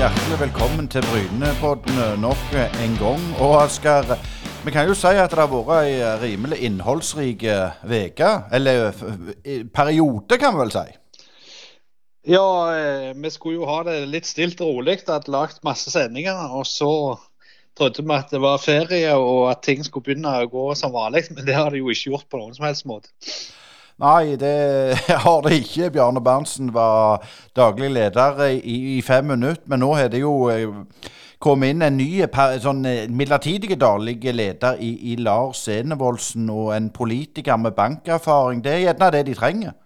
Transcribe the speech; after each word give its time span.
hjertelig 0.00 0.38
velkommen 0.40 0.86
til 0.88 1.04
Brynepodden 1.10 1.98
nok 2.22 2.54
en 2.56 2.94
gang. 2.96 3.24
Og 3.44 3.50
Oskar, 3.58 4.14
vi 4.64 4.72
kan 4.72 4.88
jo 4.88 4.94
si 4.96 5.10
at 5.12 5.28
det 5.28 5.36
har 5.36 5.50
vært 5.50 5.82
ei 5.82 5.98
rimelig 6.22 6.56
innholdsrik 6.64 7.44
uke. 7.44 8.30
Eller 8.56 8.86
eh, 8.86 9.66
periode, 9.68 10.38
kan 10.40 10.56
vi 10.56 10.62
vel 10.62 10.72
si. 10.72 10.86
Ja, 12.32 12.46
eh, 12.72 13.10
vi 13.12 13.34
skulle 13.34 13.58
jo 13.58 13.68
ha 13.68 13.82
det 13.90 13.98
litt 14.08 14.30
stilt 14.30 14.64
og 14.64 14.78
rolig. 14.78 15.02
Hadde 15.04 15.36
lagd 15.36 15.60
masse 15.68 15.92
sendinger. 15.92 16.48
Og 16.48 16.64
så 16.70 16.92
trodde 17.76 18.00
vi 18.00 18.16
at 18.16 18.32
det 18.32 18.40
var 18.40 18.64
ferie 18.64 19.12
og 19.20 19.50
at 19.52 19.60
ting 19.68 19.84
skulle 19.84 20.08
begynne 20.08 20.32
å 20.32 20.48
gå 20.48 20.70
som 20.80 20.96
vanlig. 20.96 21.26
Men 21.34 21.44
det 21.44 21.60
har 21.60 21.68
det 21.68 21.84
jo 21.84 21.92
ikke 21.92 22.14
gjort 22.14 22.30
på 22.32 22.40
noen 22.40 22.56
som 22.56 22.70
helst 22.70 22.88
måte. 22.88 23.12
Nei, 24.00 24.36
det 24.40 24.96
har 25.24 25.42
det 25.44 25.58
ikke. 25.60 25.90
Bjarne 25.92 26.22
Berntsen 26.24 26.72
var 26.74 27.24
daglig 27.56 27.90
leder 27.92 28.46
i, 28.48 28.96
i 28.96 29.00
fem 29.04 29.24
minutter, 29.28 29.66
men 29.68 29.82
nå 29.84 29.90
har 29.98 30.08
det 30.08 30.22
jo 30.22 30.48
eh, 30.48 31.10
kommet 31.40 31.74
inn 31.74 31.84
en 31.84 31.98
ny 32.00 32.24
sånn 32.64 32.80
eh, 32.88 33.10
midlertidig 33.12 33.76
daglig 33.80 34.16
leder 34.32 34.80
i, 34.80 34.94
i 35.12 35.18
Lars 35.20 35.66
Enevoldsen 35.68 36.48
og 36.52 36.72
en 36.76 36.88
politiker 36.96 37.60
med 37.60 37.76
bankerfaring. 37.76 38.64
Det 38.64 38.72
er 38.72 38.84
gjerne 38.86 39.12
det 39.12 39.24
de 39.28 39.36
trenger. 39.36 39.76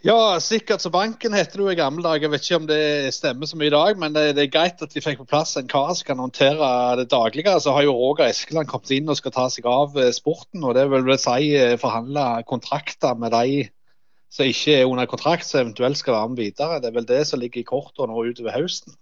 Ja, 0.00 0.38
sikkert 0.40 0.80
så 0.80 0.88
banken 0.88 1.34
heter 1.36 1.60
det 1.60 1.64
jo 1.66 1.72
i 1.74 1.76
gamle 1.76 2.00
dager. 2.00 2.22
Jeg 2.24 2.32
vet 2.32 2.46
ikke 2.46 2.58
om 2.62 2.68
det 2.70 2.84
stemmer 3.12 3.48
så 3.48 3.58
mye 3.60 3.68
i 3.68 3.74
dag, 3.74 3.98
men 4.00 4.14
det, 4.16 4.22
det 4.38 4.46
er 4.46 4.54
greit 4.54 4.80
at 4.80 4.94
de 4.94 5.02
fikk 5.04 5.18
på 5.20 5.26
plass 5.28 5.58
en 5.60 5.68
kar 5.68 5.90
som 5.92 6.06
kan 6.08 6.22
håndtere 6.24 6.70
det 6.96 7.10
daglige. 7.12 7.52
Så 7.60 7.74
har 7.76 7.84
jo 7.84 7.92
Roger 7.98 8.30
Eskeland 8.30 8.70
kommet 8.70 8.94
inn 8.96 9.12
og 9.12 9.18
skal 9.18 9.34
ta 9.34 9.44
seg 9.52 9.68
av 9.68 9.98
eh, 10.00 10.08
sporten. 10.16 10.64
og 10.64 10.72
Det 10.78 10.86
vil 10.88 11.04
vel 11.04 11.20
si 11.20 11.52
eh, 11.52 11.76
forhandle 11.82 12.24
kontrakter 12.48 13.20
med 13.20 13.36
de 13.36 13.66
som 14.32 14.48
ikke 14.48 14.78
er 14.78 14.88
under 14.88 15.10
kontrakt, 15.10 15.44
som 15.44 15.66
eventuelt 15.66 16.00
skal 16.00 16.16
være 16.16 16.32
med 16.32 16.42
videre. 16.46 16.80
Det 16.80 16.88
er 16.88 16.96
vel 16.96 17.10
det 17.12 17.20
som 17.28 17.44
ligger 17.44 17.60
i 17.60 17.68
kortene 17.68 18.08
nå 18.08 18.24
utover 18.30 18.56
høsten. 18.56 18.96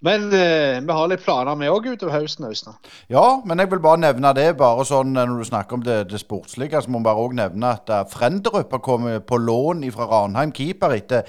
Men 0.00 0.32
eh, 0.32 0.80
vi 0.80 0.92
har 0.96 1.08
litt 1.12 1.24
planer 1.24 1.58
vi 1.60 1.68
òg 1.68 1.90
utover 1.92 2.22
høsten. 2.22 2.46
Øystein. 2.48 2.76
Ja, 3.12 3.40
men 3.44 3.60
jeg 3.60 3.70
vil 3.70 3.82
bare 3.84 4.00
nevne 4.00 4.32
det. 4.36 4.56
bare 4.56 4.84
sånn 4.88 5.12
eh, 5.12 5.26
Når 5.28 5.42
du 5.42 5.48
snakker 5.48 5.76
om 5.76 5.82
det, 5.84 5.98
det 6.08 6.20
sportslige, 6.22 6.80
så 6.80 6.90
må 6.90 7.02
vi 7.02 7.08
bare 7.10 7.24
òg 7.26 7.34
nevne 7.36 7.74
at 7.76 7.90
uh, 7.92 8.04
Frenderup 8.08 8.72
har 8.72 8.80
kommet 8.84 9.26
på 9.28 9.36
lån 9.36 9.84
fra 9.92 10.08
Ranheim 10.08 10.54
keeper 10.56 10.96
etter 10.96 11.26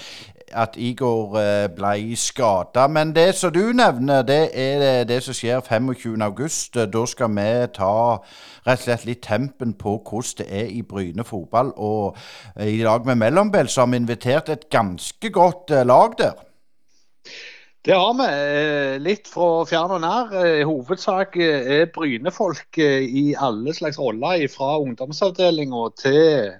at 0.56 0.78
Igor 0.80 1.36
uh, 1.36 1.68
ble 1.76 2.16
skada. 2.16 2.86
Men 2.88 3.12
det 3.16 3.34
som 3.36 3.52
du 3.52 3.74
nevner, 3.76 4.24
det 4.24 4.40
er 4.56 4.80
det, 4.80 4.94
det 5.10 5.18
som 5.26 5.36
skjer 5.36 5.60
25.8. 5.68 6.86
Da 6.94 7.04
skal 7.12 7.36
vi 7.36 7.50
ta 7.76 7.96
rett 8.68 8.78
og 8.78 8.86
slett 8.86 9.04
litt 9.10 9.26
tempen 9.28 9.74
på 9.76 9.98
hvordan 10.00 10.46
det 10.46 10.48
er 10.48 10.72
i 10.72 10.80
Bryne 10.88 11.28
fotball. 11.28 11.74
Og 11.76 12.16
uh, 12.16 12.64
i 12.64 12.80
lag 12.88 13.04
med 13.04 13.20
Mellombel 13.20 13.68
så 13.68 13.84
har 13.84 13.92
vi 13.92 14.00
invitert 14.00 14.50
et 14.50 14.70
ganske 14.72 15.34
godt 15.36 15.76
lag 15.84 16.16
der. 16.24 16.40
Det 17.86 17.96
har 17.98 18.14
vi. 18.14 18.26
Eh, 18.30 19.00
litt 19.02 19.30
fra 19.32 19.64
fjern 19.66 19.96
og 19.96 20.04
nær. 20.04 20.34
I 20.38 20.50
eh, 20.60 20.68
hovedsak 20.70 21.38
eh, 21.42 21.70
er 21.80 21.88
Bryne-folk 21.90 22.78
i 22.78 23.32
alle 23.34 23.74
slags 23.74 23.98
roller, 23.98 24.44
fra 24.54 24.76
ungdomsavdelinga 24.84 25.88
til 25.98 26.52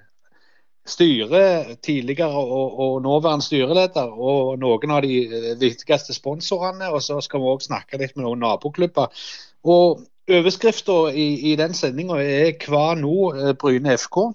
styre, 0.82 1.76
tidligere 1.78 2.42
og, 2.42 2.74
og, 2.74 2.96
nåværende 3.04 3.46
styreleder, 3.46 4.10
og 4.18 4.58
noen 4.58 4.96
av 4.96 5.06
de 5.06 5.54
viktigste 5.62 6.16
sponsorene. 6.16 6.90
Og 6.90 7.06
så 7.06 7.20
skal 7.22 7.44
vi 7.44 7.54
òg 7.54 7.62
snakke 7.68 8.02
litt 8.02 8.18
med 8.18 8.26
noen 8.26 8.42
naboklubber. 8.42 9.14
Og 9.62 10.08
Overskrifta 10.32 11.10
i, 11.18 11.50
i, 11.50 11.56
den 11.58 11.74
sendinga 11.74 12.18
er 12.22 12.52
'Hva 12.54 12.94
nå 12.94 13.54
Bryne 13.58 13.94
FK'. 13.98 14.28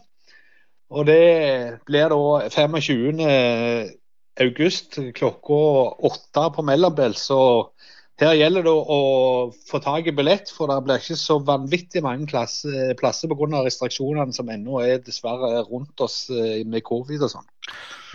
Og 0.91 1.05
det 1.07 1.79
blir 1.87 2.11
da 2.11 2.49
25 2.51 3.21
august 4.43 4.99
klokka 5.17 5.61
åtte 6.09 6.45
på 6.55 6.65
Mellombel. 6.65 7.15
Så 7.17 7.39
her 8.17 8.33
gjelder 8.33 8.65
det 8.65 8.73
å 8.73 9.01
få 9.69 9.79
tak 9.83 10.07
i 10.09 10.13
billett, 10.15 10.49
for 10.49 10.71
det 10.71 10.79
blir 10.85 10.97
ikke 10.97 11.17
så 11.19 11.37
vanvittig 11.45 12.01
mange 12.01 12.25
plasser, 12.29 12.95
plasser 12.97 13.29
pga. 13.29 13.61
restriksjonene 13.67 14.33
som 14.33 14.49
ennå 14.49 14.81
er 14.81 15.03
dessverre 15.05 15.61
rundt 15.69 16.01
oss 16.01 16.23
eh, 16.33 16.63
med 16.65 16.81
covid 16.87 17.27
og 17.27 17.33
sånn. 17.35 17.45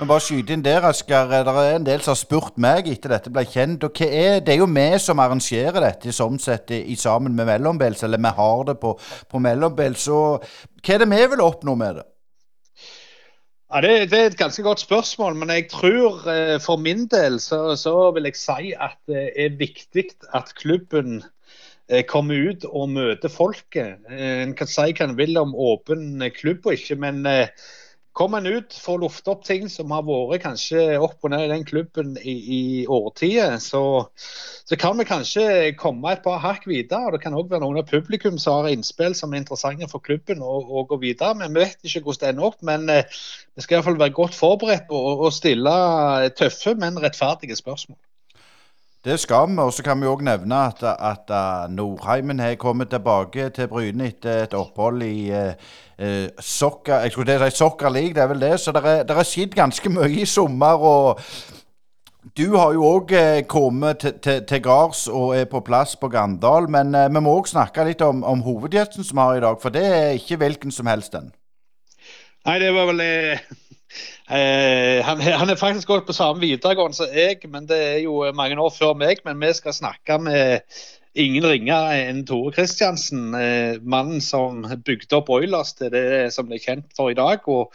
Men 0.01 0.09
bare 0.09 0.25
skyte 0.25 0.57
inn 0.57 0.65
der, 0.65 0.83
Asker. 0.89 1.31
Det 1.31 1.53
er 1.53 1.77
en 1.77 1.87
del 1.87 2.03
som 2.03 2.17
har 2.17 2.19
spurt 2.19 2.59
meg 2.59 2.89
etter 2.91 3.15
dette 3.15 3.31
ble 3.31 3.45
kjent. 3.47 3.85
og 3.87 4.01
er, 4.03 4.41
Det 4.41 4.57
er 4.57 4.59
jo 4.59 4.67
vi 4.67 4.89
som 4.99 5.21
arrangerer 5.23 5.85
dette 5.85 6.15
sånn 6.17 6.41
sett 6.43 6.73
i, 6.75 6.97
sammen 6.97 7.37
med 7.37 7.47
Mellombels, 7.47 8.03
eller 8.03 8.19
vi 8.19 8.35
har 8.41 8.65
det 8.65 8.81
på, 8.83 8.97
på 9.31 9.39
Mellombels. 9.39 10.09
Hva 10.09 10.97
er 10.97 11.05
det 11.05 11.11
vi 11.13 11.27
vil 11.37 11.47
oppnå 11.47 11.77
med 11.79 12.01
det? 12.01 12.09
Ja, 13.73 13.81
det, 13.81 14.11
det, 14.13 14.19
er 14.19 14.27
et 14.29 14.37
ganske 14.37 14.63
godt 14.63 14.83
spørsmål, 14.83 15.37
men 15.41 15.49
jeg 15.49 15.71
tror 15.73 16.27
eh, 16.29 16.59
for 16.61 16.77
min 16.77 17.07
del 17.09 17.39
så, 17.41 17.73
så, 17.81 18.11
vil 18.13 18.29
jeg 18.29 18.37
si 18.37 18.75
at 18.77 18.99
det 19.09 19.31
er 19.33 19.55
viktig 19.57 20.05
at 20.37 20.53
klubben 20.59 21.23
eh, 21.89 22.03
kommer 22.05 22.51
ut 22.51 22.67
og 22.69 22.91
møter 22.93 23.33
folket. 23.33 24.03
Eh, 24.13 24.43
en 24.43 24.53
kan 24.59 24.69
si 24.69 24.93
hva 24.93 25.07
en 25.09 25.17
vil 25.17 25.41
om 25.41 25.57
åpen 25.57 26.21
klubb 26.37 26.69
og 26.69 26.77
ikke, 26.77 26.99
men 27.01 27.25
Kommer 28.13 28.39
en 28.39 28.47
ut, 28.59 28.75
får 28.77 28.99
lufte 29.01 29.31
opp 29.33 29.45
ting 29.47 29.71
som 29.73 29.93
har 29.95 30.03
vært 30.05 30.43
kanskje 30.45 30.99
opp 31.01 31.25
og 31.25 31.33
ned 31.33 31.47
i 31.47 31.53
den 31.55 31.65
klubben 31.65 32.11
i, 32.21 32.35
i 32.35 32.61
årtier, 32.85 33.55
så, 33.65 33.81
så, 34.69 34.77
kan 34.77 35.01
vi 35.01 35.07
kanskje 35.09 35.47
komme 35.81 36.13
et 36.13 36.21
par 36.27 36.43
hakk 36.45 36.67
videre. 36.69 37.07
og 37.07 37.17
Det 37.17 37.23
kan 37.25 37.39
òg 37.39 37.49
være 37.49 37.65
noen 37.65 37.81
av 37.81 37.89
publikum 37.89 38.37
som 38.43 38.61
har 38.61 38.75
innspill 38.75 39.17
som 39.17 39.33
er 39.33 39.41
interessante 39.41 39.89
for 39.89 40.05
klubben 40.05 40.45
å, 40.45 40.59
å 40.61 40.85
gå 40.91 41.01
videre 41.01 41.39
med. 41.41 41.57
Vi 41.57 41.65
vet 41.65 41.89
ikke 41.89 42.05
hvordan 42.11 42.27
det 42.27 42.33
ender 42.35 42.51
opp, 42.51 42.61
men 42.69 42.89
eh, 42.93 43.21
vi 43.57 43.65
skal 43.65 43.79
iallfall 43.79 44.01
være 44.05 44.19
godt 44.21 44.37
forberedt 44.37 44.89
på 44.93 45.03
å 45.25 45.33
stille 45.33 45.77
tøffe, 46.37 46.77
men 46.77 47.01
rettferdige 47.01 47.57
spørsmål. 47.57 47.97
Det 49.05 49.21
skal 49.21 49.49
vi. 49.49 49.59
Og 49.59 49.73
så 49.73 49.83
kan 49.83 50.01
vi 50.01 50.07
òg 50.07 50.23
nevne 50.23 50.59
at, 50.69 50.83
at 50.83 51.33
Nordheimen 51.71 52.41
har 52.41 52.55
kommet 52.55 52.91
tilbake 52.91 53.49
til 53.51 53.69
Bryne 53.69 54.07
etter 54.13 54.45
et 54.45 54.55
opphold 54.55 55.03
i 55.03 55.31
uh, 55.31 55.55
uh, 55.99 56.29
jeg 56.39 57.11
skulle 57.11 57.51
si 57.51 57.57
Soccer 57.57 57.91
League, 57.91 58.15
det 58.15 58.23
er 58.23 58.31
vel 58.31 58.41
det. 58.41 58.61
Så 58.61 58.73
det 58.73 58.85
er, 58.85 59.03
er 59.03 59.27
skjedd 59.27 59.59
ganske 59.59 59.91
mye 59.91 60.23
i 60.23 60.25
sommer. 60.25 60.79
og 60.79 61.21
du 62.37 62.57
har 62.57 62.73
jo 62.73 62.87
òg 62.87 63.11
uh, 63.19 63.43
kommet 63.49 63.99
til, 63.99 64.15
til, 64.23 64.45
til 64.47 64.63
gards 64.63 65.09
og 65.09 65.37
er 65.37 65.51
på 65.51 65.61
plass 65.61 65.97
på 65.97 66.09
Gandal. 66.09 66.71
Men 66.71 66.95
vi 66.95 67.21
må 67.21 67.35
òg 67.41 67.51
snakke 67.51 67.85
litt 67.85 68.07
om, 68.07 68.23
om 68.23 68.47
hovedgjesten 68.47 69.05
som 69.05 69.19
vi 69.19 69.27
har 69.27 69.37
i 69.37 69.47
dag, 69.49 69.59
for 69.63 69.75
det 69.75 69.87
er 69.87 70.19
ikke 70.21 70.39
hvilken 70.45 70.71
som 70.71 70.87
helst 70.87 71.13
den. 71.13 71.33
Nei, 72.47 72.59
det 72.59 72.73
var 72.75 72.89
vel 72.91 73.03
Eh, 73.03 73.39
han, 74.33 75.21
han, 75.21 75.51
er 75.53 75.61
faktisk 75.61 75.91
gått 75.91 76.07
på 76.09 76.15
samme 76.17 76.41
videregående 76.41 76.97
som 76.97 77.13
jeg, 77.13 77.43
men 77.53 77.67
det 77.69 77.79
er 77.79 77.99
jo 78.07 78.23
mange 78.33 78.57
år 78.57 78.73
før 78.73 78.95
meg. 78.97 79.21
Men 79.27 79.41
vi 79.43 79.53
skal 79.59 79.77
snakke 79.77 80.17
med 80.23 80.63
ingen 81.15 81.45
ringere 81.45 81.99
enn 82.07 82.23
Tore 82.27 82.53
Kristiansen, 82.57 83.35
eh, 83.37 83.81
mannen 83.83 84.21
som 84.25 84.63
bygde 84.85 85.19
opp 85.19 85.31
Oilers 85.33 85.75
til 85.77 85.93
det 85.93 86.33
som 86.33 86.49
det 86.49 86.61
er 86.61 86.67
kjent 86.67 86.97
for 86.97 87.13
i 87.13 87.19
dag. 87.19 87.49
og 87.49 87.73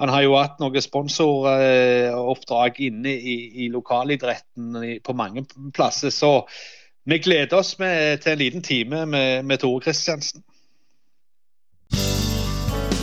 han 0.00 0.08
har 0.08 0.22
jo 0.22 0.34
hatt 0.34 0.58
noen 0.58 0.82
sponsoroppdrag 0.82 2.80
inne 2.80 3.12
i, 3.12 3.36
i 3.62 3.68
lokalidretten 3.70 4.98
på 5.04 5.12
mange 5.14 5.44
plasser. 5.74 6.10
Så 6.10 6.48
vi 7.06 7.18
gleder 7.18 7.60
oss 7.60 7.78
med, 7.78 8.18
til 8.18 8.32
en 8.32 8.38
liten 8.38 8.62
time 8.62 9.06
med, 9.06 9.44
med 9.44 9.58
Tore 9.58 9.80
Kristiansen. 9.80 10.42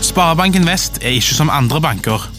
Sparebanken 0.02 0.68
Vest 0.68 1.00
er 1.04 1.16
ikke 1.16 1.38
som 1.40 1.50
andre 1.50 1.80
banker. 1.82 2.39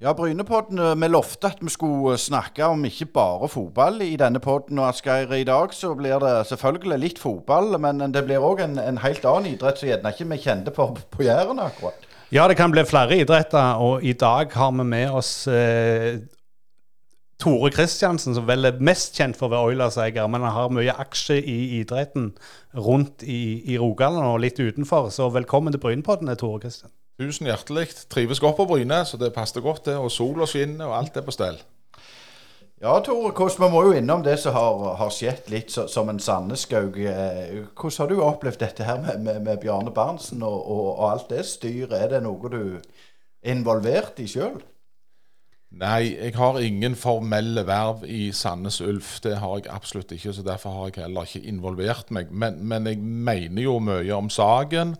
Ja, 0.00 0.12
Brynepodden, 0.14 0.78
eh, 0.78 0.94
vi 0.94 1.08
lovte 1.08 1.48
at 1.50 1.58
vi 1.58 1.72
skulle 1.74 2.12
eh, 2.14 2.20
snakke 2.22 2.68
om 2.70 2.84
ikke 2.86 3.08
bare 3.16 3.48
fotball 3.50 3.96
i 4.04 4.12
denne 4.16 4.38
podden. 4.38 4.78
Og 4.78 4.92
Asgeir, 4.92 5.32
i 5.34 5.46
dag 5.46 5.72
så 5.74 5.90
blir 5.98 6.20
det 6.22 6.46
selvfølgelig 6.46 6.98
litt 7.02 7.18
fotball, 7.18 7.74
men 7.82 8.04
det 8.14 8.22
blir 8.28 8.38
òg 8.38 8.62
en, 8.62 8.78
en, 8.78 9.00
helt 9.02 9.26
annen 9.26 9.56
idrett 9.56 9.80
som 9.80 9.88
gjerne 9.88 10.12
ikke 10.14 10.28
vi 10.30 10.38
kjente 10.44 10.74
på 10.76 10.86
på 10.94 11.26
Jæren 11.26 11.58
akkurat. 11.58 12.06
Ja, 12.30 12.46
det 12.46 12.54
kan 12.60 12.70
bli 12.70 12.84
flere 12.86 13.18
idretter, 13.18 13.82
og 13.82 14.06
i 14.06 14.12
dag 14.12 14.54
har 14.54 14.70
vi 14.78 14.86
med 14.86 15.10
oss 15.18 15.32
eh, 15.50 16.22
Tore 17.42 17.72
Kristiansen, 17.74 18.38
som 18.38 18.46
vel 18.46 18.70
er 18.70 18.78
mest 18.78 19.18
kjent 19.18 19.34
for 19.34 19.48
å 19.48 19.56
være 19.56 19.72
Oilers-eier, 19.72 20.30
men 20.30 20.46
han 20.46 20.54
har 20.60 20.78
mye 20.78 20.94
aksje 20.94 21.40
i 21.42 21.58
idretten 21.80 22.36
rundt 22.86 23.26
i, 23.26 23.64
i 23.66 23.82
Rogaland 23.82 24.30
og 24.30 24.44
litt 24.46 24.62
utenfor. 24.62 25.10
Så 25.10 25.26
velkommen 25.34 25.74
til 25.74 25.82
Brynpodden, 25.82 26.30
Tore 26.38 26.62
Kristian. 26.62 26.94
Tusen 27.18 27.48
hjertelig. 27.50 27.88
Trives 28.06 28.38
godt 28.40 28.60
på 28.60 28.68
Bryne, 28.70 29.02
så 29.04 29.18
det 29.18 29.32
passer 29.34 29.60
godt, 29.60 29.88
det. 29.88 29.96
Og 29.98 30.12
sola 30.14 30.46
skinner, 30.46 30.86
og 30.86 30.98
alt 31.00 31.16
er 31.18 31.26
på 31.26 31.34
stell. 31.34 31.58
Ja, 32.78 32.92
Tore 33.02 33.32
Kåss, 33.34 33.56
vi 33.58 33.66
må 33.72 33.80
jo 33.88 33.94
innom 33.98 34.20
det 34.22 34.36
som 34.38 34.54
har, 34.54 34.82
har 35.00 35.08
skjedd 35.10 35.48
litt 35.50 35.72
så, 35.74 35.88
som 35.90 36.12
en 36.12 36.20
Sandneskaug. 36.22 36.94
Eh, 37.02 37.64
hvordan 37.74 37.96
har 38.04 38.10
du 38.12 38.20
opplevd 38.22 38.60
dette 38.62 38.86
her 38.86 39.00
med, 39.02 39.24
med, 39.24 39.40
med 39.42 39.58
Bjarne 39.64 39.90
Berntsen 39.90 40.44
og, 40.46 40.60
og, 40.62 40.84
og, 40.92 41.04
alt 41.08 41.32
det 41.32 41.42
styret? 41.48 41.96
Er 41.98 42.12
det 42.12 42.20
noe 42.22 42.52
du 42.52 42.60
er 42.78 43.50
involvert 43.50 44.22
i 44.22 44.28
sjøl? 44.30 44.60
Nei, 45.74 46.14
jeg 46.14 46.36
har 46.38 46.60
ingen 46.62 46.94
formelle 46.96 47.64
verv 47.66 48.06
i 48.06 48.28
Sandnes 48.30 48.78
Ulf. 48.80 49.16
Det 49.26 49.34
har 49.42 49.58
jeg 49.58 49.72
absolutt 49.74 50.14
ikke, 50.14 50.36
så 50.38 50.46
derfor 50.46 50.76
har 50.76 50.92
jeg 50.92 51.02
heller 51.02 51.26
ikke 51.26 51.50
involvert 51.50 52.14
meg. 52.14 52.30
Men, 52.30 52.62
men 52.62 52.86
jeg 52.86 53.02
mener 53.02 53.66
jo 53.66 53.74
mye 53.82 54.14
om 54.14 54.30
saken. 54.30 54.94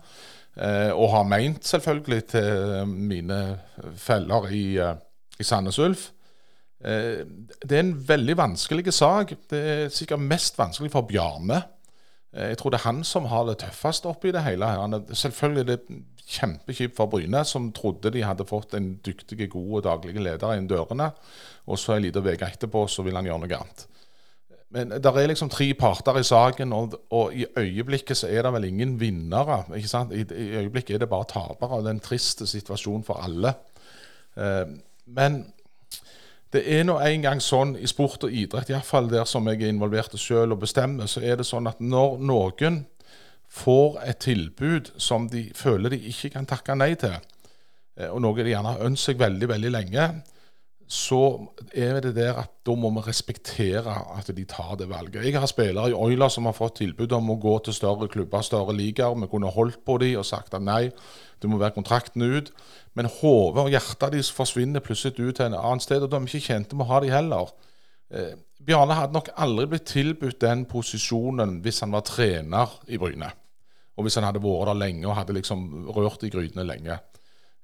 Eh, 0.59 0.91
og 0.91 1.13
har 1.13 1.27
meint 1.29 1.63
selvfølgelig 1.65 2.23
til 2.33 2.87
mine 2.87 3.39
feller 3.95 4.49
i, 4.51 4.63
eh, 4.77 4.95
i 5.39 5.43
Sandnes 5.43 5.79
Ulf. 5.79 6.09
Eh, 6.83 7.23
det 7.63 7.71
er 7.71 7.79
en 7.79 8.09
veldig 8.09 8.37
vanskelig 8.37 8.93
sak. 8.93 9.33
Det 9.49 9.59
er 9.59 9.89
sikkert 9.89 10.19
mest 10.19 10.57
vanskelig 10.59 10.91
for 10.91 11.07
Bjarne. 11.07 11.63
Jeg 12.33 12.57
tror 12.57 12.69
det 12.69 12.79
er 12.79 12.91
han 12.91 13.03
som 13.03 13.25
har 13.25 13.47
det 13.47 13.57
tøffest 13.57 14.05
oppi 14.05 14.31
det 14.31 14.43
hele. 14.43 14.65
her. 14.65 15.13
Selvfølgelig 15.13 15.61
er 15.61 15.75
det 15.75 16.03
kjempekjipt 16.27 16.95
for 16.95 17.09
Bryne, 17.09 17.43
som 17.45 17.71
trodde 17.71 18.11
de 18.11 18.21
hadde 18.21 18.45
fått 18.45 18.73
en 18.73 18.99
dyktig, 19.05 19.49
god 19.49 19.81
daglig 19.81 20.13
leder 20.13 20.53
inn 20.53 20.67
dørene. 20.67 21.11
Og 21.67 21.79
så 21.79 21.95
en 21.95 22.03
liten 22.03 22.21
uke 22.21 22.45
etterpå 22.45 22.87
så 22.87 23.03
vil 23.03 23.15
han 23.15 23.25
gjøre 23.25 23.39
noe 23.39 23.57
annet. 23.57 23.87
Men 24.69 24.91
det 25.01 25.09
er 25.09 25.31
liksom 25.31 25.49
tre 25.49 25.71
parter 25.73 26.19
i 26.19 26.25
saken, 26.25 26.73
og, 26.77 26.93
og, 27.09 27.33
i 27.33 27.45
øyeblikket 27.57 28.17
så 28.17 28.27
er 28.29 28.45
det 28.45 28.51
vel 28.53 28.67
ingen 28.67 28.99
vinnere. 29.01 29.63
ikke 29.75 29.89
sant? 29.89 30.13
I, 30.13 30.21
I, 30.29 30.49
øyeblikket 30.61 30.95
er 30.95 31.03
det 31.03 31.09
bare 31.09 31.25
tapere. 31.29 31.81
Det 31.81 31.89
er 31.89 31.97
en 31.97 32.03
trist 32.05 32.45
situasjon 32.47 33.03
for 33.07 33.23
alle. 33.23 33.55
Eh, 34.37 34.67
men 35.09 35.41
det 36.53 36.63
er 36.65 36.85
nå 36.85 36.99
en 37.01 37.25
gang 37.25 37.41
sånn 37.41 37.75
i 37.77 37.89
sport 37.89 38.25
og 38.25 38.33
idrett, 38.33 38.69
iallfall 38.69 39.09
der 39.09 39.25
som 39.29 39.49
jeg 39.49 39.61
er 39.61 39.73
involvert 39.73 40.15
selv 40.17 40.55
og 40.55 40.63
bestemmer, 40.63 41.09
så 41.09 41.21
er 41.21 41.41
det 41.41 41.49
sånn 41.49 41.69
at 41.69 41.81
når 41.81 42.21
noen 42.25 42.83
får 43.49 43.99
et 44.05 44.21
tilbud 44.21 44.93
som 45.01 45.27
de 45.29 45.47
føler 45.57 45.93
de 45.93 46.01
ikke 46.09 46.33
kan 46.37 46.49
takke 46.49 46.77
nei 46.77 46.93
til, 46.97 47.17
eh, 47.97 48.09
og 48.09 48.21
noe 48.21 48.37
de 48.37 48.53
gjerne 48.53 48.75
har 48.75 48.85
ønsket 48.85 49.15
seg 49.15 49.21
veldig, 49.21 49.49
veldig 49.49 49.73
lenge, 49.73 50.11
så 50.89 51.45
er 51.77 51.99
det 52.01 52.15
der 52.17 52.39
at 52.41 52.49
da 52.65 52.73
må 52.73 52.89
vi 52.95 53.03
respektere 53.05 53.93
at 54.17 54.31
de 54.33 54.45
tar 54.49 54.73
det 54.79 54.87
valget. 54.89 55.21
Jeg 55.21 55.37
har 55.37 55.45
spillere 55.45 55.91
i 55.91 55.93
Oila 55.93 56.31
som 56.33 56.47
har 56.49 56.55
fått 56.57 56.79
tilbud 56.79 57.11
om 57.13 57.29
å 57.29 57.37
gå 57.37 57.53
til 57.65 57.75
større 57.77 58.07
klubber, 58.09 58.41
større 58.41 58.73
ligaer. 58.73 59.13
Vi 59.21 59.29
kunne 59.29 59.51
holdt 59.53 59.83
på 59.85 59.99
dem 60.01 60.17
og 60.17 60.25
sagt 60.25 60.57
at 60.57 60.65
nei, 60.65 60.89
det 61.41 61.49
må 61.49 61.59
være 61.61 61.75
kontrakten 61.77 62.25
ut. 62.25 62.49
Men 62.97 63.09
hodet 63.19 63.67
og 63.67 63.69
hjertet 63.69 64.15
deres 64.15 64.31
forsvinner 64.33 64.81
plutselig 64.81 65.29
ut 65.29 65.37
til 65.37 65.45
en 65.51 65.59
annen 65.59 65.83
sted, 65.83 66.01
og 66.01 66.09
da 66.09 66.17
er 66.17 66.25
ikke 66.25 66.47
kjente 66.49 66.79
med 66.79 66.87
å 66.87 66.89
ha 66.89 67.03
dem 67.05 67.13
heller. 67.13 67.53
Eh, 68.09 68.33
Bjarne 68.65 68.97
hadde 68.97 69.13
nok 69.13 69.29
aldri 69.37 69.67
blitt 69.69 69.87
tilbudt 69.93 70.41
den 70.41 70.65
posisjonen 70.67 71.59
hvis 71.61 71.83
han 71.85 71.93
var 71.93 72.07
trener 72.09 72.73
i 72.89 72.97
Bryne. 72.97 73.29
Og 73.93 74.07
hvis 74.07 74.17
han 74.17 74.25
hadde 74.25 74.41
vært 74.41 74.71
der 74.71 74.81
lenge 74.81 75.05
og 75.05 75.19
hadde 75.19 75.37
liksom 75.37 75.69
rørt 75.93 76.25
i 76.25 76.33
grytene 76.33 76.65
lenge. 76.65 76.97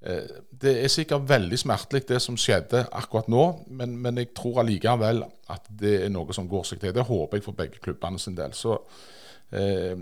Eh, 0.05 0.37
det 0.61 0.83
er 0.83 0.91
sikkert 0.91 1.25
veldig 1.29 1.57
smertelig, 1.59 2.03
det 2.07 2.21
som 2.21 2.37
skjedde 2.37 2.85
akkurat 2.93 3.27
nå, 3.31 3.45
men, 3.67 3.97
men, 3.97 4.21
jeg 4.21 4.35
tror 4.37 4.61
allikevel 4.61 5.23
at 5.51 5.65
det 5.69 5.95
er 6.05 6.13
noe 6.13 6.33
som 6.33 6.49
går 6.49 6.67
seg 6.69 6.81
til. 6.83 6.93
Det 6.93 7.07
håper 7.07 7.39
jeg 7.39 7.45
for 7.45 7.57
begge 7.57 7.81
klubbene 7.81 8.21
sin 8.21 8.37
del. 8.37 8.53
Så 8.53 8.77
eh, 9.49 9.97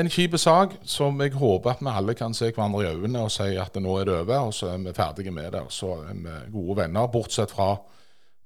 En 0.00 0.10
kjip 0.12 0.38
sak 0.40 0.78
som 0.88 1.20
jeg 1.20 1.36
håper 1.36 1.74
at 1.74 1.84
vi 1.84 1.92
alle 1.92 2.16
kan 2.16 2.34
se 2.34 2.48
hverandre 2.50 2.86
i 2.86 2.90
øynene 2.94 3.26
og 3.26 3.32
si 3.34 3.52
at 3.60 3.76
nå 3.76 4.00
er 4.00 4.08
det 4.08 4.18
over, 4.22 4.48
og 4.48 4.56
så 4.56 4.72
er 4.72 4.82
vi 4.86 4.96
ferdige 4.96 5.36
med 5.36 5.52
det. 5.52 5.64
Og 5.68 5.72
så 5.72 5.94
er 6.08 6.16
vi 6.16 6.42
gode 6.56 6.80
venner, 6.82 7.12
bortsett 7.12 7.52
fra 7.52 7.74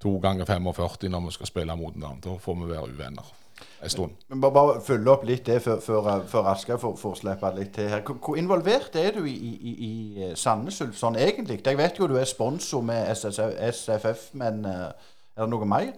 to 0.03 0.19
ganger 0.21 0.45
45 0.45 1.09
når 1.09 1.29
vi 1.29 1.39
skal 1.39 1.55
spille 1.55 1.79
mot 1.79 1.95
hverandre. 1.95 2.33
Da 2.33 2.39
får 2.43 2.63
vi 2.63 2.73
være 2.75 2.95
uvenner 2.95 3.46
en 3.83 3.91
stund. 3.91 4.17
Men 4.29 4.41
bare, 4.41 4.53
bare 4.53 4.81
følge 4.85 5.13
opp 5.13 5.25
litt 5.29 5.47
det 5.47 5.61
før, 5.65 5.81
før, 5.85 6.09
før 6.29 6.51
Asker 6.53 6.81
får, 6.81 6.97
får 7.01 7.15
slippe 7.21 7.53
litt 7.57 7.73
til 7.77 7.89
her. 7.93 8.03
Hvor, 8.07 8.37
involvert 8.37 8.97
er 9.01 9.15
du 9.17 9.25
i, 9.25 9.37
i, 9.37 9.75
i 9.89 9.93
eh, 10.25 10.35
Sandnes 10.39 10.81
Ulf 10.85 10.99
sånn 10.99 11.19
egentlig? 11.21 11.61
Jeg 11.65 11.79
vet 11.79 12.01
jo 12.01 12.09
du 12.11 12.17
er 12.21 12.29
sponsor 12.29 12.85
med 12.87 13.09
SFF, 13.13 14.29
men 14.41 14.65
uh, 14.67 14.91
er 15.37 15.45
det 15.45 15.51
noe 15.53 15.69
mer? 15.69 15.93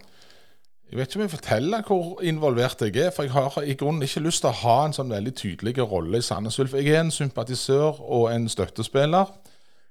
Jeg 0.89 0.97
vet 0.97 1.11
ikke 1.11 1.19
om 1.19 1.27
jeg 1.27 1.35
forteller 1.35 1.83
hvor 1.85 2.23
involvert 2.25 2.81
jeg 2.87 2.97
er. 2.97 3.11
For 3.13 3.27
jeg 3.27 3.35
har 3.35 3.59
i 3.61 3.77
grunnen 3.77 4.07
ikke 4.07 4.25
lyst 4.25 4.41
til 4.45 4.51
å 4.51 4.61
ha 4.63 4.79
en 4.87 4.97
sånn 4.97 5.13
veldig 5.13 5.35
tydelig 5.37 5.77
rolle 5.83 6.23
i 6.23 6.25
Sandnes 6.25 6.57
Ulf. 6.63 6.77
Jeg 6.79 6.95
er 6.95 7.03
en 7.03 7.13
sympatisør 7.13 8.01
og 8.01 8.31
en 8.33 8.49
støttespiller. 8.49 9.29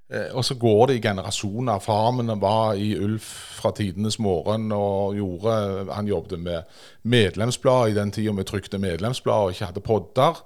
Eh, 0.07 0.31
og 0.31 0.45
så 0.45 0.56
går 0.56 0.88
det 0.88 0.95
i 0.98 1.01
generasjoner. 1.04 1.80
farmen, 1.80 2.39
var 2.39 2.75
i 2.75 2.95
Ulf 2.95 3.27
fra 3.59 3.71
tidenes 3.75 4.19
morgen 4.19 4.71
og 4.71 5.15
gjorde 5.15 5.92
Han 5.94 6.07
jobbet 6.07 6.39
med 6.39 6.63
medlemsblad 7.04 7.89
i 7.89 7.94
den 7.94 8.12
tida 8.12 8.31
vi 8.31 8.44
trykte 8.44 8.77
medlemsblad 8.77 9.44
og 9.44 9.51
ikke 9.51 9.65
hadde 9.65 9.81
podder. 9.81 10.44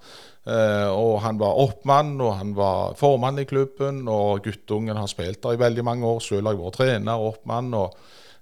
Eh, 0.47 0.89
og 0.89 1.21
han 1.21 1.37
var 1.37 1.59
oppmann, 1.61 2.15
og 2.21 2.35
han 2.39 2.55
var 2.57 2.95
formann 2.97 3.39
i 3.39 3.45
klubben, 3.45 4.07
og 4.07 4.41
guttungen 4.43 4.97
har 4.97 5.07
spilt 5.07 5.43
der 5.43 5.53
i 5.53 5.61
veldig 5.61 5.83
mange 5.85 6.07
år. 6.07 6.19
Selv 6.19 6.47
har 6.47 6.57
jeg 6.57 6.63
vært 6.63 6.79
trener 6.79 7.13
og 7.13 7.35
oppmann. 7.35 7.73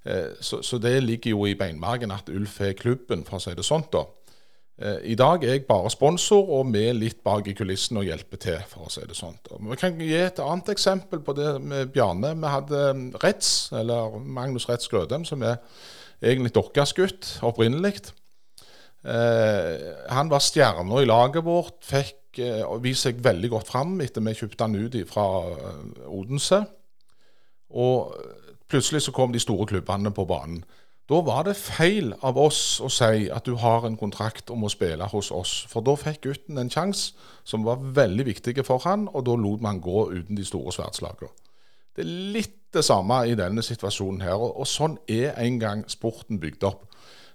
Eh, 0.06 0.40
så, 0.40 0.62
så, 0.64 0.80
det 0.80 1.04
ligger 1.04 1.36
jo 1.36 1.46
i 1.46 1.58
beinmargen 1.60 2.12
at 2.16 2.32
Ulf 2.32 2.62
er 2.62 2.78
klubben, 2.80 3.26
for 3.28 3.38
å 3.38 3.44
si 3.44 3.56
det 3.56 3.68
sånn. 3.68 3.84
da. 3.92 4.06
Eh, 4.80 5.12
I 5.12 5.16
dag 5.20 5.44
er 5.44 5.58
jeg 5.58 5.66
bare 5.68 5.92
sponsor, 5.92 6.50
og 6.60 6.70
med 6.72 6.94
litt 6.96 7.20
bak 7.24 7.48
i 7.48 7.56
kulissene 7.58 8.00
og 8.00 8.08
hjelper 8.08 8.40
til, 8.40 8.60
for 8.72 8.88
å 8.88 8.94
si 8.94 9.04
det 9.08 9.18
sånn. 9.18 9.36
Vi 9.70 9.80
kan 9.80 10.00
gi 10.00 10.14
et 10.16 10.40
annet 10.44 10.72
eksempel 10.72 11.24
på 11.26 11.36
det 11.36 11.58
med 11.60 11.92
Bjarne. 11.96 12.32
Vi 12.40 12.54
hadde 12.54 12.84
um, 12.96 13.06
Retz, 13.24 13.74
eller 13.76 14.16
Magnus 14.24 14.70
Retz 14.70 14.88
Grødem, 14.92 15.28
som 15.28 15.44
er 15.44 15.60
egentlig 16.24 16.54
deres 16.56 16.96
gutt 16.96 17.36
opprinnelig. 17.46 18.00
Eh, 19.04 19.76
han 20.12 20.32
var 20.32 20.44
stjerna 20.44 21.00
i 21.02 21.08
laget 21.08 21.46
vårt, 21.46 21.80
fikk 21.88 22.42
eh, 22.44 22.66
vist 22.84 23.08
seg 23.08 23.22
veldig 23.24 23.52
godt 23.54 23.70
fram 23.72 23.96
etter 24.04 24.24
vi 24.26 24.36
kjøpte 24.36 24.68
han 24.68 24.76
ut 24.76 24.98
fra 25.08 25.28
eh, 25.54 26.10
Odense. 26.12 26.64
Og 27.70 28.16
plutselig 28.70 29.06
så 29.06 29.14
kom 29.16 29.32
de 29.34 29.42
store 29.42 29.68
klubbene 29.70 30.12
på 30.16 30.28
banen. 30.30 30.64
Da 31.10 31.24
var 31.26 31.48
det 31.48 31.56
feil 31.58 32.12
av 32.22 32.38
oss 32.38 32.78
å 32.86 32.90
si 32.94 33.30
at 33.34 33.48
du 33.48 33.56
har 33.58 33.88
en 33.88 33.98
kontrakt 33.98 34.52
om 34.54 34.68
å 34.68 34.70
spille 34.70 35.08
hos 35.10 35.32
oss. 35.34 35.54
For 35.72 35.82
da 35.82 35.96
fikk 35.98 36.28
gutten 36.28 36.62
en 36.62 36.70
sjanse 36.70 37.16
som 37.48 37.66
var 37.66 37.82
veldig 37.82 38.28
viktig 38.28 38.54
for 38.68 38.84
han, 38.86 39.08
og 39.10 39.26
da 39.26 39.34
lot 39.34 39.64
man 39.66 39.82
gå 39.82 40.04
uten 40.14 40.38
de 40.38 40.46
store 40.46 40.76
sverdslagene. 40.76 41.34
Det 41.98 42.06
er 42.06 42.12
litt 42.36 42.60
det 42.78 42.86
samme 42.86 43.24
i 43.26 43.34
denne 43.34 43.64
situasjonen 43.66 44.22
her, 44.22 44.38
og, 44.38 44.68
sånn 44.70 45.00
er 45.10 45.34
en 45.42 45.58
gang 45.60 45.82
sporten 45.90 46.38
bygd 46.40 46.68
opp. 46.70 46.86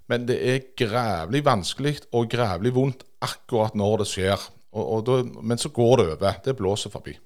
Men 0.07 0.29
det 0.29 0.39
er 0.39 0.67
grævlig 0.79 1.43
vanskelig 1.43 1.97
og 2.15 2.31
grævlig 2.31 2.75
vondt 2.77 3.03
akkurat 3.27 3.75
når 3.75 4.05
det 4.05 4.11
skjer. 4.13 4.49
Og, 4.77 4.85
og 4.85 5.07
da, 5.09 5.19
men 5.43 5.59
så 5.59 5.73
går 5.75 5.97
det 5.99 6.07
over. 6.15 6.39
Det 6.45 6.55
blåser 6.61 6.95
forbi. 6.95 7.17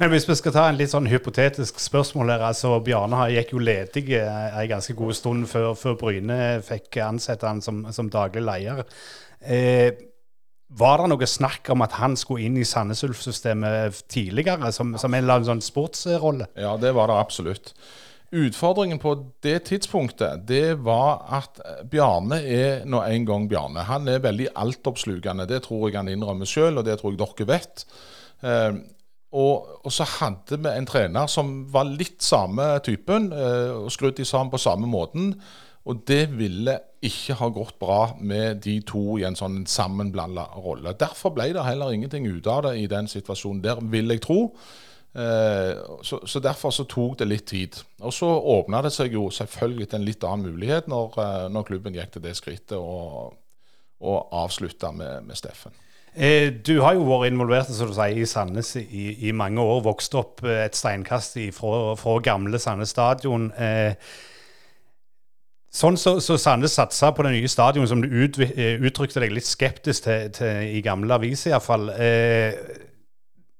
Men 0.00 0.08
hvis 0.14 0.24
vi 0.24 0.34
skal 0.38 0.54
ta 0.54 0.62
en 0.70 0.78
litt 0.80 0.94
sånn 0.94 1.08
hypotetisk 1.10 1.80
spørsmål 1.82 2.32
her. 2.32 2.42
altså 2.48 2.78
Bjarne 2.80 3.26
gikk 3.34 3.50
jo 3.52 3.60
ledig 3.60 4.06
en 4.16 4.68
ganske 4.70 4.94
god 4.96 5.16
stund 5.16 5.48
før, 5.50 5.74
før 5.76 5.98
Bryne 6.00 6.38
fikk 6.64 7.02
ansette 7.04 7.44
han 7.44 7.60
som, 7.60 7.82
som 7.92 8.08
daglig 8.08 8.40
leder. 8.46 8.86
Eh, 9.44 9.90
var 10.80 11.02
det 11.02 11.10
noe 11.10 11.26
snakk 11.28 11.68
om 11.74 11.84
at 11.84 11.98
han 11.98 12.14
skulle 12.16 12.46
inn 12.46 12.56
i 12.56 12.64
Sandnes 12.64 13.02
Ulf-systemet 13.04 13.98
tidligere, 14.08 14.70
som, 14.72 14.94
som 14.96 15.16
en 15.18 15.32
sånn 15.44 15.60
sportsrolle? 15.64 16.46
Ja, 16.56 16.76
det 16.80 16.94
var 16.96 17.10
det 17.10 17.18
absolutt. 17.20 17.74
Utfordringen 18.30 19.02
på 19.02 19.12
det 19.42 19.56
tidspunktet 19.66 20.46
det 20.46 20.78
var 20.86 21.26
at 21.42 21.60
Bjarne 21.90 22.38
er 22.40 22.86
nå 22.88 23.02
en 23.02 23.26
gang 23.28 23.50
Bjarne. 23.50 23.84
Han 23.90 24.08
er 24.08 24.24
veldig 24.24 24.48
altoppslukende. 24.64 25.48
Det 25.50 25.60
tror 25.66 25.90
jeg 25.90 25.98
han 25.98 26.08
innrømmer 26.08 26.48
sjøl, 26.48 26.78
og 26.78 26.88
det 26.88 26.96
tror 27.02 27.12
jeg 27.12 27.20
dere 27.20 27.48
vet. 27.50 27.84
Eh, 28.46 28.80
og, 29.30 29.66
og, 29.84 29.90
så 29.94 30.06
hadde 30.18 30.58
vi 30.58 30.70
en 30.74 30.86
trener 30.88 31.30
som 31.30 31.52
var 31.70 31.86
litt 31.86 32.22
samme 32.24 32.72
typen, 32.82 33.30
eh, 33.30 33.70
og 33.78 33.90
skrudd 33.94 34.18
de 34.18 34.26
sammen 34.26 34.50
på 34.50 34.58
samme 34.58 34.90
måten. 34.90 35.34
Og 35.88 36.02
det 36.06 36.26
ville 36.36 36.74
ikke 37.02 37.38
ha 37.38 37.48
gått 37.54 37.78
bra 37.80 38.00
med 38.20 38.60
de 38.66 38.76
to 38.86 39.16
i 39.18 39.24
en 39.24 39.38
sånn 39.38 39.62
sammenblanda 39.70 40.44
rolle. 40.60 40.92
Derfor 40.98 41.32
ble 41.34 41.48
det 41.56 41.64
heller 41.64 41.94
ingenting 41.94 42.26
ut 42.28 42.46
av 42.50 42.66
det 42.66 42.74
i 42.82 42.88
den 42.90 43.08
situasjonen 43.08 43.62
der, 43.64 43.80
vil 43.80 44.12
jeg 44.12 44.22
tro. 44.26 44.40
Eh, 45.14 45.78
så, 46.06 46.20
så 46.26 46.42
derfor 46.42 46.74
så 46.74 46.84
tok 46.90 47.16
det 47.22 47.30
litt 47.30 47.46
tid. 47.50 47.78
Og 48.02 48.12
så 48.14 48.28
åpna 48.28 48.82
det 48.86 48.92
seg 48.94 49.14
jo 49.16 49.28
selvfølgelig 49.34 49.88
en 49.94 50.06
litt 50.06 50.26
annen 50.26 50.50
mulighet 50.50 50.90
når, 50.90 51.16
eh, 51.22 51.46
når 51.54 51.70
klubben 51.70 51.96
gikk 51.96 52.16
til 52.16 52.26
det 52.26 52.34
skrittet 52.38 52.76
og, 52.78 53.38
og 54.02 54.36
avslutta 54.42 54.92
med, 54.94 55.30
med 55.30 55.38
Steffen. 55.38 55.74
Eh, 56.14 56.50
du 56.66 56.80
har 56.82 56.96
jo 56.98 57.06
vært 57.06 57.30
involvert 57.30 57.70
som 57.70 57.90
du 57.90 57.94
sier, 57.94 58.18
i 58.18 58.26
Sandnes 58.26 58.74
i, 58.80 59.04
i 59.28 59.32
mange 59.36 59.62
år. 59.62 59.84
Vokst 59.86 60.16
opp 60.18 60.42
eh, 60.42 60.64
et 60.66 60.76
steinkast 60.76 61.38
fra, 61.54 61.94
fra 62.00 62.18
gamle 62.24 62.58
Sandnes 62.58 62.90
stadion. 62.90 63.50
Eh, 63.54 63.94
sånn 65.70 65.98
så, 66.00 66.16
så 66.18 66.34
Sandnes 66.40 66.74
satsa 66.74 67.12
på 67.14 67.26
det 67.26 67.36
nye 67.36 67.50
stadionet, 67.50 67.92
som 67.92 68.02
du 68.02 68.10
ut, 68.10 68.40
uttrykte 68.40 69.22
deg 69.22 69.36
litt 69.36 69.46
skeptisk 69.46 70.08
til, 70.08 70.32
til 70.34 70.74
i 70.74 70.82
gamle 70.82 71.14
aviser 71.14 71.54
iallfall. 71.54 71.92
Eh, 71.94 72.58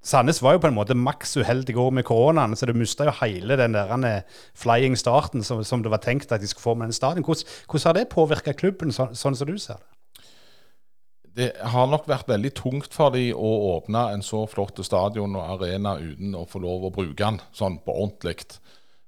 Sandnes 0.02 0.40
var 0.42 0.56
jo 0.56 0.64
på 0.64 0.70
en 0.70 0.74
måte 0.74 0.96
maks 0.96 1.36
uheldig 1.36 1.76
år 1.78 1.94
med 1.94 2.06
koronaen, 2.08 2.56
så 2.56 2.66
du 2.66 2.72
mista 2.74 3.04
jo 3.06 3.14
hele 3.20 3.54
den 3.60 3.76
der 3.76 4.22
flying 4.58 4.96
starten 4.98 5.44
som, 5.44 5.60
som, 5.62 5.84
det 5.84 5.92
var 5.92 6.00
tenkt 6.02 6.32
at 6.32 6.40
de 6.40 6.48
skulle 6.48 6.66
få 6.72 6.74
med 6.74 6.88
den 6.88 6.96
stadion. 6.96 7.22
Hvordan, 7.22 7.46
hvordan 7.68 7.88
har 7.90 7.98
det 8.00 8.06
påvirka 8.10 8.56
klubben, 8.56 8.96
så, 8.96 9.10
sånn 9.12 9.36
som 9.36 9.46
du 9.46 9.58
ser 9.60 9.76
det? 9.76 9.99
Det 11.40 11.50
har 11.72 11.88
nok 11.88 12.08
vært 12.10 12.28
veldig 12.28 12.50
tungt 12.58 12.94
for 12.96 13.14
dem 13.14 13.32
å 13.32 13.50
åpne 13.74 14.10
en 14.14 14.24
så 14.24 14.42
flott 14.50 14.80
stadion 14.84 15.38
og 15.38 15.54
arena 15.56 15.96
uten 16.00 16.36
å 16.36 16.44
få 16.48 16.60
lov 16.60 16.84
å 16.86 16.92
bruke 16.94 17.16
den 17.22 17.40
sånn 17.56 17.78
på 17.84 17.94
ordentlig. 17.94 18.44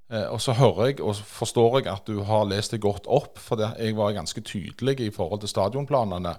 Eh, 0.09 0.25
og 0.27 0.41
så 0.41 0.55
hører 0.57 0.91
jeg 0.91 1.01
og 1.05 1.21
forstår 1.29 1.79
jeg 1.81 1.91
at 1.93 2.09
du 2.09 2.23
har 2.27 2.47
lest 2.49 2.73
det 2.73 2.81
godt 2.83 3.09
opp, 3.09 3.37
for 3.41 3.61
jeg 3.61 3.97
var 3.97 4.15
ganske 4.17 4.41
tydelig 4.45 4.99
i 5.05 5.11
forhold 5.13 5.43
til 5.43 5.53
stadionplanene. 5.53 6.35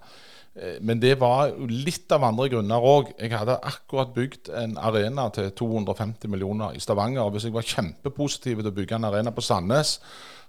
Eh, 0.55 0.77
men 0.81 1.01
det 1.03 1.17
var 1.21 1.55
litt 1.71 2.13
av 2.15 2.25
andre 2.27 2.49
grunner 2.53 2.87
òg. 2.87 3.15
Jeg 3.19 3.35
hadde 3.35 3.59
akkurat 3.59 4.15
bygd 4.15 4.53
en 4.55 4.77
arena 4.79 5.27
til 5.35 5.51
250 5.51 6.31
millioner 6.31 6.77
i 6.77 6.83
Stavanger. 6.83 7.25
og 7.25 7.35
Hvis 7.35 7.49
jeg 7.49 7.57
var 7.57 7.67
kjempepositiv 7.67 8.63
til 8.63 8.71
å 8.71 8.77
bygge 8.77 8.99
en 8.99 9.11
arena 9.11 9.35
på 9.35 9.43
Sandnes, 9.43 9.99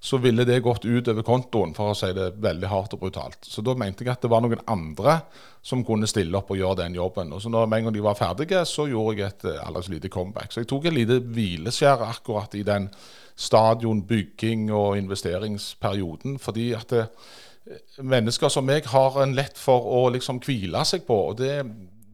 så 0.05 0.19
ville 0.21 0.45
det 0.45 0.61
gått 0.61 0.85
ut 0.85 1.07
over 1.07 1.23
kontoen, 1.25 1.73
for 1.73 1.89
å 1.89 1.97
si 1.97 2.11
det 2.13 2.35
veldig 2.43 2.69
hardt 2.69 2.93
og 2.93 3.01
brutalt. 3.01 3.39
Så 3.41 3.63
da 3.65 3.73
mente 3.73 4.03
jeg 4.03 4.13
at 4.13 4.21
det 4.21 4.29
var 4.29 4.43
noen 4.43 4.61
andre 4.69 5.21
som 5.65 5.81
kunne 5.87 6.05
stille 6.05 6.35
opp 6.37 6.51
og 6.53 6.59
gjøre 6.59 6.83
den 6.83 6.97
jobben. 6.99 7.33
Og 7.33 7.41
så 7.41 7.49
når 7.49 7.65
en 7.65 7.87
gang 7.87 7.95
de 7.95 8.03
var 8.05 8.19
ferdige, 8.19 8.61
så 8.69 8.85
gjorde 8.91 9.17
jeg 9.17 9.33
et 9.33 9.47
eh, 9.49 9.63
aldri 9.65 9.87
så 9.87 9.95
lite 9.95 10.13
comeback. 10.13 10.53
Så 10.53 10.61
jeg 10.61 10.69
tok 10.69 10.85
et 10.85 10.99
lite 10.99 11.21
hvileskjær 11.25 12.05
akkurat 12.05 12.53
i 12.53 12.61
den 12.67 12.91
stadionbygging- 13.35 14.69
og 14.71 14.97
investeringsperioden. 14.97 16.39
fordi 16.39 16.73
at 16.73 16.87
det, 16.89 16.99
eh, 16.99 17.07
mennesker 17.97 18.51
som 18.53 18.65
meg 18.67 18.85
har 18.91 19.17
en 19.23 19.33
lett 19.35 19.57
for 19.57 19.87
å 19.97 20.07
liksom 20.13 20.41
hvile 20.45 20.83
seg 20.85 21.05
på. 21.07 21.17
og 21.31 21.37
det 21.41 21.59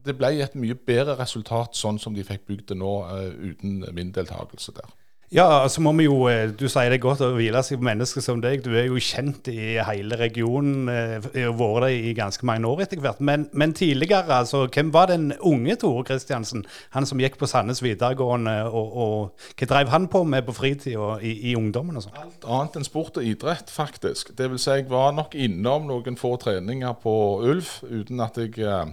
det 0.02 0.16
ble 0.18 0.32
et 0.42 0.56
mye 0.58 0.74
bedre 0.74 1.14
resultat 1.20 1.78
sånn 1.78 2.00
som 2.02 2.14
de 2.16 2.24
fikk 2.26 2.46
bygd 2.48 2.72
det 2.72 2.78
nå, 2.80 2.92
uh, 3.06 3.28
uten 3.52 3.82
min 3.94 4.12
deltakelse 4.14 4.74
der. 4.74 4.88
Ja, 5.32 5.62
altså 5.62 5.80
må 5.80 5.94
vi 5.96 6.04
jo, 6.04 6.26
eh, 6.28 6.50
Du 6.52 6.66
sier 6.68 6.90
det 6.92 7.00
godt 7.00 7.22
å 7.24 7.30
hvile 7.32 7.62
seg 7.64 7.78
på 7.80 7.86
mennesker 7.88 8.20
som 8.20 8.42
deg. 8.42 8.60
Du 8.60 8.74
er 8.76 8.90
jo 8.90 9.00
kjent 9.00 9.48
i 9.48 9.78
hele 9.80 10.18
regionen. 10.20 10.90
Eh, 10.92 11.24
vært 11.56 11.86
det 11.86 11.92
i 12.04 12.12
ganske 12.12 12.44
mange 12.44 12.68
år 12.68 12.82
etter 12.84 13.00
hvert. 13.00 13.20
Men, 13.20 13.46
men, 13.52 13.72
tidligere, 13.72 14.28
altså, 14.28 14.66
hvem 14.68 14.92
var 14.92 15.08
den 15.08 15.32
unge 15.40 15.78
Tore 15.80 16.04
Kristiansen? 16.04 16.66
Han 16.92 17.08
som 17.08 17.22
gikk 17.22 17.38
på 17.40 17.48
Sandnes 17.48 17.80
videregående. 17.80 18.58
Og, 18.68 18.92
og, 18.92 19.46
hva 19.56 19.70
drev 19.70 19.88
han 19.88 20.08
på 20.12 20.22
med 20.28 20.44
på 20.44 20.52
fritida 20.52 21.16
i, 21.22 21.32
i, 21.52 21.56
ungdommen? 21.56 21.96
og 21.96 22.04
sånt? 22.04 22.20
Alt 22.20 22.44
annet 22.44 22.76
enn 22.76 22.84
sport 22.90 23.16
og 23.16 23.24
idrett, 23.24 23.72
faktisk. 23.72 24.34
Det 24.36 24.50
vil 24.52 24.60
si, 24.60 24.82
jeg 24.82 24.90
var 24.92 25.16
nok 25.16 25.32
innom 25.32 25.88
noen 25.88 26.20
få 26.20 26.36
treninger 26.44 26.92
på 27.00 27.16
Ulf 27.48 27.78
uten 27.88 28.20
at 28.20 28.36
jeg 28.36 28.60
eh, 28.60 28.84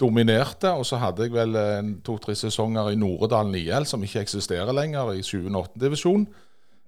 dominerte. 0.00 0.72
Og 0.74 0.86
så 0.86 1.00
hadde 1.02 1.26
jeg 1.26 1.34
vel 1.34 1.58
to-tre 2.06 2.34
sesonger 2.38 2.92
i 2.92 2.98
Noredalen 2.98 3.54
IL, 3.58 3.86
som 3.86 4.02
ikke 4.02 4.24
eksisterer 4.24 4.72
lenger, 4.74 5.12
i 5.14 5.22
7. 5.22 5.46
og 5.46 5.60
8. 5.68 5.80
divisjon. 5.86 6.26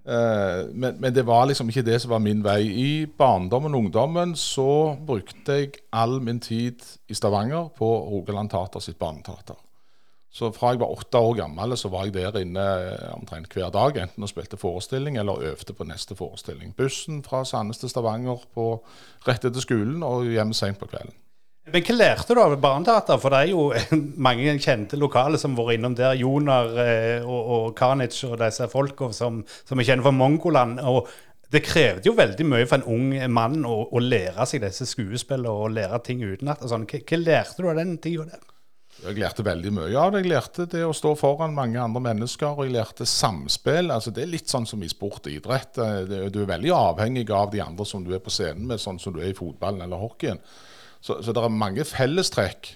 Eh, 0.06 0.66
men, 0.72 1.00
men, 1.00 1.14
det 1.14 1.26
var 1.26 1.48
liksom 1.50 1.68
ikke 1.68 1.82
det 1.82 1.98
som 2.02 2.12
var 2.14 2.22
min 2.22 2.44
vei. 2.44 2.60
I 2.62 2.90
barndommen 3.06 3.74
og 3.74 3.86
ungdommen 3.86 4.36
så 4.38 4.94
brukte 5.06 5.60
jeg 5.60 5.80
all 5.90 6.20
min 6.22 6.38
tid 6.40 6.84
i 7.10 7.14
Stavanger 7.14 7.72
på 7.74 7.88
Rogaland 8.12 8.52
Tater 8.52 8.84
sitt 8.84 9.00
barneteater. 9.02 9.58
Så 10.30 10.50
fra 10.52 10.74
jeg 10.74 10.82
var 10.82 10.92
åtte 10.92 11.18
år 11.18 11.34
gammel, 11.38 11.74
så 11.80 11.88
var 11.88 12.04
jeg 12.06 12.14
der 12.14 12.38
inne 12.38 12.62
eh, 12.62 13.10
omtrent 13.16 13.50
hver 13.56 13.72
dag. 13.74 13.98
Enten 13.98 14.22
og 14.22 14.30
spilte 14.30 14.60
forestilling 14.60 15.18
eller 15.18 15.42
øvde 15.50 15.74
på 15.74 15.88
neste 15.88 16.14
forestilling. 16.14 16.76
Bussen 16.78 17.24
fra 17.26 17.42
Sandnes 17.44 17.82
til 17.82 17.90
Stavanger 17.90 18.46
på, 18.54 18.68
rett 19.26 19.48
etter 19.48 19.64
skolen 19.64 20.06
og 20.06 20.30
hjem 20.30 20.54
sent 20.54 20.78
på 20.78 20.86
kvelden. 20.92 21.16
Men 21.66 21.82
hva 21.82 21.94
lærte 21.96 22.34
du 22.34 22.38
av 22.38 22.52
barneteater? 22.62 23.18
For 23.18 23.34
det 23.34 23.38
er 23.42 23.50
jo 23.50 23.62
mange 24.28 24.54
kjente 24.62 24.98
lokale 25.00 25.38
som 25.40 25.56
har 25.58 25.66
vært 25.66 25.80
innom 25.80 25.96
der. 25.98 26.18
Jonar 26.20 26.76
eh, 26.78 27.26
og, 27.26 27.52
og 27.56 27.70
Karnic 27.78 28.18
og 28.28 28.36
disse 28.42 28.68
folka 28.70 29.10
som, 29.16 29.40
som 29.66 29.80
vi 29.80 29.86
kjenner 29.88 30.06
fra 30.06 30.14
Mongoland. 30.14 30.78
og 30.80 31.08
det 31.52 31.62
krevde 31.62 32.08
jo 32.08 32.16
veldig 32.18 32.44
mye 32.48 32.66
for 32.66 32.80
en 32.80 32.88
ung 32.90 33.12
mann 33.30 33.60
å, 33.66 33.76
å 33.94 34.02
lære 34.02 34.46
seg 34.50 34.64
disse 34.64 34.86
skuespillene 34.90 35.50
og 35.50 35.76
lære 35.76 36.00
ting 36.06 36.24
utenat. 36.26 36.64
Sånn. 36.66 36.86
Hva, 36.90 37.00
hva, 37.06 37.18
lærte 37.22 37.62
du 37.62 37.70
av 37.70 37.78
den 37.78 37.96
tida 38.02 38.26
der? 38.32 38.52
Jeg 38.96 39.18
lærte 39.20 39.44
veldig 39.44 39.72
mye 39.76 39.94
av 40.00 40.14
det. 40.14 40.22
Jeg 40.24 40.32
lærte 40.32 40.66
det 40.72 40.82
å 40.86 40.94
stå 40.96 41.12
foran 41.20 41.54
mange 41.54 41.78
andre 41.78 42.02
mennesker, 42.02 42.54
og 42.56 42.66
jeg 42.66 42.74
lærte 42.74 43.06
samspill. 43.06 43.92
Altså, 43.94 44.10
det 44.14 44.24
er 44.24 44.32
litt 44.32 44.50
sånn 44.50 44.66
som 44.66 44.82
i 44.82 44.90
sport 44.90 45.28
og 45.28 45.34
idrett. 45.36 45.78
Du 46.32 46.40
er 46.42 46.50
veldig 46.50 46.72
avhengig 46.74 47.28
av 47.30 47.52
de 47.52 47.62
andre 47.62 47.86
som 47.86 48.06
du 48.06 48.14
er 48.16 48.24
på 48.24 48.32
scenen 48.34 48.66
med, 48.70 48.82
sånn 48.82 48.98
som 49.02 49.14
du 49.14 49.20
er 49.22 49.30
i 49.30 49.38
fotballen 49.38 49.84
eller 49.86 50.02
hockeyen. 50.02 50.42
Så, 51.00 51.20
så 51.22 51.34
det 51.34 51.42
er 51.42 51.54
mange 51.54 51.86
fellestrekk. 51.86 52.72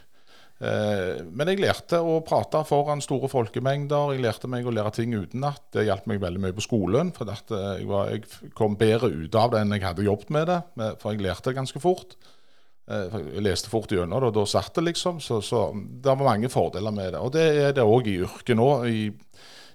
Eh, 0.61 1.23
men 1.25 1.49
jeg 1.49 1.63
lærte 1.63 2.03
å 2.05 2.19
prate 2.27 2.61
foran 2.69 3.01
store 3.05 3.31
folkemengder. 3.33 4.13
Jeg 4.15 4.25
lærte 4.27 4.51
meg 4.53 4.67
å 4.69 4.75
lære 4.75 4.93
ting 4.99 5.15
utenat. 5.17 5.63
Det 5.73 5.87
hjalp 5.87 6.11
meg 6.11 6.21
veldig 6.21 6.43
mye 6.45 6.57
på 6.57 6.67
skolen. 6.67 7.15
For 7.17 7.31
eh, 7.31 7.41
jeg, 7.81 7.89
var, 7.89 8.13
jeg, 8.13 8.51
kom 8.57 8.77
bedre 8.81 9.09
ut 9.09 9.41
av 9.41 9.55
det 9.55 9.63
enn 9.63 9.73
jeg 9.77 9.87
hadde 9.87 10.07
jobbet 10.09 10.35
med 10.37 10.51
det. 10.53 10.61
For 11.01 11.15
jeg 11.15 11.25
lærte 11.25 11.57
ganske 11.57 11.81
fort. 11.83 12.19
Eh, 12.91 13.17
jeg 13.37 13.47
leste 13.47 13.73
fort 13.73 13.93
gjennom 13.93 14.21
det, 14.21 14.33
og 14.33 14.37
da 14.37 14.45
satt 14.53 14.75
det 14.77 14.85
liksom. 14.91 15.23
Så, 15.25 15.41
så, 15.47 15.71
det 15.73 16.13
var 16.13 16.29
mange 16.29 16.53
fordeler 16.53 16.93
med 16.93 17.15
det. 17.15 17.25
Og 17.25 17.33
det 17.37 17.47
er 17.65 17.75
det 17.77 17.87
òg 17.87 18.13
i 18.13 18.19
yrket 18.27 18.61
nå. 18.61 18.71
I, 18.85 19.09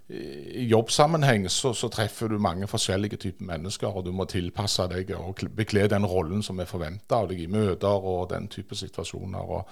i 0.08 0.68
jobbsammenheng 0.70 1.48
så, 1.50 1.72
så, 1.74 1.90
treffer 1.90 2.30
du 2.30 2.38
mange 2.42 2.68
forskjellige 2.70 3.18
typer 3.24 3.48
mennesker, 3.50 3.90
og 3.90 4.06
du 4.06 4.12
må 4.14 4.28
tilpasse 4.30 4.86
deg 4.92 5.10
og 5.18 5.42
bekle 5.58 5.88
den 5.90 6.06
rollen 6.06 6.44
som 6.46 6.62
er 6.62 6.70
forventa 6.70 7.24
av 7.24 7.32
deg 7.32 7.42
i 7.42 7.50
møter 7.50 8.06
og 8.06 8.28
den 8.30 8.46
type 8.54 8.78
situasjoner. 8.78 9.64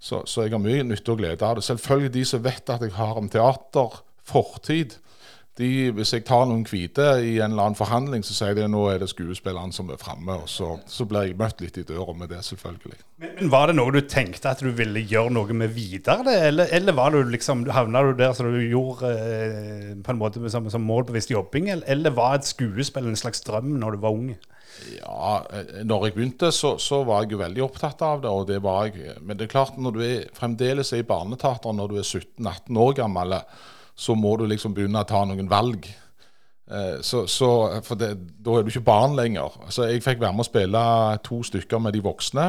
Så, 0.00 0.24
så, 0.26 0.42
jeg 0.42 0.56
har 0.56 0.62
mye 0.64 0.82
nytte 0.88 1.14
og 1.14 1.22
glede 1.22 1.46
av 1.46 1.60
det. 1.60 1.66
Selvfølgelig 1.68 2.14
de 2.16 2.24
som 2.26 2.42
vet 2.42 2.72
at 2.74 2.82
jeg 2.82 2.96
har 2.96 3.20
en 3.20 3.30
teaterfortid, 3.30 4.98
de, 5.58 5.90
hvis 5.92 6.12
jeg 6.14 6.24
tar 6.28 6.46
noen 6.48 6.62
hvite 6.68 7.04
i 7.26 7.34
en 7.42 7.52
eller 7.52 7.66
annen 7.66 7.78
forhandling, 7.78 8.22
så 8.24 8.36
sier 8.36 8.54
de 8.56 8.62
at 8.64 8.70
nå 8.72 8.84
er 8.88 9.00
det 9.02 9.10
skuespilleren 9.10 9.74
som 9.74 9.90
er 9.92 9.98
framme. 10.00 10.38
Og 10.44 10.48
så, 10.48 10.70
så, 10.88 11.06
blir 11.08 11.26
jeg 11.26 11.38
møtt 11.40 11.60
litt 11.60 11.80
i 11.80 11.84
døra 11.86 12.14
med 12.16 12.30
det, 12.32 12.40
selvfølgelig. 12.46 13.00
Men, 13.20 13.34
men, 13.36 13.50
Var 13.52 13.68
det 13.68 13.76
noe 13.76 13.94
du 13.94 14.00
tenkte 14.00 14.52
at 14.52 14.62
du 14.64 14.70
ville 14.76 15.02
gjøre 15.10 15.34
noe 15.36 15.56
med 15.56 15.74
videre? 15.74 16.36
Eller, 16.48 16.70
eller 16.76 16.96
var 16.96 17.12
du 17.12 17.20
liksom, 17.28 17.66
havna 17.74 18.04
du 18.06 18.14
der 18.18 18.36
som 18.36 18.48
du 18.52 18.60
gjorde 18.62 19.10
eh, 19.10 19.90
på 20.00 20.14
en 20.14 20.22
måte 20.22 20.52
som, 20.52 20.70
som 20.72 20.86
målbevisst 20.86 21.34
jobbing, 21.34 21.68
eller, 21.74 21.88
eller 21.90 22.14
var 22.16 22.38
et 22.38 22.48
skuespill 22.48 23.10
en 23.10 23.18
slags 23.18 23.44
drøm 23.44 23.74
når 23.82 23.98
du 23.98 24.06
var 24.06 24.16
ung? 24.16 24.30
Ja, 24.96 25.42
eh, 25.52 25.82
når 25.84 26.06
jeg 26.06 26.16
begynte, 26.16 26.52
så, 26.54 26.76
så, 26.80 27.02
var 27.04 27.24
jeg 27.24 27.34
jo 27.34 27.42
veldig 27.42 27.66
opptatt 27.66 28.00
av 28.06 28.22
det. 28.22 28.30
og 28.30 28.46
det 28.48 28.62
var 28.64 28.88
jeg. 28.88 29.18
Men 29.20 29.36
det 29.36 29.48
er 29.48 29.52
klart, 29.58 29.76
når 29.76 29.96
du 29.96 30.00
er, 30.06 30.24
fremdeles 30.36 30.94
er 30.94 31.02
i 31.02 31.10
barneteater 31.10 31.76
når 31.76 31.92
du 31.92 32.00
er 32.00 32.06
17-18 32.06 32.80
år 32.86 32.96
gammel, 33.02 33.36
så 34.00 34.16
må 34.16 34.36
du 34.40 34.46
liksom 34.48 34.72
begynne 34.76 35.02
å 35.02 35.08
ta 35.08 35.20
noen 35.28 35.50
valg. 35.50 35.84
Eh, 36.70 37.00
så, 37.04 37.26
så, 37.28 37.50
for 37.84 38.00
det, 38.00 38.14
Da 38.40 38.56
er 38.56 38.64
du 38.64 38.72
ikke 38.72 38.86
barn 38.86 39.16
lenger. 39.18 39.60
Så 39.68 39.90
jeg 39.90 40.04
fikk 40.04 40.22
være 40.22 40.36
med 40.36 40.46
å 40.46 40.50
spille 40.50 40.82
to 41.26 41.42
stykker 41.46 41.82
med 41.82 41.96
de 41.96 42.04
voksne. 42.04 42.46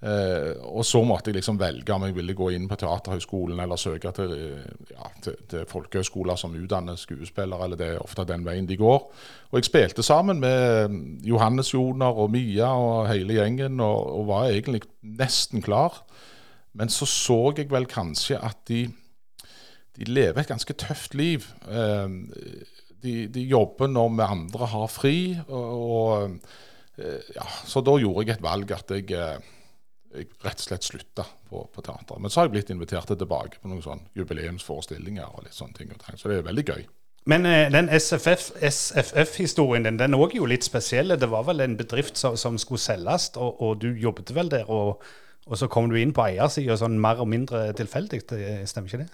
Eh, 0.00 0.54
og 0.64 0.80
så 0.88 1.02
måtte 1.04 1.28
jeg 1.28 1.36
liksom 1.36 1.58
velge 1.60 1.92
om 1.92 2.06
jeg 2.06 2.14
ville 2.16 2.32
gå 2.36 2.46
inn 2.56 2.64
på 2.70 2.78
Teaterhøgskolen 2.80 3.58
eller 3.60 3.76
søke 3.76 4.12
til, 4.16 4.30
ja, 4.94 5.10
til, 5.20 5.36
til 5.50 5.66
folkehøgskoler 5.68 6.40
som 6.40 6.56
utdanner 6.56 6.96
skuespillere, 6.96 7.66
eller 7.66 7.76
det 7.76 7.88
er 7.90 8.00
ofte 8.00 8.24
den 8.24 8.46
veien 8.46 8.68
de 8.70 8.78
går. 8.80 9.02
Og 9.50 9.58
jeg 9.58 9.68
spilte 9.68 10.06
sammen 10.06 10.40
med 10.40 10.96
Johannes 11.28 11.74
Joner 11.74 12.16
og 12.16 12.32
Mia 12.32 12.70
og 12.72 13.10
hele 13.10 13.36
gjengen, 13.36 13.76
og, 13.84 14.08
og 14.22 14.30
var 14.32 14.48
egentlig 14.48 14.86
nesten 15.04 15.60
klar. 15.60 16.00
Men 16.72 16.88
så 16.88 17.04
så 17.04 17.52
jeg 17.58 17.68
vel 17.68 17.84
kanskje 17.90 18.40
at 18.40 18.56
de 18.70 18.86
de 19.98 20.06
lever 20.08 20.42
et 20.42 20.50
ganske 20.50 20.76
tøft 20.78 21.16
liv. 21.18 21.46
Ehm, 21.68 22.30
de, 23.02 23.14
de 23.32 23.46
jobber 23.48 23.90
når 23.90 24.12
vi 24.16 24.26
andre 24.26 24.68
har 24.74 24.92
fri. 24.92 25.16
Og, 25.48 26.36
eh, 26.98 27.32
ja, 27.36 27.46
så 27.66 27.82
da 27.84 27.96
gjorde 28.00 28.26
jeg 28.26 28.38
et 28.38 28.44
valg 28.44 28.72
at 28.76 28.94
jeg, 28.94 29.10
eh, 29.16 29.40
jeg 30.14 30.30
rett 30.44 30.62
og 30.62 30.68
slett 30.68 30.86
slutta 30.86 31.26
på, 31.50 31.64
på 31.74 31.84
teater. 31.86 32.20
Men 32.20 32.30
så 32.30 32.40
har 32.40 32.48
jeg 32.48 32.56
blitt 32.58 32.72
invitert 32.74 33.10
tilbake 33.10 33.60
på 33.60 33.70
noen 33.72 33.84
sånn 33.84 34.06
jubileumsforestillinger 34.18 35.28
og 35.28 35.44
litt 35.46 35.58
sånne 35.58 35.76
ting. 35.78 35.92
Så 36.14 36.30
det 36.30 36.40
er 36.40 36.50
veldig 36.50 36.66
gøy. 36.70 36.82
Men 37.28 37.46
eh, 37.46 37.72
den 37.72 37.90
SFF-historien 37.92 39.84
din, 39.84 39.98
den 40.00 40.14
er 40.16 40.36
jo 40.36 40.46
litt 40.48 40.64
spesiell. 40.64 41.18
Det 41.20 41.30
var 41.30 41.44
vel 41.48 41.60
en 41.64 41.76
bedrift 41.76 42.16
som, 42.16 42.36
som 42.40 42.58
skulle 42.58 42.80
selges, 42.80 43.30
og, 43.36 43.60
og, 43.60 43.80
du 43.82 43.90
jobbet 43.92 44.32
vel 44.34 44.48
der 44.52 44.70
og, 44.70 45.02
og 45.50 45.58
så 45.58 45.66
kommer 45.66 45.96
du 45.96 45.98
inn 45.98 46.12
på 46.14 46.22
eiersida 46.22 46.76
sånn 46.78 46.98
mer 47.02 47.18
og 47.18 47.26
mindre 47.26 47.64
tilfeldig. 47.74 48.20
Stemmer 48.70 48.86
ikke 48.86 49.00
det? 49.02 49.08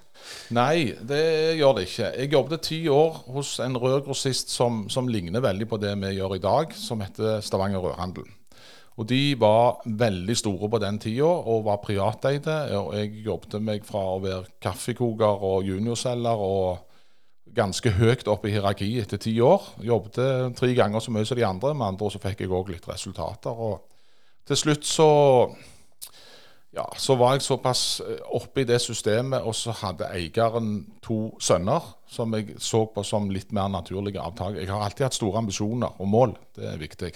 Nei, 0.52 0.93
det 1.09 1.21
gjør 1.57 1.78
det 1.78 1.87
ikke. 1.88 2.11
Jeg 2.12 2.33
jobbet 2.35 2.64
ti 2.66 2.81
år 2.93 3.23
hos 3.33 3.55
en 3.64 3.78
rørgrossist 3.81 4.52
som, 4.52 4.83
som 4.93 5.09
ligner 5.09 5.40
veldig 5.40 5.69
på 5.71 5.78
det 5.81 5.95
vi 6.02 6.11
gjør 6.19 6.35
i 6.37 6.43
dag, 6.45 6.75
som 6.76 7.00
heter 7.00 7.40
Stavanger 7.45 7.81
Rørhandel. 7.81 8.26
Og 8.97 9.09
De 9.09 9.21
var 9.40 9.81
veldig 9.85 10.37
store 10.37 10.69
på 10.73 10.81
den 10.81 10.99
tida 11.00 11.28
og 11.28 11.64
var 11.64 11.81
privateide. 11.85 12.57
og 12.76 12.95
Jeg 12.97 13.25
jobbet 13.25 13.57
meg 13.64 13.85
fra 13.88 14.02
å 14.14 14.21
være 14.21 14.59
kaffekoker 14.61 15.45
og 15.45 15.64
juniorselger 15.69 16.43
og 16.49 16.83
ganske 17.57 17.95
høyt 17.97 18.28
opp 18.28 18.45
i 18.45 18.52
hierarkiet 18.52 19.07
etter 19.07 19.21
ti 19.21 19.35
år. 19.40 19.64
Jobbet 19.85 20.21
tre 20.57 20.73
ganger 20.76 21.00
så 21.00 21.12
mye 21.12 21.28
som 21.28 21.40
de 21.40 21.49
andre, 21.49 21.73
med 21.73 21.95
andre 21.95 22.12
så 22.12 22.21
fikk 22.21 22.45
jeg 22.45 22.52
òg 22.52 22.73
litt 22.73 22.88
resultater. 22.88 23.57
og 23.57 23.85
Til 24.49 24.61
slutt 24.64 24.88
så 24.88 25.09
ja, 26.76 26.85
så 26.97 27.14
var 27.16 27.37
jeg 27.37 27.45
såpass 27.47 27.83
eh, 28.04 28.18
oppe 28.37 28.62
i 28.62 28.66
det 28.68 28.78
systemet, 28.85 29.45
og 29.47 29.54
så 29.56 29.73
hadde 29.78 30.11
eieren 30.12 30.75
to 31.04 31.30
sønner 31.40 31.85
som 32.11 32.35
jeg 32.37 32.59
så 32.62 32.83
på 32.92 33.04
som 33.06 33.30
litt 33.33 33.54
mer 33.56 33.71
naturlige 33.73 34.21
avtak. 34.21 34.59
Jeg 34.61 34.68
har 34.68 34.85
alltid 34.85 35.06
hatt 35.06 35.16
store 35.16 35.40
ambisjoner 35.40 35.97
og 36.02 36.11
mål, 36.12 36.35
det 36.56 36.68
er 36.75 36.83
viktig. 36.83 37.12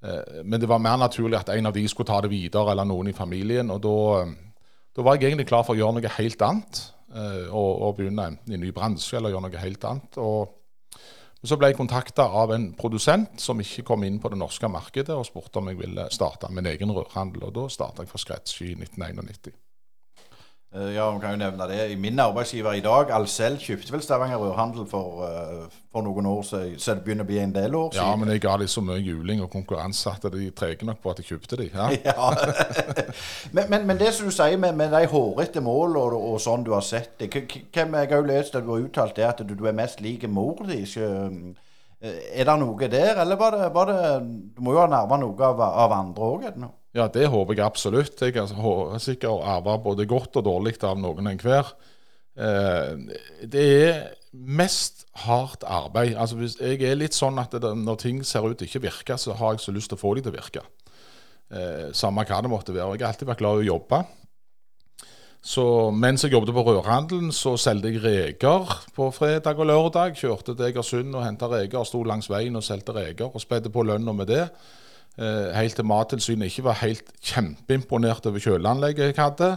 Eh, 0.00 0.40
men 0.44 0.62
det 0.62 0.70
var 0.70 0.80
mer 0.80 0.96
naturlig 1.02 1.42
at 1.42 1.52
en 1.52 1.68
av 1.68 1.76
de 1.76 1.84
skulle 1.88 2.08
ta 2.08 2.22
det 2.24 2.32
videre, 2.32 2.72
eller 2.72 2.88
noen 2.88 3.12
i 3.12 3.16
familien. 3.16 3.70
Og 3.74 3.82
da, 3.84 3.98
eh, 4.24 5.04
var 5.04 5.18
jeg 5.18 5.30
egentlig 5.30 5.50
klar 5.52 5.66
for 5.66 5.76
å 5.76 5.80
gjøre 5.80 5.98
noe 5.98 6.16
helt 6.16 6.42
annet. 6.42 6.86
Og, 7.10 7.70
og 7.82 7.96
begynne 7.96 8.22
enten 8.22 8.52
i 8.54 8.58
ny 8.62 8.68
bransje 8.70 9.16
eller 9.18 9.32
gjøre 9.32 9.48
noe 9.48 9.58
helt 9.58 9.84
annet. 9.88 10.18
Og 10.22 10.59
så 11.48 11.56
ble 11.56 11.70
jeg 11.70 11.78
kontakta 11.78 12.26
av 12.36 12.52
en 12.52 12.66
produsent 12.76 13.40
som 13.40 13.60
ikke 13.62 13.86
kom 13.88 14.04
inn 14.04 14.18
på 14.20 14.28
det 14.32 14.38
norske 14.40 14.68
markedet, 14.68 15.14
og 15.16 15.24
spurte 15.28 15.62
om 15.62 15.70
jeg 15.70 15.80
ville 15.80 16.04
starte 16.12 16.50
min 16.52 16.68
egen 16.68 16.92
rørhandel. 16.92 17.46
Og 17.48 17.54
da 17.56 17.64
starta 17.72 18.04
jeg 18.04 18.12
for 18.12 18.20
scratch 18.20 18.60
i 18.66 18.74
1991. 18.76 19.56
Eh, 20.74 20.94
ja, 20.94 21.10
man 21.10 21.20
kan 21.20 21.30
jo 21.30 21.36
nevne 21.36 21.66
det. 21.66 21.98
Min 21.98 22.18
arbeidsgiver 22.20 22.72
i 22.72 22.80
dag, 22.80 23.10
Alcel, 23.10 23.56
kjøpte 23.58 23.90
vel 23.90 24.02
Stavanger 24.04 24.38
Rørhandel 24.38 24.84
for, 24.86 25.24
uh, 25.26 25.64
for, 25.90 26.04
noen 26.06 26.28
år 26.30 26.44
siden, 26.46 26.76
så 26.78 26.94
det 26.94 27.02
begynner 27.02 27.26
å 27.26 27.30
bli 27.30 27.40
en 27.42 27.54
del 27.54 27.74
år 27.74 27.88
siden. 27.90 28.06
Ja, 28.06 28.18
men 28.20 28.30
jeg 28.30 28.42
ga 28.44 28.52
dem 28.60 28.70
så 28.70 28.84
mye 28.86 29.00
juling 29.02 29.42
og 29.42 29.50
konkurranse 29.50 30.12
at 30.14 30.28
de 30.30 30.46
trege 30.54 30.86
nok 30.86 31.02
på 31.02 31.10
at 31.10 31.24
jeg 31.24 31.32
kjøpte 31.32 31.58
dem. 31.58 31.74
Ja. 31.74 31.88
ja. 32.12 32.28
men, 33.50 33.64
men, 33.66 33.88
men, 33.88 33.98
det 33.98 34.14
som 34.14 34.30
du 34.30 34.36
sier 34.36 34.62
med, 34.62 34.78
med 34.78 34.94
de 34.94 35.10
hårete 35.10 35.64
målene 35.64 36.04
og, 36.04 36.14
og, 36.36 36.38
sånn 36.44 36.62
du 36.62 36.70
har 36.76 36.86
sett 36.86 37.18
det 37.18 37.32
Hvem 37.34 37.98
jeg 37.98 38.12
har 38.14 38.30
lest 38.30 38.54
at 38.54 38.62
du 38.62 38.70
har 38.70 38.86
uttalt 38.86 39.18
det 39.18 39.26
at 39.26 39.42
du, 39.42 39.56
du 39.58 39.66
er 39.66 39.74
mest 39.74 39.98
lik 40.04 40.28
mor 40.30 40.62
di? 40.70 40.84
Eh, 42.00 42.20
er 42.30 42.46
det 42.46 42.60
noe 42.62 42.94
der, 42.94 43.18
eller 43.24 43.36
var 43.36 43.58
det, 43.58 43.72
var 43.74 43.90
det 43.90 43.98
Du 44.54 44.62
må 44.62 44.78
jo 44.78 44.84
ha 44.84 44.86
nærma 44.88 45.18
noe 45.18 45.50
av, 45.50 45.66
av 45.66 45.98
andre 45.98 46.30
òg? 46.30 46.52
Ja, 46.96 47.06
det 47.06 47.28
håper 47.30 47.54
jeg 47.54 47.64
absolutt. 47.64 48.18
Jeg 48.22 48.34
har 48.34 48.98
sikkert 48.98 49.44
arva 49.46 49.76
både 49.78 50.08
godt 50.10 50.40
og 50.40 50.46
dårlig 50.46 50.74
av 50.82 50.98
noen 50.98 51.30
enhver. 51.30 51.70
Eh, 52.34 52.96
det 53.46 53.66
er 53.86 54.00
mest 54.32 55.04
hardt 55.26 55.62
arbeid. 55.66 56.16
Altså, 56.16 56.38
hvis 56.40 56.56
jeg 56.58 56.82
er 56.86 56.98
litt 56.98 57.14
sånn 57.14 57.38
at 57.42 57.54
når 57.60 58.00
ting 58.02 58.22
ser 58.26 58.46
ut 58.46 58.58
til 58.58 58.70
ikke 58.70 58.86
virke, 58.88 59.18
så 59.18 59.36
har 59.38 59.54
jeg 59.54 59.64
så 59.66 59.74
lyst 59.74 59.92
til 59.92 60.00
å 60.00 60.02
få 60.02 60.14
dem 60.16 60.26
til 60.26 60.34
å 60.34 60.38
virke. 60.38 60.64
Eh, 61.50 61.90
samme 61.94 62.26
hva 62.26 62.40
det 62.42 62.50
måtte 62.50 62.74
være. 62.74 62.96
Jeg 62.96 63.06
har 63.06 63.12
alltid 63.12 63.30
vært 63.30 63.42
glad 63.44 63.60
i 63.60 63.64
å 63.64 63.70
jobbe. 63.74 64.02
Så 65.40 65.64
mens 65.96 66.22
jeg 66.22 66.34
jobbet 66.34 66.52
på 66.52 66.66
rørhandelen, 66.66 67.30
så 67.32 67.54
solgte 67.56 67.88
jeg 67.88 68.02
reker 68.04 68.74
på 68.92 69.08
fredag 69.14 69.62
og 69.62 69.70
lørdag. 69.70 70.18
Kjørte 70.20 70.52
til 70.52 70.66
Egersund 70.68 71.14
og 71.16 71.24
henta 71.24 71.48
reker, 71.48 71.86
sto 71.88 72.02
langs 72.04 72.28
veien 72.28 72.58
og 72.58 72.66
solgte 72.66 72.92
reker 72.98 73.30
og 73.32 73.40
spedde 73.40 73.72
på 73.72 73.86
lønna 73.88 74.12
med 74.12 74.28
det. 74.28 74.44
Eh, 75.18 75.50
helt 75.56 75.74
til 75.76 75.88
Mattilsynet 75.88 76.50
ikke 76.50 76.68
var 76.68 76.82
helt 76.84 77.08
kjempeimponert 77.18 78.28
over 78.30 78.42
kjøleanlegget 78.42 79.10
jeg 79.10 79.18
hadde. 79.18 79.56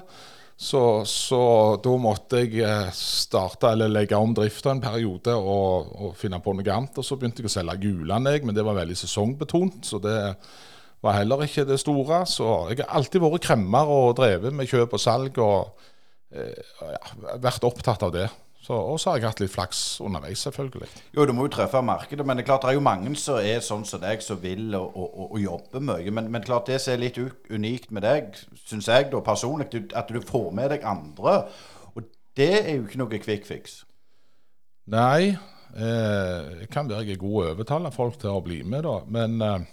Så, 0.63 0.81
så, 1.09 1.39
da 1.81 1.93
måtte 1.99 2.43
jeg 2.43 2.61
eh, 2.63 2.91
starte 2.95 3.71
eller 3.73 3.91
legge 3.91 4.17
om 4.17 4.35
drifta 4.37 4.71
en 4.73 4.83
periode 4.83 5.33
og, 5.33 5.89
og, 5.97 6.11
finne 6.17 6.39
på 6.43 6.53
noe 6.55 6.75
annet. 6.75 6.99
Og 6.99 7.05
så 7.05 7.17
begynte 7.19 7.43
jeg 7.43 7.51
å 7.51 7.55
selge 7.55 7.89
juleanlegg, 7.89 8.45
men 8.45 8.55
det 8.55 8.65
var 8.65 8.77
veldig 8.77 8.97
sesongbetont. 8.97 9.81
Så 9.89 10.01
det 10.03 10.17
var 11.03 11.17
heller 11.19 11.45
ikke 11.45 11.67
det 11.69 11.79
store. 11.81 12.23
Så 12.29 12.47
jeg 12.71 12.83
har 12.83 12.93
alltid 12.99 13.23
vært 13.25 13.47
kremmer 13.47 13.91
og 13.91 14.15
drevet 14.19 14.55
med 14.55 14.69
kjøp 14.69 14.95
og 14.97 15.03
salg 15.03 15.41
og 15.43 15.85
eh, 16.35 16.63
ja, 16.81 17.37
vært 17.43 17.67
opptatt 17.67 18.05
av 18.05 18.13
det. 18.15 18.29
Og 18.71 18.99
så 19.01 19.11
har 19.11 19.19
jeg 19.19 19.27
hatt 19.27 19.41
litt 19.43 19.51
flaks 19.51 19.79
underveis, 20.03 20.39
selvfølgelig. 20.45 20.87
Jo, 21.17 21.25
du 21.27 21.33
må 21.35 21.47
jo 21.47 21.53
treffe 21.57 21.81
markedet, 21.83 22.23
men 22.25 22.39
det 22.39 22.45
er 22.45 22.47
klart 22.47 22.63
det 22.63 22.71
er 22.71 22.77
jo 22.77 22.85
mange 22.85 23.11
som 23.19 23.39
er 23.41 23.63
sånn 23.65 23.83
som 23.87 23.99
deg, 23.99 24.23
som 24.23 24.39
vil 24.39 24.71
og, 24.77 24.95
og, 24.95 25.23
og 25.33 25.39
jobbe 25.43 25.81
mye. 25.83 26.13
Men, 26.15 26.29
men, 26.31 26.45
klart 26.47 26.71
det 26.71 26.79
som 26.79 26.95
er 26.95 27.01
litt 27.03 27.19
unikt 27.51 27.91
med 27.91 28.07
deg, 28.07 28.37
syns 28.63 28.87
jeg 28.87 29.09
da 29.11 29.19
personlig, 29.25 29.67
at 29.91 30.13
du 30.13 30.21
får 30.23 30.51
med 30.55 30.71
deg 30.71 30.87
andre. 30.87 31.41
Og 31.91 32.07
det 32.39 32.53
er 32.61 32.77
jo 32.77 32.87
ikke 32.87 33.03
noe 33.03 33.23
quick 33.25 33.49
fix. 33.49 33.81
Nei. 34.93 35.35
Eh, 35.73 36.67
kan 36.69 36.87
være 36.87 37.07
jeg 37.07 37.17
er 37.17 37.23
god 37.23 37.37
å 37.39 37.45
overtale 37.55 37.91
folk 37.91 38.19
til 38.21 38.31
å 38.31 38.43
bli 38.45 38.61
med, 38.63 38.85
da. 38.85 38.99
Men 39.09 39.39
eh, 39.41 39.69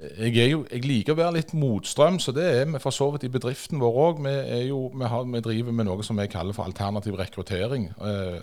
jeg, 0.00 0.50
jo, 0.50 0.64
jeg, 0.70 0.84
liker 0.86 1.12
å 1.12 1.18
være 1.18 1.36
litt 1.36 1.52
motstrøm, 1.56 2.18
så 2.22 2.32
det 2.32 2.46
er 2.46 2.66
vi 2.70 2.80
for 2.80 2.94
så 2.94 3.10
vidt 3.12 3.26
i 3.28 3.32
bedriften 3.32 3.80
vår 3.82 4.00
òg. 4.06 4.22
Vi, 4.24 4.34
vi, 4.70 5.08
vi, 5.34 5.42
driver 5.44 5.76
med 5.76 5.88
noe 5.90 6.06
som 6.06 6.20
vi 6.20 6.28
kaller 6.32 6.56
for 6.56 6.68
alternativ 6.68 7.18
rekruttering. 7.20 7.90
Eh, 8.00 8.38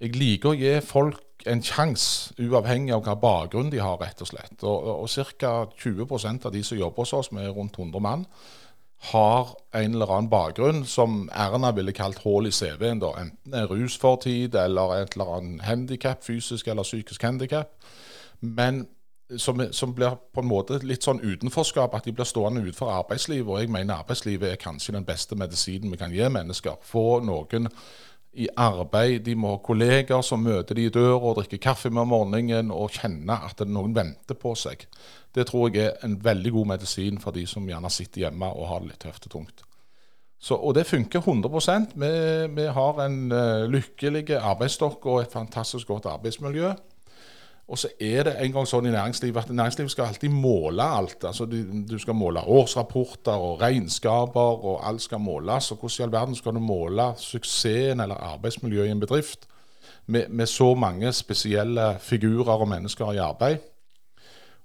jeg 0.00 0.14
liker 0.16 0.52
å 0.52 0.56
gi 0.56 0.76
folk 0.84 1.44
en 1.48 1.60
sjanse, 1.62 2.32
uavhengig 2.40 2.94
av 2.94 3.04
hva 3.06 3.16
bakgrunn 3.20 3.70
de 3.72 3.82
har, 3.82 3.98
rett 4.00 4.22
og 4.24 4.30
slett. 4.30 4.56
Og, 4.62 5.04
og 5.04 5.36
ca. 5.38 5.52
20% 5.76 6.48
av 6.48 6.54
de 6.54 6.64
som 6.64 6.80
jobber 6.80 7.04
hos 7.04 7.14
oss, 7.20 7.32
med 7.36 7.50
rundt 7.52 7.78
100 7.78 8.02
mann, 8.02 8.24
har 9.12 9.52
en 9.78 9.94
eller 9.94 10.10
annen 10.10 10.30
bakgrunn 10.30 10.82
som 10.88 11.28
Erna 11.30 11.70
ville 11.76 11.94
kalt 11.94 12.18
hull 12.24 12.48
i 12.48 12.54
CV-en. 12.54 13.04
Enten 13.04 13.54
en 13.54 13.68
rusfortid 13.70 14.56
eller 14.58 14.96
et 14.96 15.14
eller 15.14 15.36
annet 15.36 15.66
handikap, 15.68 16.24
fysisk 16.26 16.66
eller 16.66 16.86
psykisk 16.86 17.22
handikap. 17.22 17.76
Men 18.40 18.86
som, 19.36 19.60
som, 19.72 19.94
blir 19.94 20.16
på 20.32 20.40
en 20.40 20.48
måte 20.48 20.78
litt 20.86 21.04
sånn 21.04 21.20
utenforskap, 21.20 21.94
at 21.94 22.06
de 22.08 22.14
blir 22.16 22.28
stående 22.28 22.62
utenfor 22.64 22.92
arbeidslivet. 22.94 23.48
Og 23.48 23.60
jeg 23.62 23.72
mener 23.72 24.00
arbeidslivet 24.00 24.52
er 24.52 24.60
kanskje 24.60 24.96
den 24.96 25.06
beste 25.08 25.36
medisinen 25.36 25.92
vi 25.92 26.00
kan 26.00 26.14
gi 26.14 26.28
mennesker. 26.32 26.78
Få 26.88 27.20
noen 27.24 27.68
i 28.38 28.46
arbeid, 28.60 29.22
de 29.26 29.34
må 29.34 29.54
ha 29.54 29.60
kolleger 29.64 30.20
som 30.22 30.44
møter 30.44 30.76
de 30.78 30.84
i 30.86 30.92
døra 30.94 31.16
og 31.18 31.38
drikker 31.40 31.60
kaffe 31.64 31.90
med 31.90 32.04
om 32.04 32.12
morgenen 32.12 32.72
og 32.74 32.92
kjenne 32.94 33.38
at 33.48 33.64
noen 33.66 33.96
venter 33.96 34.38
på 34.38 34.52
seg. 34.58 34.84
Det 35.34 35.48
tror 35.48 35.72
jeg 35.72 35.88
er 35.88 36.04
en 36.06 36.18
veldig 36.22 36.52
god 36.54 36.74
medisin 36.74 37.18
for 37.22 37.34
de 37.34 37.46
som 37.48 37.66
gjerne 37.68 37.90
sitter 37.92 38.26
hjemme 38.26 38.52
og 38.52 38.68
har 38.70 38.84
det 38.84 38.92
litt 38.92 39.02
tøft 39.04 39.26
og 39.28 39.34
tungt. 39.34 39.64
Så, 40.38 40.54
og 40.54 40.76
det 40.76 40.86
funker 40.86 41.18
100% 41.18 41.96
vi, 41.98 42.10
vi 42.54 42.68
har 42.70 43.00
en 43.02 43.18
uh, 43.32 43.66
lykkelig 43.66 44.36
arbeidsstokk 44.38 45.08
og 45.10 45.24
et 45.24 45.34
fantastisk 45.34 45.90
godt 45.90 46.06
arbeidsmiljø. 46.06 46.76
Og 47.68 47.78
så 47.78 47.88
er 48.00 48.22
det 48.24 48.32
en 48.40 48.52
gang 48.52 48.66
sånn 48.68 48.86
i 48.88 48.92
næringslivet 48.94 49.42
at 49.42 49.50
næringslivet 49.52 49.92
skal 49.92 50.08
alltid 50.08 50.32
måle 50.32 50.82
alt. 50.82 51.24
Altså 51.28 51.44
du, 51.44 51.58
du, 51.84 51.98
skal 52.00 52.16
måle 52.16 52.40
årsrapporter 52.40 53.36
og 53.36 53.60
regnskaper, 53.60 54.64
og 54.64 54.80
alt 54.88 55.04
skal 55.04 55.20
måles. 55.20 55.68
Og 55.72 55.82
hvordan 55.82 56.00
i 56.00 56.06
all 56.06 56.14
verden 56.14 56.38
skal 56.38 56.56
du 56.56 56.62
måle 56.64 57.10
suksessen 57.20 58.00
eller 58.00 58.24
arbeidsmiljøet 58.32 58.88
i 58.88 58.96
en 58.96 59.04
bedrift 59.04 59.44
med, 60.06 60.28
med, 60.28 60.46
så 60.46 60.72
mange 60.74 61.12
spesielle 61.12 61.98
figurer 62.00 62.56
og 62.56 62.68
mennesker 62.72 63.12
i 63.12 63.20
arbeid? 63.20 63.58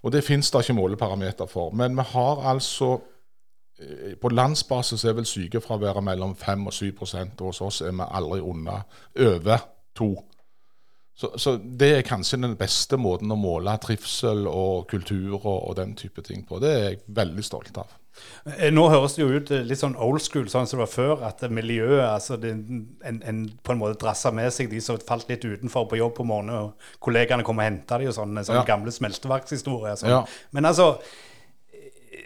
Og 0.03 0.11
det 0.11 0.23
fins 0.23 0.51
det 0.51 0.63
ikke 0.63 0.79
måleparameter 0.79 1.45
for. 1.45 1.75
Men 1.75 1.97
vi 1.99 2.07
har 2.07 2.47
altså 2.55 2.93
eh, 3.79 4.15
På 4.21 4.29
landsbasis 4.29 5.03
er 5.03 5.13
vel 5.13 5.25
sykefraværet 5.25 6.03
mellom 6.03 6.35
5 6.35 6.67
og 6.67 6.73
7% 6.73 7.19
og 7.39 7.45
hos 7.45 7.61
oss 7.61 7.81
er 7.81 7.91
vi 7.91 8.07
aldri 8.11 8.39
under 8.39 8.87
over 9.19 9.57
2 9.95 10.29
så, 11.15 11.29
så, 11.37 11.57
det 11.61 11.89
er 11.97 12.07
kanskje 12.07 12.39
den 12.41 12.55
beste 12.57 12.97
måten 12.97 13.31
å 13.31 13.37
måle 13.37 13.75
trivsel 13.81 14.47
og 14.49 14.87
kultur 14.89 15.35
og, 15.35 15.57
og, 15.59 15.75
den 15.77 15.93
type 15.97 16.23
ting 16.25 16.41
på. 16.47 16.57
Det 16.63 16.71
er 16.71 16.87
jeg 16.87 17.03
veldig 17.19 17.45
stolt 17.45 17.77
av. 17.77 17.91
Eh, 18.49 18.69
nå 18.73 18.87
høres 18.89 19.15
det 19.15 19.21
jo 19.21 19.29
ut 19.29 19.51
litt 19.67 19.79
sånn 19.79 19.95
old 20.01 20.21
school, 20.25 20.47
sånn 20.49 20.65
som 20.69 20.79
det 20.79 20.85
var 20.87 20.91
før. 20.93 21.25
At 21.29 21.43
miljøet 21.53 22.07
altså 22.07 22.37
det, 22.41 22.55
en, 23.05 23.21
en, 23.21 23.43
på 23.61 23.75
en 23.75 23.81
måte 23.81 23.99
drassa 24.01 24.33
med 24.33 24.49
seg 24.53 24.73
de 24.73 24.81
som 24.81 24.97
falt 25.05 25.29
litt 25.29 25.45
utenfor 25.45 25.85
på 25.91 26.01
jobb 26.01 26.17
på 26.17 26.25
morgenen, 26.29 26.71
og 26.71 27.03
kollegaene 27.03 27.45
kom 27.45 27.61
og 27.61 27.67
henta 27.67 28.01
de 28.01 28.09
og 28.09 28.17
sånn. 28.17 28.33
En 28.33 28.49
sånn 28.49 28.63
ja. 28.63 28.65
gamle 28.73 28.93
smelteverkshistorie. 28.93 29.93
Sånn. 30.01 30.15
Ja. 30.15 30.23
Men 30.57 30.69
altså 30.71 30.95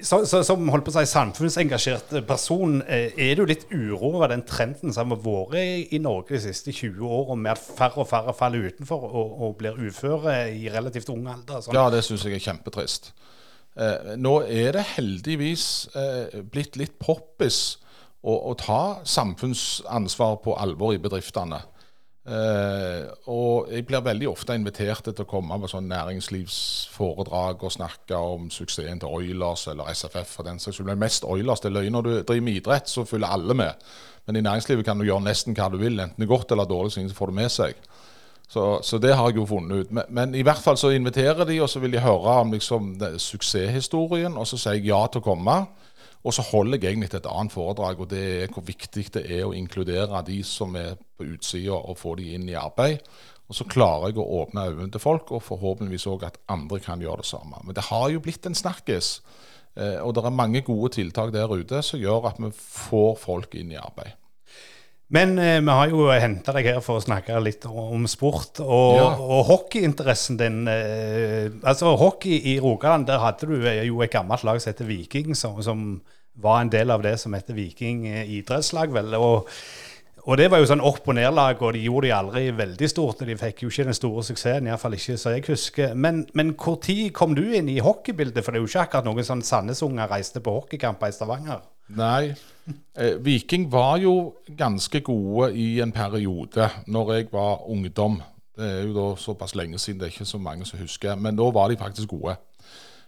så, 0.04 0.22
så, 0.30 0.42
som 0.46 0.68
holdt 0.70 0.86
på 0.88 0.92
å 0.94 0.96
si 1.00 1.10
samfunnsengasjert 1.10 2.12
person, 2.28 2.82
eh, 2.86 3.16
er 3.18 3.40
du 3.40 3.46
litt 3.50 3.66
uro 3.72 4.14
over 4.14 4.32
den 4.32 4.44
trenden 4.48 4.94
som 4.94 5.14
har 5.14 5.22
vært 5.24 5.94
i 5.94 6.00
Norge 6.04 6.36
de 6.36 6.42
siste 6.44 6.74
20 6.76 7.02
årene, 7.06 7.42
med 7.46 7.54
at 7.56 7.64
færre 7.64 8.04
og 8.04 8.10
færre 8.10 8.36
faller 8.38 8.68
utenfor 8.70 9.08
og, 9.08 9.34
og 9.42 9.58
blir 9.62 9.80
uføre 9.80 10.38
i 10.54 10.68
relativt 10.74 11.10
ung 11.14 11.26
alder? 11.32 11.64
Sånn. 11.64 11.78
Ja, 11.78 11.88
det 11.94 12.04
syns 12.06 12.26
jeg 12.28 12.38
er 12.38 12.46
kjempetrist. 12.50 13.12
Eh, 13.78 14.14
nå 14.18 14.40
er 14.50 14.74
det 14.78 14.86
heldigvis 14.96 15.66
eh, 15.98 16.40
blitt 16.50 16.80
litt 16.82 16.98
poppis 17.02 17.78
å, 18.26 18.34
å, 18.34 18.54
ta 18.58 19.04
samfunnsansvar 19.06 20.40
på 20.46 20.56
alvor 20.58 20.96
i 20.96 21.02
bedriftene. 21.02 21.62
Eh, 22.28 23.06
og 23.32 23.70
jeg 23.72 23.86
blir 23.88 24.04
veldig 24.04 24.28
ofte 24.28 24.56
invitert 24.58 25.06
til 25.08 25.24
å 25.24 25.30
komme 25.30 25.56
på 25.64 25.70
sånn 25.72 25.86
næringslivsforedrag 25.88 27.64
og 27.64 27.72
snakke 27.72 28.20
om 28.20 28.50
suksessen 28.52 29.00
til 29.00 29.14
Oilers 29.16 29.68
eller 29.72 29.94
SFF. 29.94 30.34
for 30.36 30.44
den 30.44 30.60
saks 30.60 30.76
skyld. 30.76 30.90
Men 30.90 31.00
mest 31.00 31.24
Oilers. 31.24 31.62
Det 31.64 31.72
er 31.72 31.78
løgn 31.80 31.96
når 31.96 32.04
du 32.04 32.12
driver 32.24 32.44
med 32.44 32.60
idrett, 32.60 32.90
så 32.90 33.06
følger 33.06 33.28
alle 33.28 33.54
med. 33.54 33.88
Men 34.26 34.36
i 34.36 34.42
næringslivet 34.42 34.86
kan 34.86 35.00
du 35.00 35.06
gjøre 35.06 35.24
nesten 35.24 35.56
hva 35.56 35.70
du 35.72 35.78
vil, 35.78 36.00
enten 36.00 36.20
det 36.20 36.28
er 36.28 36.36
godt 36.36 36.52
eller 36.52 36.66
dårlig, 36.68 36.92
så 36.92 37.16
får 37.16 37.32
det 37.32 37.36
med 37.36 37.52
seg. 37.52 37.76
Så, 38.48 38.80
så, 38.84 38.98
det 38.98 39.16
har 39.16 39.30
jeg 39.30 39.38
jo 39.38 39.46
funnet 39.46 39.78
ut. 39.78 39.92
Men, 39.92 40.04
men, 40.10 40.36
i 40.36 40.44
hvert 40.44 40.64
fall 40.64 40.78
så 40.80 40.90
inviterer 40.96 41.46
de, 41.46 41.62
og 41.62 41.70
så 41.70 41.80
vil 41.80 41.92
de 41.92 42.00
høre 42.00 42.36
om 42.42 42.52
liksom, 42.52 42.96
suksesshistorien. 43.18 44.38
Og 44.38 44.48
så 44.48 44.58
sier 44.58 44.80
jeg 44.80 44.88
ja 44.88 45.00
til 45.08 45.24
å 45.24 45.26
komme. 45.26 45.58
Og 46.26 46.34
så 46.34 46.44
holder 46.50 46.80
jeg 46.82 46.92
egentlig 46.92 47.12
et 47.14 47.30
annet 47.30 47.54
foredrag, 47.54 48.00
og 48.02 48.10
det 48.12 48.24
er 48.44 48.54
hvor 48.54 48.66
viktig 48.68 49.06
det 49.14 49.24
er 49.26 49.46
å 49.46 49.56
inkludere 49.56 50.24
de 50.28 50.42
som 50.44 50.76
er 50.80 50.98
på 51.18 51.28
utsida, 51.34 51.78
og 51.78 52.00
få 52.00 52.16
de 52.20 52.32
inn 52.36 52.50
i 52.50 52.58
arbeid. 52.58 53.04
Og 53.48 53.56
så 53.56 53.68
klarer 53.70 54.12
jeg 54.12 54.20
å 54.20 54.28
åpne 54.42 54.66
øynene 54.74 54.92
til 54.92 55.04
folk, 55.04 55.32
og 55.32 55.46
forhåpentligvis 55.46 56.08
òg 56.12 56.26
at 56.28 56.40
andre 56.52 56.82
kan 56.84 57.04
gjøre 57.04 57.24
det 57.24 57.30
samme. 57.30 57.62
Men 57.64 57.78
det 57.78 57.88
har 57.88 58.10
jo 58.12 58.24
blitt 58.24 58.50
en 58.50 58.58
snakkis. 58.58 59.22
Eh, 59.78 60.00
og 60.04 60.16
det 60.18 60.26
er 60.26 60.36
mange 60.36 60.64
gode 60.68 60.96
tiltak 60.98 61.32
der 61.36 61.54
ute 61.54 61.84
som 61.86 62.02
gjør 62.02 62.32
at 62.32 62.42
vi 62.42 62.52
får 62.52 63.14
folk 63.22 63.56
inn 63.56 63.72
i 63.72 63.80
arbeid. 63.80 64.18
Men 65.14 65.38
eh, 65.40 65.62
vi 65.64 65.72
har 65.72 65.88
jo 65.92 66.10
henta 66.12 66.52
deg 66.58 66.68
her 66.68 66.82
for 66.84 67.00
å 67.00 67.04
snakke 67.04 67.40
litt 67.40 67.64
om 67.70 68.04
sport 68.12 68.60
og, 68.60 68.98
ja. 68.98 69.08
og 69.24 69.46
hockeyinteressen 69.48 70.40
din. 70.40 70.60
Eh, 70.68 71.48
altså 71.64 71.96
Hockey 71.96 72.42
i 72.52 72.58
Rogaland, 72.60 73.08
der 73.08 73.24
hadde 73.24 73.48
du 73.48 73.56
eh, 73.62 73.86
jo 73.88 74.02
et 74.04 74.12
gammelt 74.12 74.44
lag 74.48 74.60
som 74.60 74.74
heter 74.74 74.90
Viking, 74.90 75.32
som, 75.36 75.62
som, 75.64 75.90
var 76.38 76.60
en 76.62 76.70
del 76.70 76.92
av 76.94 77.02
det 77.02 77.16
som 77.18 77.34
heter 77.34 77.56
Viking 77.58 78.04
eh, 78.12 78.28
idrettslag. 78.36 78.92
vel, 78.94 79.16
og, 79.18 79.48
og 80.28 80.38
det 80.38 80.50
var 80.52 80.60
jo 80.62 80.68
sånn 80.70 80.84
opp- 80.86 81.08
og 81.08 81.16
nedlag, 81.18 81.64
og 81.64 81.72
de 81.74 81.86
gjorde 81.88 82.10
det 82.10 82.14
aldri 82.14 82.44
veldig 82.60 82.90
stort. 82.92 83.24
og 83.24 83.32
De 83.32 83.40
fikk 83.40 83.64
jo 83.64 83.72
ikke 83.72 83.88
den 83.88 83.98
store 83.98 84.26
suksessen, 84.28 84.68
iallfall 84.68 85.00
ikke 85.00 85.16
så 85.18 85.34
jeg 85.34 85.48
husker. 85.48 85.96
Men, 85.96 86.26
men 86.38 86.52
tid 86.84 87.08
kom 87.16 87.34
du 87.34 87.46
inn 87.48 87.72
i 87.72 87.80
hockeybildet? 87.80 88.44
For 88.44 88.52
det 88.52 88.60
er 88.60 88.68
jo 88.68 88.70
ikke 88.74 88.86
akkurat 88.86 89.08
noen 89.08 89.32
sånn 89.32 89.48
Sandnes-unger 89.48 90.12
reiste 90.12 90.44
på 90.44 90.60
hockeykamper 90.60 91.10
i 91.10 91.16
Stavanger. 91.16 91.64
Nei. 91.96 92.36
Eh, 92.98 93.26
Viking 93.26 93.72
var 93.72 93.98
jo 93.98 94.36
ganske 94.58 95.00
gode 95.02 95.54
i 95.56 95.80
en 95.80 95.92
periode 95.92 96.70
når 96.88 97.14
jeg 97.14 97.30
var 97.32 97.70
ungdom. 97.70 98.22
Det 98.58 98.66
er 98.66 98.88
jo 98.88 98.94
da 98.96 99.08
såpass 99.22 99.56
lenge 99.56 99.80
siden, 99.80 100.00
det 100.00 100.08
er 100.08 100.16
ikke 100.16 100.26
så 100.26 100.38
mange 100.42 100.66
som 100.66 100.80
husker. 100.80 101.16
Men 101.16 101.38
da 101.38 101.50
var 101.54 101.70
de 101.70 101.78
faktisk 101.78 102.10
gode. 102.10 102.36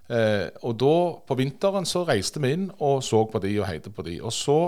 Eh, 0.09 0.47
og 0.63 0.77
da, 0.79 0.93
på 1.27 1.35
vinteren, 1.37 1.85
så 1.85 2.03
reiste 2.07 2.41
vi 2.41 2.53
inn 2.55 2.69
og 2.79 3.03
så 3.03 3.25
på 3.29 3.41
de 3.43 3.55
og 3.59 3.67
heide 3.67 3.91
på 3.93 4.05
de. 4.05 4.19
Og 4.21 4.33
så, 4.33 4.59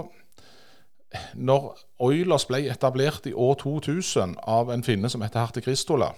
når 1.33 1.71
Oilers 2.01 2.45
ble 2.49 2.65
etablert 2.69 3.25
i 3.29 3.33
år 3.33 3.55
2000 3.61 4.35
av 4.47 4.73
en 4.73 4.83
finne 4.83 5.09
som 5.09 5.21
heter 5.21 5.39
Harte 5.41 5.61
Kristola, 5.61 6.11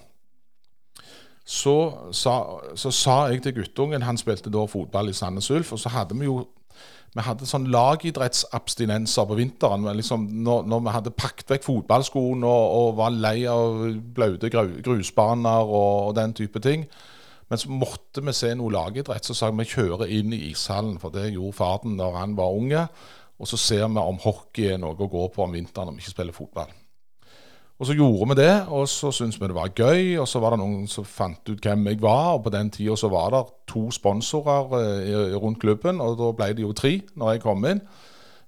så 1.44 1.76
sa, 2.12 2.34
så 2.74 2.90
sa 2.90 3.14
jeg 3.28 3.42
til 3.44 3.52
guttungen 3.58 4.02
Han 4.02 4.16
spilte 4.16 4.48
da 4.48 4.62
fotball 4.64 5.10
i 5.10 5.12
Sandnes 5.12 5.50
Ulf, 5.52 5.74
og 5.76 5.78
så 5.78 5.92
hadde 5.92 6.16
vi 6.16 6.24
jo 6.24 6.38
vi 7.14 7.22
hadde 7.22 7.46
sånn 7.46 7.68
lagidrettsabstinenser 7.70 9.26
på 9.30 9.38
vinteren. 9.38 9.86
Liksom, 9.94 10.26
når, 10.42 10.64
når, 10.70 10.80
vi 10.82 10.94
hadde 10.96 11.14
pakket 11.14 11.52
vekk 11.54 11.66
fotballskoene 11.68 12.48
og, 12.48 12.64
og, 12.78 12.88
var 12.98 13.14
lei 13.14 13.36
av 13.50 13.84
blaute 14.16 14.50
grusbaner 14.50 15.62
og, 15.62 16.08
og, 16.08 16.14
den 16.18 16.34
type 16.34 16.62
ting. 16.64 16.88
Men 17.50 17.60
så 17.60 17.70
måtte 17.70 18.24
vi 18.24 18.34
se 18.34 18.50
noe 18.58 18.72
lagidrett, 18.74 19.26
så 19.26 19.36
sa 19.36 19.52
vi 19.54 19.68
kjøre 19.68 20.08
inn 20.10 20.34
i 20.34 20.48
ishallen. 20.50 20.98
For 20.98 21.14
det 21.14 21.28
gjorde 21.30 21.58
faren 21.60 21.94
da 22.00 22.10
han 22.16 22.34
var 22.38 22.58
unge. 22.58 22.86
Og 23.38 23.50
så 23.50 23.58
ser 23.60 23.86
vi 23.86 24.02
om 24.02 24.18
hockey 24.24 24.72
er 24.72 24.82
noe 24.82 24.98
å 24.98 25.10
gå 25.10 25.28
på 25.34 25.46
om 25.46 25.54
vinteren 25.54 25.92
om 25.92 25.98
vi 25.98 26.02
ikke 26.02 26.16
spiller 26.16 26.34
fotball. 26.34 26.74
Og 27.74 27.88
så 27.88 27.94
gjorde 27.98 28.28
vi 28.30 28.36
det, 28.38 28.52
og 28.70 28.86
så 28.86 29.10
syntes 29.10 29.40
vi 29.40 29.48
det 29.50 29.56
var 29.56 29.72
gøy. 29.74 30.14
Og 30.22 30.28
så 30.30 30.38
var 30.42 30.54
det 30.54 30.60
noen 30.62 30.86
som 30.90 31.06
fant 31.08 31.50
ut 31.50 31.58
hvem 31.58 31.88
jeg 31.90 32.00
var, 32.04 32.36
og 32.36 32.44
på 32.46 32.54
den 32.54 32.70
tida 32.70 32.94
så 32.98 33.10
var 33.10 33.34
det 33.34 33.42
to 33.70 33.88
sponsorer 33.94 34.76
eh, 34.78 35.34
rundt 35.42 35.58
klubben, 35.62 36.00
og 36.00 36.14
da 36.20 36.30
ble 36.38 36.52
det 36.54 36.62
jo 36.62 36.74
tre 36.76 37.00
når 37.18 37.34
jeg 37.34 37.42
kom 37.42 37.66
inn. 37.66 37.82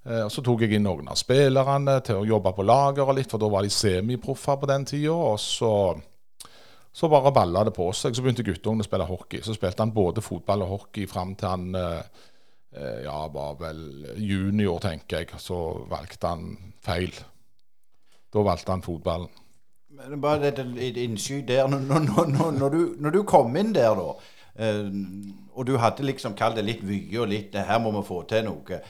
Eh, 0.06 0.22
og 0.22 0.30
Så 0.30 0.46
tok 0.46 0.62
jeg 0.62 0.78
inn 0.78 0.86
noen 0.86 1.10
av 1.10 1.18
spillerne 1.18 1.98
til 2.06 2.22
å 2.22 2.28
jobbe 2.28 2.54
på 2.54 2.68
lageret 2.70 3.18
litt, 3.18 3.32
for 3.32 3.42
da 3.42 3.50
var 3.50 3.66
de 3.66 3.74
semiproffer 3.74 4.62
på 4.62 4.70
den 4.70 4.86
tida. 4.86 5.18
Og 5.18 5.40
så, 5.42 5.74
så 6.94 7.10
bare 7.10 7.34
balla 7.34 7.66
det 7.66 7.74
på 7.74 7.90
seg. 7.90 8.14
Så 8.14 8.22
begynte 8.22 8.46
guttungen 8.46 8.86
å 8.86 8.86
spille 8.86 9.10
hockey. 9.10 9.42
Så 9.42 9.58
spilte 9.58 9.82
han 9.82 9.96
både 9.96 10.22
fotball 10.22 10.62
og 10.62 10.74
hockey 10.76 11.10
fram 11.10 11.34
til 11.34 11.50
han 11.50 11.70
eh, 11.82 12.26
ja, 13.02 13.24
var 13.32 13.58
vel 13.58 13.88
junior, 14.22 14.78
tenker 14.86 15.24
jeg. 15.24 15.42
Så 15.42 15.64
valgte 15.90 16.30
han 16.30 16.52
feil. 16.86 17.10
Da 18.36 18.44
valgte 18.44 18.74
han 18.74 18.84
fotballen. 18.84 19.30
Men 19.96 20.20
bare 20.20 20.50
et 20.52 20.98
innskyt 21.00 21.46
der. 21.48 21.68
Når, 21.72 22.02
når, 22.04 22.50
når, 22.52 22.68
du, 22.68 22.80
når 23.00 23.14
du 23.14 23.22
kom 23.24 23.54
inn 23.56 23.72
der, 23.74 23.96
da, 23.96 24.12
eh, 24.60 24.90
og 25.56 25.66
du 25.66 25.78
hadde 25.80 26.04
liksom 26.04 26.36
kalt 26.36 26.58
det 26.58 26.66
litt 26.66 26.84
vye 26.84 27.22
og 27.22 27.30
litt 27.32 27.56
'her 27.56 27.80
må 27.80 27.94
vi 27.96 28.04
få 28.04 28.22
til 28.28 28.44
noe', 28.44 28.80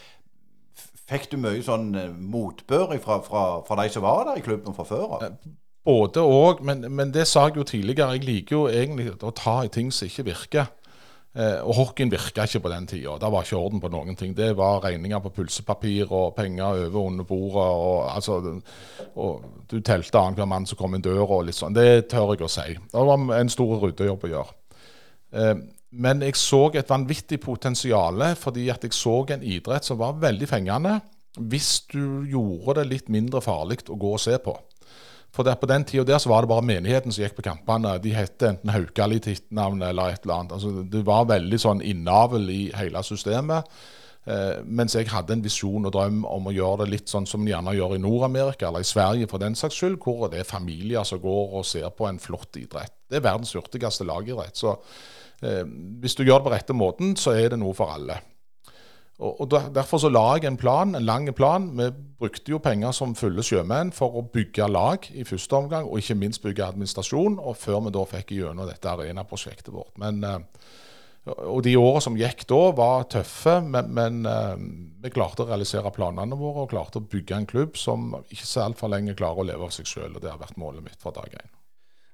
fikk 1.06 1.30
du 1.30 1.38
mye 1.38 1.62
sånn 1.62 1.92
eh, 1.94 2.10
motbør 2.10 2.96
fra, 3.02 3.20
fra, 3.22 3.44
fra 3.68 3.78
de 3.82 3.92
som 3.94 4.02
var 4.02 4.24
der 4.26 4.40
i 4.40 4.44
klubben 4.46 4.74
fra 4.74 4.86
før 4.88 5.18
av? 5.18 5.28
Eh, 5.28 5.54
både 5.86 6.24
òg, 6.26 6.64
men, 6.66 6.82
men, 6.90 7.14
det 7.14 7.28
sa 7.30 7.46
jeg 7.46 7.60
jo 7.60 7.68
tidligere. 7.70 8.16
Jeg 8.16 8.26
liker 8.26 8.56
jo 8.56 8.64
egentlig 8.66 9.14
å 9.22 9.30
ta 9.30 9.60
i 9.62 9.70
ting 9.70 9.92
som 9.94 10.10
ikke 10.10 10.26
virker. 10.32 10.72
Eh, 11.36 11.58
og 11.68 11.74
hockeyen 11.76 12.08
virka 12.08 12.46
ikke 12.48 12.62
på 12.64 12.70
den 12.72 12.86
tida. 12.88 13.18
Det 13.20 13.28
var 13.32 13.44
ikke 13.44 13.58
orden 13.60 13.80
på 13.82 13.90
noen 13.92 14.16
ting. 14.16 14.32
Det 14.36 14.54
var 14.56 14.80
regninger 14.86 15.20
på 15.20 15.34
pulsepapir 15.36 16.12
og 16.16 16.30
penger 16.36 16.86
over 16.86 17.00
under 17.02 17.28
bordet. 17.28 17.66
Og, 17.76 18.14
altså, 18.14 18.38
og 19.20 19.44
du 19.68 19.80
telte 19.84 20.18
annenhver 20.18 20.48
mann 20.48 20.64
som 20.66 20.80
kom 20.80 20.96
inn 20.96 21.04
døra 21.04 21.28
og 21.28 21.44
litt 21.44 21.58
sånn. 21.58 21.76
Det 21.76 22.06
tør 22.08 22.32
jeg 22.32 22.46
å 22.46 22.52
si. 22.52 22.78
Det 22.92 23.04
var 23.10 23.34
en 23.36 23.52
stor 23.52 23.74
ryddejobb 23.84 24.24
å 24.24 24.32
gjøre. 24.32 24.56
Eh, 25.36 25.52
men 25.96 26.24
jeg 26.24 26.40
så 26.40 26.62
et 26.72 26.88
vanvittig 26.90 27.38
potensial 27.44 28.24
fordi 28.40 28.66
at 28.72 28.82
jeg 28.84 28.96
så 28.96 29.18
en 29.32 29.44
idrett 29.44 29.84
som 29.84 30.00
var 30.00 30.16
veldig 30.20 30.48
fengende 30.48 30.96
hvis 31.36 31.82
du 31.92 32.24
gjorde 32.30 32.80
det 32.80 32.88
litt 32.90 33.12
mindre 33.12 33.42
farlig 33.44 33.82
å 33.92 33.98
gå 34.00 34.14
og 34.16 34.22
se 34.22 34.38
på. 34.40 34.56
For 35.34 35.44
der, 35.44 35.54
På 35.54 35.66
den 35.66 35.84
tida 35.84 36.04
der 36.04 36.18
så 36.18 36.28
var 36.28 36.42
det 36.42 36.48
bare 36.48 36.64
menigheten 36.64 37.12
som 37.12 37.24
gikk 37.24 37.36
på 37.36 37.44
kampene. 37.44 37.98
De 38.00 38.14
het 38.16 38.42
enten 38.42 38.72
Haukali 38.72 39.18
til 39.20 39.36
etternavn 39.36 39.82
eller 39.82 40.14
et 40.14 40.24
eller 40.24 40.34
annet. 40.34 40.52
Altså, 40.52 40.82
det 40.82 41.04
var 41.06 41.28
veldig 41.28 41.58
sånn 41.60 41.82
innavl 41.84 42.48
i 42.50 42.62
hele 42.76 43.02
systemet. 43.04 43.68
Eh, 44.26 44.62
mens 44.64 44.96
jeg 44.96 45.06
hadde 45.12 45.36
en 45.36 45.42
visjon 45.44 45.86
og 45.86 45.92
drøm 45.94 46.24
om 46.26 46.48
å 46.50 46.54
gjøre 46.54 46.82
det 46.82 46.94
litt 46.96 47.12
sånn 47.12 47.28
som 47.30 47.44
de 47.44 47.52
gjerne 47.52 47.76
gjør 47.76 47.94
i 47.94 48.00
Nord-Amerika, 48.02 48.66
eller 48.68 48.82
i 48.82 48.88
Sverige 48.88 49.28
for 49.30 49.38
den 49.38 49.54
saks 49.54 49.76
skyld, 49.78 50.00
hvor 50.02 50.26
det 50.32 50.40
er 50.40 50.48
familier 50.48 51.06
som 51.06 51.20
går 51.22 51.54
og 51.54 51.66
ser 51.68 51.86
på 51.94 52.08
en 52.08 52.18
flott 52.18 52.58
idrett. 52.58 52.94
Det 53.06 53.20
er 53.20 53.28
verdens 53.28 53.54
hurtigste 53.54 54.06
lagidrett. 54.08 54.58
Så 54.58 54.72
eh, 55.46 55.62
hvis 56.02 56.18
du 56.18 56.24
gjør 56.24 56.40
det 56.40 56.48
på 56.48 56.54
rette 56.56 56.74
måten, 56.74 57.14
så 57.14 57.36
er 57.38 57.52
det 57.54 57.60
noe 57.62 57.76
for 57.76 57.94
alle. 57.94 58.18
Og, 59.18 59.40
og 59.40 59.52
Derfor 59.74 60.00
så 60.00 60.10
la 60.12 60.24
jeg 60.36 60.44
en 60.50 60.58
plan, 60.60 60.94
en 60.94 61.04
lang 61.04 61.28
plan. 61.34 61.70
Vi 61.78 61.88
brukte 62.20 62.52
jo 62.52 62.60
penger 62.60 62.92
som 62.92 63.14
fulle 63.16 63.44
sjømenn 63.44 63.92
for 63.96 64.18
å 64.18 64.24
bygge 64.32 64.68
lag 64.68 65.08
i 65.12 65.24
første 65.24 65.56
omgang, 65.56 65.88
og 65.88 66.02
ikke 66.02 66.18
minst 66.20 66.44
bygge 66.44 66.66
administrasjon, 66.66 67.38
og 67.40 67.56
før 67.56 67.86
vi 67.86 67.94
da 67.96 68.04
fikk 68.10 68.34
gjennom 68.36 68.68
dette 68.68 68.92
arenaprosjektet 68.92 69.72
vårt. 69.72 69.94
Men, 70.00 70.22
eh, 70.24 70.38
og 71.48 71.62
De 71.64 71.74
årene 71.76 72.04
som 72.04 72.16
gikk 72.16 72.44
da, 72.46 72.60
var 72.76 73.08
tøffe, 73.10 73.58
men, 73.64 73.88
men 73.96 74.26
eh, 74.28 74.56
vi 75.02 75.14
klarte 75.14 75.46
å 75.46 75.48
realisere 75.48 75.94
planene 75.96 76.36
våre 76.36 76.66
og 76.66 76.70
klarte 76.74 77.00
å 77.00 77.08
bygge 77.08 77.40
en 77.40 77.48
klubb 77.48 77.80
som 77.80 78.12
ikke 78.28 78.46
så 78.46 78.66
altfor 78.68 78.92
lenge 78.92 79.16
klarer 79.16 79.40
å 79.40 79.48
leve 79.48 79.64
av 79.64 79.72
seg 79.74 79.88
sjøl. 79.88 80.20
Det 80.20 80.30
har 80.30 80.42
vært 80.42 80.60
målet 80.60 80.84
mitt 80.84 81.00
fra 81.00 81.16
dag 81.16 81.40
én. 81.40 81.55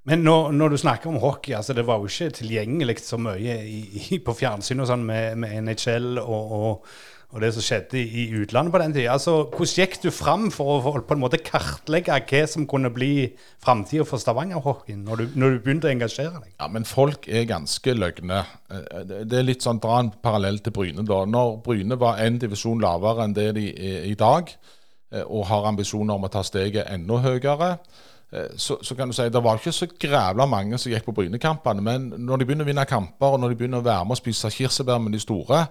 Men 0.09 0.25
når, 0.27 0.51
når, 0.59 0.75
du 0.75 0.81
snakker 0.83 1.13
om 1.13 1.21
hockey, 1.23 1.55
altså 1.55 1.77
det 1.79 1.87
var 1.87 2.03
jo 2.03 2.11
ikke 2.11 2.35
tilgjengelig 2.41 2.99
så 3.07 3.21
mye 3.23 3.61
i, 3.63 3.81
i, 4.11 4.19
på 4.25 4.35
fjernsyn 4.35 4.83
og 4.83 4.91
sånn 4.91 5.05
med, 5.07 5.39
med 5.39 5.55
NHL 5.69 6.19
og, 6.19 6.35
og, 6.57 6.89
og, 7.31 7.39
det 7.45 7.53
som 7.55 7.63
skjedde 7.63 8.03
i, 8.03 8.25
utlandet 8.43 8.75
på 8.75 8.81
den 8.83 8.97
tida. 8.97 9.15
Altså, 9.15 9.37
hvordan 9.53 9.77
gikk 9.79 9.95
du 10.03 10.11
fram 10.11 10.49
for 10.51 10.75
å 10.75 10.81
for, 10.83 11.07
på 11.07 11.15
en 11.15 11.23
måte 11.23 11.39
kartlegge 11.47 12.19
hva 12.19 12.43
som 12.51 12.67
kunne 12.67 12.91
bli 12.91 13.31
framtida 13.63 14.03
for 14.09 14.19
Stavanger-hockeyen, 14.19 15.07
når, 15.07 15.27
når, 15.39 15.55
du 15.55 15.65
begynte 15.69 15.87
å 15.87 15.95
engasjere 15.95 16.35
deg? 16.41 16.51
Ja, 16.57 16.73
men 16.75 16.89
folk 16.89 17.31
er 17.31 17.47
ganske 17.55 17.95
løgne. 17.95 18.43
Eh, 18.75 19.03
det 19.23 19.39
er 19.39 19.51
litt 19.53 19.63
sånn, 19.63 19.81
Dra 19.83 20.03
en 20.03 20.11
parallell 20.19 20.59
til 20.67 20.75
Bryne. 20.75 21.07
da. 21.07 21.23
Når 21.31 21.61
Bryne 21.63 22.03
var 22.03 22.19
en 22.27 22.43
divisjon 22.43 22.83
lavere 22.83 23.29
enn 23.29 23.39
det 23.39 23.53
de 23.55 23.71
er 23.71 24.11
i 24.11 24.19
dag, 24.19 24.51
eh, 25.15 25.23
og 25.23 25.47
har 25.53 25.71
ambisjoner 25.71 26.19
om 26.19 26.27
å 26.27 26.39
ta 26.41 26.43
steget 26.43 26.91
enda 26.91 27.23
høyere, 27.23 27.77
så, 28.57 28.79
så, 28.81 28.95
kan 28.97 29.11
du 29.11 29.15
si, 29.17 29.27
Det 29.29 29.43
var 29.45 29.59
ikke 29.59 29.75
så 29.77 29.87
grævla 29.87 30.47
mange 30.49 30.79
som 30.81 30.93
gikk 30.93 31.05
på 31.05 31.15
Brynekampene. 31.17 31.85
Men 31.85 32.07
når 32.17 32.41
de 32.41 32.47
begynner 32.49 32.65
å 32.65 32.71
vinne 32.71 32.87
kamper, 32.89 33.35
og 33.35 33.43
når 33.43 33.53
de 33.53 33.59
begynner 33.61 33.83
å 33.83 33.87
være 33.87 34.07
med 34.07 34.17
og 34.17 34.23
spise 34.23 34.51
kirsebær 34.55 35.03
med 35.05 35.13
de 35.13 35.21
store, 35.21 35.67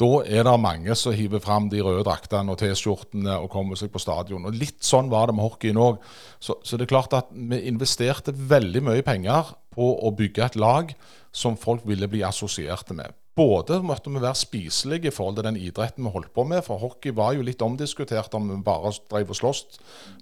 da 0.00 0.08
er 0.24 0.46
det 0.48 0.56
mange 0.62 0.94
som 0.96 1.12
hiver 1.12 1.42
fram 1.44 1.68
de 1.68 1.82
røde 1.84 2.02
draktene 2.06 2.50
og 2.50 2.58
T-skjortene 2.62 3.36
og 3.42 3.50
kommer 3.52 3.76
seg 3.76 3.92
på 3.92 4.00
stadion. 4.00 4.46
Og 4.48 4.56
Litt 4.56 4.80
sånn 4.86 5.10
var 5.12 5.28
det 5.28 5.36
med 5.36 5.44
hockeyen 5.44 5.80
òg. 5.80 6.00
Så, 6.40 6.56
så, 6.64 6.78
det 6.78 6.86
er 6.86 6.94
klart 6.94 7.16
at 7.16 7.28
vi 7.30 7.60
investerte 7.68 8.34
veldig 8.34 8.84
mye 8.88 9.04
penger 9.06 9.52
på 9.76 9.92
å 10.00 10.12
bygge 10.16 10.46
et 10.46 10.60
lag 10.60 10.94
som 11.30 11.58
folk 11.60 11.84
ville 11.86 12.08
bli 12.10 12.24
assosierte 12.26 12.96
med. 12.96 13.12
Både 13.36 13.80
måtte 13.86 14.10
vi 14.12 14.20
være 14.20 14.38
spiselige 14.38 15.10
i 15.10 15.14
forhold 15.14 15.38
til 15.38 15.46
den 15.46 15.58
idretten 15.60 16.04
vi 16.04 16.12
holdt 16.14 16.32
på 16.34 16.44
med, 16.44 16.62
for 16.66 16.80
hockey 16.82 17.14
var 17.16 17.34
jo 17.36 17.44
litt 17.46 17.62
omdiskutert 17.62 18.34
om 18.36 18.48
vi 18.50 18.62
bare 18.64 18.92
drev 19.10 19.30
og 19.30 19.38
sloss. 19.38 19.64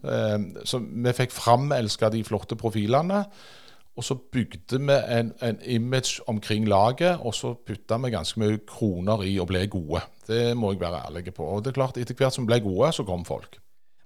Eh, 0.04 0.36
så 0.64 0.82
vi 0.82 1.14
fikk 1.16 1.34
framelska 1.34 2.12
de 2.14 2.24
flotte 2.26 2.58
profilene. 2.58 3.24
Og 3.98 4.04
så 4.06 4.14
bygde 4.14 4.78
vi 4.78 4.96
en, 5.10 5.32
en, 5.42 5.56
image 5.66 6.20
omkring 6.30 6.68
laget, 6.70 7.18
og 7.18 7.34
så 7.34 7.56
putta 7.66 7.96
vi 7.98 8.12
ganske 8.14 8.38
mye 8.38 8.60
kroner 8.68 9.24
i 9.26 9.32
og 9.42 9.48
ble 9.50 9.64
gode. 9.66 10.04
Det 10.28 10.52
må 10.56 10.70
jeg 10.70 10.80
være 10.84 11.00
ærlig 11.08 11.34
på. 11.34 11.42
Og 11.42 11.64
det 11.64 11.72
er 11.72 11.80
klart, 11.80 11.98
etter 11.98 12.14
hvert 12.14 12.36
som 12.36 12.46
vi 12.46 12.52
ble 12.52 12.60
gode, 12.62 12.92
så 12.94 13.02
kom 13.08 13.24
folk. 13.26 13.58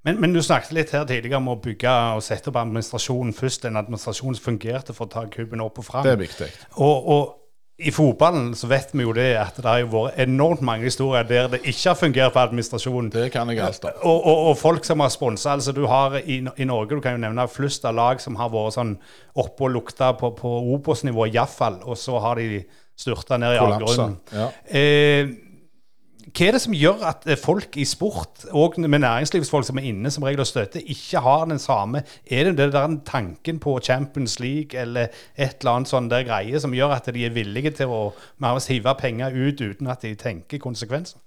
Men, 0.02 0.16
men, 0.20 0.32
du 0.32 0.40
snakket 0.42 0.72
litt 0.74 0.94
her 0.96 1.04
tidligere 1.06 1.38
om 1.38 1.52
å 1.52 1.60
bygge 1.62 1.92
og 2.16 2.24
sette 2.24 2.50
opp 2.50 2.58
administrasjonen 2.62 3.36
først. 3.36 3.68
En 3.68 3.78
administrasjon 3.78 4.38
som 4.38 4.46
fungerte 4.48 4.96
for 4.96 5.06
å 5.06 5.12
ta 5.12 5.26
kuben 5.30 5.60
opp 5.62 5.78
og 5.78 5.86
fram. 5.86 6.08
Det 6.08 6.16
er 6.16 6.22
viktig. 6.24 6.48
Og, 6.80 7.12
og 7.12 7.41
i 7.82 7.90
fotballen 7.90 8.52
så 8.54 8.68
vet 8.70 8.92
vi 8.94 9.04
jo 9.04 9.12
det 9.16 9.32
at 9.40 9.56
det 9.58 9.66
har 9.66 9.86
vært 9.90 10.18
enormt 10.22 10.62
mange 10.64 10.86
historier 10.86 11.26
der 11.26 11.48
det 11.52 11.62
ikke 11.64 11.90
har 11.90 11.98
fungert 11.98 12.34
for 12.34 12.46
administrasjonen. 12.46 13.10
Det 13.12 13.28
kan 13.34 13.50
jeg 13.50 13.62
alt 13.64 13.86
om. 13.88 13.96
Og, 14.02 14.18
og, 14.18 14.42
og, 14.50 14.56
folk 14.60 14.86
som 14.86 15.02
har 15.02 15.10
sponsa. 15.12 15.56
Altså 15.56 15.74
du 15.74 15.84
har 15.90 16.18
i, 16.20 16.38
i, 16.56 16.66
Norge 16.68 16.96
du 16.96 17.02
kan 17.02 17.16
jo 17.16 17.22
nevne 17.24 17.48
flust 17.50 17.86
av 17.88 17.96
lag 17.98 18.22
som 18.22 18.38
har 18.38 18.52
vært 18.52 18.76
sånn 18.78 18.94
oppe 19.34 19.66
og 19.66 19.74
lukta 19.74 20.12
på, 20.18 20.30
på 20.38 20.52
Obos-nivå, 20.76 21.26
iallfall. 21.32 21.80
Og 21.82 21.98
så 21.98 22.20
har 22.22 22.38
de 22.38 22.62
styrta 22.98 23.40
ned 23.40 23.56
i 23.56 23.62
avgrunnen. 23.62 24.18
Ja. 24.36 24.50
Eh, 24.68 25.32
hva 26.22 26.46
er 26.46 26.54
det 26.54 26.60
som 26.62 26.74
gjør 26.76 27.02
at 27.08 27.24
eh, 27.26 27.38
folk 27.40 27.76
i 27.80 27.84
sport, 27.88 28.44
og 28.54 28.78
med 28.80 29.02
næringslivsfolk 29.02 29.66
som 29.66 29.80
er 29.80 29.88
inne 29.90 30.10
som 30.12 30.24
regel 30.26 30.44
og 30.44 30.48
støtter, 30.48 30.84
ikke 30.94 31.22
har 31.24 31.48
den 31.50 31.58
samme 31.62 32.04
Er 32.26 32.52
det 32.52 32.70
den 32.72 33.00
tanken 33.06 33.58
på 33.58 33.78
Champions 33.82 34.38
League 34.40 34.78
eller 34.78 35.10
et 35.36 35.58
eller 35.60 35.72
annet 35.72 35.90
sånn 35.90 36.10
der 36.12 36.26
greie 36.26 36.60
som 36.60 36.74
gjør 36.74 36.94
at 36.96 37.10
de 37.14 37.26
er 37.26 37.34
villige 37.34 37.74
til 37.82 37.90
å 37.90 38.14
hive 38.68 38.94
penger 38.98 39.34
ut 39.34 39.60
uten 39.60 39.90
at 39.90 40.02
de 40.02 40.14
tenker 40.14 40.62
konsekvenser? 40.62 41.18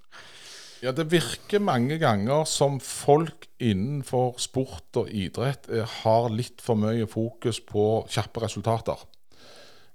Ja, 0.84 0.91
Det 0.91 1.12
virker 1.12 1.60
mange 1.60 1.97
ganger 1.97 2.45
som 2.45 2.79
folk 2.79 3.47
innenfor 3.60 4.36
sport 4.38 4.99
og 4.99 5.10
idrett 5.10 5.69
eh, 5.71 5.88
har 6.03 6.29
litt 6.29 6.62
for 6.62 6.79
mye 6.79 7.08
fokus 7.08 7.60
på 7.60 8.05
kjappe 8.12 8.43
resultater. 8.43 8.99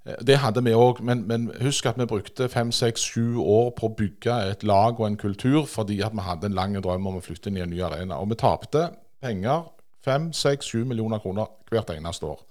Eh, 0.05 0.17
det 0.27 0.39
hadde 0.41 0.63
vi 0.65 0.73
òg, 0.73 1.01
men, 1.05 1.25
men, 1.27 1.49
husk 1.61 1.85
at 1.85 1.99
vi 1.99 2.07
brukte 2.09 2.49
fem, 2.49 2.71
seks, 2.73 3.03
sju 3.13 3.37
år 3.41 3.71
på 3.77 3.89
å 3.89 3.95
bygge 3.97 4.37
et 4.51 4.65
lag 4.67 4.99
og 4.99 5.07
en 5.07 5.19
kultur 5.19 5.65
fordi 5.69 6.01
at 6.05 6.15
vi 6.17 6.25
hadde 6.25 6.49
en 6.49 6.57
lang 6.57 6.77
drøm 6.81 7.07
om 7.07 7.19
å 7.19 7.25
flytte 7.25 7.51
inn 7.51 7.59
i 7.59 7.65
en 7.65 7.73
ny 7.73 7.81
arena. 7.85 8.21
Og 8.21 8.31
vi 8.31 8.39
tapte 8.41 8.89
penger, 9.21 9.67
fem, 10.05 10.31
seks, 10.33 10.71
sju 10.71 10.85
millioner 10.89 11.21
kroner 11.21 11.51
hvert 11.71 11.93
eneste 11.93 12.31
år. 12.31 12.41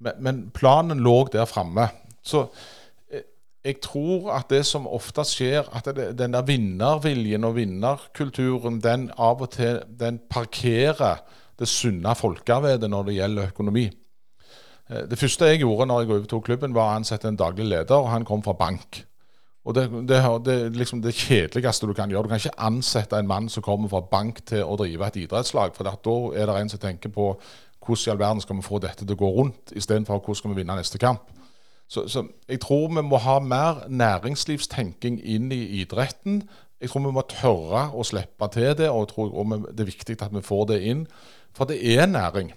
Men, 0.00 0.20
men 0.22 0.44
planen 0.54 1.02
lå 1.04 1.24
der 1.32 1.48
framme. 1.50 1.88
Så 2.22 2.46
eh, 3.10 3.26
jeg 3.66 3.80
tror 3.84 4.30
at 4.38 4.52
det 4.52 4.62
som 4.68 4.86
ofte 4.86 5.26
skjer, 5.26 5.66
at 5.74 5.90
det, 5.96 6.12
den 6.18 6.38
der 6.38 6.46
vinnerviljen 6.46 7.44
og 7.48 7.58
vinnerkulturen, 7.58 8.78
den 8.84 9.10
av 9.18 9.42
og 9.42 9.50
til 9.58 9.82
den 10.00 10.22
parkerer 10.30 11.24
det 11.60 11.68
sunne 11.68 12.14
folkevedet 12.16 12.88
når 12.88 13.10
det 13.10 13.18
gjelder 13.18 13.50
økonomi. 13.50 13.90
Eh, 14.90 15.06
det 15.10 15.18
første 15.18 15.46
jeg 15.46 15.62
gjorde 15.62 15.86
når 15.86 16.00
jeg 16.02 16.10
overtok 16.10 16.44
klubben, 16.44 16.74
var 16.74 16.90
å 16.90 16.98
ansette 16.98 17.30
en 17.30 17.38
daglig 17.38 17.68
leder, 17.68 17.96
og 17.96 18.10
han 18.10 18.26
kom 18.26 18.42
fra 18.42 18.56
bank. 18.58 19.04
Og 19.64 19.74
Det, 19.74 19.90
det, 20.08 20.16
er 20.16 20.70
liksom 20.72 21.02
det 21.02 21.14
kjedeligste 21.14 21.86
du 21.86 21.92
kan 21.92 22.10
gjøre. 22.10 22.22
Du 22.22 22.28
kan 22.28 22.40
ikke 22.40 22.58
ansette 22.58 23.18
en 23.18 23.28
mann 23.28 23.48
som 23.48 23.62
kommer 23.62 23.88
fra 23.88 24.00
bank 24.00 24.40
til 24.46 24.64
å 24.64 24.76
drive 24.80 25.06
et 25.06 25.18
idrettslag, 25.20 25.74
for 25.76 25.84
da 25.84 26.14
er 26.34 26.48
det 26.48 26.56
en 26.56 26.72
som 26.72 26.80
tenker 26.80 27.12
på 27.12 27.34
hvordan 27.80 28.06
i 28.06 28.10
all 28.10 28.18
verden 28.18 28.40
skal 28.40 28.56
vi 28.56 28.64
få 28.64 28.78
dette 28.78 29.04
til 29.04 29.14
å 29.14 29.20
gå 29.20 29.28
rundt, 29.36 29.72
istedenfor 29.76 30.18
hvordan 30.18 30.38
skal 30.38 30.50
vi 30.50 30.60
vinne 30.60 30.76
neste 30.76 30.98
kamp. 30.98 31.28
Så, 31.90 32.06
så, 32.08 32.24
jeg 32.48 32.60
tror 32.62 32.88
vi 32.88 33.02
må 33.02 33.18
ha 33.18 33.38
mer 33.42 33.84
næringslivstenking 33.88 35.20
inn 35.26 35.50
i 35.52 35.80
idretten. 35.80 36.42
Jeg 36.80 36.90
tror 36.90 37.04
vi 37.08 37.14
må 37.16 37.24
tørre 37.28 37.88
å 37.92 38.04
slippe 38.06 38.48
til 38.54 38.76
det, 38.78 38.90
og 38.90 39.08
tror 39.10 39.32
det 39.68 39.84
er 39.84 39.90
viktig 39.90 40.16
at 40.22 40.32
vi 40.32 40.44
får 40.44 40.68
det 40.70 40.80
inn. 40.86 41.06
For 41.56 41.66
det 41.66 41.80
er 41.82 42.06
næring 42.06 42.52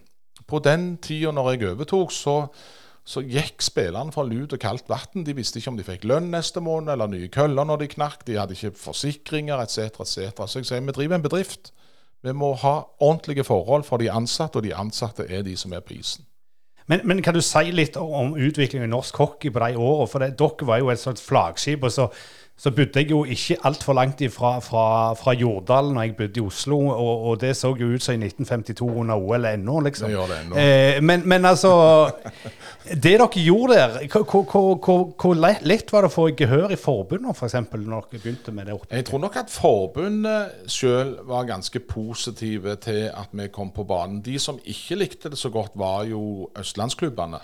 på 0.47 0.59
den 0.63 0.97
tida 1.03 1.31
når 1.31 1.51
jeg 1.53 1.69
overtok, 1.73 2.11
så, 2.11 2.37
så 3.05 3.23
gikk 3.23 3.63
spillerne 3.63 4.13
fra 4.15 4.25
lut 4.27 4.55
og 4.55 4.61
kaldt 4.61 4.89
vann. 4.91 5.25
De 5.25 5.35
visste 5.35 5.59
ikke 5.59 5.73
om 5.73 5.79
de 5.79 5.87
fikk 5.87 6.07
lønn 6.09 6.31
neste 6.33 6.63
måned 6.63 6.93
eller 6.93 7.11
nye 7.11 7.31
køller 7.33 7.67
når 7.67 7.83
de 7.83 7.93
knakk. 7.95 8.27
De 8.27 8.37
hadde 8.39 8.57
ikke 8.57 8.75
forsikringer 8.79 9.63
etc. 9.63 10.01
etc. 10.03 10.43
Så 10.47 10.61
jeg 10.61 10.69
sier 10.69 10.83
vi 10.83 10.95
driver 10.95 11.19
en 11.19 11.25
bedrift. 11.25 11.73
Vi 12.23 12.31
må 12.31 12.53
ha 12.61 12.75
ordentlige 13.03 13.43
forhold 13.43 13.83
for 13.83 13.99
de 13.99 14.11
ansatte, 14.11 14.61
og 14.61 14.63
de 14.63 14.75
ansatte 14.75 15.25
er 15.27 15.43
de 15.43 15.57
som 15.59 15.73
er 15.75 15.83
prisen. 15.83 16.23
Men, 16.87 17.01
men, 17.07 17.21
kan 17.23 17.35
du 17.35 17.41
si 17.43 17.71
litt 17.71 17.95
om 17.99 18.33
utviklingen 18.35 18.89
i 18.89 18.91
norsk 18.91 19.17
hockey 19.19 19.51
på 19.51 19.59
de 19.63 19.77
årene? 19.79 20.07
For 20.11 20.23
det, 20.23 20.33
dere 20.39 20.67
var 20.67 20.81
jo 20.81 20.89
et 20.91 20.99
slags 20.99 21.23
flaggskip. 21.23 21.83
og 21.83 21.91
så 21.91 22.07
så 22.63 22.71
bodde 22.71 23.01
jeg 23.01 23.11
jo 23.11 23.25
ikke 23.27 23.57
altfor 23.67 23.95
langt 23.97 24.21
ifra 24.23 24.53
fra, 24.63 25.11
fra 25.19 25.33
Jordal 25.35 25.89
når 25.91 26.05
jeg 26.05 26.13
bodde 26.15 26.39
i 26.39 26.43
Oslo, 26.45 26.77
og, 26.93 27.25
og, 27.27 27.33
det 27.41 27.57
så 27.59 27.73
jo 27.75 27.89
ut 27.91 28.03
som 28.03 28.15
i 28.15 28.29
1952 28.29 28.87
under 29.01 29.19
OL 29.19 29.49
ennå, 29.49 29.79
liksom. 29.83 30.07
Det 30.07 30.15
gjør 30.15 30.31
det 30.31 30.37
ennå. 30.45 30.61
Eh, 30.61 31.01
men, 31.03 31.27
men, 31.27 31.45
altså 31.45 31.73
Det 32.87 33.03
dere 33.03 33.27
gjorde 33.43 33.75
der, 33.75 34.07
hvor 34.23 35.35
lett 35.35 35.91
var 35.91 36.05
det 36.05 36.11
å 36.11 36.13
få 36.13 36.29
gehør 36.39 36.71
i 36.71 36.79
forbundet 36.79 37.35
f.eks. 37.35 37.57
For 37.71 37.83
når 37.83 38.07
dere 38.11 38.23
begynte 38.23 38.55
med 38.55 38.71
det? 38.71 38.79
Jeg 38.91 39.09
tror 39.11 39.23
nok 39.25 39.39
at 39.43 39.51
forbundet 39.51 40.71
sjøl 40.71 41.17
var 41.27 41.49
ganske 41.49 41.83
positive 41.83 42.77
til 42.83 43.09
at 43.11 43.35
vi 43.35 43.51
kom 43.51 43.75
på 43.75 43.83
banen. 43.87 44.21
De 44.23 44.39
som 44.39 44.59
ikke 44.63 45.01
likte 45.03 45.33
det 45.33 45.39
så 45.39 45.51
godt, 45.51 45.75
var 45.75 46.07
jo 46.07 46.47
østlandsklubbene. 46.59 47.43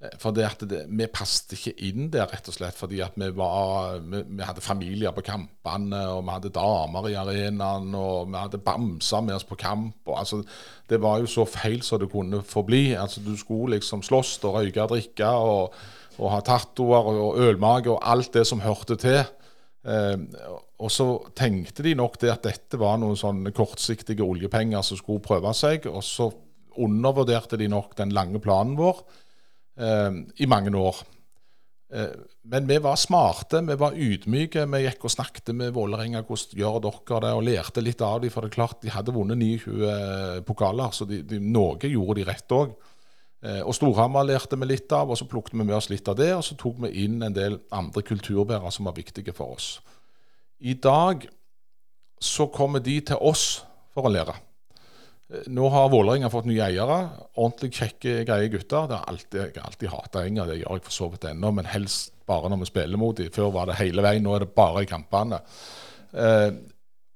Eh, 0.00 0.16
for 0.20 0.32
det 0.32 0.46
at 0.46 0.62
det, 0.68 0.84
Vi 0.88 1.06
passet 1.12 1.52
ikke 1.56 1.74
inn 1.88 2.08
der, 2.12 2.28
rett 2.30 2.48
og 2.48 2.56
slett, 2.56 2.76
fordi 2.78 3.02
at 3.04 3.16
vi, 3.20 3.28
var, 3.36 4.00
vi, 4.00 4.22
vi 4.28 4.46
hadde 4.46 4.64
familier 4.64 5.14
på 5.16 5.24
kampene, 5.26 6.02
og 6.14 6.24
vi 6.24 6.36
hadde 6.36 6.54
damer 6.56 7.08
i 7.10 7.16
arenaen, 7.20 7.94
og 7.94 8.30
vi 8.30 8.40
hadde 8.40 8.62
bamser 8.64 9.24
med 9.26 9.36
oss 9.36 9.48
på 9.48 9.58
kamp. 9.60 10.00
Og, 10.06 10.18
altså, 10.22 10.42
det 10.90 11.00
var 11.02 11.20
jo 11.20 11.30
så 11.30 11.44
feil 11.48 11.82
som 11.86 12.00
det 12.00 12.10
kunne 12.12 12.42
få 12.46 12.64
bli. 12.66 12.94
Altså, 12.96 13.22
du 13.24 13.36
skulle 13.36 13.76
liksom 13.76 14.04
slåss 14.06 14.38
og 14.44 14.60
røyke 14.60 14.86
og 14.86 14.94
drikke 14.96 15.34
og, 15.50 15.80
ha 16.20 16.40
tattoer 16.44 17.06
og, 17.08 17.18
og 17.30 17.38
ølmage 17.46 17.88
og 17.88 18.02
alt 18.04 18.34
det 18.34 18.42
som 18.48 18.60
hørte 18.60 18.98
til. 19.00 19.22
Eh, 19.88 20.18
og 20.80 20.92
så 20.92 21.06
tenkte 21.36 21.84
de 21.84 21.94
nok 21.96 22.18
det 22.20 22.32
at 22.32 22.44
dette 22.44 22.80
var 22.80 22.98
noen 23.00 23.16
sånne 23.16 23.52
kortsiktige 23.56 24.24
oljepenger 24.24 24.84
som 24.84 25.00
skulle 25.00 25.24
prøve 25.24 25.52
seg, 25.56 25.88
og 25.88 26.04
så 26.04 26.28
undervurderte 26.80 27.58
de 27.60 27.68
nok 27.68 27.96
den 27.98 28.12
lange 28.16 28.40
planen 28.40 28.78
vår 28.78 29.02
i 29.80 30.46
mange 30.50 30.72
år. 30.76 30.98
Eh, 31.92 32.06
men 32.42 32.66
vi 32.66 32.78
var 32.78 32.96
smarte, 32.96 33.60
vi 33.66 33.74
var 33.78 33.96
ydmyke. 33.98 34.64
Vi 34.70 34.82
gikk 34.84 35.06
og 35.06 35.14
snakket 35.14 35.50
med 35.56 35.74
Vålerenga 35.74 36.22
hvordan 36.26 36.60
gjør 36.60 36.78
dere 36.84 37.20
det, 37.24 37.32
og 37.34 37.44
lærte 37.46 37.84
litt 37.84 38.04
av 38.04 38.20
dem. 38.22 38.32
For 38.32 38.46
det 38.46 38.52
er 38.52 38.58
klart, 38.58 38.80
de 38.82 38.94
hadde 38.94 39.14
vunnet 39.14 39.38
29 39.40 39.90
eh, 39.90 40.38
pokaler, 40.46 40.94
så 40.94 41.06
de, 41.08 41.22
de, 41.26 41.40
noe 41.42 41.90
gjorde 41.90 42.20
de 42.20 42.28
rett 42.28 42.56
òg. 42.56 42.76
Eh, 43.42 43.62
og 43.64 43.74
Storhamar 43.76 44.28
lærte 44.28 44.58
vi 44.60 44.70
litt 44.70 44.92
av, 44.94 45.10
og 45.10 45.18
så 45.18 45.28
plukket 45.30 45.56
vi 45.56 45.64
med 45.64 45.76
oss 45.78 45.90
litt 45.92 46.08
av 46.10 46.18
det. 46.20 46.30
Og 46.36 46.44
så 46.46 46.58
tok 46.60 46.78
vi 46.86 46.92
inn 47.04 47.20
en 47.26 47.36
del 47.36 47.58
andre 47.74 48.04
kulturbærere 48.06 48.72
som 48.74 48.88
var 48.88 48.98
viktige 48.98 49.34
for 49.36 49.58
oss. 49.58 49.72
I 50.60 50.76
dag 50.76 51.26
så 52.20 52.46
kommer 52.52 52.82
de 52.84 52.98
til 53.10 53.16
oss 53.16 53.64
for 53.94 54.06
å 54.06 54.12
lære. 54.12 54.36
Nå 55.30 55.68
har 55.70 55.90
Vålerenga 55.92 56.30
fått 56.30 56.48
nye 56.50 56.64
eiere. 56.64 56.96
Ordentlig 57.38 57.70
kjekke, 57.76 58.24
greie 58.26 58.50
gutter. 58.50 58.88
Det 58.90 58.96
har 58.98 59.12
alltid, 59.12 59.38
jeg 59.44 59.60
har 59.60 59.68
alltid 59.68 59.92
hata 59.92 60.24
Enger, 60.26 60.50
det 60.50 60.56
gjør 60.58 60.80
jeg 60.80 60.86
for 60.88 60.96
så 60.96 61.06
vidt 61.12 61.28
ennå, 61.30 61.52
men 61.54 61.68
helst 61.70 62.16
bare 62.26 62.50
når 62.50 62.64
vi 62.64 62.68
spiller 62.70 62.98
mot 62.98 63.16
dem. 63.18 63.30
Før 63.34 63.52
var 63.54 63.70
det 63.70 63.78
hele 63.78 64.02
veien, 64.02 64.24
nå 64.26 64.34
er 64.34 64.44
det 64.44 64.50
bare 64.56 64.82
i 64.82 64.90
kampene. 64.90 65.38
Eh, 66.10 66.50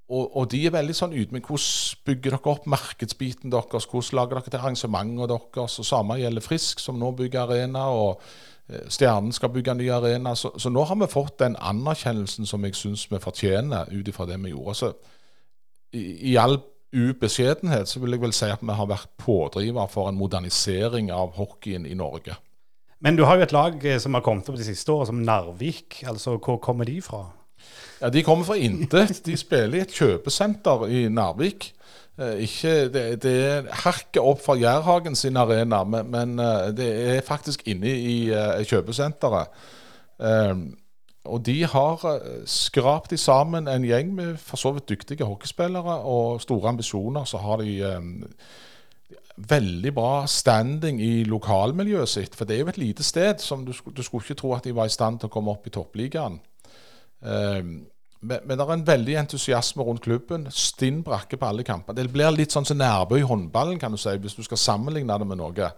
og, 0.04 0.36
og, 0.36 0.44
de 0.52 0.60
er 0.68 0.74
veldig 0.74 0.94
sånn 0.94 1.16
ydmyke. 1.16 1.48
Hvordan 1.50 2.04
bygger 2.06 2.36
dere 2.36 2.52
opp 2.52 2.68
markedsbiten 2.70 3.50
deres? 3.50 3.88
Hvordan 3.90 4.18
lager 4.20 4.38
dere 4.38 4.52
til 4.52 4.60
arrangementet 4.60 5.32
deres? 5.34 5.78
Og 5.80 5.88
Samme 5.88 6.18
gjelder 6.20 6.44
Frisk, 6.44 6.82
som 6.84 7.00
nå 7.00 7.10
bygger 7.18 7.48
arena. 7.48 7.88
og 7.90 8.22
eh, 8.68 8.84
Stjernen 8.94 9.34
skal 9.34 9.50
bygge 9.56 9.74
en 9.74 9.82
ny 9.82 9.88
arena. 9.90 10.36
Så, 10.38 10.52
så, 10.54 10.70
nå 10.70 10.86
har 10.86 11.00
vi 11.02 11.10
fått 11.10 11.40
den 11.42 11.58
anerkjennelsen 11.58 12.46
som 12.46 12.62
jeg 12.68 12.78
syns 12.78 13.08
vi 13.10 13.22
fortjener 13.22 13.90
ut 13.90 14.12
ifra 14.12 14.28
det 14.30 14.38
vi 14.44 14.54
gjorde. 14.54 14.76
Så 14.78 14.92
i, 15.94 16.04
i 16.30 16.36
all 16.38 16.60
ubeskjedenhet 16.94 17.90
så 17.90 18.00
vil 18.00 18.14
jeg 18.14 18.22
vel 18.22 18.34
si 18.36 18.48
at 18.48 18.62
vi 18.62 18.74
har 18.78 18.88
vært 18.90 19.10
pådriver 19.20 19.90
for 19.90 20.08
en 20.08 20.18
modernisering 20.18 21.10
av 21.12 21.34
hockeyen 21.38 21.86
i 21.86 21.96
Norge. 21.98 22.38
Men 23.04 23.18
du 23.18 23.24
har 23.28 23.36
jo 23.36 23.44
et 23.44 23.52
lag 23.52 23.82
eh, 23.84 23.98
som 24.00 24.16
har 24.16 24.24
kommet 24.24 24.48
opp 24.48 24.56
de 24.56 24.64
siste 24.64 24.92
årene, 24.92 25.10
som 25.10 25.24
Narvik. 25.26 26.02
altså 26.08 26.38
Hvor 26.38 26.56
kommer 26.62 26.88
de 26.88 27.00
fra? 27.04 27.26
Ja, 28.00 28.08
De 28.08 28.22
kommer 28.22 28.44
fra 28.44 28.56
intet. 28.56 29.20
De 29.26 29.36
spiller 29.36 29.78
i 29.78 29.82
et 29.84 29.92
kjøpesenter 29.92 30.86
i 30.88 31.08
Narvik. 31.12 31.72
Eh, 32.16 32.46
ikke, 32.46 32.72
det, 32.94 33.04
det 33.26 33.34
er 33.44 33.68
hakket 33.84 34.22
opp 34.22 34.40
fra 34.44 34.56
Jærhagen 34.56 35.18
sin 35.18 35.36
arena, 35.36 35.82
men, 35.84 36.08
men 36.14 36.38
eh, 36.38 36.70
det 36.76 36.88
er 37.16 37.26
faktisk 37.26 37.66
inne 37.68 37.92
i 37.92 38.16
kjøpesenteret. 38.64 39.52
Og 41.24 41.40
de 41.46 41.62
har 41.64 42.04
eh, 42.10 42.42
skrapt 42.46 43.14
sammen 43.20 43.68
en 43.68 43.84
gjeng 43.84 44.12
med 44.14 44.36
for 44.36 44.60
så 44.60 44.74
vidt 44.76 44.88
dyktige 44.88 45.24
hockeyspillere 45.24 45.96
og 46.04 46.42
store 46.42 46.68
ambisjoner. 46.68 47.24
Så 47.24 47.40
har 47.40 47.62
de 47.62 47.96
um, 47.96 48.26
veldig 49.36 49.94
bra 49.94 50.26
standing 50.26 51.00
i 51.02 51.24
lokalmiljøet 51.24 52.08
sitt. 52.08 52.36
For 52.36 52.44
det 52.44 52.56
er 52.56 52.64
jo 52.64 52.74
et 52.74 52.82
lite 52.82 53.06
sted 53.06 53.40
som 53.40 53.64
du, 53.64 53.72
du 53.72 54.02
skulle 54.02 54.24
ikke 54.24 54.40
tro 54.42 54.52
at 54.54 54.64
de 54.64 54.74
var 54.76 54.90
i 54.90 54.94
stand 54.94 55.20
til 55.20 55.30
å 55.30 55.34
komme 55.34 55.54
opp 55.54 55.66
i 55.66 55.72
toppligaen. 55.72 56.38
Um, 57.20 57.72
men, 58.24 58.40
men, 58.44 58.56
det 58.56 58.64
er 58.64 58.72
en 58.72 58.86
veldig 58.86 59.16
entusiasme 59.20 59.84
rundt 59.84 60.04
klubben. 60.04 60.46
Stinn 60.52 61.02
brakke 61.04 61.40
på 61.40 61.48
alle 61.48 61.64
kamper. 61.64 61.96
Det 61.96 62.06
blir 62.12 62.36
litt 62.36 62.52
sånn 62.52 62.68
som 62.68 62.78
Nærbø 62.80 63.18
i 63.20 63.26
håndballen, 63.28 63.80
kan 63.80 63.92
du 63.92 64.00
si, 64.00 64.12
hvis 64.20 64.36
du 64.36 64.44
skal 64.44 64.60
sammenligne 64.60 65.18
det 65.20 65.28
med 65.28 65.40
noe. 65.40 65.72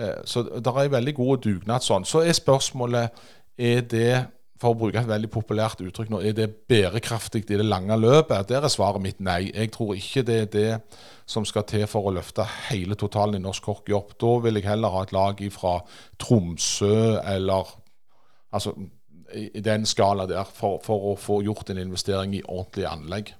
Uh, 0.00 0.16
så 0.24 0.46
det 0.48 0.64
er 0.64 0.82
en 0.86 0.96
veldig 0.96 1.16
god 1.20 1.44
dugnad 1.44 1.84
sånn. 1.84 2.08
Så 2.08 2.24
er 2.24 2.36
spørsmålet 2.36 3.22
er 3.58 3.84
det 3.90 4.12
for 4.58 4.74
å 4.74 4.78
bruke 4.78 4.98
et 4.98 5.08
veldig 5.08 5.30
populært 5.30 5.82
uttrykk 5.84 6.10
nå, 6.10 6.20
er 6.26 6.34
det 6.34 6.48
bærekraftig 6.70 7.44
i 7.46 7.58
det 7.60 7.66
lange 7.66 7.94
løpet? 7.98 8.48
Der 8.50 8.66
er 8.66 8.72
svaret 8.72 9.02
mitt 9.04 9.20
nei. 9.22 9.52
Jeg 9.52 9.70
tror 9.74 9.94
ikke 9.94 10.24
det 10.26 10.38
er 10.42 10.52
det 10.52 10.70
som 11.28 11.46
skal 11.46 11.66
til 11.68 11.86
for 11.90 12.08
å 12.08 12.14
løfte 12.16 12.46
hele 12.68 12.98
totalen 12.98 13.38
i 13.38 13.44
norsk 13.44 13.70
hockey 13.70 13.94
opp. 13.94 14.16
Da 14.18 14.34
vil 14.42 14.58
jeg 14.58 14.66
heller 14.66 14.94
ha 14.94 15.04
et 15.06 15.14
lag 15.14 15.42
fra 15.54 15.78
Tromsø 16.18 17.20
eller 17.22 17.74
altså 18.50 18.74
i 19.34 19.60
den 19.60 19.84
skala 19.86 20.24
der, 20.26 20.44
for, 20.44 20.80
for, 20.84 21.10
å 21.10 21.18
få 21.20 21.42
gjort 21.44 21.70
en 21.70 21.82
investering 21.82 22.32
i 22.34 22.44
ordentlige 22.46 22.88
anlegg. 22.88 23.34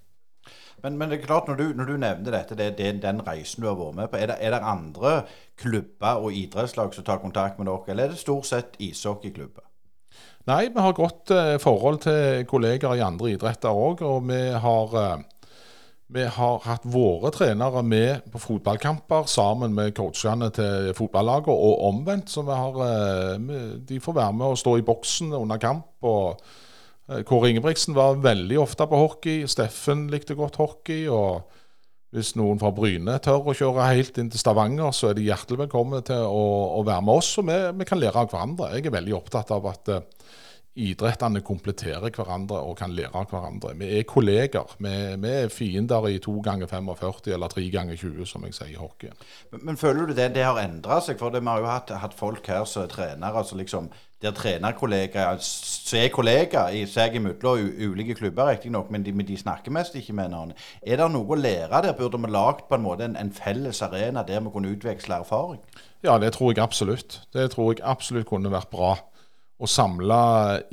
Men, 0.83 0.99
men, 0.99 1.11
det 1.11 1.19
er 1.19 1.25
klart, 1.25 1.49
når 1.49 1.57
du, 1.59 1.65
når 1.75 1.89
du 1.89 1.95
nevner 1.97 2.35
dette, 2.37 2.59
det, 2.59 2.69
det, 2.79 2.91
den 3.03 3.23
reisen 3.27 3.65
du 3.65 3.71
har 3.71 3.79
vært 3.79 3.97
med 3.97 4.11
på. 4.13 4.21
Er 4.21 4.31
det, 4.31 4.37
er 4.39 4.55
det 4.55 4.61
andre 4.63 5.15
klubber 5.59 6.21
og 6.23 6.37
idrettslag 6.37 6.93
som 6.95 7.07
tar 7.09 7.23
kontakt 7.25 7.59
med 7.59 7.67
dere, 7.67 7.89
eller 7.89 8.07
er 8.07 8.15
det 8.15 8.21
stort 8.21 8.47
sett 8.47 8.79
ishockeyklubber? 8.79 9.68
Nei, 10.47 10.69
vi 10.73 10.81
har 10.81 10.95
godt 10.97 11.33
eh, 11.35 11.57
forhold 11.61 11.99
til 12.05 12.45
kolleger 12.49 12.95
i 12.97 13.03
andre 13.05 13.35
idretter 13.35 13.75
òg. 13.75 14.05
Og 14.07 14.29
vi 14.31 14.39
har, 14.63 14.95
eh, 15.03 15.57
vi 16.15 16.25
har, 16.39 16.63
hatt 16.65 16.87
våre 16.89 17.33
trenere 17.35 17.83
med 17.83 18.31
på 18.33 18.41
fotballkamper 18.41 19.29
sammen 19.29 19.75
med 19.77 19.93
coachene 19.99 20.49
til 20.55 20.95
fotballaget, 20.97 21.53
og 21.53 21.85
omvendt. 21.91 22.31
Så 22.31 22.47
har, 22.49 22.81
eh, 22.87 23.37
de 23.89 24.01
får 24.01 24.17
være 24.23 24.33
med 24.33 24.47
og 24.55 24.59
stå 24.59 24.79
i 24.79 24.87
boksen 24.87 25.33
under 25.33 25.57
kamp. 25.57 25.87
og 26.03 26.41
Kåre 27.25 27.49
Ingebrigtsen 27.49 27.95
var 27.97 28.21
veldig 28.21 28.59
ofte 28.61 28.87
på 28.87 28.97
hockey. 28.97 29.47
Steffen 29.47 30.11
likte 30.11 30.35
godt 30.35 30.57
hockey. 30.57 31.09
og 31.09 31.43
hvis 32.15 32.35
noen 32.41 32.61
fra 32.61 32.71
Bryne 32.73 33.19
tør 33.21 33.51
å 33.51 33.57
kjøre 33.57 33.91
helt 33.93 34.19
inn 34.21 34.31
til 34.33 34.41
Stavanger, 34.41 34.95
så 34.97 35.11
er 35.11 35.19
de 35.19 35.27
hjertelig 35.27 35.67
velkommen 35.67 36.05
til 36.09 36.25
å, 36.25 36.45
å 36.79 36.85
være 36.87 37.05
med 37.05 37.21
oss. 37.21 37.35
Og 37.41 37.49
vi, 37.51 37.57
vi, 37.77 37.89
kan 37.89 38.01
lære 38.01 38.23
av 38.23 38.31
hverandre. 38.33 38.71
Jeg 38.77 38.89
er 38.89 38.95
veldig 38.97 39.17
opptatt 39.19 39.53
av 39.53 39.69
at 39.69 39.91
uh, 39.93 40.01
idrettene 40.79 41.43
kompletterer 41.45 42.09
hverandre 42.15 42.63
og 42.65 42.79
kan 42.79 42.95
lære 42.97 43.13
av 43.13 43.29
hverandre. 43.29 43.75
Vi 43.77 43.91
er 43.99 44.09
kolleger. 44.09 44.73
Vi, 44.81 44.95
vi, 45.21 45.35
er 45.43 45.53
fiender 45.53 46.09
i 46.09 46.17
to 46.25 46.39
ganger 46.45 46.71
45 46.71 47.33
eller 47.37 47.53
tre 47.53 47.67
ganger 47.75 48.01
20, 48.01 48.25
som 48.31 48.49
jeg 48.49 48.57
sier 48.57 48.73
i 48.73 48.81
hockey. 48.81 49.13
Men, 49.53 49.67
men, 49.69 49.81
føler 49.81 50.09
du 50.09 50.17
det, 50.17 50.31
det 50.39 50.47
har 50.49 50.61
endra 50.63 51.03
seg? 51.05 51.21
For 51.21 51.35
det, 51.35 51.45
vi 51.45 51.53
har 51.53 51.61
jo 51.61 51.69
hatt, 51.69 51.93
hatt, 52.05 52.17
folk 52.17 52.49
her 52.49 52.65
som 52.65 52.87
er 52.87 52.95
trenere. 52.95 53.37
altså 53.37 53.59
liksom 53.61 53.93
der 54.23 54.35
trenerkollegaer 54.35 55.39
som 55.43 55.99
er 56.01 56.09
kollegaer 56.11 56.75
i 56.75 56.85
seg 56.91 57.15
imellom 57.19 57.69
ulike 57.93 58.17
klubber, 58.19 58.51
riktignok, 58.51 58.91
men, 58.91 59.05
de, 59.07 59.13
men 59.15 59.27
de 59.29 59.37
snakker 59.39 59.75
mest 59.75 59.95
ikke 59.99 60.17
med 60.17 60.33
hverandre. 60.33 60.57
Er 60.83 60.99
det 60.99 61.11
noe 61.15 61.37
å 61.37 61.39
lære 61.39 61.83
der? 61.85 61.95
Burde 61.99 62.19
vi 62.23 62.33
lagd 62.35 62.67
på 62.69 62.79
en 62.79 62.87
måte 62.87 63.07
en, 63.07 63.15
en 63.21 63.31
felles 63.35 63.83
arena 63.87 64.25
der 64.27 64.43
vi 64.43 64.55
kunne 64.55 64.73
utveksle 64.75 65.21
erfaring? 65.23 65.63
Ja, 66.03 66.19
det 66.19 66.33
tror 66.35 66.53
jeg 66.53 66.63
absolutt. 66.63 67.21
Det 67.35 67.51
tror 67.55 67.73
jeg 67.73 67.87
absolutt 67.87 68.29
kunne 68.31 68.53
vært 68.55 68.73
bra 68.75 68.97
å 69.59 69.67
samle 69.67 70.19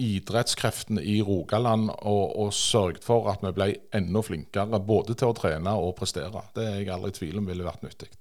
idrettskreftene 0.01 1.01
i 1.01 1.17
Rogaland 1.25 1.89
og, 1.95 2.25
og 2.37 2.51
sørget 2.53 3.05
for 3.05 3.31
at 3.31 3.41
vi 3.45 3.53
ble 3.55 3.71
enda 3.97 4.21
flinkere 4.25 4.81
både 4.85 5.17
til 5.17 5.31
å 5.31 5.37
trene 5.37 5.73
og 5.81 5.95
prestere. 5.97 6.45
Det 6.53 6.65
er 6.65 6.77
jeg 6.83 6.93
aldri 6.93 7.13
i 7.13 7.19
tvil 7.19 7.41
om 7.41 7.49
ville 7.49 7.65
vært 7.65 7.85
nyttig. 7.85 8.11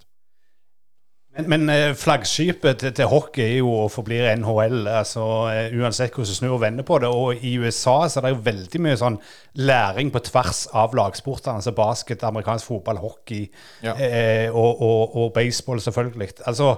Men, 1.36 1.48
men 1.50 1.70
eh, 1.72 1.94
flaggskipet 1.98 2.78
til, 2.78 2.92
til, 2.94 3.08
hockey 3.10 3.42
er 3.42 3.56
jo 3.58 3.72
og 3.84 3.88
forblir 3.90 4.28
NHL, 4.38 4.84
altså 4.86 5.24
eh, 5.50 5.72
uansett 5.74 6.14
hvordan 6.14 6.30
du 6.30 6.38
snur 6.38 6.56
og 6.56 6.60
vender 6.62 6.86
på 6.86 7.00
det. 7.02 7.10
Og 7.10 7.42
i 7.42 7.56
USA 7.58 7.96
så 8.08 8.20
er 8.20 8.28
det 8.28 8.34
jo 8.36 8.44
veldig 8.50 8.82
mye 8.84 9.00
sånn 9.00 9.18
læring 9.58 10.12
på 10.14 10.22
tvers 10.28 10.66
av 10.72 10.94
lagsportene. 10.94 11.58
Altså 11.58 11.74
basket, 11.74 12.22
amerikansk 12.28 12.70
fotball, 12.70 13.02
hockey 13.02 13.48
ja. 13.82 13.96
eh, 13.96 14.46
og, 14.52 14.78
og, 14.78 15.18
og 15.18 15.34
baseball, 15.34 15.82
selvfølgelig. 15.82 16.30
Altså 16.46 16.76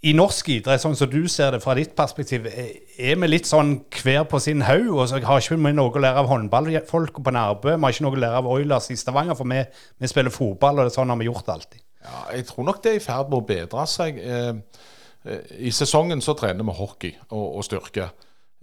i 0.00 0.14
norsk 0.16 0.46
idrett, 0.48 0.80
sånn 0.80 0.96
som 0.96 1.10
du 1.12 1.26
ser 1.28 1.52
det 1.52 1.60
fra 1.60 1.74
ditt 1.76 1.90
perspektiv, 1.96 2.46
er 2.48 3.18
vi 3.20 3.28
litt 3.28 3.48
sånn 3.48 3.74
hver 4.00 4.22
på 4.30 4.38
sin 4.40 4.64
haug? 4.64 4.94
Og 4.94 5.10
så 5.10 5.20
har 5.20 5.42
ikke 5.42 5.58
vi 5.60 5.74
noe 5.76 5.92
å 5.92 6.00
lære 6.00 6.22
av 6.22 6.30
håndballfolk 6.30 7.20
på 7.20 7.34
Nærbø. 7.36 7.74
Vi 7.74 7.84
har 7.84 7.96
ikke 7.96 8.06
noe 8.06 8.16
å 8.16 8.22
lære 8.24 8.40
av 8.40 8.48
Oilers 8.48 8.88
i 8.94 8.96
Stavanger, 8.96 9.36
for 9.36 9.50
vi, 9.50 9.60
vi, 10.00 10.08
spiller 10.08 10.32
fotball, 10.32 10.78
og 10.78 10.88
det 10.88 10.94
er 10.94 10.96
sånn 10.96 11.12
har 11.12 11.20
vi 11.20 11.28
gjort 11.28 11.52
alltid. 11.52 11.82
Ja, 12.00 12.24
jeg 12.32 12.46
tror 12.48 12.64
nok 12.64 12.80
det 12.84 12.94
er 12.94 13.00
i 13.00 13.04
ferd 13.04 13.30
med 13.30 13.42
å 13.42 13.46
bedre 13.46 13.84
seg. 13.90 14.18
Eh, 14.18 14.82
eh, 15.28 15.54
I 15.68 15.72
sesongen 15.74 16.22
så 16.24 16.34
trener 16.38 16.66
vi 16.66 16.76
hockey 16.78 17.12
og, 17.28 17.58
og 17.60 17.66
styrke. 17.66 18.08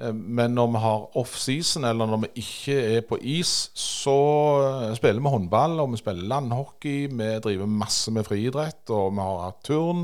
Eh, 0.02 0.13
men 0.13 0.56
når 0.58 0.71
vi 0.73 0.82
har 0.86 1.06
offseason, 1.21 1.86
eller 1.86 2.10
når 2.10 2.23
vi 2.26 2.32
ikke 2.43 2.80
er 2.95 3.06
på 3.06 3.19
is, 3.21 3.69
så 3.78 4.17
spiller 4.97 5.21
vi 5.21 5.36
håndball, 5.36 5.78
og 5.84 5.93
vi 5.93 6.02
spiller 6.02 6.32
landhockey. 6.34 7.06
Vi 7.13 7.30
driver 7.45 7.69
masse 7.69 8.13
med 8.13 8.26
friidrett, 8.26 8.84
og 8.89 9.13
vi 9.13 9.23
har 9.30 9.45
hatt 9.45 9.63
turn. 9.69 10.04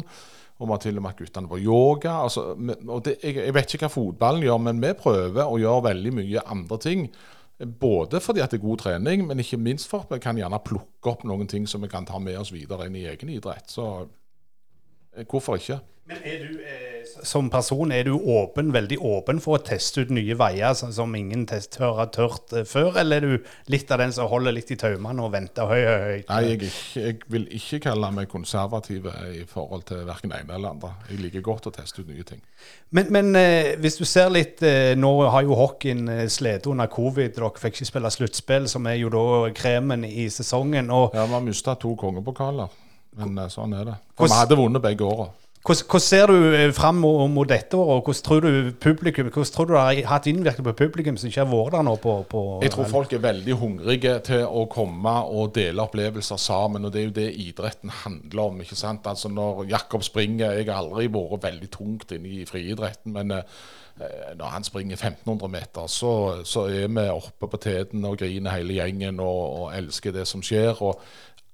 Og 0.61 0.67
vi 0.69 0.75
har 0.75 0.81
til 0.83 0.99
og 0.99 1.03
med 1.03 1.11
hatt 1.11 1.23
guttene 1.23 1.49
på 1.49 1.59
yoga. 1.59 2.19
Altså, 2.27 2.51
det, 2.53 3.17
jeg, 3.17 3.39
jeg, 3.41 3.53
vet 3.57 3.73
ikke 3.73 3.87
hva 3.87 3.95
fotballen 3.97 4.45
gjør, 4.45 4.61
men 4.69 4.83
vi 4.83 4.93
prøver 4.95 5.49
å 5.49 5.57
gjøre 5.59 5.87
veldig 5.89 6.13
mye 6.21 6.49
andre 6.53 6.77
ting. 6.85 7.07
Både 7.59 8.19
fordi 8.19 8.41
at 8.41 8.51
det 8.51 8.57
er 8.59 8.65
god 8.65 8.81
trening, 8.81 9.27
men 9.27 9.39
ikke 9.39 9.59
minst 9.61 9.87
for 9.91 10.03
at 10.03 10.11
vi 10.11 10.19
kan 10.23 10.39
gjerne 10.39 10.59
plukke 10.65 11.11
opp 11.11 11.23
noen 11.27 11.47
ting 11.47 11.67
som 11.69 11.83
vi 11.85 11.91
kan 11.91 12.07
ta 12.09 12.19
med 12.19 12.39
oss 12.39 12.51
videre 12.53 12.87
inn 12.89 12.97
i 12.97 13.05
egen 13.11 13.29
idrett. 13.29 13.69
Så 13.71 14.07
hvorfor 15.29 15.59
ikke? 15.59 15.79
Men 16.03 16.17
er 16.27 16.41
du, 16.43 16.57
eh, 16.59 17.05
som 17.23 17.47
person 17.49 17.91
er 17.95 18.03
du 18.03 18.17
åpen, 18.17 18.73
veldig 18.75 18.97
åpen 19.07 19.37
for 19.39 19.55
å 19.55 19.63
teste 19.63 20.03
ut 20.03 20.09
nye 20.11 20.35
veier 20.35 20.75
som, 20.75 20.91
som 20.91 21.13
ingen 21.15 21.45
tør 21.47 21.95
har 22.01 22.09
tørt 22.11 22.51
eh, 22.51 22.65
før, 22.67 22.97
eller 22.99 23.23
er 23.23 23.37
du 23.37 23.53
litt 23.71 23.91
av 23.93 24.01
den 24.03 24.11
som 24.11 24.27
holder 24.27 24.57
litt 24.57 24.73
i 24.75 24.77
taumene 24.81 25.23
og 25.23 25.31
venter 25.31 25.71
høy, 25.71 25.79
høy, 25.79 26.03
høy? 26.03 26.25
Nei, 26.27 26.41
jeg, 26.49 26.73
jeg, 26.99 27.21
vil 27.31 27.47
ikke 27.55 27.79
kalle 27.87 28.11
meg 28.17 28.27
konservativ 28.33 29.07
i 29.31 29.45
forhold 29.47 29.87
til 29.93 30.03
verken 30.09 30.35
ene 30.35 30.57
eller 30.57 30.75
andre. 30.75 30.91
Jeg 31.07 31.23
liker 31.23 31.47
godt 31.47 31.71
å 31.71 31.75
teste 31.79 32.03
ut 32.03 32.11
nye 32.11 32.27
ting. 32.27 32.43
Men, 32.91 33.07
men 33.15 33.31
eh, 33.39 33.71
hvis 33.79 34.01
du 34.01 34.03
ser 34.03 34.27
litt 34.33 34.59
eh, 34.63 34.93
Nå 34.99 35.15
har 35.31 35.47
jo 35.47 35.55
hockeyen 35.55 36.03
eh, 36.11 36.27
slitt 36.31 36.67
under 36.67 36.91
covid. 36.91 37.31
Dere 37.37 37.55
fikk 37.55 37.79
ikke 37.79 37.87
spille 37.93 38.11
sluttspill, 38.11 38.67
som 38.67 38.91
er 38.91 38.99
jo 38.99 39.11
da 39.13 39.25
kremen 39.55 40.03
i 40.03 40.27
sesongen. 40.31 40.91
Og, 40.91 41.15
ja, 41.15 41.23
vi 41.31 41.39
har 41.39 41.47
mista 41.47 41.79
to 41.79 41.95
kongepokaler. 41.99 42.82
Men 43.19 43.37
eh, 43.45 43.53
sånn 43.53 43.77
er 43.77 43.87
det. 43.91 43.95
For 44.17 44.29
vi 44.29 44.41
hadde 44.41 44.59
vunnet 44.59 44.83
begge 44.83 45.07
åra. 45.07 45.29
Hvordan, 45.63 46.01
ser 46.03 46.27
du 46.27 46.33
eh, 46.51 46.73
fram 46.75 46.97
mot 46.99 47.47
dette 47.47 47.77
året? 47.77 47.95
og 47.95 48.03
Hvordan 48.03 48.23
tror 48.25 48.39
du 48.43 48.71
publikum, 48.83 49.29
hvordan 49.31 49.51
tror 49.53 49.65
du 49.65 49.73
det 49.73 49.79
har 49.79 50.09
hatt 50.11 50.25
innvirkning 50.27 50.65
på 50.65 50.73
publikum 50.75 51.17
som 51.17 51.29
ikke 51.29 51.45
har 51.45 51.47
vært 51.47 51.77
der 51.77 51.85
nå? 51.87 51.93
På, 52.03 52.15
på, 52.27 52.41
jeg 52.65 52.73
tror 52.73 52.89
folk 52.91 53.13
er 53.15 53.23
veldig 53.23 53.55
hungrige 53.61 54.17
til 54.27 54.43
å 54.43 54.65
komme 54.71 55.13
og 55.31 55.53
dele 55.55 55.85
opplevelser 55.85 56.41
sammen. 56.41 56.83
og 56.83 56.91
Det 56.91 56.99
er 56.99 57.07
jo 57.07 57.15
det 57.15 57.29
idretten 57.45 57.95
handler 58.03 58.43
om. 58.43 58.59
ikke 58.59 58.75
sant? 58.75 59.07
Altså 59.07 59.31
Når 59.31 59.63
Jakob 59.69 60.03
springer 60.03 60.51
Jeg 60.51 60.67
har 60.67 60.83
aldri 60.83 61.07
vært 61.07 61.47
veldig 61.47 61.71
tungt 61.71 62.11
inne 62.11 62.27
i 62.41 62.45
friidretten, 62.45 63.15
men 63.15 63.31
eh, 63.31 64.35
når 64.35 64.45
han 64.57 64.67
springer 64.67 64.97
1500 64.99 65.47
meter, 65.47 65.87
så, 65.87 66.43
så 66.43 66.67
er 66.67 66.91
vi 66.91 67.07
oppe 67.07 67.47
på 67.47 67.57
teten 67.57 68.03
og 68.03 68.17
griner 68.19 68.57
hele 68.57 68.81
gjengen 68.81 69.23
og, 69.23 69.43
og 69.61 69.75
elsker 69.77 70.11
det 70.11 70.27
som 70.27 70.43
skjer. 70.43 70.75
og 70.83 70.99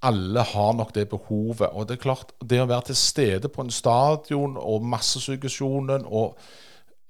alle 0.02 0.42
har 0.52 0.72
nok 0.78 0.94
det 0.94 1.08
behovet. 1.10 1.68
Og 1.72 1.88
det 1.88 1.98
er 1.98 2.02
klart, 2.02 2.32
det 2.40 2.62
å 2.62 2.68
være 2.70 2.90
til 2.90 2.98
stede 2.98 3.50
på 3.52 3.64
en 3.64 3.74
stadion 3.74 4.56
og 4.56 4.84
massesuggesjonen 4.88 6.08
og 6.08 6.38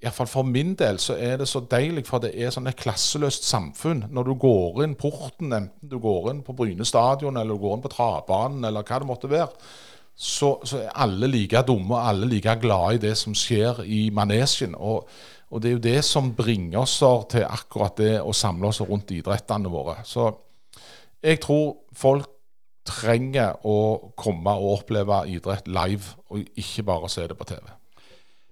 Iallfall 0.01 0.25
for 0.25 0.47
min 0.49 0.73
del 0.73 0.97
så 0.97 1.13
er 1.13 1.35
det 1.37 1.45
så 1.45 1.59
deilig, 1.69 2.07
for 2.07 2.23
det 2.23 2.31
er 2.33 2.49
sånn 2.49 2.65
et 2.71 2.79
klasseløst 2.79 3.45
samfunn. 3.45 4.07
Når 4.09 4.31
du 4.31 4.33
går 4.41 4.81
inn 4.85 4.95
porten, 4.97 5.53
enten 5.53 5.91
du 5.91 5.99
går 6.01 6.31
inn 6.31 6.39
på 6.45 6.55
Bryne 6.57 6.87
stadion 6.89 7.37
eller 7.37 7.53
du 7.53 7.61
går 7.61 7.75
inn 7.77 7.83
på 7.83 7.91
travbanen 7.93 8.65
eller 8.65 8.81
hva 8.87 8.97
det 8.97 9.09
måtte 9.11 9.29
være, 9.29 9.53
så, 10.15 10.55
så, 10.65 10.81
er 10.81 10.97
alle 11.05 11.29
like 11.29 11.61
dumme 11.67 11.93
og 11.93 12.09
alle 12.09 12.29
like 12.29 12.57
glade 12.61 12.97
i 12.97 13.03
det 13.05 13.13
som 13.17 13.35
skjer 13.37 13.83
i 13.85 14.01
manesjen. 14.13 14.73
Og, 14.73 15.05
og 15.53 15.61
det 15.61 15.69
er 15.69 15.77
jo 15.77 15.85
det 15.85 15.99
som 16.05 16.33
bringer 16.37 16.81
oss 16.81 16.97
til 17.29 17.45
akkurat 17.45 18.01
det 18.01 18.15
å 18.25 18.33
samle 18.33 18.73
oss 18.73 18.81
rundt 18.81 19.13
idrettene 19.13 19.69
våre. 19.69 19.99
Så 20.05 20.31
jeg 21.21 21.43
tror 21.45 21.75
folk 21.93 22.30
trenger 22.87 23.61
å 23.67 24.11
komme 24.17 24.53
og 24.57 24.79
oppleve 24.79 25.23
idrett 25.29 25.67
live, 25.69 26.15
og 26.31 26.41
ikke 26.57 26.85
bare 26.87 27.09
se 27.11 27.27
det 27.29 27.37
på 27.37 27.47
TV. 27.51 27.69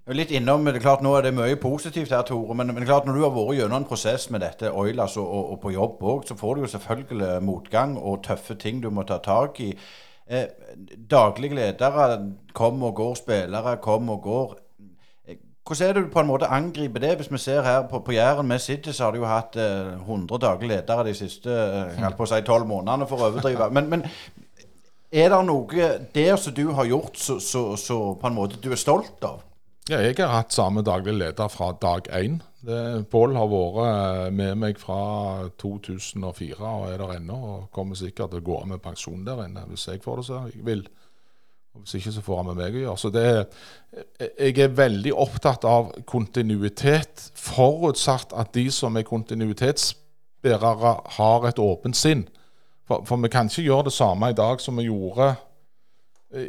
Litt 0.10 0.32
innom, 0.34 0.64
det 0.66 0.80
er 0.80 0.82
klart 0.82 1.04
Nå 1.06 1.12
er 1.14 1.28
det 1.28 1.36
mye 1.38 1.58
positivt 1.62 2.10
her, 2.10 2.24
Tore. 2.26 2.56
Men, 2.58 2.72
men 2.74 2.86
klart 2.88 3.06
når 3.06 3.18
du 3.18 3.24
har 3.28 3.34
vært 3.36 3.60
gjennom 3.60 3.84
en 3.84 3.90
prosess 3.90 4.30
med 4.34 4.42
dette 4.42 4.72
Oilers 4.74 5.20
og, 5.22 5.28
og, 5.28 5.52
og 5.54 5.60
på 5.62 5.74
jobb 5.76 6.00
òg, 6.02 6.24
så 6.26 6.38
får 6.40 6.56
du 6.56 6.64
jo 6.64 6.70
selvfølgelig 6.72 7.36
motgang 7.46 7.94
og 7.98 8.24
tøffe 8.26 8.58
ting 8.58 8.82
du 8.82 8.90
må 8.90 9.06
ta 9.06 9.20
tak 9.22 9.62
i. 9.62 9.70
Eh, 10.26 10.48
daglige 11.10 11.60
ledere 11.60 12.18
kommer 12.58 12.90
og 12.90 12.98
går, 13.04 13.14
spillere 13.22 13.76
kommer 13.86 14.18
og 14.18 14.26
går. 14.26 14.58
Hvordan 15.70 15.90
er 15.90 15.94
det 15.94 16.02
du 16.08 16.10
på 16.10 16.22
en 16.24 16.30
måte 16.32 16.48
angriper 16.50 17.02
det? 17.04 17.12
Hvis 17.20 17.28
vi 17.30 17.38
ser 17.38 17.62
her 17.62 17.84
på, 17.86 18.00
på 18.02 18.14
Jæren 18.16 18.50
vi 18.50 18.58
sitter, 18.60 18.92
så 18.92 19.04
har 19.04 19.14
du 19.14 19.20
jo 19.20 19.28
hatt 19.30 19.54
eh, 19.62 20.00
100 20.02 20.40
daglige 20.42 20.72
ledere 20.72 21.04
de 21.06 21.14
siste 21.14 21.54
eh, 21.54 22.08
på 22.18 22.26
å 22.26 22.30
si 22.32 22.40
12 22.42 22.66
månedene, 22.66 23.06
for 23.06 23.22
å 23.22 23.28
overdrive. 23.30 23.68
Men, 23.78 23.90
men 23.92 24.06
Er 25.14 25.30
det 25.30 25.44
noe 25.46 25.90
der 26.14 26.36
som 26.42 26.54
du 26.58 26.72
har 26.74 26.90
gjort 26.90 27.18
så, 27.22 28.00
på 28.18 28.30
en 28.30 28.34
måte 28.34 28.58
du 28.62 28.72
er 28.74 28.82
stolt 28.82 29.22
av? 29.26 29.44
Ja, 29.90 30.02
jeg 30.02 30.18
har 30.18 30.34
hatt 30.40 30.54
samme 30.54 30.82
daglig 30.86 31.14
leder 31.18 31.50
fra 31.54 31.72
dag 31.82 32.10
én. 32.18 32.42
Pål 33.10 33.38
har 33.38 33.50
vært 33.54 34.34
med 34.34 34.58
meg 34.62 34.82
fra 34.82 35.50
2004 35.62 36.58
og 36.62 36.90
er 36.90 36.98
der 36.98 37.16
ennå. 37.18 37.38
Og 37.54 37.70
kommer 37.74 37.98
sikkert 37.98 38.34
til 38.34 38.42
å 38.42 38.48
gå 38.50 38.58
av 38.64 38.70
med 38.74 38.82
pensjon 38.82 39.22
der 39.26 39.46
inne 39.46 39.66
hvis 39.70 39.86
jeg 39.90 40.02
får 40.02 40.22
det 40.22 40.28
som 40.32 40.50
jeg 40.50 40.66
vil. 40.66 40.86
Og 41.80 41.86
Hvis 41.86 42.00
ikke 42.00 42.12
så 42.12 42.24
får 42.26 42.42
han 42.42 42.50
med 42.52 42.60
meg 42.60 42.76
å 42.76 42.84
gjøre. 42.84 42.98
Så 43.00 43.12
det, 43.16 43.26
jeg 44.28 44.58
er 44.60 44.76
veldig 44.76 45.14
opptatt 45.16 45.66
av 45.68 45.94
kontinuitet, 46.10 47.30
forutsatt 47.40 48.36
at 48.38 48.52
de 48.54 48.68
som 48.74 48.98
er 49.00 49.08
kontinuitetsbærere, 49.08 50.96
har 51.20 51.48
et 51.48 51.60
åpent 51.64 51.98
sinn. 51.98 52.28
For, 52.90 53.06
for 53.08 53.22
vi 53.24 53.32
kan 53.32 53.50
ikke 53.50 53.68
gjøre 53.68 53.90
det 53.90 53.96
samme 53.96 54.32
i 54.32 54.38
dag 54.38 54.62
som 54.62 54.78
vi 54.78 54.90
gjorde 54.90 55.34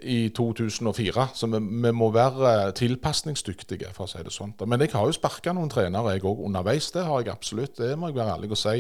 i 0.02 0.28
2004. 0.36 1.26
Så 1.34 1.48
vi, 1.48 1.58
vi 1.58 1.92
må 1.96 2.10
være 2.12 2.72
tilpasningsdyktige, 2.76 3.94
for 3.96 4.04
å 4.04 4.10
si 4.10 4.22
det 4.24 4.34
sånn. 4.34 4.52
Men 4.66 4.84
jeg 4.84 4.92
har 4.92 5.08
jo 5.08 5.16
sparka 5.16 5.54
noen 5.56 5.72
trenere 5.72 6.16
jeg 6.16 6.26
òg 6.28 6.44
underveis. 6.48 6.90
Det 6.92 7.06
har 7.06 7.22
jeg 7.22 7.32
absolutt. 7.32 7.78
Det 7.80 7.96
må 7.96 8.10
jeg 8.10 8.18
være 8.20 8.36
ærlig 8.36 8.52
og 8.52 8.60
si. 8.60 8.76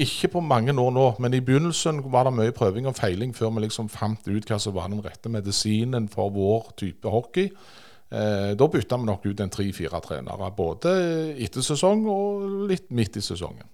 Ikke 0.00 0.30
på 0.32 0.40
mange 0.40 0.72
år 0.72 0.92
nå, 0.96 1.06
men 1.20 1.34
i 1.36 1.42
begynnelsen 1.44 2.00
var 2.12 2.24
det 2.24 2.32
mye 2.36 2.54
prøving 2.56 2.88
og 2.88 2.96
feiling 2.96 3.34
før 3.36 3.52
vi 3.56 3.66
liksom 3.66 3.90
fant 3.92 4.24
ut 4.30 4.48
hva 4.48 4.56
som 4.62 4.76
var 4.76 4.88
den 4.88 5.02
rette 5.04 5.28
medisinen 5.32 6.08
for 6.08 6.32
vår 6.32 6.70
type 6.80 7.10
hockey. 7.12 7.50
Eh, 8.10 8.52
da 8.58 8.68
bytta 8.70 8.98
vi 8.98 9.06
nok 9.10 9.26
ut 9.28 9.42
en 9.44 9.52
tre-fire 9.52 10.00
trenere, 10.02 10.48
både 10.56 10.94
etter 11.36 11.62
sesong 11.62 12.06
og 12.10 12.48
litt 12.70 12.88
midt 12.96 13.20
i 13.20 13.24
sesongen. 13.24 13.68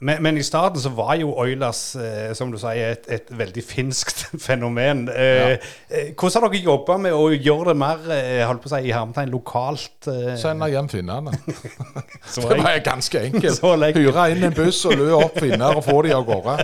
Men, 0.00 0.20
men 0.22 0.36
i 0.38 0.42
starten 0.46 0.78
så 0.78 0.92
var 0.94 1.16
jo 1.18 1.32
Oilers, 1.42 1.80
eh, 1.98 2.28
som 2.38 2.52
du 2.52 2.58
sier, 2.60 2.92
et, 2.94 3.06
et 3.10 3.30
veldig 3.34 3.62
finskt 3.66 4.20
fenomen. 4.46 5.08
Eh, 5.10 5.56
eh, 5.90 6.12
hvordan 6.12 6.44
har 6.44 6.52
dere 6.52 6.60
jobba 6.68 6.98
med 7.02 7.16
å 7.18 7.24
gjøre 7.34 7.72
det 7.72 7.74
mer 7.80 8.04
eh, 8.14 8.44
holdt 8.46 8.62
på 8.62 8.70
å 8.70 8.74
si, 8.76 8.80
i 8.86 8.94
hermetegn 8.94 9.32
lokalt? 9.34 10.06
Eh, 10.12 10.36
Sende 10.38 10.70
hjem 10.70 10.90
finnene. 10.92 11.34
Det 12.38 12.46
var 12.46 12.78
ganske 12.86 13.24
enkelt. 13.26 13.64
Hyre 13.98 14.28
inn 14.30 14.46
en 14.46 14.54
buss 14.54 14.84
og 14.86 14.94
lø 15.00 15.10
opp 15.18 15.40
finner 15.42 15.80
og 15.80 15.82
få 15.86 15.98
de 16.06 16.14
av 16.14 16.22
gårde. 16.28 16.56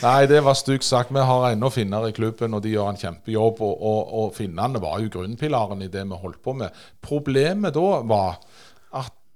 Nei, 0.00 0.20
det 0.30 0.40
var 0.42 0.56
stygt 0.58 0.86
sagt. 0.88 1.12
Vi 1.14 1.22
har 1.30 1.50
ennå 1.52 1.70
finner 1.70 2.08
i 2.08 2.14
klubben, 2.16 2.56
og 2.56 2.64
de 2.64 2.72
gjør 2.74 2.90
en 2.90 2.98
kjempejobb. 2.98 3.60
Og, 3.62 3.74
og, 3.92 4.14
og 4.24 4.34
finnene 4.34 4.82
var 4.82 4.98
jo 5.04 5.12
grunnpilaren 5.20 5.84
i 5.86 5.90
det 5.92 6.02
vi 6.08 6.18
holdt 6.24 6.42
på 6.42 6.56
med. 6.58 6.74
Problemet 7.04 7.76
da 7.76 8.00
var 8.10 8.40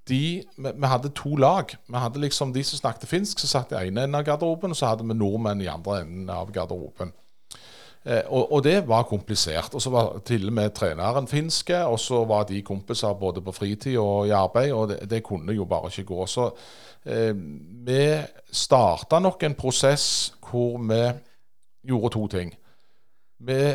de, 0.08 0.44
vi, 0.56 0.70
vi 0.74 0.86
hadde 0.86 1.12
to 1.16 1.36
lag. 1.36 1.76
Vi 1.86 1.98
hadde 1.98 2.20
liksom 2.20 2.52
De 2.52 2.64
som 2.64 2.78
snakket 2.78 3.08
finsk, 3.08 3.38
som 3.38 3.48
satt 3.48 3.72
i 3.72 3.80
ene 3.86 4.04
enden 4.04 4.18
av 4.18 4.24
garderoben, 4.26 4.74
og 4.74 4.78
så 4.78 4.92
hadde 4.92 5.06
vi 5.08 5.16
nordmenn 5.16 5.62
i 5.64 5.70
andre 5.70 6.02
enden 6.04 6.30
av 6.30 6.52
garderoben. 6.52 7.12
Eh, 8.04 8.20
og, 8.28 8.52
og 8.52 8.64
det 8.64 8.76
var 8.88 9.06
komplisert. 9.08 9.74
Og 9.74 9.82
så 9.82 9.92
var 9.92 10.18
til 10.28 10.48
og 10.50 10.56
med 10.56 10.74
treneren 10.76 11.28
finske, 11.28 11.78
og 11.88 11.98
så 12.00 12.24
var 12.28 12.44
de 12.48 12.62
kompiser 12.62 13.16
både 13.20 13.42
på 13.44 13.54
fritid 13.56 13.96
og 13.98 14.28
i 14.28 14.34
arbeid, 14.36 14.72
og 14.72 14.88
det, 14.92 14.98
det 15.10 15.22
kunne 15.24 15.56
jo 15.56 15.64
bare 15.68 15.92
ikke 15.92 16.08
gå. 16.12 16.26
Så 16.26 16.50
eh, 17.04 17.32
vi 17.86 18.02
starta 18.52 19.22
nok 19.24 19.42
en 19.42 19.56
prosess 19.56 20.34
hvor 20.44 20.78
vi 20.84 21.02
gjorde 21.88 22.12
to 22.14 22.26
ting. 22.28 22.54
Vi 23.44 23.74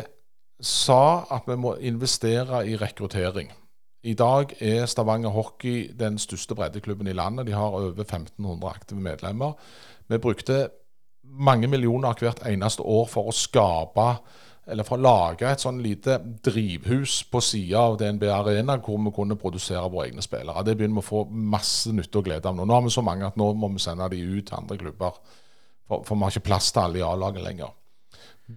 sa 0.60 1.24
at 1.30 1.48
vi 1.48 1.56
må 1.56 1.74
investere 1.80 2.62
i 2.68 2.76
rekruttering. 2.76 3.50
I 4.02 4.14
dag 4.16 4.54
er 4.64 4.86
Stavanger 4.88 5.32
Hockey 5.34 5.90
den 5.92 6.18
største 6.18 6.56
breddeklubben 6.56 7.08
i 7.10 7.12
landet. 7.12 7.46
De 7.46 7.52
har 7.52 7.74
over 7.76 8.00
1500 8.00 8.70
aktive 8.70 9.00
medlemmer. 9.00 9.52
Vi 10.08 10.18
brukte 10.18 10.68
mange 11.22 11.68
millioner 11.68 12.16
hvert 12.16 12.40
eneste 12.48 12.82
år 12.82 13.04
for 13.10 13.28
å 13.28 13.34
skape 13.36 14.06
eller 14.70 14.86
for 14.86 14.96
å 14.96 15.02
lage 15.02 15.48
et 15.50 15.62
sånn 15.62 15.80
lite 15.82 16.16
drivhus 16.46 17.24
på 17.30 17.42
sida 17.42 17.82
av 17.90 17.98
DNB 18.00 18.24
Arena 18.30 18.78
hvor 18.78 19.00
vi 19.02 19.12
kunne 19.14 19.38
produsere 19.40 19.88
våre 19.90 20.08
egne 20.08 20.24
spillere. 20.24 20.64
Det 20.64 20.76
begynner 20.78 21.00
vi 21.00 21.04
å 21.04 21.08
få 21.10 21.24
masse 21.30 21.92
nytte 21.92 22.20
og 22.20 22.28
glede 22.28 22.48
av 22.48 22.56
nå. 22.56 22.64
Nå 22.64 22.76
har 22.76 22.86
vi 22.86 22.94
så 22.94 23.04
mange 23.04 23.26
at 23.26 23.38
nå 23.40 23.50
må 23.58 23.72
vi 23.74 23.82
sende 23.82 24.08
de 24.12 24.22
ut 24.22 24.46
til 24.46 24.56
andre 24.56 24.78
klubber. 24.80 25.20
For, 25.90 26.06
for 26.06 26.14
vi 26.14 26.24
har 26.24 26.34
ikke 26.36 26.48
plass 26.52 26.70
til 26.72 26.84
alle 26.84 27.02
i 27.02 27.04
A-laget 27.04 27.44
lenger. 27.44 27.74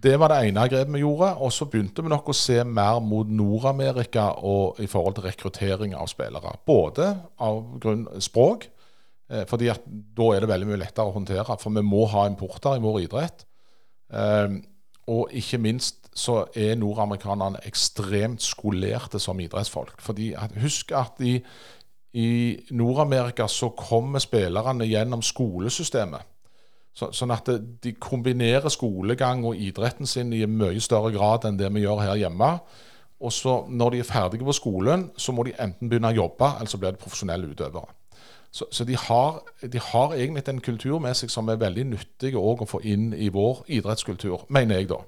Det 0.01 0.15
var 0.17 0.31
det 0.31 0.39
ene 0.47 0.65
grepet 0.71 0.93
vi 0.95 1.03
gjorde. 1.03 1.29
Og 1.43 1.51
så 1.53 1.67
begynte 1.69 2.03
vi 2.03 2.11
nok 2.11 2.31
å 2.31 2.37
se 2.37 2.59
mer 2.65 3.01
mot 3.03 3.29
Nord-Amerika 3.29 4.29
og 4.41 4.79
i 4.81 4.87
forhold 4.89 5.17
til 5.17 5.27
rekruttering 5.27 5.95
av 5.97 6.09
spillere. 6.11 6.55
Både 6.65 7.09
av 7.43 7.61
grunn 7.83 8.07
språk, 8.23 8.67
eh, 9.29 9.45
fordi 9.49 9.69
at 9.69 9.85
da 9.85 10.31
er 10.33 10.41
det 10.41 10.49
veldig 10.49 10.69
mye 10.71 10.81
lettere 10.85 11.09
å 11.09 11.15
håndtere. 11.17 11.59
For 11.59 11.69
vi 11.69 11.85
må 11.85 12.07
ha 12.09 12.25
importer 12.27 12.77
i 12.77 12.83
vår 12.83 13.01
idrett. 13.05 13.45
Eh, 14.13 14.59
og 15.07 15.31
ikke 15.35 15.59
minst 15.59 16.09
så 16.15 16.45
er 16.55 16.77
nordamerikanerne 16.79 17.61
ekstremt 17.67 18.41
skolerte 18.41 19.19
som 19.19 19.39
idrettsfolk. 19.39 20.01
Fordi 20.01 20.33
at, 20.33 20.53
Husk 20.61 20.91
at 20.95 21.19
i, 21.19 21.39
i 22.13 22.29
Nord-Amerika 22.71 23.47
så 23.47 23.69
kommer 23.69 24.19
spillerne 24.23 24.87
gjennom 24.87 25.21
skolesystemet. 25.21 26.21
Så, 26.93 27.09
sånn 27.15 27.33
at 27.33 27.49
de 27.81 27.95
kombinerer 27.97 28.69
skolegang 28.69 29.41
og 29.49 29.57
idretten 29.57 30.05
sin 30.09 30.33
i 30.35 30.43
mye 30.45 30.81
større 30.83 31.09
grad 31.15 31.47
enn 31.49 31.57
det 31.57 31.71
vi 31.73 31.81
gjør 31.87 32.03
her 32.03 32.19
hjemme. 32.21 32.51
Og 33.23 33.33
så 33.33 33.63
når 33.69 33.95
de 33.95 34.03
er 34.03 34.09
ferdige 34.09 34.45
på 34.45 34.53
skolen, 34.53 35.07
så 35.17 35.33
må 35.33 35.47
de 35.47 35.55
enten 35.57 35.89
begynne 35.89 36.11
å 36.11 36.19
jobbe, 36.19 36.51
eller 36.59 36.69
så 36.69 36.79
blir 36.81 36.93
de 36.93 37.01
profesjonelle 37.01 37.49
utøvere. 37.49 37.95
Så, 38.53 38.67
så 38.69 38.85
de, 38.85 38.93
har, 38.99 39.39
de 39.65 39.79
har 39.81 40.13
egentlig 40.13 40.43
en 40.51 40.61
kultur 40.61 40.99
med 41.01 41.17
seg 41.17 41.31
som 41.33 41.47
er 41.49 41.61
veldig 41.61 41.87
nyttig 41.95 42.35
å 42.37 42.53
få 42.69 42.83
inn 42.85 43.09
i 43.17 43.31
vår 43.33 43.63
idrettskultur, 43.79 44.45
mener 44.53 44.77
jeg 44.77 44.91
da. 44.91 44.99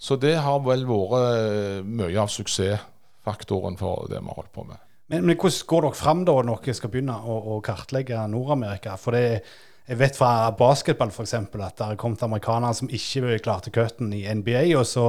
Så 0.00 0.16
det 0.16 0.34
har 0.42 0.62
vel 0.64 0.86
vært 0.88 1.16
eh, 1.20 1.80
mye 1.86 2.16
av 2.18 2.32
suksessfaktoren 2.32 3.76
for 3.78 4.08
det 4.10 4.18
vi 4.18 4.32
har 4.32 4.40
holdt 4.40 4.54
på 4.56 4.64
med. 4.66 4.80
Men, 5.12 5.26
men 5.28 5.36
hvordan 5.36 5.66
går 5.70 5.86
dere 5.86 5.98
fram 6.00 6.24
da 6.26 6.36
når 6.48 6.62
dere 6.64 6.78
skal 6.78 6.90
begynne 6.90 7.18
å, 7.20 7.36
å 7.54 7.60
kartlegge 7.62 8.24
Nord-Amerika? 8.32 8.96
For 8.98 9.14
det, 9.14 9.42
jeg 9.90 9.98
vet 9.98 10.14
fra 10.14 10.50
basketball 10.54 11.10
eksempel, 11.10 11.64
at 11.66 11.74
det 11.80 11.86
har 11.88 11.96
kommet 11.98 12.20
amerikanere 12.22 12.76
som 12.78 12.90
ikke 12.94 13.40
klarte 13.42 13.72
cutten 13.74 14.12
i 14.14 14.22
NBA, 14.22 14.60
og 14.78 14.84
så 14.86 15.06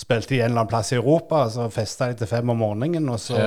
spilte 0.00 0.32
de 0.32 0.40
en 0.40 0.48
eller 0.48 0.64
annen 0.64 0.70
plass 0.72 0.90
i 0.90 0.96
Europa, 0.98 1.44
og 1.46 1.52
så 1.54 1.68
festa 1.70 2.08
de 2.10 2.18
til 2.18 2.30
fem 2.32 2.50
om 2.50 2.58
morgenen, 2.58 3.06
og 3.14 3.20
så 3.22 3.38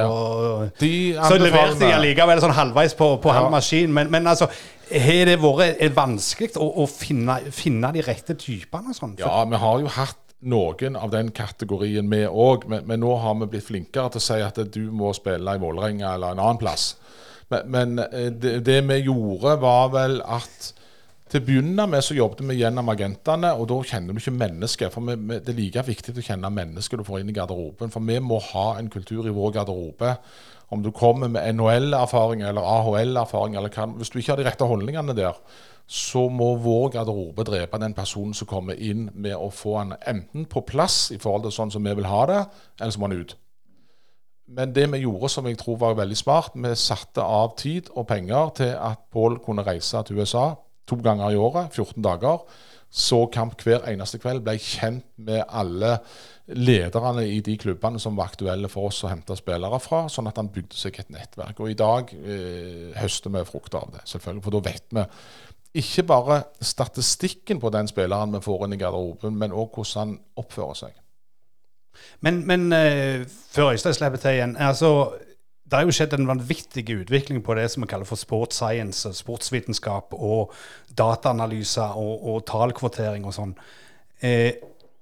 De 0.79 0.91
Så 1.19 1.39
leverte 1.41 1.81
de 1.81 1.91
allikevel 1.91 2.39
sånn 2.39 2.55
halvveis 2.55 2.95
på, 2.95 3.09
på 3.19 3.33
Ja. 3.33 3.41
halv 3.41 3.51
maskin. 3.51 3.91
Men, 3.93 4.11
men 4.11 4.27
altså, 4.31 4.47
har 4.91 5.25
det 5.27 5.35
vært 5.43 5.83
vanskelig 5.97 6.55
å, 6.55 6.69
å 6.83 6.87
finne, 6.87 7.41
finne 7.51 7.91
de 7.91 8.05
rette 8.07 8.37
typene 8.39 8.95
og 8.95 8.95
sånn? 8.95 9.17
Ja, 9.19 9.43
vi 9.43 9.59
har 9.59 9.83
jo 9.83 9.91
hatt 9.97 10.23
noen 10.47 10.95
av 10.95 11.11
den 11.11 11.33
kategorien 11.35 12.07
vi 12.13 12.23
òg, 12.29 12.63
men, 12.69 12.87
men 12.87 13.03
nå 13.03 13.11
har 13.19 13.35
vi 13.41 13.51
blitt 13.57 13.67
flinkere 13.67 14.13
til 14.13 14.23
å 14.23 14.27
si 14.29 14.39
at 14.45 14.63
du 14.71 14.85
må 14.93 15.11
spille 15.17 15.57
i 15.57 15.59
Vålerenga 15.59 16.13
eller 16.15 16.31
en 16.31 16.39
annen 16.45 16.63
plass. 16.63 16.93
Men, 17.51 17.69
men 17.71 17.99
eh, 18.07 18.31
det, 18.31 18.59
det 18.67 18.81
vi 18.87 19.01
gjorde, 19.07 19.57
var 19.59 19.91
vel 19.95 20.21
at 20.23 20.73
til 21.31 21.41
å 21.41 21.45
begynne 21.47 21.85
med 21.89 22.03
så 22.05 22.15
jobbet 22.15 22.43
vi 22.49 22.59
gjennom 22.61 22.89
agentene, 22.91 23.53
og 23.57 23.67
da 23.71 23.77
kjenner 23.89 24.15
du 24.15 24.21
ikke 24.21 24.35
mennesket. 24.35 24.93
For 24.93 25.05
vi, 25.05 25.39
det 25.43 25.53
er 25.53 25.57
like 25.57 25.85
viktig 25.87 26.15
å 26.15 26.25
kjenne 26.25 26.51
mennesket 26.53 27.01
du 27.01 27.05
får 27.07 27.21
inn 27.21 27.31
i 27.31 27.35
garderoben. 27.35 27.91
For 27.93 28.03
vi 28.07 28.19
må 28.23 28.39
ha 28.51 28.67
en 28.79 28.91
kultur 28.93 29.27
i 29.27 29.33
vår 29.35 29.55
garderobe. 29.59 30.15
Om 30.73 30.83
du 30.83 30.91
kommer 30.95 31.31
med 31.31 31.47
NHL-erfaring 31.55 32.43
eller 32.43 32.63
AHL-erfaring, 32.63 33.55
eller 33.55 33.71
hva 33.71 33.87
Hvis 33.95 34.11
du 34.11 34.19
ikke 34.19 34.33
har 34.33 34.41
de 34.41 34.47
rette 34.47 34.67
holdningene 34.67 35.15
der, 35.15 35.39
så 35.87 36.25
må 36.27 36.53
vår 36.59 36.91
garderobe 36.97 37.45
drepe 37.47 37.79
den 37.79 37.95
personen 37.95 38.35
som 38.35 38.47
kommer 38.47 38.75
inn 38.75 39.07
med 39.13 39.35
å 39.35 39.47
få 39.47 39.77
han 39.77 39.95
enten 40.05 40.45
på 40.51 40.65
plass 40.67 41.13
i 41.15 41.19
forhold 41.23 41.47
til 41.47 41.55
sånn 41.55 41.71
som 41.71 41.87
vi 41.87 41.95
vil 41.95 42.09
ha 42.11 42.25
det, 42.27 42.41
eller 42.81 42.91
så 42.91 42.99
må 42.99 43.07
han 43.07 43.21
ut. 43.23 43.37
Men 44.47 44.71
det 44.75 44.85
vi 44.91 45.03
gjorde 45.03 45.31
som 45.31 45.47
jeg 45.47 45.59
tror 45.59 45.79
var 45.79 45.95
veldig 45.95 46.17
smart, 46.19 46.55
vi 46.55 46.71
satte 46.75 47.23
av 47.23 47.55
tid 47.59 47.91
og 47.95 48.07
penger 48.07 48.53
til 48.59 48.71
at 48.75 49.07
Pål 49.11 49.39
kunne 49.43 49.63
reise 49.67 50.03
til 50.07 50.19
USA 50.19 50.53
to 50.87 50.97
ganger 51.03 51.33
i 51.33 51.39
året, 51.39 51.75
14 51.75 52.01
dager. 52.03 52.43
Så 52.89 53.25
kamp 53.33 53.59
hver 53.65 53.83
eneste 53.91 54.19
kveld, 54.23 54.45
ble 54.45 54.55
kjent 54.63 55.05
med 55.19 55.43
alle 55.47 55.97
lederne 56.55 57.25
i 57.27 57.41
de 57.43 57.57
klubbene 57.59 57.99
som 57.99 58.15
var 58.15 58.31
aktuelle 58.31 58.69
for 58.71 58.87
oss 58.87 59.01
å 59.03 59.09
hente 59.11 59.35
spillere 59.35 59.79
fra, 59.83 60.05
sånn 60.07 60.29
at 60.31 60.39
han 60.39 60.51
bygde 60.53 60.79
seg 60.79 61.01
et 61.01 61.11
nettverk. 61.11 61.59
Og 61.59 61.73
i 61.73 61.77
dag 61.77 62.13
eh, 62.15 62.93
høster 62.95 63.33
vi 63.33 63.43
frukter 63.49 63.81
av 63.81 63.91
det, 63.97 64.05
selvfølgelig. 64.07 64.45
For 64.45 64.55
da 64.55 64.63
vet 64.69 64.95
vi 64.95 65.03
ikke 65.77 66.07
bare 66.07 66.39
statistikken 66.63 67.59
på 67.59 67.69
den 67.75 67.91
spilleren 67.91 68.31
vi 68.33 68.41
får 68.41 68.65
inn 68.65 68.77
i 68.77 68.79
garderoben, 68.79 69.35
men 69.37 69.51
òg 69.51 69.75
hvordan 69.75 69.99
han 69.99 70.15
oppfører 70.39 70.79
seg. 70.79 70.95
Men, 72.21 72.43
men 72.47 72.71
uh, 72.71 73.25
før 73.51 73.73
Øystein 73.73 73.93
slipper 73.97 74.21
til 74.21 74.37
igjen 74.37 74.57
altså, 74.61 75.17
Det 75.67 75.75
har 75.75 75.83
jo 75.83 75.91
skjedd 75.95 76.13
en 76.15 76.29
vanvittig 76.29 76.85
utvikling 76.95 77.41
på 77.43 77.55
det 77.59 77.65
som 77.73 77.83
vi 77.83 77.89
kaller 77.91 78.07
for 78.07 78.15
sports 78.19 78.61
science, 78.61 79.09
sportsvitenskap 79.19 80.13
og 80.15 80.53
dataanalyser 80.95 81.97
og, 81.99 82.23
og 82.31 82.45
tallkvotering 82.47 83.27
og 83.27 83.35
sånn. 83.35 83.53
Eh, 84.23 84.51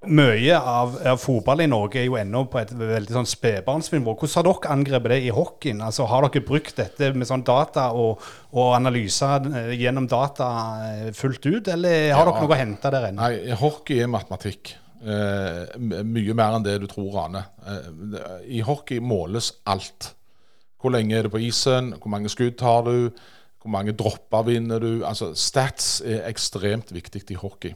Mye 0.05 0.53
av, 0.53 0.99
av 1.09 1.17
fotball 1.17 1.63
i 1.63 1.65
Norge 1.65 1.97
er 1.97 2.03
jo 2.05 2.17
ennå 2.19 2.43
på 2.53 2.59
et 2.59 2.69
veldig 2.77 3.13
sånn 3.15 3.25
spedbarnsnivå. 3.25 4.11
Hvordan 4.19 4.35
har 4.35 4.45
dere 4.45 4.73
angrepet 4.75 5.13
det 5.15 5.17
i 5.25 5.31
hockeyen? 5.33 5.79
Altså, 5.81 6.05
har 6.11 6.27
dere 6.27 6.43
brukt 6.45 6.75
dette 6.77 7.07
med 7.17 7.25
sånn 7.25 7.41
data 7.47 7.87
og, 7.97 8.21
og 8.53 8.75
analyser 8.77 9.47
eh, 9.49 9.71
gjennom 9.79 10.05
data 10.11 10.49
eh, 10.91 11.07
fullt 11.17 11.47
ut, 11.49 11.71
eller 11.73 12.11
har 12.13 12.21
Ja. 12.21 12.27
dere 12.35 12.43
noe 12.43 12.53
å 12.53 12.59
hente 12.59 12.91
der 12.93 13.07
ennå? 13.09 13.17
Nei, 13.23 13.57
hockey 13.57 14.03
er 14.05 14.11
matematikk. 14.13 14.75
Eh, 15.01 15.73
mye 16.05 16.37
mer 16.37 16.59
enn 16.59 16.67
det 16.69 16.77
du 16.83 16.87
tror, 16.91 17.17
Ane. 17.25 17.41
Eh, 17.65 17.89
I 18.59 18.61
hockey 18.67 19.01
måles 19.01 19.55
alt. 19.73 20.11
Hvor 20.85 20.93
lenge 20.93 21.17
er 21.17 21.25
det 21.25 21.31
på 21.33 21.41
isen? 21.41 21.95
Hvor 21.97 22.11
mange 22.13 22.29
skudd 22.29 22.61
har 22.61 22.83
du? 22.85 23.09
Hvor 23.57 23.71
mange 23.73 23.95
dropper 23.97 24.43
vinner 24.45 24.77
du? 24.79 25.01
Altså, 25.01 25.31
Stats 25.33 26.03
er 26.05 26.27
ekstremt 26.29 26.93
viktig 26.93 27.23
i 27.33 27.37
hockey. 27.41 27.71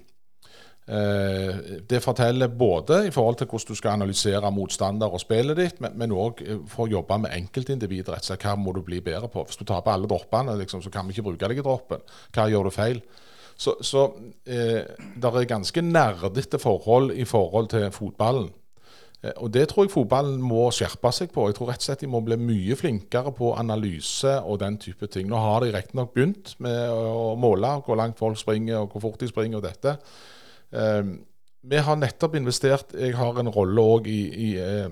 Eh, 0.86 1.56
det 1.90 2.04
forteller 2.04 2.48
både 2.54 3.08
i 3.08 3.12
forhold 3.12 3.40
til 3.40 3.48
hvordan 3.50 3.68
du 3.68 3.76
skal 3.80 3.96
analysere 3.98 4.52
motstander 4.52 5.10
og 5.10 5.24
spillet 5.24 5.58
ditt, 5.58 5.82
men 5.82 6.14
òg 6.14 6.44
for 6.70 6.86
å 6.86 6.92
jobbe 6.92 7.18
med 7.26 7.34
enkeltindivider. 7.34 8.14
Altså. 8.20 8.38
Hva 8.38 8.54
må 8.62 8.76
du 8.78 8.84
bli 8.86 9.02
bedre 9.02 9.30
på? 9.34 9.48
Hvis 9.50 9.58
du 9.58 9.66
taper 9.66 9.96
alle 9.96 10.10
droppene, 10.10 10.54
liksom, 10.62 10.86
så 10.86 10.94
kan 10.94 11.10
vi 11.10 11.18
ikke 11.18 11.32
bruke 11.32 11.50
deg 11.50 11.64
i 11.64 11.66
droppen. 11.66 12.06
Hva 12.36 12.46
gjør 12.54 12.70
du 12.70 12.76
feil? 12.78 13.02
Så, 13.58 13.74
så 13.82 14.06
eh, 14.46 14.86
det 15.18 15.34
er 15.34 15.50
ganske 15.50 15.82
nerdete 15.82 16.62
forhold 16.62 17.16
i 17.18 17.26
forhold 17.26 17.74
til 17.74 17.90
fotballen. 17.90 18.54
Eh, 19.24 19.34
Og 19.38 19.52
Det 19.52 19.68
tror 19.70 19.86
jeg 19.86 19.92
fotballen 19.94 20.42
må 20.42 20.70
skjerpe 20.72 21.12
seg 21.16 21.32
på. 21.36 21.48
Jeg 21.50 21.58
tror 21.58 21.72
rett 21.72 21.84
og 21.84 21.88
slett 21.90 22.04
de 22.04 22.12
må 22.12 22.22
bli 22.24 22.38
mye 22.40 22.76
flinkere 22.80 23.34
på 23.36 23.54
analyse 23.60 24.40
og 24.44 24.60
den 24.60 24.78
type 24.78 25.08
ting. 25.08 25.28
Nå 25.28 25.36
har 25.36 25.62
de 25.64 25.74
riktignok 25.76 26.14
begynt 26.14 26.56
med 26.60 26.90
å 26.90 27.36
måle 27.40 27.82
hvor 27.86 28.00
langt 28.00 28.20
folk 28.20 28.40
springer 28.40 28.84
og 28.84 28.94
hvor 28.94 29.10
fort 29.10 29.20
de 29.20 29.28
springer 29.28 29.60
og 29.60 29.68
dette. 29.68 29.98
Eh, 30.72 31.04
vi 31.70 31.76
har 31.76 31.98
nettopp 32.00 32.38
investert 32.40 32.94
Jeg 32.96 33.18
har 33.20 33.36
en 33.40 33.50
rolle 33.52 33.84
òg 33.84 34.06
i, 34.08 34.22
i 34.32 34.50
eh, 34.56 34.88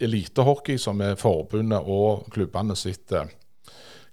elitehockey, 0.00 0.78
som 0.78 1.00
er 1.04 1.18
forbundet 1.20 1.84
og 1.84 2.30
klubbene 2.32 2.74
sitt 2.74 3.12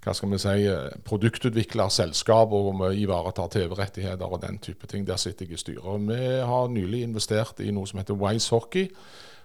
hva 0.04 0.12
skal 0.12 0.32
vi 0.34 0.38
si, 0.42 0.64
produktutvikler, 1.08 1.88
selskap, 1.88 2.52
og 2.52 2.74
vi 2.82 3.04
ivaretar 3.04 3.48
TV-rettigheter 3.54 4.28
og 4.28 4.42
den 4.42 4.58
type 4.60 4.86
ting. 4.90 5.06
Der 5.08 5.16
sitter 5.16 5.46
jeg 5.48 5.56
i 5.56 5.60
styret. 5.62 6.08
Vi 6.08 6.18
har 6.44 6.68
nylig 6.68 7.02
investert 7.06 7.62
i 7.64 7.70
noe 7.72 7.88
som 7.88 8.02
heter 8.02 8.18
Wise 8.20 8.52
Hockey, 8.52 8.90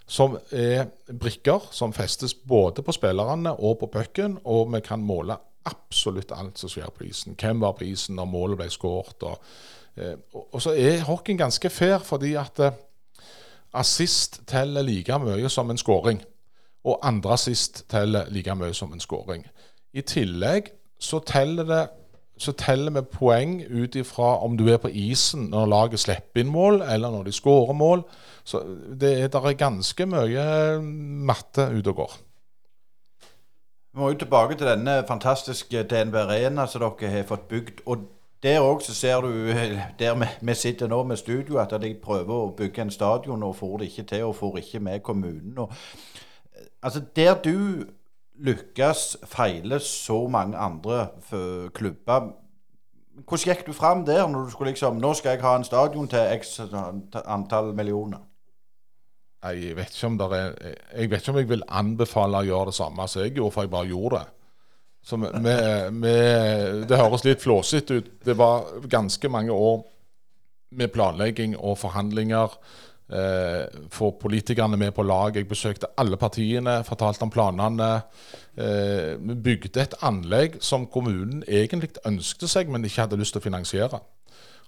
som 0.09 0.35
er 0.51 0.89
brikker 1.07 1.69
som 1.71 1.93
festes 1.93 2.33
både 2.33 2.83
på 2.83 2.91
spillerne 2.91 3.53
og 3.55 3.77
på 3.79 3.91
pucken, 3.93 4.39
og 4.43 4.73
vi 4.73 4.81
kan 4.83 5.03
måle 5.05 5.37
absolutt 5.69 6.31
alt 6.35 6.59
som 6.59 6.71
skjer 6.71 6.89
på 6.95 7.05
isen. 7.07 7.37
Hvem 7.39 7.61
var 7.61 7.77
på 7.77 7.87
isen 7.87 8.17
når 8.17 8.31
målet 8.31 8.59
ble 8.59 8.69
skåret. 8.73 9.23
Og, 9.23 9.37
eh, 9.95 10.15
og, 10.33 10.59
så 10.61 10.73
er 10.73 11.05
hockeyen 11.07 11.39
ganske 11.39 11.69
fair, 11.69 11.99
fordi 12.03 12.33
at 12.39 12.59
eh, 12.59 12.81
assist 13.73 14.41
teller 14.49 14.81
like 14.81 15.19
mye 15.21 15.49
som 15.49 15.69
en 15.69 15.77
skåring. 15.77 16.23
Og 16.83 16.99
andre 17.03 17.35
assist 17.35 17.83
teller 17.91 18.29
like 18.31 18.55
mye 18.55 18.73
som 18.73 18.93
en 18.93 19.03
scoring. 19.03 19.45
I 19.93 20.01
tillegg 20.05 20.73
så 20.99 21.21
teller 21.25 21.67
det 21.69 21.85
så 22.39 22.53
teller 22.55 22.93
vi 22.95 23.01
poeng 23.03 23.57
ut 23.67 23.95
ifra 23.99 24.37
om 24.45 24.55
du 24.57 24.69
er 24.71 24.77
på 24.79 24.87
isen 24.95 25.49
når 25.51 25.71
laget 25.73 25.99
slipper 25.99 26.39
inn 26.39 26.51
mål, 26.53 26.81
eller 26.81 27.11
når 27.11 27.27
de 27.27 27.33
skårer 27.35 27.75
mål. 27.75 28.05
Så 28.47 28.61
det 29.01 29.11
er, 29.21 29.27
der 29.27 29.47
er 29.49 29.57
ganske 29.59 30.05
mye 30.07 30.45
matte 31.27 31.67
ute 31.67 31.91
og 31.91 31.95
går. 31.95 32.13
Vi 33.91 33.99
må 33.99 34.13
jo 34.13 34.21
tilbake 34.21 34.55
til 34.55 34.69
denne 34.69 35.03
fantastiske 35.07 35.83
DNB 35.83 36.15
Arena 36.15 36.67
som 36.67 36.85
dere 36.85 37.11
har 37.11 37.27
fått 37.27 37.47
bygd. 37.51 37.83
Og 37.85 38.07
der 38.43 38.63
òg 38.63 38.87
ser 38.87 39.21
du, 39.21 39.51
der 39.99 40.15
vi, 40.41 40.53
sitter 40.55 40.87
nå 40.87 41.03
med 41.03 41.17
studio, 41.17 41.59
at 41.59 41.75
de 41.81 41.95
prøver 42.03 42.33
å 42.33 42.53
bygge 42.55 42.87
en 42.87 42.91
stadion 42.91 43.43
og 43.43 43.57
får 43.59 43.77
det 43.77 43.91
ikke 43.91 44.07
til, 44.13 44.23
og 44.29 44.35
får 44.35 44.57
ikke 44.63 44.79
med 44.79 44.99
kommunen. 45.03 45.57
Og, 45.57 45.73
altså, 46.81 47.01
der 47.15 47.35
du 47.35 47.83
lykkes, 48.39 49.17
feiler 49.27 49.79
så 49.83 50.27
mange 50.31 50.57
andre 50.57 51.07
klubber. 51.75 52.29
Hvordan 53.27 53.45
gikk 53.51 53.65
du 53.67 53.73
fram 53.75 54.05
der 54.07 54.27
når 54.31 54.45
du 54.47 54.51
skulle 54.53 54.71
liksom 54.71 54.95
Nå 55.03 55.13
skal 55.13 55.33
jeg 55.35 55.41
ha 55.43 55.55
en 55.59 55.63
stadion 55.67 56.07
til 56.07 56.37
x 56.39 56.53
antall 57.25 57.73
millioner. 57.75 58.21
Jeg 59.43 59.75
vet 59.75 59.91
ikke 59.95 60.07
om 60.07 60.17
det 60.19 60.27
er 60.35 60.53
Jeg 60.99 61.09
vet 61.11 61.21
ikke 61.21 61.31
om 61.31 61.37
jeg 61.41 61.49
vil 61.49 61.63
anbefale 61.67 62.37
å 62.41 62.47
gjøre 62.47 62.65
det 62.71 62.75
samme 62.79 63.07
som 63.07 63.21
jeg 63.23 63.35
gjorde, 63.35 63.51
for 63.55 63.61
jeg 63.67 63.71
bare 63.71 63.87
gjorde 63.91 64.19
det. 64.19 64.27
Med, 65.41 65.91
vi- 66.01 66.85
det 66.87 66.97
høres 66.99 67.23
litt 67.25 67.41
flåsete 67.41 67.97
ut. 68.01 68.09
Det 68.25 68.35
var 68.37 68.65
ganske 68.89 69.29
mange 69.29 69.51
år 69.51 69.83
med 70.71 70.91
planlegging 70.91 71.55
og 71.57 71.77
forhandlinger. 71.77 72.55
Eh, 73.09 73.65
Få 73.89 74.11
politikerne 74.21 74.77
med 74.77 74.91
på 74.91 75.03
lag. 75.03 75.35
Jeg 75.35 75.47
besøkte 75.47 75.87
alle 75.97 76.17
partiene, 76.17 76.83
fortalte 76.83 77.23
om 77.25 77.29
planene. 77.29 78.01
Eh, 78.57 79.17
bygde 79.43 79.81
et 79.81 79.95
anlegg 80.01 80.59
som 80.61 80.87
kommunen 80.87 81.43
egentlig 81.47 81.89
ønskte 82.05 82.47
seg, 82.47 82.69
men 82.69 82.85
ikke 82.85 83.01
hadde 83.07 83.17
lyst 83.17 83.33
til 83.33 83.41
å 83.41 83.47
finansiere. 83.49 83.99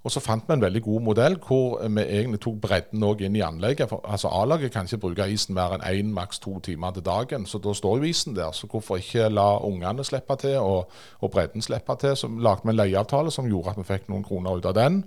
Og 0.02 0.10
så 0.12 0.20
fant 0.20 0.48
vi 0.48 0.56
en 0.56 0.64
veldig 0.64 0.82
god 0.82 1.04
modell 1.06 1.36
hvor 1.46 1.76
vi 1.86 2.02
egentlig 2.02 2.40
tok 2.42 2.56
bredden 2.64 3.04
også 3.06 3.28
inn 3.28 3.36
i 3.38 3.44
anlegget. 3.46 3.90
For, 3.92 4.02
altså 4.04 4.32
A-laget 4.34 4.74
kan 4.74 4.90
ikke 4.90 4.98
bruke 5.04 5.28
isen 5.30 5.54
mer 5.54 5.76
enn 5.76 5.86
én, 5.86 6.14
maks 6.16 6.42
to 6.42 6.56
timer 6.60 6.96
til 6.96 7.06
dagen. 7.06 7.46
Så 7.46 7.62
da 7.62 7.74
står 7.78 8.00
jo 8.00 8.10
isen 8.10 8.36
der. 8.36 8.50
Så 8.58 8.68
hvorfor 8.72 8.98
ikke 8.98 9.30
la 9.30 9.60
ungene 9.62 10.04
slippe 10.04 10.40
til, 10.42 10.58
og, 10.58 10.90
og 11.22 11.32
bredden 11.32 11.62
slippe 11.62 11.96
til? 12.02 12.18
Så 12.18 12.32
lagde 12.34 12.66
vi 12.66 12.74
en 12.74 12.82
leieavtale 12.82 13.32
som 13.32 13.46
gjorde 13.50 13.76
at 13.76 13.84
vi 13.84 13.90
fikk 13.94 14.10
noen 14.10 14.26
kroner 14.26 14.58
ut 14.58 14.66
av 14.66 14.74
den. 14.80 15.04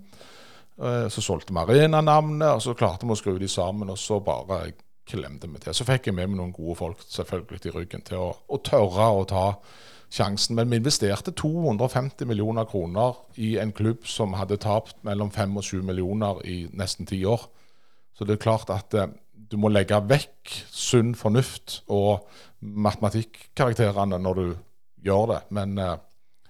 Eh, 0.83 1.09
Så 1.09 1.23
solgte 1.23 1.53
vi 1.55 1.59
arenanavnet, 1.61 2.49
og 2.57 2.63
så 2.63 2.75
klarte 2.75 3.07
vi 3.07 3.15
å 3.15 3.19
skru 3.19 3.39
de 3.39 3.49
sammen, 3.49 3.91
og 3.91 3.99
så 3.99 4.21
bare 4.25 4.73
klemte 5.07 5.49
vi 5.51 5.61
til. 5.61 5.75
Så 5.75 5.85
fikk 5.87 6.09
jeg 6.09 6.15
med 6.17 6.31
meg 6.33 6.39
noen 6.41 6.55
gode 6.55 6.77
folk 6.79 7.03
selvfølgelig 7.07 7.67
i 7.69 7.75
ryggen 7.75 8.03
til 8.07 8.23
å, 8.23 8.31
å 8.49 8.59
tørre 8.65 9.11
å 9.13 9.25
ta 9.29 9.45
sjansen. 10.15 10.57
Men 10.57 10.71
vi 10.71 10.81
investerte 10.81 11.35
250 11.37 12.27
millioner 12.27 12.65
kroner 12.71 13.19
i 13.37 13.57
en 13.61 13.73
klubb 13.77 14.07
som 14.09 14.35
hadde 14.39 14.59
tapt 14.63 14.97
mellom 15.07 15.31
5 15.35 15.61
og 15.61 15.67
7 15.67 15.83
millioner 15.83 16.41
i 16.49 16.65
nesten 16.73 17.07
ti 17.07 17.21
år. 17.29 17.47
Så 18.15 18.25
det 18.25 18.37
er 18.39 18.45
klart 18.47 18.71
at 18.71 18.95
eh, 18.95 19.13
du 19.35 19.59
må 19.61 19.69
legge 19.69 19.99
vekk 20.09 20.55
sunn 20.73 21.15
fornuft 21.19 21.83
og 21.93 22.25
matematikkarakterene 22.65 24.19
når 24.23 24.41
du 24.41 24.47
gjør 25.05 25.27
det. 25.35 25.41
Men 25.55 25.79
eh, 25.79 25.97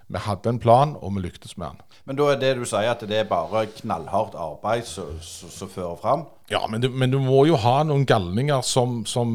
vi 0.08 0.20
hadde 0.20 0.50
en 0.52 0.60
plan, 0.60 0.96
og 1.00 1.14
vi 1.16 1.24
lyktes 1.24 1.56
med 1.56 1.72
den. 1.72 1.98
Men 2.04 2.18
da 2.18 2.28
er 2.32 2.40
det 2.40 2.50
du 2.58 2.64
sier 2.68 2.90
at 2.92 3.02
det 3.08 3.16
er 3.16 3.28
bare 3.28 3.64
knallhardt 3.78 4.34
arbeid 4.36 4.84
som 4.84 5.70
fører 5.72 5.96
fram? 6.00 6.26
Ja, 6.52 6.66
men 6.68 6.82
du, 6.82 6.90
men 6.92 7.10
du 7.10 7.18
må 7.24 7.46
jo 7.48 7.56
ha 7.56 7.78
noen 7.88 8.04
galninger 8.06 8.60
som, 8.68 9.02
som 9.08 9.30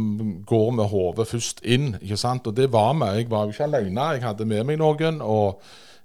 går 0.46 0.70
med 0.78 0.92
hodet 0.92 1.26
først 1.32 1.64
inn, 1.66 1.96
ikke 1.98 2.20
sant? 2.22 2.46
Og 2.48 2.58
det 2.58 2.70
var 2.74 2.94
vi. 3.00 3.10
Jeg 3.18 3.32
var 3.32 3.48
jo 3.48 3.56
ikke 3.56 3.66
alene, 3.66 4.12
jeg 4.14 4.28
hadde 4.28 4.46
med 4.46 4.68
meg 4.70 4.78
noen. 4.82 5.18
Og 5.26 5.64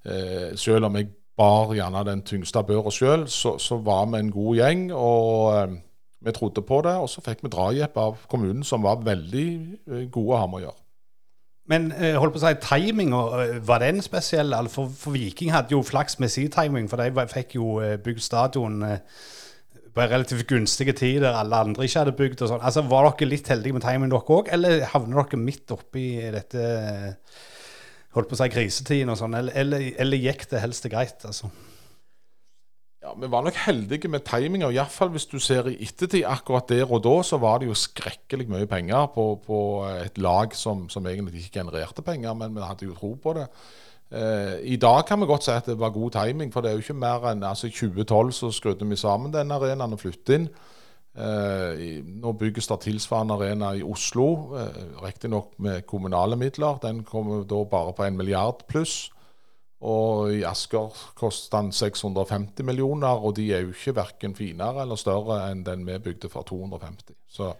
eh, 0.08 0.54
selv 0.56 0.88
om 0.88 0.96
jeg 0.96 1.10
bar 1.36 1.74
gjerne 1.76 2.06
den 2.08 2.22
tyngste 2.24 2.62
børa 2.64 2.92
sjøl, 2.94 3.26
så, 3.28 3.58
så 3.60 3.76
var 3.84 4.08
vi 4.14 4.22
en 4.22 4.32
god 4.32 4.62
gjeng. 4.62 4.86
Og 4.96 5.50
eh, 5.58 5.76
vi 6.24 6.32
trodde 6.32 6.64
på 6.64 6.80
det, 6.86 6.96
og 6.96 7.10
så 7.12 7.20
fikk 7.24 7.44
vi 7.44 7.52
drahjelp 7.52 8.00
av 8.00 8.24
kommunen, 8.32 8.64
som 8.64 8.86
var 8.86 9.04
veldig 9.04 9.48
eh, 9.90 10.08
gode 10.08 10.32
å 10.32 10.40
ha 10.40 10.48
med 10.48 10.62
å 10.62 10.66
gjøre. 10.68 10.83
Men 11.70 11.88
eh, 11.96 12.18
holdt 12.20 12.34
på 12.34 12.42
å 12.42 12.44
si, 12.44 12.56
timinga, 12.60 13.20
eh, 13.40 13.54
var 13.64 13.80
den 13.80 14.02
spesiell? 14.04 14.52
For, 14.72 14.90
for 14.92 15.16
Viking 15.16 15.54
hadde 15.54 15.72
jo 15.72 15.80
flaks 15.86 16.18
med 16.20 16.32
sin 16.32 16.52
timing, 16.52 16.90
for 16.90 17.00
de 17.00 17.24
fikk 17.30 17.56
jo 17.56 17.78
eh, 17.80 17.96
bygd 18.04 18.20
stadion 18.24 18.82
eh, 18.84 18.98
på 19.94 20.02
en 20.02 20.10
relativt 20.10 20.48
gunstige 20.50 20.92
tid 20.98 21.22
der 21.22 21.38
alle 21.38 21.62
andre 21.64 21.86
ikke 21.86 22.02
hadde 22.02 22.16
bygd. 22.18 22.44
og 22.44 22.52
sånn. 22.52 22.64
Altså, 22.66 22.84
Var 22.90 23.08
dere 23.08 23.30
litt 23.30 23.48
heldige 23.48 23.78
med 23.78 23.86
timing 23.86 24.12
dere 24.12 24.36
òg, 24.36 24.52
eller 24.52 24.84
havner 24.92 25.22
dere 25.22 25.40
midt 25.40 25.72
oppi 25.72 26.08
dette 26.34 26.64
holdt 28.14 28.30
på 28.30 28.36
å 28.36 28.42
si 28.42 28.50
krisetiden 28.52 29.14
og 29.14 29.18
sånn, 29.18 29.38
eller, 29.38 29.56
eller, 29.58 29.86
eller 30.04 30.20
gikk 30.20 30.48
det 30.50 30.62
helst 30.62 30.90
greit? 30.92 31.24
altså? 31.24 31.48
Ja, 33.04 33.12
Vi 33.20 33.28
var 33.28 33.42
nok 33.44 33.56
heldige 33.66 34.08
med 34.08 34.24
timinga, 34.24 34.70
iallfall 34.72 35.10
hvis 35.12 35.26
du 35.28 35.36
ser 35.42 35.66
i 35.68 35.76
ettertid. 35.84 36.22
Akkurat 36.24 36.70
der 36.72 36.88
og 36.88 37.02
da 37.04 37.18
så 37.22 37.36
var 37.36 37.58
det 37.60 37.68
jo 37.68 37.76
skrekkelig 37.76 38.46
mye 38.48 38.66
penger 38.70 39.10
på, 39.12 39.26
på 39.44 39.58
et 40.06 40.16
lag 40.18 40.54
som, 40.56 40.86
som 40.88 41.04
egentlig 41.06 41.42
ikke 41.42 41.58
genererte 41.60 42.02
penger, 42.02 42.32
men 42.32 42.56
vi 42.56 42.64
hadde 42.64 42.88
jo 42.88 42.96
tro 42.96 43.12
på 43.20 43.34
det. 43.36 43.44
Eh, 44.08 44.54
I 44.72 44.78
dag 44.80 45.04
kan 45.04 45.20
vi 45.20 45.28
godt 45.28 45.44
si 45.44 45.52
at 45.52 45.68
det 45.68 45.76
var 45.78 45.92
god 45.92 46.16
timing, 46.16 46.52
for 46.52 46.64
det 46.64 46.70
er 46.70 46.78
jo 46.78 46.84
ikke 46.86 46.96
mer 46.96 47.28
enn 47.28 47.44
altså, 47.44 47.68
i 47.68 47.76
2012 47.76 48.32
så 48.38 48.50
skrudde 48.56 48.88
vi 48.88 48.96
sammen 48.96 49.34
den 49.34 49.52
arenaen 49.52 49.92
og 49.92 50.00
flyttet 50.00 50.38
inn. 50.38 50.48
Eh, 51.14 52.00
nå 52.08 52.32
bygges 52.40 52.72
det 52.72 52.80
tilsvarende 52.86 53.36
arena 53.36 53.74
i 53.76 53.84
Oslo, 53.84 54.56
eh, 54.58 54.80
riktignok 55.04 55.58
med 55.58 55.84
kommunale 55.86 56.40
midler. 56.40 56.80
Den 56.82 57.04
kommer 57.04 57.44
da 57.44 57.60
bare 57.68 57.92
på 57.92 58.08
en 58.08 58.16
milliard 58.16 58.64
pluss. 58.66 59.10
Og 59.84 60.32
i 60.32 60.44
Asker 60.48 60.94
koster 61.18 61.58
den 61.58 61.72
650 61.74 62.64
millioner, 62.64 63.20
og 63.20 63.36
de 63.36 63.50
er 63.52 63.66
jo 63.66 63.74
ikke 63.74 63.96
verken 63.98 64.36
finere 64.38 64.84
eller 64.84 65.00
større 65.00 65.42
enn 65.50 65.64
den 65.66 65.84
vi 65.88 65.98
bygde 66.00 66.30
for 66.32 66.46
250. 66.48 67.16
Så 67.28 67.52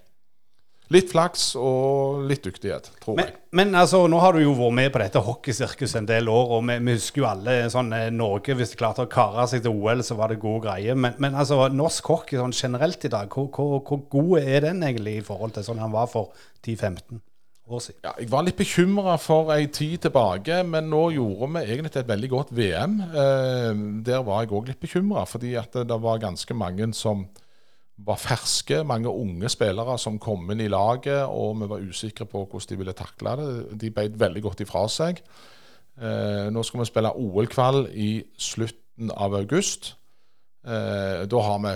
Litt 0.92 1.14
flaks 1.14 1.54
og 1.56 2.26
litt 2.28 2.44
dyktighet, 2.44 2.90
tror 3.00 3.16
Men, 3.16 3.30
jeg. 3.30 3.38
men 3.56 3.70
altså, 3.80 4.02
nå 4.10 4.18
har 4.20 4.36
du 4.36 4.42
jo 4.42 4.52
vært 4.58 4.76
med 4.76 4.90
på 4.92 5.00
dette 5.00 5.22
hockeysirkuset 5.24 6.02
en 6.02 6.08
del 6.10 6.28
år, 6.28 6.50
og 6.58 6.66
vi, 6.68 6.76
vi 6.84 6.96
husker 6.98 7.22
jo 7.22 7.28
alle 7.30 7.54
sånn 7.72 7.88
eh, 7.96 8.10
Norge 8.12 8.52
Hvis 8.58 8.74
de 8.74 8.80
klarte 8.82 9.06
å 9.06 9.10
kare 9.10 9.46
seg 9.48 9.64
til 9.64 9.72
OL, 9.72 10.04
så 10.04 10.18
var 10.18 10.30
det 10.30 10.42
gode 10.42 10.66
greier. 10.66 10.98
Men, 10.98 11.16
men 11.24 11.38
altså, 11.40 11.62
norsk 11.72 12.10
hockey 12.12 12.36
sånn 12.36 12.52
generelt 12.52 13.08
i 13.08 13.12
dag, 13.16 13.32
hvor, 13.32 13.48
hvor, 13.56 13.80
hvor 13.88 14.04
god 14.12 14.44
er 14.44 14.68
den 14.68 14.84
egentlig 14.84 15.22
i 15.22 15.24
forhold 15.24 15.56
til 15.56 15.64
sånn 15.64 15.80
han 15.80 15.94
var 15.94 16.10
for 16.12 16.36
10-15 16.66 17.24
år 17.66 17.80
siden? 17.84 18.00
Ja, 18.04 18.12
jeg 18.20 18.30
var 18.32 18.44
litt 18.46 18.58
bekymra 18.58 19.14
for 19.20 19.52
ei 19.54 19.68
tid 19.72 20.04
tilbake, 20.06 20.60
men 20.68 20.90
nå 20.92 21.06
gjorde 21.14 21.48
vi 21.54 21.62
egentlig 21.64 21.94
et 21.96 22.10
veldig 22.10 22.30
godt 22.32 22.52
VM. 22.56 22.98
Eh, 23.06 23.70
der 24.06 24.26
var 24.26 24.44
jeg 24.44 24.52
òg 24.52 24.68
litt 24.70 24.82
bekymra, 24.82 25.24
fordi 25.28 25.54
at 25.60 25.74
det, 25.74 26.00
var 26.02 26.22
ganske 26.22 26.54
mange 26.54 26.92
som 26.96 27.26
var 28.04 28.18
ferske, 28.18 28.82
mange 28.84 29.08
unge 29.08 29.48
spillere 29.52 29.96
som 30.02 30.18
kom 30.18 30.50
inn 30.50 30.64
i 30.64 30.70
laget, 30.70 31.24
og 31.30 31.60
vi 31.60 31.70
var 31.70 31.84
usikre 31.84 32.26
på 32.26 32.44
hvordan 32.44 32.70
de 32.70 32.78
ville 32.80 32.96
takle 32.98 33.36
det. 33.38 33.50
De 33.80 33.90
beit 33.94 34.18
veldig 34.20 34.42
godt 34.42 34.64
ifra 34.66 34.86
seg. 34.90 35.22
Eh, 35.94 36.46
nå 36.50 36.62
skal 36.66 36.82
vi 36.82 36.90
spille 36.90 37.14
OL-kvall 37.14 37.86
i 37.94 38.24
slutten 38.36 39.12
av 39.14 39.36
august. 39.38 39.94
Eh, 40.66 41.22
da 41.30 41.44
har 41.46 41.60
vi 41.62 41.74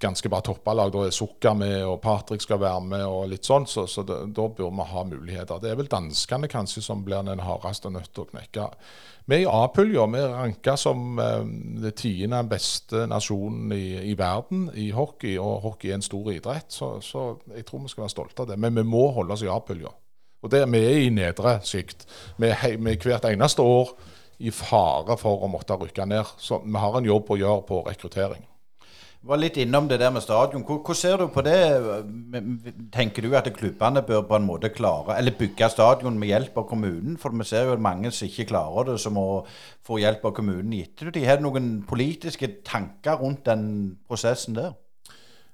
ganske 0.00 0.30
bra 0.32 0.40
toppalag. 0.44 0.92
Da 0.94 1.04
er 1.06 1.14
Sukker 1.14 1.54
med, 1.58 1.76
og 1.84 2.00
Patrick 2.02 2.42
skal 2.44 2.60
være 2.62 2.80
med, 2.84 3.04
og 3.06 3.28
litt 3.30 3.46
sånn, 3.46 3.68
så, 3.68 3.86
så 3.90 4.04
det, 4.06 4.18
da 4.36 4.48
bør 4.48 4.72
vi 4.74 4.88
ha 4.90 5.04
muligheter. 5.06 5.62
Det 5.62 5.70
er 5.70 5.78
vel 5.78 5.90
danskene 5.90 6.50
kanskje 6.50 6.82
som 6.84 7.04
blir 7.06 7.24
den 7.26 7.44
hardeste 7.44 7.92
nødt 7.92 8.12
til 8.14 8.24
å 8.24 8.30
knekke. 8.32 8.66
Vi 9.30 9.36
er 9.36 9.44
i 9.44 9.48
A-pulja. 9.50 10.06
Vi 10.10 10.26
ranka 10.32 10.76
som 10.80 11.20
eh, 11.22 11.46
det 11.84 11.94
tiende 12.00 12.42
beste 12.50 13.04
nasjonen 13.10 13.72
i, 13.76 14.10
i 14.10 14.16
verden 14.18 14.68
i 14.74 14.90
hockey, 14.96 15.36
og 15.38 15.60
hockey 15.66 15.92
er 15.92 16.00
en 16.00 16.06
stor 16.06 16.32
idrett, 16.34 16.70
så, 16.74 16.96
så 17.04 17.32
jeg 17.54 17.66
tror 17.68 17.84
vi 17.84 17.92
skal 17.92 18.06
være 18.06 18.16
stolte 18.16 18.44
av 18.44 18.52
det. 18.52 18.60
Men 18.60 18.80
vi 18.80 18.86
må 18.88 19.06
holde 19.14 19.36
oss 19.36 19.44
i 19.46 19.52
A-pulja. 19.52 19.92
Og 20.40 20.50
det, 20.52 20.64
vi 20.72 20.80
er 20.80 21.02
i 21.04 21.12
nedre 21.12 21.58
sikt. 21.68 22.06
Vi 22.40 22.48
er 22.48 22.78
hvert 22.80 23.28
eneste 23.28 23.62
år 23.62 23.92
i 24.40 24.52
fare 24.54 25.18
for 25.20 25.44
å 25.44 25.50
måtte 25.52 25.76
rykke 25.76 26.06
ned. 26.08 26.36
Så 26.40 26.62
vi 26.64 26.80
har 26.80 26.96
en 26.96 27.08
jobb 27.08 27.28
å 27.28 27.38
gjøre 27.40 27.66
på 27.68 27.82
rekruttering. 27.90 28.49
Var 29.22 29.36
litt 29.36 29.58
innom 29.60 29.88
det 29.88 29.98
der 30.00 30.10
med 30.10 30.22
stadion. 30.24 30.62
Hvor- 30.64 30.94
ser 30.94 31.16
du 31.16 31.26
på 31.28 31.42
det? 31.42 31.60
Tenker 32.92 33.22
du 33.22 33.34
at 33.36 33.52
klubbene 33.52 34.02
bør 34.02 34.22
på 34.22 34.36
en 34.36 34.46
måte 34.46 34.70
klare, 34.72 35.18
eller 35.18 35.32
bygge 35.38 35.70
stadion 35.70 36.18
med 36.18 36.28
hjelp 36.28 36.56
av 36.56 36.68
kommunen? 36.68 37.18
For 37.18 37.28
vi 37.30 37.44
ser 37.44 37.64
jo 37.64 37.72
at 37.72 37.80
mange 37.80 38.10
som 38.10 38.28
ikke 38.28 38.48
klarer 38.48 38.84
det, 38.84 39.00
som 39.00 39.12
må 39.12 39.44
få 39.84 39.98
hjelp 39.98 40.24
av 40.24 40.32
kommunen 40.32 40.72
i 40.72 40.82
ettertid. 40.82 41.26
Har 41.26 41.36
du 41.36 41.42
noen 41.42 41.84
politiske 41.86 42.62
tanker 42.64 43.20
rundt 43.20 43.44
den 43.44 43.98
prosessen 44.08 44.54
der? 44.54 44.72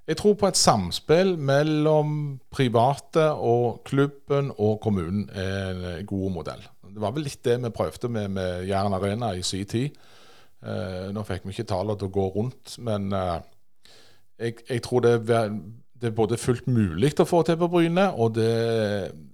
Jeg 0.06 0.16
tror 0.16 0.34
på 0.34 0.46
et 0.46 0.56
samspill 0.56 1.36
mellom 1.36 2.40
private 2.54 3.32
og 3.34 3.82
klubben 3.84 4.52
og 4.56 4.80
kommunen 4.80 5.28
er 5.34 5.98
en 5.98 6.06
god 6.06 6.30
modell. 6.30 6.62
Det 6.86 7.02
var 7.02 7.10
vel 7.10 7.24
litt 7.24 7.42
det 7.42 7.56
vi 7.64 7.70
prøvde 7.74 8.08
med, 8.08 8.28
med 8.28 8.68
Jæren 8.68 8.94
Arena 8.94 9.32
i 9.34 9.42
sin 9.42 9.66
tid. 9.66 9.90
Eh, 10.62 11.10
nå 11.10 11.24
fikk 11.26 11.44
vi 11.44 11.50
ikke 11.50 11.66
tallene 11.66 11.98
til 11.98 12.06
å 12.06 12.14
gå 12.14 12.28
rundt, 12.36 12.76
men 12.78 13.12
eh, 13.12 13.40
jeg, 14.40 14.62
jeg 14.68 14.82
tror 14.84 15.04
det 15.04 15.12
er, 15.30 15.52
det 15.96 16.10
er 16.10 16.16
både 16.16 16.36
fullt 16.40 16.66
mulig 16.68 17.14
å 17.22 17.26
få 17.28 17.40
til 17.46 17.56
på 17.60 17.68
Bryne, 17.72 18.10
og 18.20 18.34
det, 18.36 18.50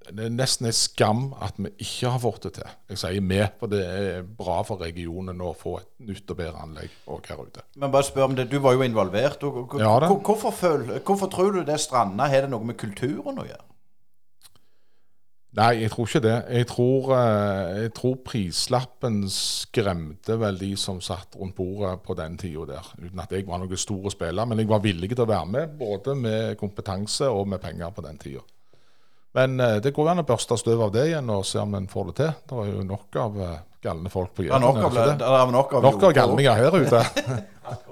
det 0.09 0.29
er 0.29 0.35
nesten 0.35 0.69
en 0.71 0.77
skam 0.77 1.25
at 1.43 1.59
vi 1.59 1.73
ikke 1.83 2.13
har 2.15 2.23
fått 2.23 2.47
det 2.47 2.53
til. 2.61 2.77
Jeg 2.93 3.01
sier 3.03 3.27
vi, 3.33 3.41
for 3.59 3.73
det 3.73 3.83
er 3.83 4.23
bra 4.23 4.61
for 4.67 4.83
regionen 4.85 5.43
å 5.43 5.53
få 5.59 5.79
et 5.81 5.91
nytt 6.07 6.31
og 6.31 6.39
bedre 6.39 6.63
anlegg 6.63 6.95
her 7.27 7.43
ute. 7.43 7.67
Men 7.77 7.95
bare 7.95 8.07
spør 8.07 8.29
om 8.31 8.39
det, 8.39 8.49
Du 8.53 8.61
var 8.63 8.77
jo 8.77 8.87
involvert. 8.87 9.43
Og, 9.49 9.59
og, 9.65 9.77
Ja 9.83 9.99
hvorfor, 10.13 10.55
føl, 10.55 10.87
hvorfor 11.01 11.31
tror 11.33 11.53
du 11.59 11.63
det 11.67 11.81
stranda? 11.83 12.31
Har 12.31 12.47
det 12.47 12.53
noe 12.55 12.71
med 12.71 12.79
kulturen 12.79 13.43
å 13.43 13.49
gjøre? 13.49 13.67
Nei, 15.53 15.83
jeg 15.83 15.91
tror 15.93 16.07
ikke 16.09 16.23
det. 16.25 16.37
Jeg 16.49 16.67
tror, 16.71 17.09
eh, 17.13 17.81
jeg 17.83 17.91
tror 17.93 18.15
prislappen 18.25 19.19
skremte 19.29 20.39
vel 20.41 20.57
de 20.57 20.71
som 20.81 21.01
satt 21.05 21.37
rundt 21.37 21.59
bordet 21.59 21.99
på 22.07 22.17
den 22.17 22.39
tida 22.41 22.65
der. 22.71 22.89
Uten 22.97 23.21
at 23.21 23.35
jeg 23.37 23.45
var 23.47 23.61
noen 23.61 23.77
store 23.77 24.15
spiller, 24.15 24.49
men 24.49 24.63
jeg 24.63 24.71
var 24.71 24.81
villig 24.81 25.11
til 25.13 25.27
å 25.27 25.29
være 25.29 25.51
med. 25.53 25.77
Både 25.77 26.17
med 26.17 26.57
kompetanse 26.57 27.29
og 27.29 27.53
med 27.53 27.61
penger 27.61 27.93
på 27.93 28.07
den 28.07 28.17
tida. 28.23 28.41
Men 29.37 29.61
eh, 29.61 29.77
det 29.85 29.93
går 29.93 30.15
an 30.15 30.25
å 30.25 30.29
børste 30.29 30.57
støv 30.57 30.87
av 30.89 30.97
det 30.97 31.11
igjen 31.11 31.29
og 31.33 31.45
se 31.49 31.61
om 31.61 31.77
en 31.77 31.89
får 31.89 32.11
det 32.11 32.19
til. 32.23 32.35
Det 32.49 32.65
er 32.65 32.73
jo 32.73 32.89
nok 32.89 33.21
av 33.21 33.41
eh, 33.45 33.63
galne 33.85 34.13
folk 34.13 34.33
på 34.33 34.49
Jæren. 34.49 34.65
det? 35.21 35.33
er 35.37 35.53
nok 35.53 35.77
av, 35.77 35.89
Nok 35.91 36.09
av 36.09 36.17
galninger 36.17 36.63
her 36.65 36.81
ute. 36.81 37.05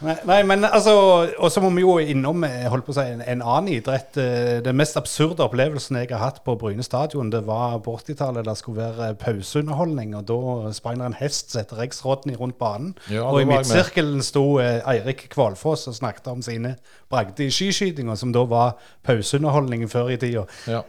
Nei, 0.00 0.14
nei, 0.24 0.38
men 0.48 0.64
altså 0.64 0.94
Og 1.38 1.50
så 1.52 1.60
må 1.60 1.70
vi 1.74 1.82
jo 1.84 1.98
innom 2.00 2.44
eh, 2.46 2.64
holdt 2.72 2.86
på 2.86 2.94
å 2.94 2.96
si, 2.96 3.04
en, 3.12 3.20
en 3.20 3.42
annen 3.42 3.68
idrett. 3.76 4.16
Eh, 4.20 4.58
Den 4.64 4.78
mest 4.80 4.96
absurde 5.00 5.44
opplevelsen 5.44 6.00
jeg 6.00 6.10
har 6.12 6.22
hatt 6.24 6.40
på 6.46 6.56
Bryne 6.60 6.84
stadion, 6.86 7.30
det 7.32 7.42
var 7.48 7.78
på 7.84 7.94
80-tallet. 7.98 8.46
Det 8.48 8.56
skulle 8.58 8.88
være 8.88 9.14
pauseunderholdning, 9.20 10.16
og 10.18 10.26
da 10.30 10.72
sprang 10.76 11.00
det 11.00 11.10
en 11.10 11.18
hest 11.20 11.52
som 11.54 11.62
het 11.62 11.76
Rex 11.78 12.04
Rodney 12.06 12.38
rundt 12.40 12.58
banen. 12.60 12.94
Ja, 13.12 13.26
og 13.28 13.42
i 13.42 13.48
midtsirkelen 13.48 14.24
sto 14.26 14.44
eh, 14.62 14.80
Eirik 14.88 15.28
Kvalfoss 15.34 15.88
og 15.90 15.98
snakket 16.00 16.32
om 16.32 16.44
sine 16.44 16.76
bragder 17.10 17.46
i 17.46 17.54
skiskytinga, 17.54 18.16
som 18.16 18.34
da 18.34 18.44
var 18.48 18.76
pauseunderholdning 19.06 19.86
før 19.90 20.12
i 20.14 20.20
tida. 20.20 20.46
Ja. 20.70 20.84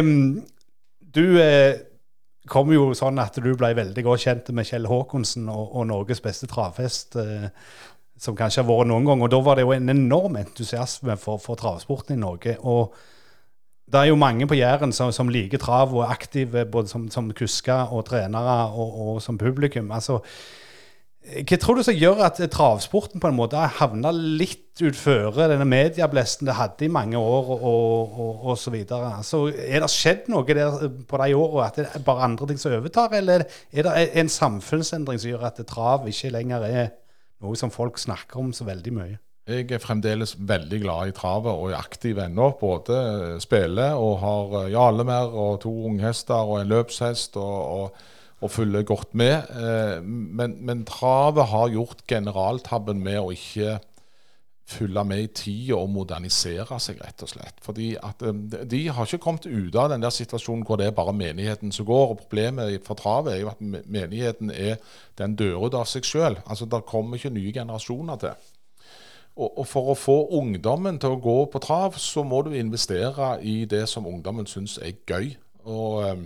Um, 0.00 0.42
du 1.14 1.24
eh, 1.42 1.80
kom 2.50 2.70
jo 2.74 2.90
sånn 2.98 3.18
at 3.22 3.38
du 3.42 3.50
ble 3.58 3.72
veldig 3.78 4.04
godt 4.06 4.24
kjent 4.24 4.50
med 4.56 4.66
Kjell 4.68 4.88
Håkonsen 4.90 5.48
og, 5.52 5.74
og 5.76 5.86
Norges 5.90 6.22
beste 6.24 6.48
travhest, 6.50 7.16
eh, 7.20 7.50
som 8.20 8.36
kanskje 8.36 8.62
har 8.62 8.68
vært 8.68 8.90
noen 8.90 9.08
gang. 9.08 9.24
Og 9.24 9.32
da 9.32 9.40
var 9.44 9.56
det 9.56 9.64
jo 9.64 9.72
en 9.74 9.92
enorm 9.92 10.36
entusiasme 10.40 11.16
for, 11.20 11.40
for 11.40 11.58
travsporten 11.60 12.18
i 12.18 12.20
Norge. 12.20 12.56
Og 12.60 12.94
det 13.90 14.00
er 14.00 14.10
jo 14.12 14.20
mange 14.20 14.46
på 14.46 14.58
Jæren 14.58 14.92
som, 14.94 15.10
som 15.12 15.30
liker 15.32 15.58
trav 15.58 15.94
og 15.94 16.04
er 16.04 16.14
aktive 16.14 16.66
både 16.70 16.92
som, 16.92 17.08
som 17.10 17.30
kusker 17.34 17.90
og 17.90 18.04
trenere 18.10 18.58
og, 18.70 18.98
og 19.06 19.22
som 19.24 19.38
publikum. 19.40 19.90
Altså, 19.96 20.20
hva 21.20 21.56
tror 21.60 21.76
du 21.76 21.82
som 21.84 21.96
gjør 21.96 22.22
at 22.24 22.38
travsporten 22.52 23.20
på 23.20 23.28
en 23.28 23.36
måte 23.36 23.58
har 23.58 23.74
havna 23.80 24.12
litt 24.14 24.80
utføre 24.80 25.50
denne 25.50 25.66
medieblesten 25.68 26.48
det 26.48 26.56
hadde 26.56 26.86
i 26.86 26.92
mange 26.92 27.18
år, 27.20 27.50
og, 27.56 28.14
og, 28.14 28.46
og 28.52 28.56
så 28.58 28.72
videre? 28.72 29.10
Altså, 29.18 29.42
er 29.50 29.82
det 29.82 29.90
skjedd 29.92 30.30
noe 30.32 30.46
der 30.48 30.86
på 31.08 31.20
de 31.20 31.34
årene 31.36 31.66
at 31.66 31.80
det 31.80 31.88
er 31.90 32.06
bare 32.06 32.24
andre 32.28 32.48
ting 32.48 32.62
som 32.62 32.76
overtar, 32.78 33.12
eller 33.18 33.44
er 33.48 33.88
det 33.88 34.08
en 34.22 34.32
samfunnsendring 34.32 35.20
som 35.20 35.34
gjør 35.34 35.50
at 35.50 35.60
trav 35.68 36.08
ikke 36.08 36.32
lenger 36.38 36.68
er 36.70 36.90
noe 37.40 37.58
som 37.58 37.72
folk 37.72 37.98
snakker 38.00 38.40
om 38.42 38.54
så 38.56 38.66
veldig 38.68 38.94
mye? 38.96 39.18
Jeg 39.50 39.66
er 39.72 39.82
fremdeles 39.82 40.36
veldig 40.38 40.78
glad 40.82 41.10
i 41.10 41.14
travet 41.16 41.50
og 41.50 41.72
er 41.72 41.80
aktiv 41.80 42.20
ennå. 42.22 42.52
Både 42.60 43.40
spiller 43.42 43.98
og 43.98 44.18
har 44.22 44.56
eh, 44.60 44.72
Jarlemær 44.76 45.32
og 45.34 45.60
to 45.64 45.72
unghester 45.88 46.38
og 46.38 46.60
en 46.60 46.70
løpshest 46.70 47.38
og, 47.40 47.58
og, 47.74 48.04
og 48.44 48.52
følger 48.52 48.86
godt 48.86 49.16
med. 49.18 49.50
Eh, 49.50 49.96
Men, 50.04 50.58
men 50.64 50.84
travet 50.86 51.50
har 51.50 51.72
gjort 51.74 52.04
generaltabben 52.06 53.02
med 53.02 53.18
å 53.18 53.32
ikke 53.34 53.80
følge 54.70 55.02
med 55.04 55.22
i 55.24 55.30
tida 55.34 55.76
og 55.78 55.90
modernisere 55.92 56.78
seg, 56.82 57.00
rett 57.02 57.24
og 57.26 57.30
slett. 57.32 57.58
Fordi 57.64 57.90
at 57.98 58.22
eh, 58.22 58.36
de- 58.70 58.86
har 58.94 59.06
ikke 59.08 59.22
kommet 59.24 59.46
ut 59.50 59.76
av 59.76 59.90
den 59.92 60.04
der 60.04 60.14
situasjonen 60.14 60.62
hvor 60.66 60.78
det 60.80 60.86
er 60.88 60.96
bare 60.96 61.14
menigheten 61.16 61.72
som 61.74 61.86
går. 61.88 62.14
og 62.14 62.22
Problemet 62.22 62.80
for 62.86 62.98
travet 62.98 63.34
er 63.34 63.42
jo 63.42 63.50
at 63.52 63.60
menigheten 63.60 64.50
er 64.54 64.78
den 65.18 65.36
dør 65.36 65.66
ut 65.66 65.74
av 65.78 65.86
seg 65.90 66.06
sjøl. 66.06 66.38
Altså, 66.46 66.68
det 66.70 66.84
kommer 66.88 67.18
ikke 67.18 67.34
nye 67.34 67.52
generasjoner 67.52 68.22
til. 68.22 68.48
Og, 69.40 69.58
og 69.62 69.66
for 69.70 69.92
å 69.92 69.96
få 69.98 70.18
ungdommen 70.40 70.98
til 71.00 71.14
å 71.14 71.20
gå 71.22 71.36
på 71.52 71.60
trav, 71.62 71.94
så 72.02 72.24
må 72.26 72.42
du 72.44 72.50
investere 72.58 73.36
i 73.46 73.64
det 73.70 73.86
som 73.88 74.06
ungdommen 74.10 74.46
syns 74.50 74.78
er 74.82 74.96
gøy. 75.06 75.32
Og 75.70 76.02
eh, 76.06 76.22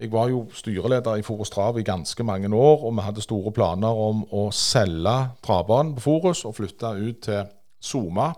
jeg 0.00 0.08
var 0.12 0.30
jo 0.32 0.46
styreleder 0.56 1.20
i 1.20 1.24
Forus 1.24 1.50
Trav 1.52 1.76
i 1.78 1.84
ganske 1.84 2.24
mange 2.24 2.48
år, 2.56 2.84
og 2.88 2.94
vi 2.96 3.04
hadde 3.04 3.24
store 3.24 3.52
planer 3.52 3.98
om 4.08 4.22
å 4.32 4.46
selge 4.54 5.16
travbanen 5.44 5.92
på 5.98 6.06
Forus 6.06 6.46
og 6.48 6.56
flytte 6.56 6.94
ut 6.96 7.18
til 7.26 7.42
Soma. 7.80 8.30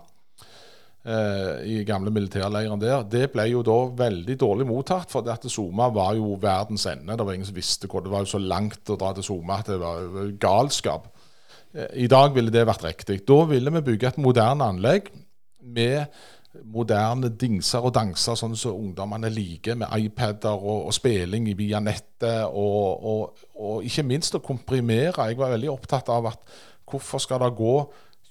eh, 1.05 1.63
I 1.63 1.83
gamle 1.87 2.11
militærleiren 2.11 2.79
der. 2.79 3.03
Det 3.03 3.31
ble 3.31 3.47
jo 3.51 3.63
da 3.63 3.77
veldig 4.03 4.37
dårlig 4.39 4.67
mottatt, 4.67 5.09
for 5.11 5.27
at 5.31 5.47
Soma 5.51 5.89
var 5.89 6.15
jo 6.15 6.35
verdens 6.39 6.85
ende. 6.85 7.15
Det 7.15 7.25
var 7.25 7.33
ingen 7.33 7.47
som 7.47 7.55
visste 7.55 7.87
hvor 7.87 8.03
det 8.03 8.11
var 8.11 8.23
jo 8.23 8.33
så 8.35 8.43
langt 8.43 8.89
å 8.89 8.99
dra 8.99 9.13
til 9.13 9.23
Soma 9.23 9.59
at 9.59 9.71
det 9.71 9.79
var 9.79 10.31
galskap. 10.39 11.07
Eh, 11.73 12.05
I 12.05 12.07
dag 12.07 12.35
ville 12.35 12.51
det 12.51 12.67
vært 12.67 12.83
riktig. 12.83 13.25
Da 13.27 13.43
ville 13.47 13.71
vi 13.71 13.87
bygge 13.91 14.13
et 14.13 14.21
moderne 14.21 14.67
anlegg 14.67 15.11
med 15.63 16.11
moderne 16.61 17.31
dingser 17.39 17.83
og 17.85 17.95
danser, 17.95 18.37
sånn 18.37 18.55
som 18.57 18.77
ungdommene 18.77 19.31
liker, 19.33 19.77
med 19.79 19.93
iPader 20.05 20.53
og, 20.53 20.87
og 20.89 20.95
spilling 20.95 21.49
via 21.57 21.81
nettet, 21.81 22.45
og, 22.45 23.05
og, 23.13 23.45
og 23.57 23.87
ikke 23.87 24.05
minst 24.05 24.37
å 24.37 24.43
komprimere. 24.43 25.29
Jeg 25.29 25.39
var 25.39 25.53
veldig 25.55 25.71
opptatt 25.73 26.11
av 26.13 26.29
at 26.33 26.57
hvorfor 26.89 27.23
skal 27.23 27.41
det 27.41 27.55
gå 27.57 27.77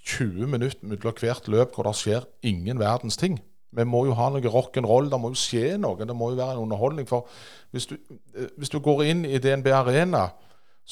20 0.03 0.51
minutter 0.51 0.87
mellom 0.87 1.19
hvert 1.19 1.49
løp 1.51 1.75
hvor 1.75 1.87
det 1.87 1.97
skjer 1.99 2.29
ingen 2.47 2.81
verdens 2.83 3.19
ting? 3.19 3.41
Vi 3.73 3.85
må 3.89 4.05
jo 4.05 4.17
ha 4.19 4.29
noe 4.29 4.53
rock'n'roll, 4.53 5.09
det 5.09 5.19
må 5.21 5.31
jo 5.33 5.41
skje 5.41 5.79
noe, 5.81 5.97
det 5.97 6.17
må 6.17 6.33
jo 6.33 6.41
være 6.43 6.59
en 6.59 6.67
underholdning. 6.67 7.09
For 7.09 7.29
hvis 7.73 7.89
du, 7.89 7.97
eh, 8.37 8.51
hvis 8.61 8.73
du 8.73 8.79
går 8.85 9.07
inn 9.09 9.25
i 9.25 9.41
DNB 9.41 9.71
Arena, 9.73 10.27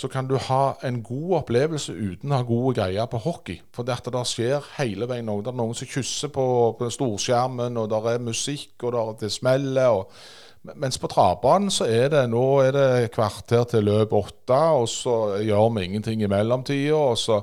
så 0.01 0.09
kan 0.09 0.29
du 0.29 0.37
ha 0.41 0.75
en 0.87 1.03
god 1.05 1.43
opplevelse 1.43 1.93
uten 1.93 2.33
å 2.33 2.39
ha 2.41 2.47
gode 2.49 2.79
greier 2.79 3.09
på 3.11 3.21
hockey. 3.21 3.59
For 3.77 3.85
der 3.85 4.25
skjer 4.29 4.65
hele 4.79 5.09
veien 5.11 5.29
noe. 5.29 5.43
Det 5.45 5.53
er 5.53 5.59
noen 5.61 5.77
som 5.77 5.91
kysser 5.91 6.33
på, 6.33 6.45
på 6.79 6.89
storskjermen, 6.95 7.77
og 7.77 7.91
det 7.93 8.01
er 8.15 8.23
musikk, 8.25 8.79
og 8.83 8.95
der, 8.97 9.11
det 9.25 9.33
smeller. 9.35 9.99
og 10.01 10.73
mens 10.77 10.99
på 11.01 11.09
travbanen 11.09 11.73
så 11.73 11.87
er 11.89 12.11
det 12.13 12.27
nå 12.29 12.45
er 12.61 12.75
det 12.77 13.13
kvarter 13.15 13.65
til 13.69 13.87
løp 13.89 14.13
åtte, 14.17 14.61
og 14.81 14.89
så 14.93 15.17
gjør 15.45 15.71
vi 15.77 15.87
ingenting 15.89 16.25
i 16.25 16.29
mellomtida. 16.31 16.97
Og, 16.97 17.19
så, 17.19 17.41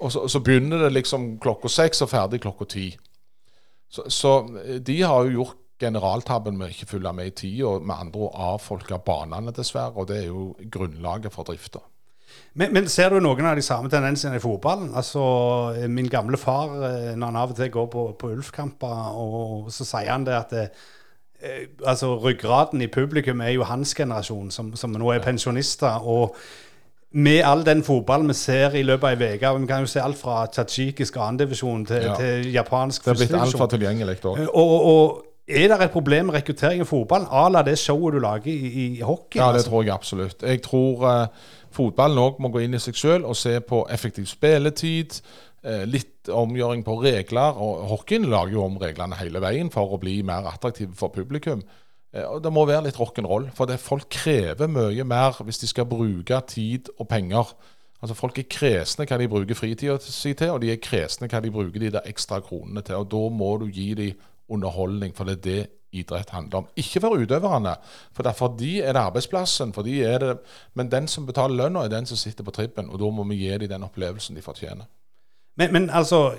og 0.00 0.12
så, 0.16 0.40
begynner 0.40 0.86
det 0.86 0.94
liksom 0.94 1.34
klokka 1.42 1.72
seks 1.72 2.04
og 2.04 2.12
ferdig 2.12 2.40
klokka 2.44 2.68
ti. 2.76 2.90
Så, 3.88 4.08
så, 4.12 4.38
de 4.84 5.00
har 5.02 5.24
jo 5.24 5.40
gjort 5.40 5.62
generaltabben 5.80 6.56
med 6.58 6.72
ikke 6.72 6.86
følge 6.86 7.12
med 7.12 7.26
i 7.26 7.34
tida, 7.36 7.78
med 7.78 7.94
andre 7.98 8.20
ord 8.20 8.40
avfolke 8.52 8.98
banene, 8.98 9.52
dessverre. 9.52 9.92
Og 9.96 10.08
det 10.08 10.22
er 10.22 10.26
jo 10.26 10.54
grunnlaget 10.72 11.32
for 11.32 11.42
drifta. 11.42 11.82
Men, 12.54 12.72
men, 12.72 12.88
ser 12.88 13.12
du 13.12 13.20
noen 13.20 13.46
av 13.46 13.56
de 13.56 13.64
samme 13.64 13.90
tendensene 13.92 14.38
i 14.38 14.42
fotballen? 14.42 14.90
Altså, 14.96 15.22
Min 15.88 16.08
gamle 16.08 16.36
far, 16.40 16.72
eh, 16.88 17.14
når 17.16 17.26
han 17.26 17.36
av 17.36 17.50
og 17.52 17.56
til 17.56 17.70
går 17.70 17.88
på, 17.92 18.04
på 18.18 18.30
Ulf-kamper, 18.32 19.16
og 19.16 19.72
så 19.72 19.84
sier 19.84 20.12
han 20.12 20.24
det 20.24 20.36
at 20.36 20.54
det, 20.54 20.68
eh, 21.42 21.66
altså 21.84 22.14
Ryggraden 22.16 22.82
i 22.82 22.88
publikum 22.92 23.40
er 23.40 23.52
jo 23.56 23.68
hans 23.68 23.94
generasjon, 23.94 24.50
som, 24.50 24.72
som 24.76 24.96
nå 24.96 25.12
er 25.12 25.24
pensjonister. 25.24 26.00
og 26.00 26.36
med 27.16 27.42
all 27.44 27.62
den 27.66 27.82
fotballen 27.84 28.28
vi 28.28 28.34
ser 28.34 28.74
i 28.76 28.82
løpet 28.82 29.06
av 29.08 29.22
ei 29.22 29.36
uke 29.36 29.52
Vi 29.60 29.66
kan 29.66 29.84
jo 29.84 29.86
se 29.88 30.00
alt 30.02 30.18
fra 30.20 30.46
tsjitsjikisk 30.52 31.16
andredivisjon 31.16 31.86
til, 31.86 32.02
ja. 32.02 32.16
til 32.18 32.50
japansk 32.52 33.04
førstedivisjon. 33.04 33.38
Det 33.38 33.40
er 33.40 33.44
blitt 33.44 33.54
altfor 33.54 33.70
tilgjengelig. 33.72 34.16
Eh, 34.24 34.48
og, 34.48 34.72
og, 34.72 34.84
og, 34.90 35.25
er 35.48 35.68
det 35.68 35.84
et 35.84 35.90
problem 35.94 36.26
med 36.26 36.34
rekruttering 36.34 36.80
i 36.82 36.84
fotball 36.84 37.26
à 37.30 37.48
la 37.52 37.62
det 37.62 37.78
showet 37.78 38.14
du 38.14 38.18
lager 38.18 38.50
i, 38.50 38.96
i 38.98 39.00
hockey? 39.00 39.38
Ja, 39.38 39.48
det 39.48 39.54
altså? 39.54 39.70
tror 39.70 39.82
jeg 39.82 39.94
absolutt. 39.94 40.42
Jeg 40.42 40.62
tror 40.62 41.04
uh, 41.06 41.26
fotballen 41.70 42.18
òg 42.18 42.40
må 42.42 42.50
gå 42.50 42.64
inn 42.64 42.74
i 42.74 42.82
seg 42.82 42.98
sjøl 42.98 43.24
og 43.24 43.36
se 43.38 43.60
på 43.60 43.84
effektiv 43.90 44.26
spilletid. 44.26 45.20
Uh, 45.62 45.84
litt 45.86 46.28
omgjøring 46.28 46.82
på 46.84 46.98
regler. 47.02 47.62
og 47.62 47.86
Hockeyen 47.92 48.26
lager 48.30 48.58
jo 48.58 48.64
om 48.64 48.78
reglene 48.82 49.18
hele 49.20 49.42
veien 49.42 49.70
for 49.70 49.94
å 49.94 50.02
bli 50.02 50.18
mer 50.26 50.50
attraktive 50.50 50.98
for 50.98 51.14
publikum. 51.14 51.62
Uh, 52.10 52.26
og 52.34 52.42
Det 52.42 52.52
må 52.52 52.66
være 52.66 52.88
litt 52.88 52.98
rock'n'roll. 52.98 53.50
For 53.54 53.70
det, 53.70 53.78
folk 53.78 54.10
krever 54.10 54.66
mye 54.66 55.06
mer 55.06 55.38
hvis 55.46 55.62
de 55.62 55.70
skal 55.70 55.86
bruke 55.86 56.42
tid 56.50 56.90
og 56.98 57.06
penger. 57.08 57.54
Altså 58.02 58.18
Folk 58.18 58.38
er 58.38 58.50
kresne 58.50 59.06
hva 59.06 59.16
de 59.18 59.30
bruker 59.30 59.54
fritida 59.54 59.94
si 60.02 60.34
til, 60.34 60.50
og 60.56 60.60
de 60.62 60.74
er 60.74 60.82
kresne 60.82 61.30
hva 61.30 61.40
de 61.40 61.54
bruker 61.54 61.86
de 61.86 61.94
der 61.94 62.10
ekstra 62.10 62.42
kronene 62.42 62.82
til. 62.82 62.98
og 62.98 63.12
Da 63.14 63.28
må 63.30 63.56
du 63.62 63.70
gi 63.70 63.94
dem 63.94 64.26
underholdning, 64.48 65.14
for 65.16 65.24
det 65.24 65.38
er 65.38 65.42
det 65.46 65.66
idrett 65.96 66.30
handler 66.30 66.58
om. 66.58 66.66
Ikke 66.76 67.00
for 67.00 67.16
utøverne, 67.16 67.76
for 68.12 68.26
derfor 68.26 68.54
de 68.58 68.80
er 68.82 68.92
det 68.92 69.02
arbeidsplassen. 69.02 69.72
for 69.72 69.82
de 69.82 70.04
er 70.04 70.18
det, 70.18 70.38
Men 70.74 70.90
den 70.90 71.08
som 71.08 71.26
betaler 71.26 71.56
lønna, 71.56 71.84
er 71.84 71.88
den 71.88 72.06
som 72.06 72.16
sitter 72.16 72.44
på 72.44 72.50
trippen, 72.50 72.90
og 72.90 72.98
da 72.98 73.10
må 73.10 73.24
vi 73.24 73.34
gi 73.34 73.58
dem 73.58 73.68
den 73.68 73.82
opplevelsen 73.82 74.36
de 74.36 74.42
fortjener. 74.42 74.84
Men, 75.56 75.72
men 75.72 75.90
altså, 75.90 76.36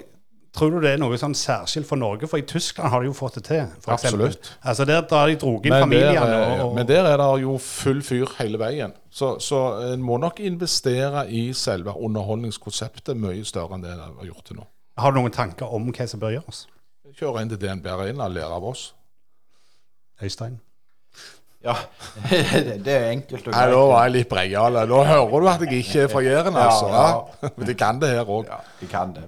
Tror 0.58 0.72
du 0.74 0.80
det 0.82 0.95
er 0.95 1.01
noe 1.01 1.18
sånn 1.20 1.36
særskilt 1.38 1.86
for 1.86 1.99
Norge? 2.01 2.26
For 2.30 2.41
i 2.41 2.45
Tyskland 2.47 2.89
har 2.89 3.03
de 3.03 3.12
jo 3.12 3.14
fått 3.14 3.36
det 3.38 3.43
til. 3.45 3.68
Absolutt. 3.93 4.47
Altså 4.66 4.88
Der 4.89 5.03
drar 5.05 5.30
de 5.30 5.36
dratt 5.38 5.68
inn 5.68 5.76
familiene. 5.76 6.24
Der, 6.32 6.64
og, 6.64 6.72
men 6.74 6.88
der 6.89 7.05
er 7.05 7.18
det 7.22 7.28
jo 7.43 7.58
full 7.62 8.01
fyr 8.01 8.32
hele 8.39 8.58
veien. 8.58 8.95
Så, 9.12 9.36
så 9.43 9.60
en 9.91 10.01
må 10.01 10.18
nok 10.18 10.39
investere 10.39 11.28
i 11.30 11.51
selve 11.53 11.93
underholdningskonseptet 11.93 13.20
mye 13.22 13.45
større 13.45 13.78
enn 13.78 13.86
det 13.86 13.93
en 13.93 14.01
har 14.08 14.32
gjort 14.32 14.49
til 14.49 14.58
nå. 14.62 14.66
Har 14.97 15.14
du 15.14 15.20
noen 15.20 15.36
tanker 15.36 15.70
om 15.78 15.91
hva 15.91 16.10
som 16.10 16.24
bør 16.24 16.39
gjøres? 16.39 16.64
Kjøre 17.16 17.43
inn 17.43 17.51
til 17.51 17.60
DNB 17.62 17.86
Arena 17.88 18.26
og 18.28 18.34
lære 18.36 18.55
av 18.58 18.66
oss. 18.68 18.88
Øystein? 20.24 20.58
Ja, 21.64 21.74
det 22.86 22.93
er 22.93 23.12
enkelt 23.12 23.47
og 23.47 23.53
greit. 23.53 23.72
Nå 23.72 23.86
var 23.89 24.03
jeg 24.08 24.14
litt 24.18 24.30
breial. 24.32 24.80
Nå 24.89 24.99
hører 25.08 25.39
du 25.43 25.47
at 25.51 25.64
jeg 25.66 25.80
ikke 25.84 26.03
er 26.03 26.12
fra 26.12 26.24
Jæren, 26.26 26.60
altså. 26.60 26.89
Ja, 26.91 27.05
ja. 27.08 27.49
Men 27.58 27.70
de 27.70 27.76
kan 27.78 28.01
det 28.01 28.12
her 28.14 28.30
òg. 28.30 28.49
Ja, 28.49 28.60
de 28.82 28.89
kan 28.91 29.16
det. 29.16 29.26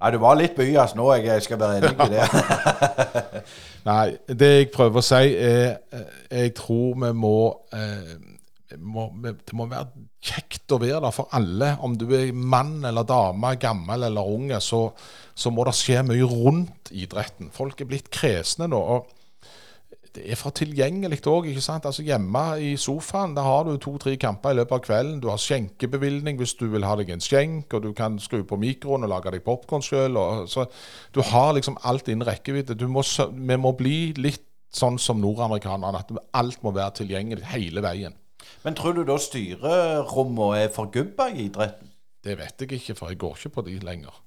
Nei, 0.00 0.10
du 0.14 0.18
var 0.22 0.38
litt 0.40 0.56
byas 0.56 0.94
nå, 0.96 1.10
jeg 1.20 1.44
skal 1.44 1.60
være 1.60 1.80
enig 1.80 1.92
i 1.92 2.12
det. 2.14 3.42
Nei, 3.90 4.04
det 4.32 4.50
jeg 4.54 4.70
prøver 4.72 5.02
å 5.02 5.04
si, 5.04 5.34
er 5.36 5.74
eh, 5.92 6.14
Jeg 6.30 6.54
tror 6.56 6.94
vi 7.02 7.10
må, 7.16 7.34
eh, 7.76 8.14
må 8.80 9.10
Det 9.26 9.56
må 9.56 9.66
være 9.68 10.06
kjekt 10.24 10.72
å 10.72 10.78
være 10.80 11.02
der 11.04 11.14
for 11.16 11.28
alle. 11.36 11.74
Om 11.84 11.98
du 12.00 12.06
er 12.16 12.32
mann 12.32 12.78
eller 12.88 13.04
dame, 13.08 13.54
gammel 13.60 14.08
eller 14.08 14.32
unge, 14.36 14.60
så 14.64 14.86
så 15.40 15.52
må 15.54 15.64
det 15.64 15.76
skje 15.78 16.02
mye 16.04 16.26
rundt 16.28 16.92
idretten. 16.92 17.48
Folk 17.54 17.80
er 17.80 17.88
blitt 17.88 18.12
kresne 18.12 18.68
nå. 18.68 18.80
og 18.80 19.16
det 20.14 20.24
er 20.26 20.38
for 20.38 20.50
tilgjengelig 20.54 21.20
òg. 21.30 21.46
Altså 21.54 22.02
hjemme 22.02 22.42
i 22.58 22.72
sofaen 22.80 23.34
der 23.36 23.46
har 23.46 23.64
du 23.66 23.76
to-tre 23.78 24.16
kamper 24.18 24.50
i 24.50 24.58
løpet 24.58 24.74
av 24.74 24.82
kvelden. 24.82 25.20
Du 25.22 25.28
har 25.30 25.38
skjenkebevilgning 25.38 26.40
hvis 26.40 26.56
du 26.58 26.66
vil 26.72 26.86
ha 26.86 26.96
deg 26.98 27.12
en 27.14 27.22
skjenk, 27.22 27.70
og 27.74 27.84
du 27.84 27.92
kan 27.96 28.18
skru 28.18 28.42
på 28.42 28.58
mikroen 28.58 29.06
og 29.06 29.12
lage 29.12 29.30
deg 29.36 29.44
popkorn 29.46 29.84
sjøl. 29.86 30.18
Du 31.14 31.20
har 31.30 31.52
liksom 31.54 31.78
alt 31.86 32.10
innen 32.10 32.26
rekkevidde. 32.26 32.74
Må, 32.90 33.04
vi 33.04 33.60
må 33.60 33.74
bli 33.78 33.98
litt 34.18 34.46
sånn 34.74 34.98
som 35.02 35.22
nordamerikanerne, 35.22 36.02
at 36.02 36.10
alt 36.38 36.62
må 36.66 36.74
være 36.74 37.00
tilgjengelig 37.02 37.46
hele 37.54 37.82
veien. 37.82 38.16
Men 38.64 38.74
tror 38.78 38.96
du 38.96 39.04
da 39.06 39.16
styrerommene 39.20 40.64
er 40.64 40.74
forgubba 40.74 41.30
i 41.30 41.46
idretten? 41.48 41.90
Det 42.20 42.36
vet 42.36 42.60
jeg 42.60 42.76
ikke, 42.76 42.98
for 42.98 43.12
jeg 43.12 43.20
går 43.22 43.38
ikke 43.38 43.54
på 43.54 43.64
de 43.70 43.78
lenger. 43.84 44.18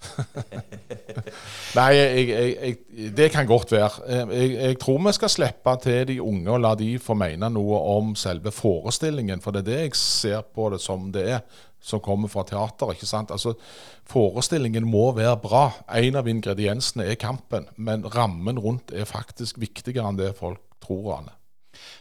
Nei, 1.78 1.88
jeg, 1.94 2.28
jeg, 2.28 2.76
det 3.16 3.28
kan 3.34 3.46
godt 3.48 3.72
være. 3.72 3.90
Jeg, 4.32 4.78
tror 4.80 5.00
vi 5.04 5.12
skal 5.16 5.32
slippe 5.32 5.74
til 5.84 6.06
de 6.08 6.18
unge 6.22 6.50
og 6.50 6.62
la 6.64 6.74
de 6.78 6.92
få 7.02 7.14
mene 7.18 7.50
noe 7.52 7.80
om 7.96 8.14
selve 8.18 8.52
forestillingen. 8.54 9.42
For 9.44 9.54
det 9.54 9.64
er 9.64 9.70
det 9.70 9.80
jeg 9.84 9.98
ser 10.00 10.46
på 10.46 10.70
det 10.72 10.80
som 10.82 11.10
det 11.14 11.26
er, 11.36 11.44
som 11.80 12.02
kommer 12.04 12.28
fra 12.32 12.44
teater. 12.48 12.92
ikke 12.94 13.08
sant? 13.08 13.30
Altså, 13.30 13.54
Forestillingen 14.10 14.88
må 14.90 15.12
være 15.14 15.36
bra. 15.38 15.68
En 15.94 16.16
av 16.18 16.28
ingrediensene 16.28 17.06
er 17.06 17.20
kampen. 17.20 17.68
Men 17.76 18.06
rammen 18.10 18.58
rundt 18.58 18.90
er 18.90 19.06
faktisk 19.06 19.60
viktigere 19.62 20.08
enn 20.10 20.18
det 20.18 20.32
folk 20.38 20.62
tror 20.82 21.12
han. 21.14 21.30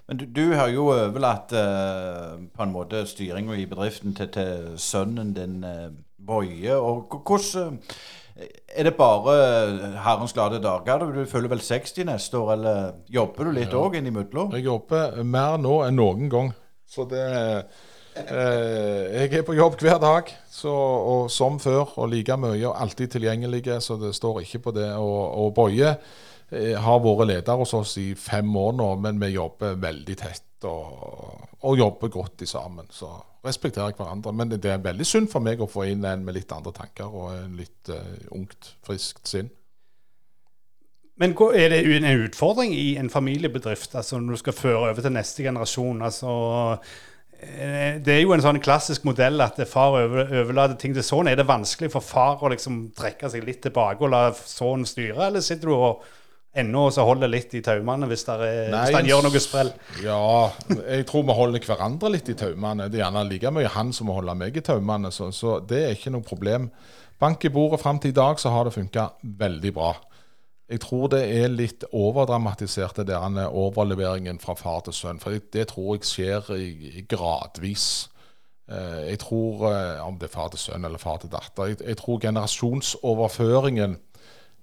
Men 0.07 0.17
du, 0.17 0.25
du, 0.25 0.45
har 0.57 0.69
jo 0.73 0.89
overlatt 0.89 1.53
uh, 1.53 2.37
på 2.49 2.65
en 2.65 2.71
måte 2.73 3.05
styringa 3.05 3.57
i 3.57 3.67
bedriften 3.69 4.15
til, 4.17 4.31
til 4.33 4.77
sønnen 4.77 5.33
din. 5.37 5.63
Uh 5.63 5.89
Boje. 6.29 6.75
og 6.75 7.21
hvordan 7.25 7.79
Er 8.77 8.83
det 8.83 8.95
bare 8.95 9.35
herrens 10.03 10.33
glade 10.33 10.61
dager? 10.63 11.11
Du 11.11 11.25
følger 11.25 11.49
vel 11.49 11.59
60 11.59 12.05
neste 12.05 12.37
år, 12.37 12.51
eller 12.53 12.91
jobber 13.09 13.43
du 13.43 13.51
litt 13.51 13.73
òg 13.73 13.93
ja. 13.93 13.99
innimellom? 13.99 14.53
Jeg 14.55 14.63
jobber 14.63 15.23
mer 15.23 15.57
nå 15.59 15.81
enn 15.83 15.99
noen 15.99 16.29
gang. 16.31 16.53
Så 16.87 17.03
det 17.09 17.25
eh, 18.15 19.19
Jeg 19.19 19.33
er 19.33 19.43
på 19.43 19.57
jobb 19.57 19.75
hver 19.81 19.99
dag, 19.99 20.31
så, 20.51 20.71
og 20.71 21.27
som 21.31 21.59
før, 21.59 21.97
og 21.99 22.09
like 22.13 22.37
mye, 22.37 22.63
og 22.67 22.79
alltid 22.79 23.17
tilgjengelig, 23.17 23.81
så 23.83 23.99
det 23.99 24.15
står 24.15 24.39
ikke 24.45 24.63
på 24.69 24.75
det. 24.77 24.87
Og, 24.95 25.19
og 25.43 25.53
Boje 25.53 25.89
eh, 25.89 25.97
har 26.49 27.01
vært 27.03 27.27
leder 27.29 27.59
hos 27.61 27.75
oss 27.77 27.97
i 28.01 28.11
fem 28.17 28.49
år 28.57 28.77
nå, 28.77 28.87
men 29.03 29.19
vi 29.21 29.35
jobber 29.35 29.75
veldig 29.81 30.15
tett 30.17 30.65
og, 30.67 31.43
og 31.61 31.77
jobber 31.77 32.11
godt 32.13 32.47
sammen. 32.49 32.87
Så 32.91 33.11
respekterer 33.45 33.95
hverandre. 33.97 34.33
Men 34.35 34.51
det 34.51 34.65
er 34.65 34.83
veldig 34.83 35.07
synd 35.07 35.29
for 35.31 35.43
meg 35.43 35.61
å 35.61 35.69
få 35.69 35.87
inn 35.91 36.05
en 36.07 36.25
med 36.25 36.37
litt 36.37 36.51
andre 36.55 36.73
tanker 36.75 37.07
og 37.07 37.31
en 37.35 37.55
litt 37.59 37.91
uh, 37.93 38.17
ungt, 38.35 38.73
friskt 38.85 39.29
sinn. 39.31 39.51
Men 41.19 41.35
er 41.51 41.73
det 41.73 41.83
en 41.97 42.23
utfordring 42.23 42.71
i 42.71 42.95
en 42.99 43.09
familiebedrift, 43.11 43.95
altså 43.95 44.19
når 44.19 44.37
du 44.37 44.39
skal 44.39 44.55
føre 44.55 44.91
over 44.93 45.03
til 45.03 45.11
neste 45.11 45.43
generasjon? 45.43 46.01
altså 46.01 46.29
eh, 47.41 47.97
det 47.99 48.13
er 48.13 48.21
jo 48.21 48.31
en 48.31 48.43
sånn 48.45 48.61
klassisk 48.63 49.03
modell 49.03 49.43
at 49.43 49.59
far 49.67 49.97
overlater 49.99 50.77
ting 50.79 50.95
til 50.95 51.03
sønnen. 51.03 51.33
Er 51.33 51.41
det 51.41 51.49
vanskelig 51.49 51.91
for 51.91 52.07
far 52.07 52.39
å 52.39 52.53
liksom 52.53 52.93
trekke 52.95 53.27
seg 53.33 53.43
litt 53.43 53.59
tilbake 53.67 54.07
og 54.07 54.13
la 54.13 54.23
sønnen 54.31 54.87
styre, 54.87 55.27
eller 55.27 55.43
sitter 55.43 55.67
du 55.67 55.75
og 55.75 56.07
ennå 56.59 56.85
så 56.93 57.05
holder 57.07 57.31
litt 57.31 57.53
i 57.57 57.63
taumene 57.65 58.07
hvis, 58.09 58.25
hvis 58.27 58.95
han 58.95 59.07
gjør 59.07 59.25
noe 59.25 59.41
sprell? 59.43 59.71
Ja, 60.03 60.49
jeg 60.69 61.07
tror 61.09 61.25
vi 61.27 61.35
holder 61.37 61.65
hverandre 61.65 62.11
litt 62.13 62.29
i 62.31 62.37
taumene. 62.39 62.89
Det 62.89 62.99
er 62.99 63.05
gjerne 63.05 63.25
like 63.29 63.53
mye 63.55 63.71
han 63.73 63.93
som 63.95 64.09
må 64.09 64.19
holde 64.19 64.35
meg 64.39 64.57
i 64.59 64.65
taumene, 64.65 65.11
så, 65.15 65.31
så, 65.35 65.57
det 65.65 65.81
er 65.85 65.97
ikke 65.97 66.13
noe 66.15 66.25
problem. 66.25 66.69
Bank 67.19 67.43
i 67.43 67.51
bordet 67.51 67.81
fram 67.81 67.99
til 67.99 68.13
i 68.13 68.19
dag 68.19 68.39
så 68.39 68.53
har 68.53 68.67
det 68.67 68.75
funka 68.77 69.09
veldig 69.39 69.73
bra. 69.75 69.93
Jeg 70.69 70.83
tror 70.83 71.09
det 71.09 71.23
er 71.33 71.49
litt 71.49 71.83
overdramatisert, 71.97 73.01
det 73.01 73.09
der 73.09 73.49
overleveringen 73.49 74.37
fra 74.39 74.53
far 74.55 74.83
til 74.85 74.93
sønn. 74.93 75.21
For 75.21 75.33
det 75.33 75.65
tror 75.71 75.97
jeg 75.97 76.05
skjer 76.05 76.51
i, 76.55 77.03
gradvis. 77.09 77.87
Eh, 78.69 79.09
jeg 79.09 79.19
tror, 79.25 79.65
eh, 79.71 80.03
om 80.05 80.19
det 80.21 80.29
er 80.29 80.35
far 80.35 80.51
til 80.53 80.61
sønn 80.61 80.85
eller 80.85 81.01
far 81.01 81.17
til 81.23 81.33
datter, 81.33 81.71
jeg, 81.71 81.81
jeg 81.81 81.97
tror 81.97 82.21
generasjonsoverføringen 82.21 83.97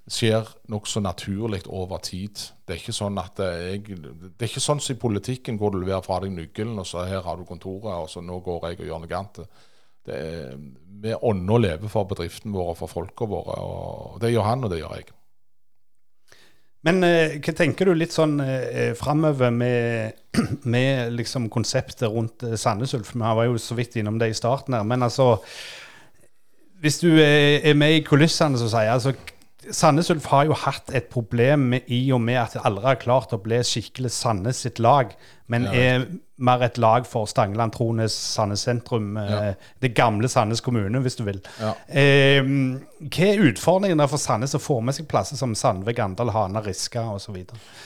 skjer 0.06 0.46
nokså 0.70 1.02
naturlig 1.02 1.64
over 1.66 1.98
tid. 2.04 2.38
Det 2.62 2.76
er 2.76 2.80
ikke 2.80 2.94
sånn 2.94 3.18
at 3.18 3.40
jeg, 3.42 3.82
det 3.98 4.38
er 4.38 4.50
ikke 4.50 4.62
sånn 4.62 4.82
som 4.82 4.94
i 4.94 5.00
politikken 5.02 5.58
hvor 5.58 5.74
du 5.74 5.80
leverer 5.80 6.04
fra 6.06 6.20
deg 6.22 6.34
nøkkelen, 6.34 6.78
og 6.78 6.86
så 6.86 7.06
her 7.08 7.24
har 7.26 7.38
du 7.38 7.46
kontoret, 7.48 8.04
og 8.04 8.10
så 8.10 8.22
nå 8.22 8.38
går 8.44 8.70
jeg 8.70 8.80
og 8.80 8.90
gjør 8.90 9.02
noe 9.02 9.18
annet. 9.18 9.62
Det 10.06 10.16
er, 10.22 10.56
vi 11.02 11.14
ånder 11.18 11.58
og 11.58 11.62
lever 11.64 11.92
for 11.92 12.08
bedriften 12.08 12.54
vår 12.54 12.72
og 12.72 12.80
for 12.84 12.92
folka 12.92 13.26
våre. 13.28 13.58
og 13.58 14.20
Det 14.22 14.30
gjør 14.30 14.46
han, 14.46 14.64
og 14.64 14.72
det 14.72 14.80
gjør 14.80 14.98
jeg. 15.00 15.10
Men 16.86 17.02
eh, 17.02 17.38
hva 17.42 17.54
tenker 17.56 17.88
du 17.88 17.96
litt 17.98 18.14
sånn 18.14 18.38
eh, 18.44 18.92
framover 18.94 19.50
med, 19.50 20.20
med 20.74 21.16
liksom 21.18 21.48
konseptet 21.50 22.06
rundt 22.12 22.46
eh, 22.46 22.54
Sandnes 22.54 22.94
Ulf? 22.94 23.10
Vi 23.16 23.24
var 23.24 23.48
jo 23.48 23.58
så 23.58 23.74
vidt 23.78 23.98
innom 23.98 24.20
det 24.22 24.30
i 24.30 24.38
starten 24.38 24.76
her. 24.76 24.86
Men 24.86 25.02
altså 25.02 25.34
Hvis 26.80 27.00
du 27.02 27.08
er, 27.18 27.64
er 27.66 27.74
med 27.74 27.96
i 27.96 28.04
kulissene, 28.06 28.58
så 28.60 28.68
sier 28.70 28.86
jeg 28.86 29.00
altså 29.00 29.16
Sandnes 29.72 30.10
Ulf 30.10 30.24
har 30.30 30.44
jo 30.46 30.52
hatt 30.54 30.90
et 30.94 31.08
problem 31.10 31.60
med, 31.72 31.80
i 31.92 32.12
og 32.12 32.20
med 32.20 32.36
at 32.40 32.52
de 32.54 32.60
aldri 32.64 32.84
har 32.86 32.98
klart 33.02 33.32
å 33.34 33.38
bli 33.42 33.58
skikkelig 33.66 34.10
Sandnes 34.14 34.56
sitt 34.62 34.78
lag, 34.78 35.14
men 35.48 35.64
Ja. 35.64 35.72
er 35.72 36.06
mer 36.38 36.62
et 36.62 36.76
lag 36.78 37.06
for 37.06 37.26
Stangeland, 37.26 37.72
Trones, 37.72 38.12
Sandnes 38.12 38.60
sentrum. 38.66 39.16
Eh, 39.16 39.30
Ja. 39.30 39.54
det 39.80 39.94
gamle 39.94 40.28
Sandnes 40.28 40.60
kommune, 40.60 41.00
hvis 41.02 41.16
du 41.16 41.24
vil. 41.24 41.40
Ja. 41.60 41.72
Eh, 41.88 42.42
hva 42.42 43.26
er 43.26 43.42
utfordringene 43.52 44.08
for 44.08 44.18
Sandnes 44.18 44.54
å 44.54 44.60
få 44.60 44.82
med 44.82 44.94
seg 44.94 45.08
plasser 45.08 45.36
som 45.36 45.54
Sandve, 45.54 45.94
Gandal, 45.94 46.30
Hana, 46.30 46.60
Riska 46.60 47.00
osv.? 47.14 47.36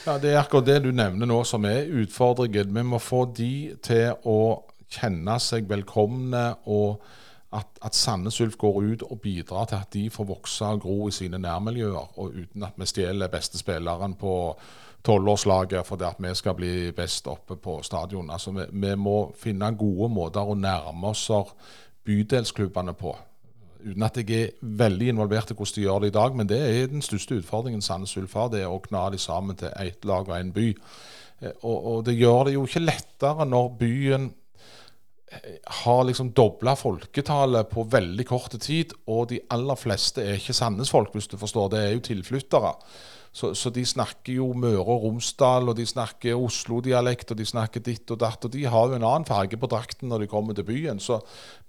Ja, 0.05 0.17
Det 0.17 0.33
er 0.33 0.41
akkurat 0.43 0.65
det 0.65 0.83
du 0.83 0.91
nevner 0.91 1.25
nå 1.27 1.45
som 1.45 1.63
er 1.65 1.85
utfordringen. 1.85 2.73
Vi 2.73 2.81
må 2.83 2.99
få 2.99 3.25
de 3.33 3.75
til 3.81 4.13
å 4.25 4.63
kjenne 4.91 5.39
seg 5.39 5.67
velkomne, 5.67 6.55
og 6.67 6.99
at, 7.53 7.67
at 7.83 7.95
Sandnes 7.95 8.41
Ulf 8.41 8.55
går 8.57 8.77
ut 8.83 9.01
og 9.03 9.19
bidrar 9.21 9.65
til 9.67 9.75
at 9.75 9.93
de 9.93 10.09
får 10.09 10.27
vokse 10.29 10.65
og 10.65 10.81
gro 10.85 11.07
i 11.07 11.15
sine 11.15 11.39
nærmiljøer, 11.41 12.19
og 12.19 12.37
uten 12.37 12.63
at 12.63 12.77
vi 12.79 12.87
stjeler 12.87 13.31
beste 13.31 13.59
spilleren 13.59 14.15
på 14.19 14.55
tolvårslaget 15.03 15.85
fordi 15.87 16.05
at 16.07 16.19
vi 16.21 16.35
skal 16.35 16.55
bli 16.55 16.91
best 16.95 17.27
oppe 17.27 17.57
på 17.57 17.81
stadion. 17.83 18.29
Altså, 18.29 18.51
vi, 18.51 18.67
vi 18.71 18.95
må 18.95 19.33
finne 19.35 19.73
gode 19.75 20.09
måter 20.13 20.45
å 20.45 20.55
nærme 20.55 21.11
oss 21.11 21.29
bydelsklubbene 22.05 22.93
på. 22.93 23.15
Uten 23.81 24.03
at 24.05 24.17
jeg 24.17 24.29
er 24.37 24.51
veldig 24.61 25.07
involvert 25.09 25.51
i 25.51 25.55
hvordan 25.57 25.75
de 25.75 25.87
gjør 25.87 26.03
det 26.03 26.11
i 26.11 26.17
dag, 26.19 26.35
men 26.35 26.49
det 26.49 26.59
er 26.61 26.91
den 26.91 27.01
største 27.01 27.39
utfordringen 27.41 27.81
Sandnes 27.81 28.13
Ulf 28.17 28.33
har, 28.37 28.51
det 28.53 28.61
er 28.61 28.69
å 28.69 28.81
kna 28.83 29.09
de 29.09 29.17
sammen 29.17 29.57
til 29.57 29.73
ett 29.75 30.05
lag 30.05 30.29
og 30.29 30.37
én 30.37 30.53
by. 30.53 30.67
Eh, 31.41 31.55
Og, 31.63 31.85
og 31.85 32.05
det 32.05 32.13
gjør 32.13 32.45
det 32.45 32.53
jo 32.53 32.65
ikke 32.67 32.85
lettere 32.85 33.45
når 33.45 33.71
byen 33.79 34.31
har 35.81 36.03
liksom 36.07 36.33
dobla 36.35 36.75
folketallet 36.75 37.69
på 37.71 37.85
veldig 37.91 38.25
kort 38.27 38.55
tid, 38.59 38.93
og 39.07 39.29
de 39.31 39.39
aller 39.53 39.79
fleste 39.79 40.23
er 40.25 40.39
ikke 40.39 40.55
Sandnes-folk, 40.57 41.15
hvis 41.15 41.31
du 41.31 41.37
forstår. 41.39 41.71
Det 41.71 41.81
er 41.85 41.95
jo 41.95 42.05
tilflyttere. 42.11 42.75
Så, 43.31 43.53
så 43.55 43.69
de 43.71 43.85
snakker 43.87 44.33
jo 44.35 44.49
Møre 44.59 44.83
og 44.83 45.05
Romsdal, 45.05 45.69
og 45.71 45.77
de 45.77 45.85
snakker 45.87 46.35
Oslo-dialekt, 46.35 47.31
og 47.31 47.39
de 47.39 47.45
snakker 47.47 47.83
ditt 47.85 48.11
og 48.11 48.19
datt. 48.19 48.43
Og 48.43 48.51
de 48.51 48.65
har 48.67 48.89
jo 48.89 48.97
en 48.97 49.05
annen 49.07 49.27
farge 49.27 49.55
på 49.59 49.69
drakten 49.71 50.11
når 50.11 50.25
de 50.25 50.27
kommer 50.33 50.57
til 50.57 50.67
byen. 50.67 50.99
Så 50.99 51.21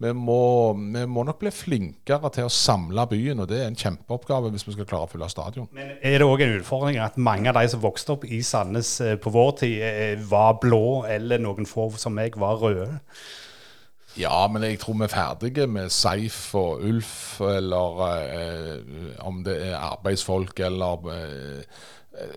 vi 0.03 0.11
må, 0.11 0.75
vi 0.75 1.05
må 1.07 1.23
nok 1.29 1.39
bli 1.39 1.53
flinkere 1.55 2.33
til 2.35 2.49
å 2.49 2.53
samle 2.53 3.07
byen, 3.13 3.45
og 3.45 3.51
det 3.53 3.61
er 3.61 3.71
en 3.71 3.79
kjempeoppgave 3.79 4.51
hvis 4.51 4.67
vi 4.67 4.75
skal 4.75 4.91
klare 4.91 5.07
å 5.07 5.13
fylle 5.13 5.31
stadion. 5.31 5.71
Men 5.77 5.95
er 6.03 6.19
det 6.19 6.27
òg 6.27 6.43
en 6.43 6.57
utfordring 6.59 6.99
at 7.05 7.21
mange 7.31 7.53
av 7.53 7.61
de 7.61 7.71
som 7.71 7.85
vokste 7.85 8.17
opp 8.17 8.27
i 8.27 8.43
Sandnes 8.43 8.97
eh, 9.05 9.15
på 9.23 9.31
vår 9.31 9.55
tid, 9.63 9.79
eh, 9.87 10.27
var 10.33 10.59
blå, 10.65 11.05
eller 11.07 11.39
noen 11.47 11.69
få 11.69 11.93
som 11.95 12.19
meg 12.19 12.35
var 12.43 12.59
røde? 12.59 12.91
Ja, 14.21 14.45
men 14.53 14.65
jeg 14.67 14.79
tror 14.83 14.99
vi 14.99 15.07
er 15.07 15.13
ferdige 15.15 15.67
med 15.71 15.89
Seif 15.95 16.51
og 16.59 16.83
Ulf, 16.85 17.41
eller 17.41 18.05
eh, 18.21 19.19
om 19.25 19.41
det 19.47 19.57
er 19.71 19.79
arbeidsfolk 19.81 20.61
eller 20.67 21.09
eh, 21.15 21.83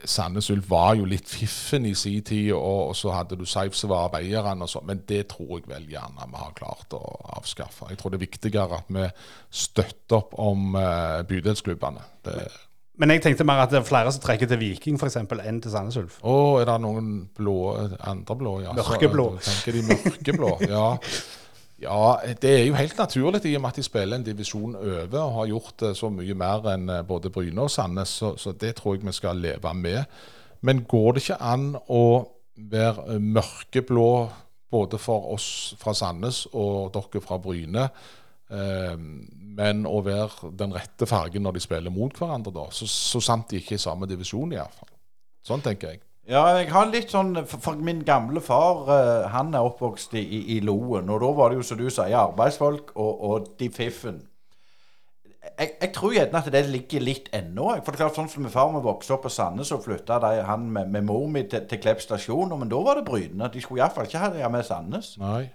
Sandnes 0.08 0.48
Ulf 0.54 0.70
var 0.72 0.94
jo 0.96 1.08
litt 1.10 1.28
fiffen 1.28 1.84
i 1.90 1.92
sin 2.00 2.24
tid, 2.24 2.54
og, 2.56 2.92
og 2.92 2.96
så 2.96 3.12
hadde 3.12 3.36
du 3.36 3.44
Seif 3.50 3.76
som 3.76 3.92
var 3.92 4.08
arbeideren, 4.08 4.64
og 4.64 4.72
sånn, 4.72 4.86
men 4.88 5.02
det 5.10 5.26
tror 5.34 5.58
jeg 5.58 5.68
vel 5.68 5.90
gjerne 5.92 6.30
vi 6.32 6.40
har 6.40 6.54
klart 6.56 6.96
å 6.96 7.02
avskaffe. 7.36 7.90
Jeg 7.92 8.00
tror 8.00 8.14
det 8.14 8.22
er 8.22 8.28
viktigere 8.28 8.80
at 8.80 8.94
vi 8.96 9.10
støtter 9.52 10.22
opp 10.22 10.38
om 10.40 10.78
eh, 10.80 11.20
bydelsklubbene. 11.28 12.08
Det, 12.24 12.40
Men 13.04 13.12
jeg 13.12 13.26
tenkte 13.26 13.44
mer 13.52 13.66
at 13.66 13.76
det 13.76 13.82
er 13.82 13.90
flere 13.90 14.16
som 14.16 14.24
trekker 14.24 14.48
til 14.48 14.64
Viking 14.64 14.96
eksempel, 14.96 15.44
enn 15.44 15.60
til 15.60 15.76
Sandnes 15.76 16.00
Ulf. 16.00 16.22
å, 16.24 16.62
er 16.62 16.72
det 16.72 16.80
noen 16.88 17.16
blå, 17.36 17.58
andre 18.00 18.40
blå? 18.40 18.62
Ja, 18.64 18.78
Mørkeblå. 18.80 19.34
da 19.36 19.50
Tenker 19.50 19.76
de 19.76 19.90
mørkeblå, 19.92 20.54
ja. 20.72 20.92
Ja, 21.86 22.16
det 22.42 22.52
er 22.52 22.64
jo 22.66 22.78
helt 22.78 22.98
naturlig 22.98 23.44
i 23.46 23.56
og 23.56 23.62
med 23.64 23.74
at 23.74 23.80
de 23.80 23.86
spiller 23.86 24.18
en 24.18 24.26
divisjon 24.26 24.76
over 24.76 25.20
og 25.22 25.36
har 25.40 25.52
gjort 25.52 25.76
det 25.84 25.92
så 26.00 26.10
mye 26.14 26.38
mer 26.38 26.66
enn 26.74 26.90
eh, 26.90 27.04
både 27.06 27.32
Bryne 27.34 27.68
og 27.68 27.72
Sandnes, 27.72 28.16
så, 28.22 28.34
så 28.42 28.56
det 28.58 28.76
tror 28.80 28.96
jeg 28.96 29.06
vi 29.06 29.14
skal 29.16 29.42
leve 29.42 29.74
med. 29.78 30.04
Men 30.66 30.84
går 30.90 31.14
det 31.14 31.24
ikke 31.26 31.42
an 31.46 31.68
å 31.78 32.04
være 32.58 33.16
eh, 33.16 33.22
mørkeblå 33.22 34.10
både 34.76 35.00
for 35.00 35.32
oss 35.36 35.50
fra 35.80 35.94
Sandnes 35.96 36.46
og 36.54 36.96
dere 36.96 37.22
fra 37.24 37.38
Bryne, 37.42 37.86
eh, 38.50 38.96
men 39.60 39.86
å 39.86 40.02
være 40.06 40.52
den 40.58 40.74
rette 40.76 41.08
fargen 41.10 41.46
når 41.46 41.60
de 41.60 41.66
spiller 41.68 41.94
mot 41.94 42.18
hverandre, 42.18 42.54
da? 42.56 42.66
Så, 42.74 42.90
så 42.90 43.22
sant 43.24 43.52
de 43.52 43.62
ikke 43.62 43.78
er 43.78 43.82
i 43.82 43.86
samme 43.86 44.10
divisjon, 44.10 44.58
iallfall. 44.58 44.92
Sånn 45.46 45.64
tenker 45.64 45.94
jeg. 45.94 46.05
Ja, 46.26 46.42
jeg 46.58 46.72
har 46.74 46.88
litt 46.90 47.12
sånn 47.14 47.36
For, 47.46 47.78
min 47.78 48.02
gamle 48.06 48.42
far, 48.42 48.88
eh, 48.90 49.26
han 49.30 49.54
er 49.54 49.66
oppvokst 49.68 50.16
i, 50.18 50.24
i, 50.56 50.62
Loen. 50.66 51.12
Og 51.14 51.20
da 51.22 51.34
var 51.38 51.52
det 51.52 51.60
jo, 51.60 51.66
som 51.68 51.78
du 51.78 51.86
sier, 51.90 52.16
arbeidsfolk 52.18 52.96
og, 52.96 53.12
og 53.30 53.52
de 53.60 53.70
fiffen. 53.74 54.24
Jeg, 55.46 55.76
jeg 55.78 55.92
tror 55.94 56.16
gjerne 56.16 56.42
at 56.42 56.50
det 56.52 56.64
ligger 56.72 57.06
litt 57.06 57.30
ennå. 57.36 57.70
For 57.78 57.94
det 57.94 58.00
er 58.00 58.08
klart, 58.08 58.18
sånn 58.18 58.32
som 58.32 58.46
min 58.46 58.54
far 58.54 58.72
vi 58.74 58.82
vokste 58.88 59.14
opp 59.16 59.28
på 59.28 59.34
Sandnes, 59.36 59.70
og 59.76 59.86
flytta 59.86 60.18
han 60.50 60.66
med, 60.74 60.90
med 60.96 61.06
mor 61.06 61.30
mi 61.30 61.46
til, 61.52 61.68
til 61.70 61.84
Klepp 61.84 62.02
stasjon. 62.02 62.58
Men 62.58 62.74
da 62.74 62.82
var 62.82 62.98
det 62.98 63.06
Bryne. 63.06 63.52
De 63.54 63.62
skulle 63.62 63.86
iallfall 63.86 64.10
ikke 64.10 64.26
ha 64.26 64.34
det 64.34 64.52
med 64.58 64.66
Sandnes. 64.66 65.14
Nei. 65.22 65.46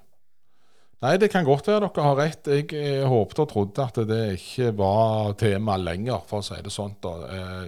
Nei, 1.00 1.14
det 1.16 1.32
kan 1.32 1.46
godt 1.48 1.66
være 1.66 1.88
dere 1.88 2.06
har 2.06 2.18
rett. 2.20 2.46
Jeg, 2.46 2.70
eh, 2.78 3.02
håpet 3.10 3.42
og 3.42 3.50
trodde 3.50 3.90
at 3.90 4.02
det 4.06 4.24
ikke 4.38 4.70
var 4.78 5.34
tema 5.40 5.80
lenger, 5.80 6.22
for 6.30 6.44
å 6.44 6.46
si 6.46 6.62
det 6.62 6.70
sånn. 6.70 6.94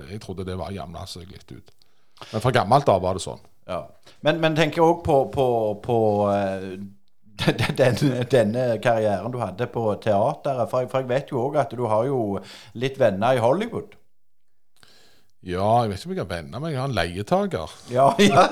Jeg 0.06 0.22
trodde 0.22 0.46
det 0.46 0.60
var 0.60 0.70
jevna 0.70 1.08
seg 1.10 1.26
litt 1.32 1.50
ut. 1.50 1.78
Men 2.30 2.40
fra 2.44 2.52
gammelt 2.54 2.88
av 2.88 3.02
var 3.02 3.18
det 3.18 3.24
sånn. 3.24 3.40
Ja. 3.68 3.80
Men, 4.22 4.38
men 4.42 4.54
tenker 4.58 4.82
òg 4.84 5.00
på, 5.06 5.16
på, 5.34 5.46
på 5.84 5.96
eh, 6.32 6.66
den, 7.48 7.74
den, 7.80 7.96
denne 8.30 8.66
karrieren 8.84 9.32
du 9.34 9.40
hadde 9.42 9.66
på 9.72 9.86
teateret. 10.04 10.68
For, 10.70 10.84
jeg- 10.84 10.90
for 10.92 11.02
jeg 11.02 11.10
vet 11.10 11.32
jo 11.34 11.42
òg 11.48 11.58
at 11.64 11.74
du 11.78 11.82
har 11.90 12.06
jo 12.06 12.20
litt 12.78 13.00
venner 13.00 13.34
i 13.38 13.42
Hollywood. 13.42 13.96
Ja, 15.42 15.82
jeg 15.82 15.90
vet 15.90 15.98
ikke 16.04 16.10
om 16.10 16.14
jeg 16.14 16.22
har 16.22 16.30
venner, 16.36 16.60
men 16.62 16.70
jeg 16.70 16.78
har 16.78 16.90
en 16.90 16.94
leietaker. 16.94 17.72
Ja, 17.96 18.04
ja. 18.22 18.44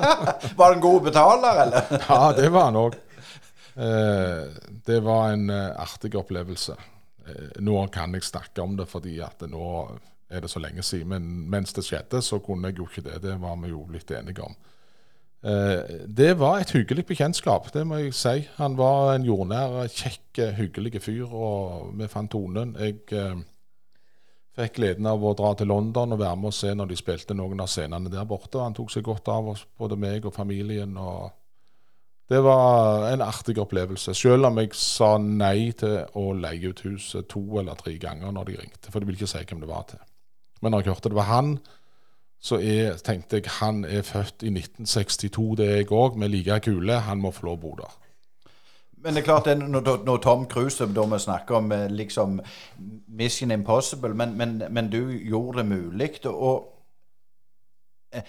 Var 0.58 0.74
en 0.74 0.82
god 0.82 1.04
betaler, 1.06 1.60
eller? 1.66 1.92
Ja, 2.08 2.22
det 2.34 2.48
var 2.50 2.66
han 2.70 2.80
òg. 2.80 2.96
Eh, 3.80 4.40
det 4.88 4.96
var 5.06 5.30
en 5.36 5.44
eh, 5.54 5.68
artig 5.78 6.16
opplevelse. 6.18 6.74
Eh, 7.30 7.60
nå 7.62 7.84
kan 7.94 8.16
jeg 8.18 8.26
snakke 8.26 8.64
om 8.64 8.74
det 8.80 8.88
fordi 8.90 9.20
at 9.22 9.46
nå 9.46 9.68
er 10.30 10.40
det 10.40 10.50
så 10.50 10.62
lenge 10.62 10.82
siden. 10.86 11.08
Men 11.08 11.50
mens 11.50 11.72
det 11.76 11.84
skjedde, 11.84 12.22
så 12.22 12.38
kunne 12.38 12.70
jeg 12.70 12.78
jo 12.78 12.88
ikke 12.88 13.04
det. 13.06 13.22
Det 13.22 13.36
var 13.40 13.56
vi 13.62 13.72
jo 13.72 13.86
litt 13.92 14.10
enige 14.14 14.44
om. 14.46 14.56
Eh, 15.42 15.94
det 16.06 16.34
var 16.38 16.60
et 16.60 16.72
hyggelig 16.76 17.06
bekjentskap, 17.08 17.70
det 17.72 17.86
må 17.86 18.02
jeg 18.02 18.14
si. 18.14 18.48
Han 18.58 18.76
var 18.76 19.14
en 19.14 19.24
jordnær, 19.24 19.86
kjekk, 19.88 20.42
hyggelig 20.58 21.00
fyr, 21.00 21.26
og 21.32 21.94
vi 21.96 22.08
fant 22.12 22.30
tonen. 22.32 22.76
Jeg 22.78 23.00
eh, 23.16 23.40
fikk 24.60 24.76
gleden 24.76 25.08
av 25.08 25.24
å 25.24 25.34
dra 25.38 25.54
til 25.56 25.70
London 25.72 26.12
og 26.12 26.20
være 26.20 26.36
med 26.36 26.52
og 26.52 26.56
se 26.56 26.74
når 26.76 26.90
de 26.90 27.00
spilte 27.00 27.36
noen 27.36 27.62
av 27.64 27.70
scenene 27.72 28.12
der 28.12 28.28
borte. 28.28 28.60
Han 28.60 28.76
tok 28.76 28.92
seg 28.92 29.06
godt 29.08 29.32
av 29.32 29.54
oss, 29.54 29.66
både 29.80 29.98
meg 30.00 30.28
og 30.28 30.36
familien. 30.36 30.96
og 31.00 31.30
det 32.30 32.38
var 32.46 33.08
en 33.10 33.24
artig 33.24 33.56
opplevelse, 33.58 34.12
selv 34.14 34.46
om 34.46 34.58
jeg 34.60 34.76
sa 34.78 35.16
nei 35.18 35.72
til 35.74 35.96
å 36.14 36.28
leie 36.38 36.70
ut 36.70 36.84
huset 36.86 37.26
to 37.32 37.42
eller 37.58 37.74
tre 37.74 37.96
ganger 37.98 38.30
når 38.30 38.46
de 38.46 38.60
ringte, 38.60 38.92
for 38.92 39.02
de 39.02 39.08
ville 39.08 39.18
ikke 39.18 39.32
si 39.32 39.42
hvem 39.42 39.64
det 39.64 39.70
var 39.70 39.88
til. 39.88 39.98
Men 40.60 40.74
når 40.74 40.82
jeg 40.82 40.92
hørte 40.92 41.08
det 41.08 41.18
var 41.18 41.28
han, 41.30 41.54
så 42.40 42.56
er, 42.56 42.96
tenkte 43.04 43.36
jeg 43.40 43.52
han 43.60 43.84
er 43.84 44.02
født 44.02 44.42
i 44.42 44.52
1962, 44.52 45.56
det 45.60 45.66
er 45.66 45.82
jeg 45.82 45.92
òg, 45.92 46.16
med 46.16 46.32
like 46.32 46.60
kule. 46.64 47.00
Han 47.04 47.20
må 47.20 47.32
få 47.36 47.50
lov 47.50 47.58
å 47.58 47.62
bo 47.64 47.74
der. 47.80 47.96
Men 49.00 49.16
det 49.16 49.22
er 49.22 49.24
klart, 49.24 49.46
er 49.48 49.56
når, 49.60 50.04
når 50.04 50.20
Tom 50.20 50.46
Cruise 50.48 50.84
da 50.84 51.04
vi 51.08 51.18
snakker 51.18 51.56
om 51.56 51.72
eh, 51.72 51.86
liksom 51.88 52.40
Mission 53.08 53.50
Impossible, 53.50 54.14
men, 54.14 54.36
men, 54.36 54.62
men 54.70 54.90
du 54.92 55.10
gjorde 55.10 55.58
det 55.58 55.66
mulig. 55.66 56.10
Og 56.28 56.68
eh, 58.12 58.24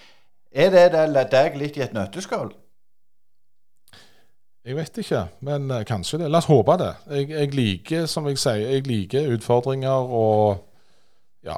er 0.51 0.71
det 0.71 0.86
det 0.95 1.25
deg 1.32 1.57
litt 1.59 1.79
i 1.79 1.84
et 1.84 1.95
nøtteskall? 1.95 2.53
Jeg 4.61 4.77
vet 4.77 4.97
ikke, 5.03 5.25
men 5.43 5.71
eh, 5.71 5.84
kanskje 5.88 6.21
det. 6.21 6.32
La 6.32 6.39
oss 6.39 6.47
håpe 6.51 6.77
det. 6.79 6.93
Jeg, 7.09 7.29
jeg 7.34 7.53
liker, 7.55 8.07
som 8.07 8.27
jeg 8.29 8.39
sier, 8.39 8.67
jeg 8.75 8.88
liker 8.88 9.32
utfordringer 9.36 10.11
og 10.21 10.67
ja, 11.43 11.57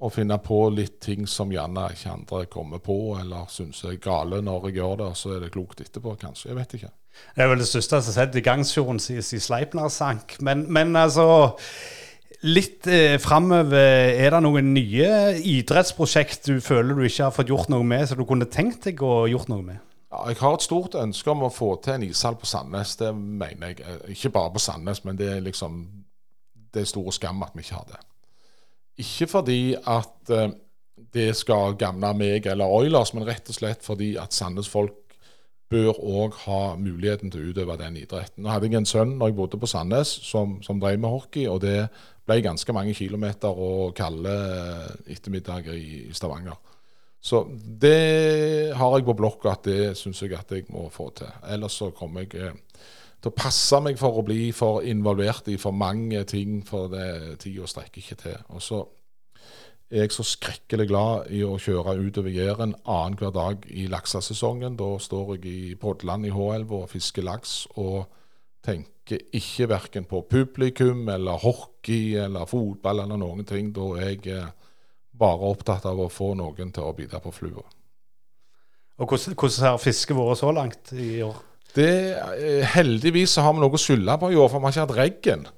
å 0.00 0.08
finne 0.12 0.38
på 0.40 0.62
litt 0.72 0.98
ting 1.04 1.26
som 1.28 1.52
gjerne 1.52 1.90
ikke 1.94 2.14
andre 2.14 2.46
kommer 2.52 2.80
på, 2.84 2.96
eller 3.20 3.50
syns 3.52 3.82
er 3.84 3.98
gale 4.02 4.40
når 4.44 4.70
jeg 4.70 4.80
gjør 4.80 4.96
det, 5.02 5.08
og 5.12 5.18
så 5.20 5.34
er 5.36 5.44
det 5.44 5.52
klokt 5.54 5.82
etterpå, 5.84 6.16
kanskje. 6.20 6.50
Jeg 6.50 6.58
vet 6.58 6.76
ikke. 6.78 6.92
Det 7.36 7.44
er 7.44 7.50
vel 7.50 7.60
det 7.60 7.68
største 7.68 8.00
som 8.00 8.12
har 8.12 8.16
sett 8.16 8.38
i 8.38 8.44
gangsjonen 8.46 9.02
siden 9.02 9.26
siden 9.26 9.44
Sleipner 9.44 9.90
sank. 9.92 10.38
Men, 10.40 10.64
men 10.72 10.96
altså 10.96 11.26
Litt 12.40 12.86
eh, 12.88 13.18
framover, 13.20 13.76
er 14.16 14.32
det 14.32 14.38
noen 14.40 14.70
nye 14.72 15.08
idrettsprosjekt 15.44 16.48
du 16.48 16.62
føler 16.64 16.96
du 16.96 17.02
ikke 17.04 17.26
har 17.26 17.34
fått 17.36 17.50
gjort 17.52 17.68
noe 17.68 17.84
med, 17.84 18.06
som 18.08 18.16
du 18.16 18.24
kunne 18.24 18.48
tenkt 18.48 18.86
deg 18.88 19.02
å 19.04 19.26
gjort 19.28 19.50
noe 19.52 19.60
med? 19.66 19.82
Ja, 20.08 20.22
jeg 20.30 20.38
har 20.40 20.56
et 20.56 20.64
stort 20.64 20.96
ønske 20.96 21.30
om 21.34 21.44
å 21.44 21.52
få 21.52 21.74
til 21.84 21.98
en 21.98 22.06
ishall 22.08 22.38
på 22.40 22.48
Sandnes. 22.48 22.94
Det 22.96 23.12
mener 23.12 23.74
jeg. 23.74 23.84
Eh, 23.84 24.14
Ikke 24.16 24.32
bare 24.32 24.54
på 24.56 24.62
Sandnes, 24.64 25.04
men 25.04 25.20
det 25.20 25.28
er 25.34 25.44
liksom 25.44 25.82
Det 26.72 26.84
er 26.84 26.88
store 26.88 27.12
skam 27.12 27.42
at 27.42 27.52
vi 27.54 27.66
ikke 27.66 27.76
har 27.76 27.86
det. 27.90 28.00
Ikke 29.00 29.28
fordi 29.30 29.62
at 29.74 30.32
eh, 30.34 30.52
det 31.14 31.30
skal 31.38 31.76
gagne 31.80 32.12
meg 32.16 32.46
eller 32.46 32.70
Oilers, 32.70 33.14
men 33.16 33.26
rett 33.28 33.48
og 33.50 33.56
slett 33.56 33.84
fordi 33.86 34.14
at 34.20 34.36
Sandnes 34.36 34.68
folk 34.70 34.96
bør 35.70 35.94
òg 35.94 36.34
ha 36.48 36.60
muligheten 36.78 37.30
til 37.30 37.44
å 37.44 37.50
utøve 37.52 37.76
den 37.78 38.00
idretten. 38.00 38.42
Nå 38.42 38.50
hadde 38.50 38.66
jeg 38.66 38.80
en 38.80 38.88
sønn 38.90 39.14
når 39.18 39.30
jeg 39.30 39.38
bodde 39.38 39.60
på 39.62 39.70
Sandnes 39.70 40.10
som, 40.26 40.58
som 40.66 40.80
drev 40.82 40.98
med 40.98 41.12
hockey, 41.12 41.46
og 41.50 41.60
det 41.62 41.84
ble 42.26 42.40
ganske 42.42 42.74
mange 42.74 42.94
kilometer 42.98 43.54
og 43.54 43.94
kalde 43.98 44.34
ettermiddager 45.10 45.78
i, 45.78 46.08
i 46.10 46.16
Stavanger. 46.16 46.58
Så 47.20 47.44
det 47.52 48.72
har 48.74 48.96
jeg 48.96 49.06
på 49.06 49.16
blokka 49.18 49.52
at 49.52 49.66
det 49.68 49.92
syns 49.98 50.22
jeg 50.24 50.34
at 50.38 50.50
jeg 50.56 50.66
må 50.72 50.88
få 50.92 51.10
til. 51.18 51.30
Ellers 51.52 51.76
så 51.78 51.90
kommer 51.94 52.24
jeg 52.24 52.40
eh, 52.40 52.86
til 53.20 53.30
å 53.30 53.36
passe 53.36 53.80
meg 53.84 53.98
for 54.00 54.16
å 54.16 54.24
bli 54.24 54.48
for 54.56 54.84
involvert 54.86 55.50
i 55.52 55.58
for 55.60 55.76
mange 55.76 56.22
ting, 56.28 56.60
for 56.66 56.88
det 56.92 57.40
tida 57.42 57.68
strekker 57.68 58.00
ikke 58.00 58.18
til. 58.22 58.38
Og 58.54 58.64
så 58.64 58.80
er 59.90 60.04
jeg 60.04 60.14
så 60.14 60.24
skrekkelig 60.24 60.86
glad 60.88 61.32
i 61.34 61.42
å 61.44 61.58
kjøre 61.60 61.96
utover 61.98 62.30
Jæren 62.32 62.76
annenhver 62.84 63.34
dag 63.34 63.66
i 63.68 63.88
laksesesongen. 63.90 64.78
Da 64.78 64.94
står 65.02 65.34
jeg 65.36 65.50
i 65.50 65.74
Brodland 65.80 66.28
i 66.28 66.32
H-elva 66.34 66.84
og 66.84 66.92
fisker 66.92 67.26
laks 67.26 67.64
og 67.74 68.06
tenker 68.64 69.26
ikke 69.34 69.66
verken 69.72 70.06
på 70.06 70.22
publikum 70.30 71.08
eller 71.10 71.42
hockey 71.42 72.14
eller 72.22 72.46
fotball 72.46 73.02
eller 73.02 73.18
noen 73.20 73.44
ting. 73.48 73.72
Da 73.74 73.90
er 73.98 74.14
jeg 74.14 74.30
eh, 74.30 74.48
bare 75.10 75.50
opptatt 75.50 75.88
av 75.90 76.00
å 76.00 76.10
få 76.12 76.32
noen 76.38 76.70
til 76.72 76.86
å 76.86 76.94
bite 76.96 77.20
på 77.20 77.34
flua. 77.34 77.66
Og 79.00 79.08
hvordan, 79.08 79.34
hvordan 79.34 79.66
har 79.66 79.80
fisket 79.80 80.16
vært 80.16 80.38
så 80.38 80.52
langt 80.54 80.92
i 80.94 81.12
år? 81.24 81.49
Det, 81.76 81.90
eh, 82.16 82.66
heldigvis 82.74 83.36
så 83.36 83.46
har 83.46 83.54
vi 83.54 83.62
noe 83.62 83.76
å 83.76 83.80
skylde 83.80 84.18
på 84.20 84.32
i 84.32 84.38
år, 84.38 84.50
for 84.50 84.58
vi 84.58 84.68
har 84.68 84.76
ikke 84.76 84.86
hatt 84.86 84.98
regn. 84.98 85.48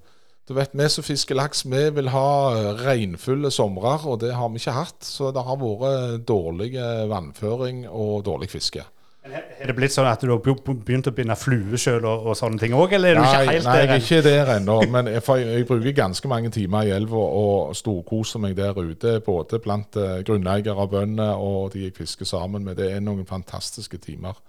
Du 0.49 0.55
vet, 0.55 0.75
Vi 0.75 0.89
som 0.89 1.05
fisker 1.05 1.39
laks, 1.39 1.65
vi 1.65 1.91
vil 1.91 2.09
ha 2.09 2.75
regnfulle 2.83 3.51
somre, 3.51 3.95
og 4.05 4.21
det 4.21 4.35
har 4.35 4.49
vi 4.51 4.59
ikke 4.59 4.75
hatt. 4.75 4.99
Så 5.01 5.33
det 5.33 5.45
har 5.47 5.57
vært 5.57 6.27
dårlig 6.27 6.75
vannføring 7.09 7.87
og 7.89 8.25
dårlig 8.25 8.51
fiske. 8.51 8.83
Er 9.23 9.69
det 9.71 9.77
blitt 9.79 9.95
sånn 9.95 10.09
at 10.11 10.19
du 10.19 10.33
har 10.33 10.41
begynt 10.43 11.07
å 11.07 11.13
binde 11.15 11.37
flue 11.39 11.79
sjøl 11.79 12.03
og, 12.03 12.25
og, 12.27 12.35
sånne 12.35 12.59
ting 12.59 12.73
òg, 12.75 12.97
eller 12.97 13.13
er 13.13 13.21
du 13.21 13.23
ikke 13.23 13.39
helt 13.39 13.51
nei, 13.53 13.55
der? 13.55 13.69
Nei, 13.69 13.77
jeg 13.79 13.91
er 13.93 14.03
ikke 14.03 14.23
der 14.27 14.51
ennå. 14.57 14.79
Men 14.91 15.11
jeg, 15.13 15.23
jeg, 15.47 15.67
bruker 15.69 15.95
ganske 15.95 16.31
mange 16.33 16.51
timer 16.51 16.89
i 16.89 16.95
elva 16.97 17.23
og 17.23 17.77
storkoser 17.79 18.43
meg 18.43 18.57
der 18.59 18.75
ute. 18.83 19.21
Både 19.23 19.63
blant 19.63 19.95
grunneiere 20.27 20.75
og 20.75 20.91
bønder 20.97 21.39
og 21.39 21.71
de 21.77 21.87
jeg 21.87 21.95
fisker 21.95 22.27
sammen 22.27 22.67
med. 22.67 22.81
Det 22.83 22.91
er 22.97 23.05
noen 23.05 23.23
fantastiske 23.29 24.03
timer. 24.03 24.43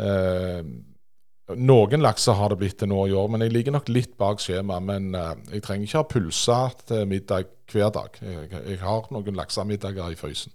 Uh, 0.00 0.64
noen 1.56 2.02
lakser 2.02 2.36
har 2.38 2.52
det 2.52 2.60
blitt 2.60 2.78
til 2.78 2.90
nå 2.90 3.06
i 3.08 3.14
år, 3.16 3.28
men 3.32 3.42
jeg 3.44 3.54
ligger 3.54 3.74
nok 3.74 3.88
litt 3.90 4.16
bak 4.20 4.42
skjema. 4.42 4.78
Men 4.84 5.14
eh, 5.18 5.32
jeg 5.56 5.64
trenger 5.66 5.88
ikke 5.88 5.98
ha 5.98 6.08
pølser 6.12 6.76
til 6.86 7.08
middag 7.10 7.50
hver 7.72 7.90
dag. 7.94 8.18
Jeg, 8.22 8.50
jeg 8.68 8.80
har 8.84 9.08
noen 9.10 9.38
laksemiddager 9.38 10.12
i 10.14 10.18
frysen. 10.18 10.54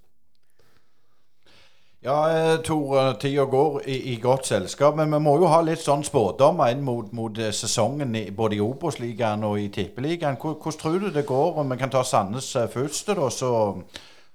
Ja, 2.06 2.16
eh, 2.30 2.60
Tor, 2.62 3.00
eh, 3.00 3.14
tida 3.20 3.48
går 3.50 3.80
i, 3.90 3.98
i, 4.14 4.16
godt 4.22 4.46
selskap. 4.48 4.96
Men 4.96 5.12
vi 5.12 5.20
må 5.26 5.36
jo 5.42 5.50
ha 5.50 5.62
litt 5.66 5.82
sånn 5.82 6.06
spådommer 6.06 6.72
inn 6.72 6.84
mot, 6.86 7.12
mot 7.18 7.40
eh, 7.42 7.52
sesongen 7.52 8.16
i, 8.16 8.28
både 8.32 8.60
i 8.60 8.64
Obos-ligaen 8.64 9.44
og 9.48 9.58
i 9.60 9.72
Tippeligaen. 9.74 10.38
Hvordan 10.42 10.80
tror 10.80 11.00
du 11.02 11.10
det 11.10 11.26
går? 11.26 11.58
Om 11.60 11.74
vi 11.74 11.80
kan 11.82 11.92
ta 11.92 12.04
Sandnes 12.06 12.52
først, 12.74 13.10
da, 13.10 13.30
så, 13.34 13.52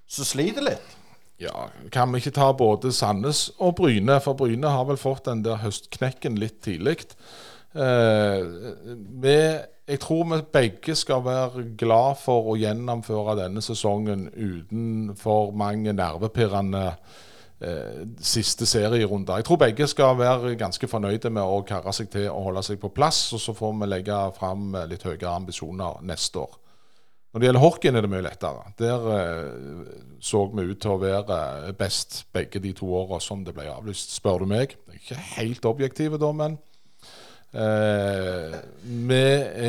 så 0.03 0.27
sliter 0.27 0.67
litt? 0.67 0.97
Ja, 1.41 1.71
Kan 1.93 2.13
vi 2.13 2.21
ikke 2.21 2.37
ta 2.37 2.53
både 2.53 2.93
Sandnes 2.93 3.47
og 3.59 3.79
Bryne? 3.79 4.19
For 4.21 4.37
Bryne 4.37 4.69
har 4.69 4.85
vel 4.85 5.01
fått 5.01 5.25
den 5.25 5.41
der 5.45 5.63
høstknekken 5.63 6.37
litt 6.37 6.61
tidlig. 6.67 6.99
Eh, 7.73 8.45
jeg 9.89 10.01
tror 10.03 10.27
vi 10.35 10.41
begge 10.53 10.95
skal 10.99 11.25
være 11.25 11.65
glad 11.81 12.21
for 12.21 12.53
å 12.53 12.59
gjennomføre 12.61 13.39
denne 13.41 13.63
sesongen 13.65 14.29
uten 14.35 15.15
for 15.17 15.55
mange 15.57 15.95
nervepirrende 15.97 16.85
eh, 16.91 18.05
siste 18.21 18.69
serierunder. 18.69 19.41
Jeg 19.41 19.49
tror 19.49 19.65
begge 19.65 19.89
skal 19.89 20.19
være 20.21 20.59
ganske 20.61 20.93
fornøyde 20.93 21.33
med 21.33 21.43
å 21.43 21.63
karre 21.65 21.95
seg 21.97 22.13
til 22.13 22.29
og 22.29 22.51
holde 22.51 22.69
seg 22.69 22.83
på 22.83 22.93
plass. 22.93 23.31
Og 23.33 23.41
så 23.41 23.57
får 23.57 23.79
vi 23.81 23.89
legge 23.95 24.25
fram 24.37 24.77
litt 24.93 25.09
høyere 25.09 25.39
ambisjoner 25.41 26.05
neste 26.05 26.45
år. 26.45 26.61
Når 27.31 27.41
det 27.41 27.47
gjelder 27.47 27.63
hockeyen, 27.63 27.97
er 27.97 28.03
det 28.03 28.11
mye 28.11 28.25
lettere. 28.27 28.73
Der 28.81 29.05
eh, 29.15 29.91
så 30.23 30.43
vi 30.51 30.65
ut 30.67 30.81
til 30.83 30.97
å 30.97 30.99
være 30.99 31.75
best 31.79 32.25
begge 32.35 32.63
de 32.63 32.73
to 32.75 32.89
åra 32.99 33.21
som 33.23 33.45
det 33.47 33.55
ble 33.55 33.69
avlyst, 33.71 34.17
spør 34.17 34.43
du 34.43 34.51
meg. 34.51 34.75
Ikke 34.97 35.19
helt 35.37 35.69
objektive 35.71 36.19
da, 36.19 36.33
men 36.35 36.57
eh, 37.55 38.57
vi 38.83 39.21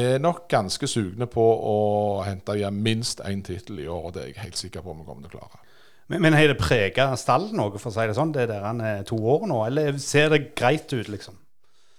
er 0.02 0.24
nok 0.24 0.48
ganske 0.50 0.90
sugne 0.90 1.30
på 1.30 1.46
å 1.46 1.78
hente 2.26 2.58
hjem 2.58 2.82
minst 2.82 3.22
én 3.30 3.46
tittel 3.46 3.84
i 3.84 3.90
år, 3.90 4.10
og 4.10 4.16
det 4.16 4.24
er 4.24 4.32
jeg 4.32 4.42
helt 4.48 4.64
sikker 4.64 4.88
på 4.88 4.98
vi 4.98 5.06
kommer 5.06 5.30
til 5.30 5.38
å 5.38 5.44
klare. 5.44 5.62
Men, 6.10 6.26
men 6.26 6.36
har 6.36 6.50
det 6.50 6.58
prega 6.60 7.12
stallen 7.16 7.54
noe, 7.62 7.78
for 7.78 7.94
å 7.94 7.96
si 7.96 8.10
det 8.10 8.18
sånn, 8.18 8.34
det 8.36 8.50
der 8.50 8.66
han 8.66 8.82
er 8.84 9.06
to 9.08 9.22
år 9.22 9.46
nå? 9.48 9.62
Eller 9.70 10.02
ser 10.02 10.34
det 10.34 10.48
greit 10.58 10.90
ut, 10.92 11.14
liksom? 11.14 11.38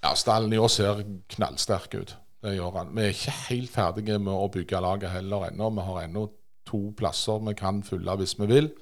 Ja, 0.03 0.17
stallen 0.19 0.53
i 0.53 0.59
år 0.59 0.75
ser 0.75 1.07
knallsterk 1.37 1.95
ut. 1.95 2.17
Det 2.43 2.57
gjør 2.57 2.79
han. 2.81 2.95
Vi 2.97 3.05
er 3.05 3.13
ikke 3.15 3.37
helt 3.49 3.71
ferdige 3.71 4.19
med 4.19 4.35
å 4.35 4.49
bygge 4.51 4.81
laget 4.83 5.15
heller 5.15 5.47
ennå. 5.51 5.69
Vi 5.77 5.85
har 5.87 6.01
ennå 6.07 6.27
to 6.67 6.89
plasser 6.99 7.43
vi 7.47 7.55
kan 7.59 7.83
fylle 7.87 8.17
hvis 8.19 8.35
vi 8.41 8.49
vil. 8.51 8.73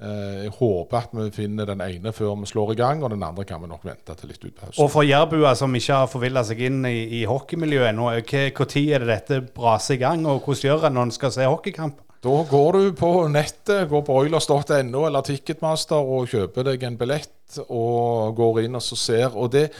Eh, 0.00 0.44
jeg 0.46 0.52
håper 0.56 0.96
at 0.98 1.14
vi 1.16 1.26
finner 1.34 1.68
den 1.68 1.82
ene 1.84 2.12
før 2.16 2.38
vi 2.40 2.48
slår 2.48 2.72
i 2.72 2.78
gang, 2.80 3.02
og 3.04 3.12
den 3.12 3.24
andre 3.24 3.44
kan 3.48 3.60
vi 3.60 3.68
nok 3.68 3.84
vente 3.84 4.16
til 4.16 4.32
litt 4.32 4.44
utpå. 4.48 4.70
Og 4.80 4.92
for 4.92 5.04
jærbuer 5.04 5.56
som 5.58 5.74
ikke 5.76 6.02
har 6.02 6.12
forvilla 6.12 6.44
seg 6.46 6.62
inn 6.70 6.84
i, 6.88 7.20
i 7.20 7.24
hockeymiljøet 7.28 7.90
ennå, 7.92 8.08
når 8.08 8.36
er 8.36 9.04
det 9.04 9.10
dette 9.10 9.42
braser 9.56 9.98
i 9.98 10.00
gang, 10.00 10.24
og 10.24 10.40
hvordan 10.44 10.64
gjør 10.68 10.88
en 10.88 10.96
når 10.96 11.08
en 11.08 11.16
skal 11.16 11.34
se 11.36 11.48
hockeykamp? 11.48 12.00
Da 12.20 12.42
går 12.44 12.76
du 12.76 12.90
på 12.92 13.10
nettet, 13.32 13.86
går 13.88 14.02
på 14.04 14.16
oilers.no 14.20 15.06
eller 15.06 15.24
Ticketmaster 15.24 15.96
og 16.04 16.28
kjøper 16.28 16.66
deg 16.68 16.82
en 16.84 16.98
billett 17.00 17.56
og 17.64 18.34
går 18.36 18.66
inn 18.66 18.76
og 18.76 18.84
så 18.84 18.98
ser. 19.00 19.32
Og 19.32 19.48
det, 19.54 19.70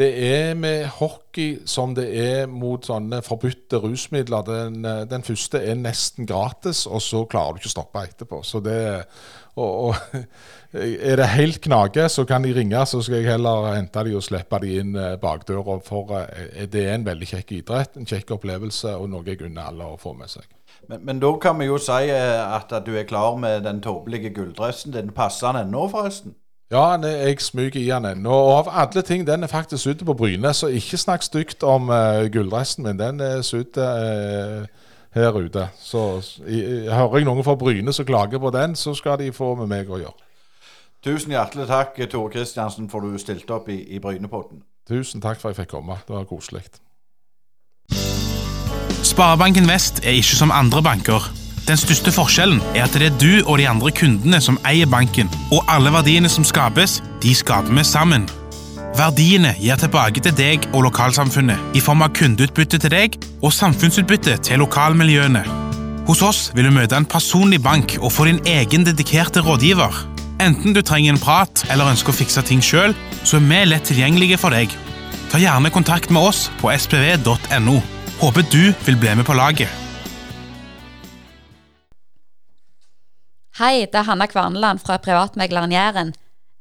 det 0.00 0.08
er 0.24 0.54
med 0.56 0.86
hockey 0.96 1.58
som 1.68 1.92
det 1.94 2.06
er 2.16 2.48
mot 2.48 2.88
sånne 2.88 3.20
forbudte 3.26 3.82
rusmidler. 3.84 4.48
Den, 4.48 4.88
den, 5.10 5.26
første 5.26 5.60
er 5.60 5.76
nesten 5.76 6.24
gratis, 6.30 6.86
og 6.88 7.04
så 7.04 7.26
klarer 7.28 7.58
du 7.58 7.60
ikke 7.60 7.74
å 7.74 7.76
stoppe 7.76 8.06
etterpå. 8.08 8.40
Så 8.48 8.64
det 8.64 8.80
og, 9.60 9.90
og, 9.90 10.24
Er 10.72 11.16
det 11.18 11.26
helt 11.26 11.60
knage, 11.60 12.08
så 12.08 12.22
kan 12.24 12.44
de 12.44 12.52
ringe, 12.54 12.86
så 12.86 13.00
skal 13.02 13.16
jeg 13.16 13.32
heller 13.32 13.72
hente 13.74 14.04
de 14.06 14.14
og 14.14 14.22
slippe 14.22 14.60
de 14.62 14.76
inn 14.78 14.94
eh, 14.94 15.16
bakdøra. 15.18 15.80
For 15.82 16.12
eh, 16.20 16.66
det 16.70 16.84
er 16.86 16.94
en 16.94 17.06
veldig 17.06 17.26
kjekk 17.26 17.56
idrett, 17.56 17.96
en 17.98 18.06
kjekk 18.06 18.36
opplevelse, 18.36 18.92
og 18.94 19.08
noe 19.10 19.26
jeg 19.26 19.42
unner 19.42 19.72
alle 19.72 19.88
å 19.90 19.98
få 19.98 20.14
med 20.14 20.30
seg. 20.30 20.46
Men, 20.86 21.02
men, 21.08 21.18
da 21.22 21.32
kan 21.42 21.58
vi 21.58 21.66
jo 21.66 21.78
si 21.82 22.12
eh, 22.14 22.38
at, 22.44 22.70
at 22.70 22.86
du 22.86 22.94
er 22.94 23.08
klar 23.08 23.34
med 23.42 23.66
den 23.66 23.82
tåpelige 23.82 24.30
gulldressen 24.36 24.94
din. 24.94 25.10
Passer 25.16 25.50
den 25.50 25.66
ennå, 25.66 25.88
forresten? 25.90 26.38
Ja, 26.70 26.94
jeg 27.02 27.40
smyger 27.42 27.80
i 27.80 27.88
den 27.90 28.06
ennå. 28.12 28.30
Og 28.30 28.54
av 28.60 28.72
alle 28.84 29.02
ting, 29.02 29.26
den 29.26 29.42
er 29.42 29.50
faktisk 29.50 29.90
ute 29.90 30.06
på 30.06 30.14
Bryne. 30.14 30.54
Så 30.54 30.70
ikke 30.70 31.02
snakk 31.02 31.26
stygt 31.26 31.66
om 31.66 31.90
uh, 31.90 32.30
gulldressen 32.30 32.86
min. 32.86 32.98
Den 32.98 33.18
er 33.20 33.42
sydd 33.42 33.74
uh, 33.74 34.70
her 35.18 35.34
ute. 35.34 35.66
Så 35.82 36.22
i, 36.46 36.86
hører 36.86 37.18
jeg 37.18 37.26
noen 37.26 37.42
fra 37.42 37.58
Bryne 37.58 37.90
som 37.92 38.06
klager 38.06 38.38
på 38.38 38.54
den, 38.54 38.78
så 38.78 38.94
skal 38.94 39.18
de 39.18 39.32
få 39.34 39.56
med 39.58 39.66
meg 39.66 39.90
å 39.90 39.98
gjøre. 39.98 40.29
Tusen 41.00 41.32
hjertelig 41.32 41.64
takk, 41.70 41.96
Tore 42.12 42.28
Kristiansen, 42.28 42.90
for 42.92 43.00
du 43.00 43.16
stilte 43.18 43.54
opp 43.56 43.70
i, 43.72 43.78
i 43.88 43.98
Brynepodden. 44.04 44.60
Tusen 44.88 45.22
takk 45.24 45.40
for 45.40 45.48
at 45.48 45.56
jeg 45.56 45.64
fikk 45.64 45.76
komme. 45.78 45.96
Det 46.04 46.12
var 46.12 46.26
koselig. 46.28 46.66
Sparebanken 49.08 49.68
Vest 49.68 50.02
er 50.04 50.18
ikke 50.18 50.36
som 50.36 50.52
andre 50.52 50.82
banker. 50.84 51.30
Den 51.64 51.80
største 51.80 52.12
forskjellen 52.12 52.60
er 52.74 52.84
at 52.84 52.98
det 52.98 53.08
er 53.08 53.16
du 53.16 53.46
og 53.46 53.56
de 53.62 53.68
andre 53.68 53.92
kundene 53.96 54.42
som 54.44 54.58
eier 54.68 54.88
banken, 54.90 55.30
og 55.54 55.64
alle 55.72 55.92
verdiene 55.94 56.28
som 56.28 56.44
skapes, 56.44 56.98
de 57.22 57.32
skaper 57.36 57.72
vi 57.72 57.84
sammen. 57.86 58.28
Verdiene 58.98 59.54
gir 59.56 59.80
tilbake 59.80 60.20
til 60.20 60.36
deg 60.36 60.68
og 60.74 60.84
lokalsamfunnet 60.90 61.78
i 61.78 61.80
form 61.80 62.04
av 62.04 62.12
kundeutbytte 62.12 62.82
til 62.82 62.92
deg 62.92 63.16
og 63.40 63.54
samfunnsutbytte 63.56 64.36
til 64.44 64.60
lokalmiljøene. 64.60 65.46
Hos 66.10 66.24
oss 66.26 66.46
vil 66.56 66.66
du 66.68 66.74
møte 66.74 66.98
en 66.98 67.08
personlig 67.08 67.62
bank 67.62 67.96
og 68.02 68.10
få 68.12 68.26
din 68.28 68.44
egen 68.50 68.84
dedikerte 68.84 69.44
rådgiver. 69.46 70.09
Enten 70.40 70.72
du 70.72 70.80
trenger 70.80 71.12
en 71.12 71.20
prat 71.20 71.66
eller 71.68 71.90
ønsker 71.92 72.14
å 72.14 72.16
fikse 72.16 72.40
ting 72.48 72.62
sjøl, 72.64 72.94
så 73.28 73.36
er 73.36 73.42
vi 73.44 73.58
lett 73.68 73.84
tilgjengelige 73.90 74.38
for 74.40 74.56
deg. 74.56 74.72
Ta 75.28 75.36
gjerne 75.36 75.68
kontakt 75.74 76.08
med 76.08 76.30
oss 76.30 76.46
på 76.62 76.70
spv.no. 76.72 77.74
Håper 78.22 78.46
du 78.48 78.72
vil 78.86 78.96
bli 78.96 79.12
med 79.18 79.28
på 79.28 79.36
laget. 79.36 79.68
Hei, 83.60 83.84
det 83.84 84.00
er 84.00 84.06
Hanna 84.08 84.24
Kvarneland 84.30 84.80
fra 84.80 84.96
Privatmegleren 85.04 85.74
Jæren. 85.76 86.14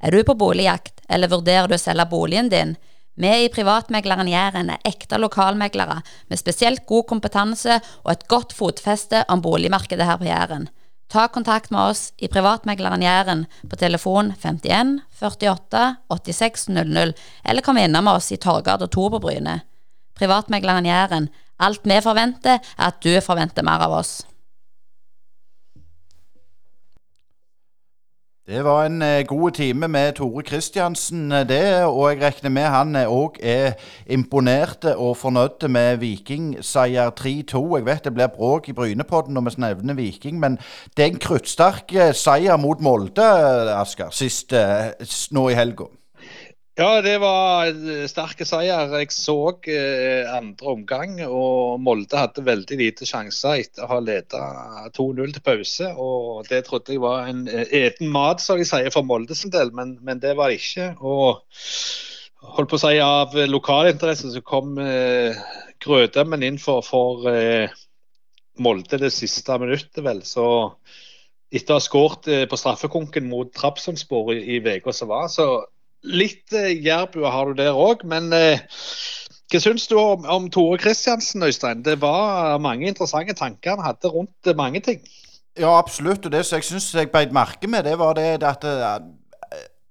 Er 0.03 0.11
du 0.11 0.25
på 0.27 0.35
boligjakt, 0.35 0.99
eller 1.07 1.31
vurderer 1.31 1.71
du 1.71 1.77
å 1.77 1.79
selge 1.79 2.03
boligen 2.11 2.51
din? 2.51 2.75
Vi 3.15 3.31
i 3.45 3.47
Privatmegleren 3.51 4.27
Jæren 4.27 4.73
er 4.75 4.83
ekte 4.87 5.15
lokalmeglere 5.23 6.01
med 6.27 6.41
spesielt 6.41 6.83
god 6.87 7.07
kompetanse 7.07 7.79
og 8.03 8.11
et 8.11 8.27
godt 8.27 8.51
fotfeste 8.59 9.23
om 9.31 9.39
boligmarkedet 9.43 10.07
her 10.07 10.19
på 10.19 10.27
Jæren. 10.27 10.67
Ta 11.09 11.27
kontakt 11.27 11.71
med 11.73 11.89
oss 11.89 12.13
i 12.17 12.27
Privatmegleren 12.29 13.01
Jæren 13.01 13.45
på 13.69 13.77
telefon 13.81 14.33
51 14.37 14.99
48 15.17 15.95
86 16.07 16.67
00, 16.69 17.13
eller 17.43 17.65
kom 17.65 17.77
innom 17.81 18.07
oss 18.11 18.31
i 18.31 18.37
Torgata 18.37 18.87
2 18.87 19.09
på. 19.17 19.59
Privatmegleren 20.19 20.85
Jæren 20.85 21.29
Alt 21.59 21.83
vi 21.83 21.97
forventer, 21.99 22.59
er 22.77 22.85
at 22.87 23.01
du 23.03 23.17
forventer 23.19 23.65
mer 23.67 23.81
av 23.83 23.97
oss. 23.97 24.21
Det 28.49 28.63
var 28.65 28.85
en 28.85 29.01
eh, 29.01 29.25
god 29.25 29.51
time 29.51 29.87
med 29.87 30.13
Tore 30.13 30.43
Kristiansen, 30.43 31.31
eh, 31.31 31.47
det. 31.49 31.83
Og 31.85 32.09
jeg 32.09 32.21
regner 32.21 32.49
med 32.49 32.63
han 32.63 32.95
òg 32.95 33.37
er 33.45 33.75
imponerte 34.09 34.95
og 34.97 35.17
fornøyd 35.17 35.67
med 35.69 35.97
Viking-seier 36.01 37.11
3-2. 37.19 37.61
Jeg 37.77 37.85
vet 37.85 38.03
det 38.03 38.13
blir 38.13 38.33
bråk 38.33 38.69
i 38.69 38.73
Brynepodden 38.73 39.37
når 39.37 39.49
vi 39.49 39.55
nevner 39.61 39.93
Viking, 39.93 40.39
men 40.39 40.57
det 40.97 41.05
er 41.05 41.11
en 41.11 41.21
kruttsterk 41.21 41.93
eh, 41.93 42.13
seier 42.13 42.57
mot 42.57 42.81
Molde, 42.81 43.29
Asker, 43.77 44.09
sist 44.09 44.57
nå 45.31 45.49
i 45.49 45.53
helga. 45.53 45.91
Ja, 46.79 47.01
det 47.03 47.17
var 47.19 47.73
sterke 48.07 48.45
seier. 48.47 48.93
Jeg 49.01 49.11
så 49.11 49.33
eh, 49.67 50.23
andre 50.31 50.69
omgang, 50.71 51.17
og 51.27 51.81
Molde 51.83 52.15
hadde 52.15 52.45
veldig 52.47 52.77
lite 52.79 53.07
sjanser 53.09 53.65
etter 53.65 53.83
å 53.83 53.89
ha 53.89 53.97
ledet 53.99 54.93
2-0 54.95 55.33
til 55.35 55.43
pause. 55.43 55.89
og 55.99 56.45
Det 56.47 56.61
trodde 56.69 56.93
jeg 56.95 57.01
var 57.03 57.27
en 57.27 57.41
eh, 57.51 57.65
eten 57.81 58.07
mat, 58.13 58.39
som 58.39 58.55
de 58.55 58.67
sier, 58.69 58.87
for 58.95 59.03
Molde 59.03 59.35
sin 59.35 59.51
del, 59.51 59.73
men, 59.75 59.97
men, 60.07 60.21
det 60.23 60.37
var 60.39 60.53
det 60.53 60.61
ikke. 60.61 60.93
Og 61.03 61.41
holdt 62.55 62.71
på 62.71 62.79
å 62.79 62.81
si 62.85 62.93
av 63.03 63.35
lokalinteresse 63.49 64.31
så 64.31 64.43
kom 64.45 64.79
eh, 64.79 65.35
Grødømmen 65.83 66.45
inn 66.47 66.61
for, 66.63 66.85
for 66.87 67.27
eh, 67.33 67.73
Molde 68.63 69.01
det 69.03 69.09
siste 69.17 69.57
minuttet, 69.59 69.99
vel. 70.05 70.23
Så 70.23 70.45
etter 71.51 71.75
å 71.75 71.81
ha 71.81 71.83
skåret 71.83 72.31
eh, 72.31 72.45
på 72.47 72.61
straffekonken 72.61 73.27
mot 73.27 73.51
Trabzonspor 73.51 74.31
i 74.37 74.61
uka 74.63 74.95
som 74.95 75.11
var, 75.11 75.27
så 75.27 75.49
Litt 76.03 76.53
eh, 76.55 76.75
jærbua 76.85 77.31
har 77.33 77.49
du 77.49 77.59
der 77.59 77.75
òg, 77.75 78.05
men 78.07 78.31
eh, 78.35 78.61
hva 79.49 79.61
syns 79.63 79.87
du 79.89 79.97
om, 79.99 80.27
om 80.29 80.47
Tore 80.53 80.77
Kristiansen, 80.79 81.43
Øystein? 81.43 81.83
Det 81.83 81.97
var 82.01 82.59
mange 82.61 82.87
interessante 82.87 83.35
tanker 83.35 83.75
han 83.75 83.85
hadde 83.85 84.11
rundt 84.13 84.51
mange 84.55 84.81
ting. 84.85 85.01
Ja, 85.59 85.73
absolutt. 85.77 86.25
Og 86.25 86.31
det 86.31 86.45
som 86.45 86.59
jeg 86.59 86.69
syns 86.69 86.93
jeg 86.95 87.11
beit 87.11 87.33
merke 87.35 87.67
med, 87.67 87.83
det 87.83 87.97
var 87.99 88.15
det 88.15 88.43
at 88.47 88.63
eh, 88.63 88.99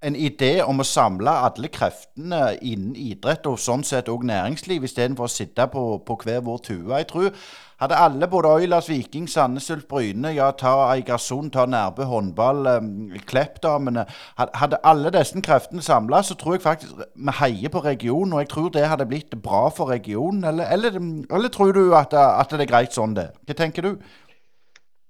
en 0.03 0.17
idé 0.17 0.61
om 0.63 0.79
å 0.79 0.87
samle 0.87 1.33
alle 1.49 1.71
kreftene 1.75 2.53
innen 2.63 2.95
idrett 2.95 3.47
og 3.51 3.59
sånn 3.59 3.83
sett 3.87 4.11
òg 4.13 4.27
næringsliv, 4.29 4.85
istedenfor 4.87 5.27
å 5.27 5.33
sitte 5.33 5.67
på, 5.73 5.87
på 6.07 6.19
hver 6.23 6.45
vår 6.47 6.61
tue. 6.69 6.93
Jeg 6.93 7.09
tror 7.11 7.33
hadde 7.79 7.99
alle, 7.99 8.27
både 8.31 8.49
Oilers, 8.49 8.89
Viking, 8.91 9.29
Sandnes 9.31 9.71
Ulf, 9.71 9.85
Bryne, 9.91 10.33
ja, 10.35 10.51
ta 10.51 10.73
Eigersund, 10.93 11.53
ta 11.55 11.67
Nærbø 11.67 12.07
håndball, 12.11 12.67
um, 12.67 12.89
Klepp-damene 13.27 14.03
Hadde 14.39 14.81
alle 14.83 15.13
disse 15.15 15.39
kreftene 15.47 15.83
samla, 15.83 16.23
så 16.27 16.35
tror 16.35 16.57
jeg 16.57 16.65
faktisk 16.65 17.05
vi 17.15 17.35
heier 17.39 17.71
på 17.71 17.83
regionen. 17.85 18.33
Og 18.33 18.43
jeg 18.43 18.49
tror 18.51 18.73
det 18.75 18.87
hadde 18.91 19.07
blitt 19.07 19.35
bra 19.43 19.69
for 19.71 19.91
regionen. 19.91 20.45
Eller, 20.45 20.67
eller, 20.75 20.99
eller 21.31 21.55
tror 21.55 21.73
du 21.73 21.95
at, 21.95 22.15
at, 22.15 22.51
det 22.51 22.67
er 22.67 22.73
greit 22.73 22.99
sånn 22.99 23.15
det? 23.15 23.31
Hva 23.47 23.59
tenker 23.63 23.87
du? 23.87 23.95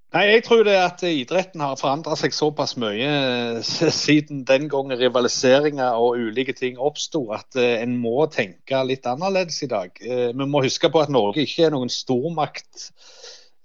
Nei, 0.09 0.23
Jeg 0.33 0.45
tror 0.47 0.63
det 0.65 0.73
at 0.81 1.03
idretten 1.05 1.61
har 1.61 1.75
forandra 1.77 2.15
seg 2.17 2.33
såpass 2.33 2.79
mye 2.81 3.09
eh, 3.09 3.59
siden 3.93 4.41
den 4.49 4.71
gangen 4.73 4.97
rivaliseringer 4.97 5.99
og 6.01 6.17
ulike 6.17 6.55
ting 6.57 6.79
oppsto, 6.81 7.27
at 7.37 7.59
eh, 7.61 7.83
en 7.83 7.99
må 8.01 8.23
tenke 8.33 8.81
litt 8.89 9.05
annerledes 9.11 9.61
i 9.67 9.69
dag. 9.69 9.93
Eh, 10.01 10.31
vi 10.33 10.47
må 10.49 10.63
huske 10.65 10.89
på 10.89 11.03
at 11.03 11.13
Norge 11.13 11.45
ikke 11.45 11.67
er 11.67 11.77
noen 11.77 11.93
stormakt 11.93 12.89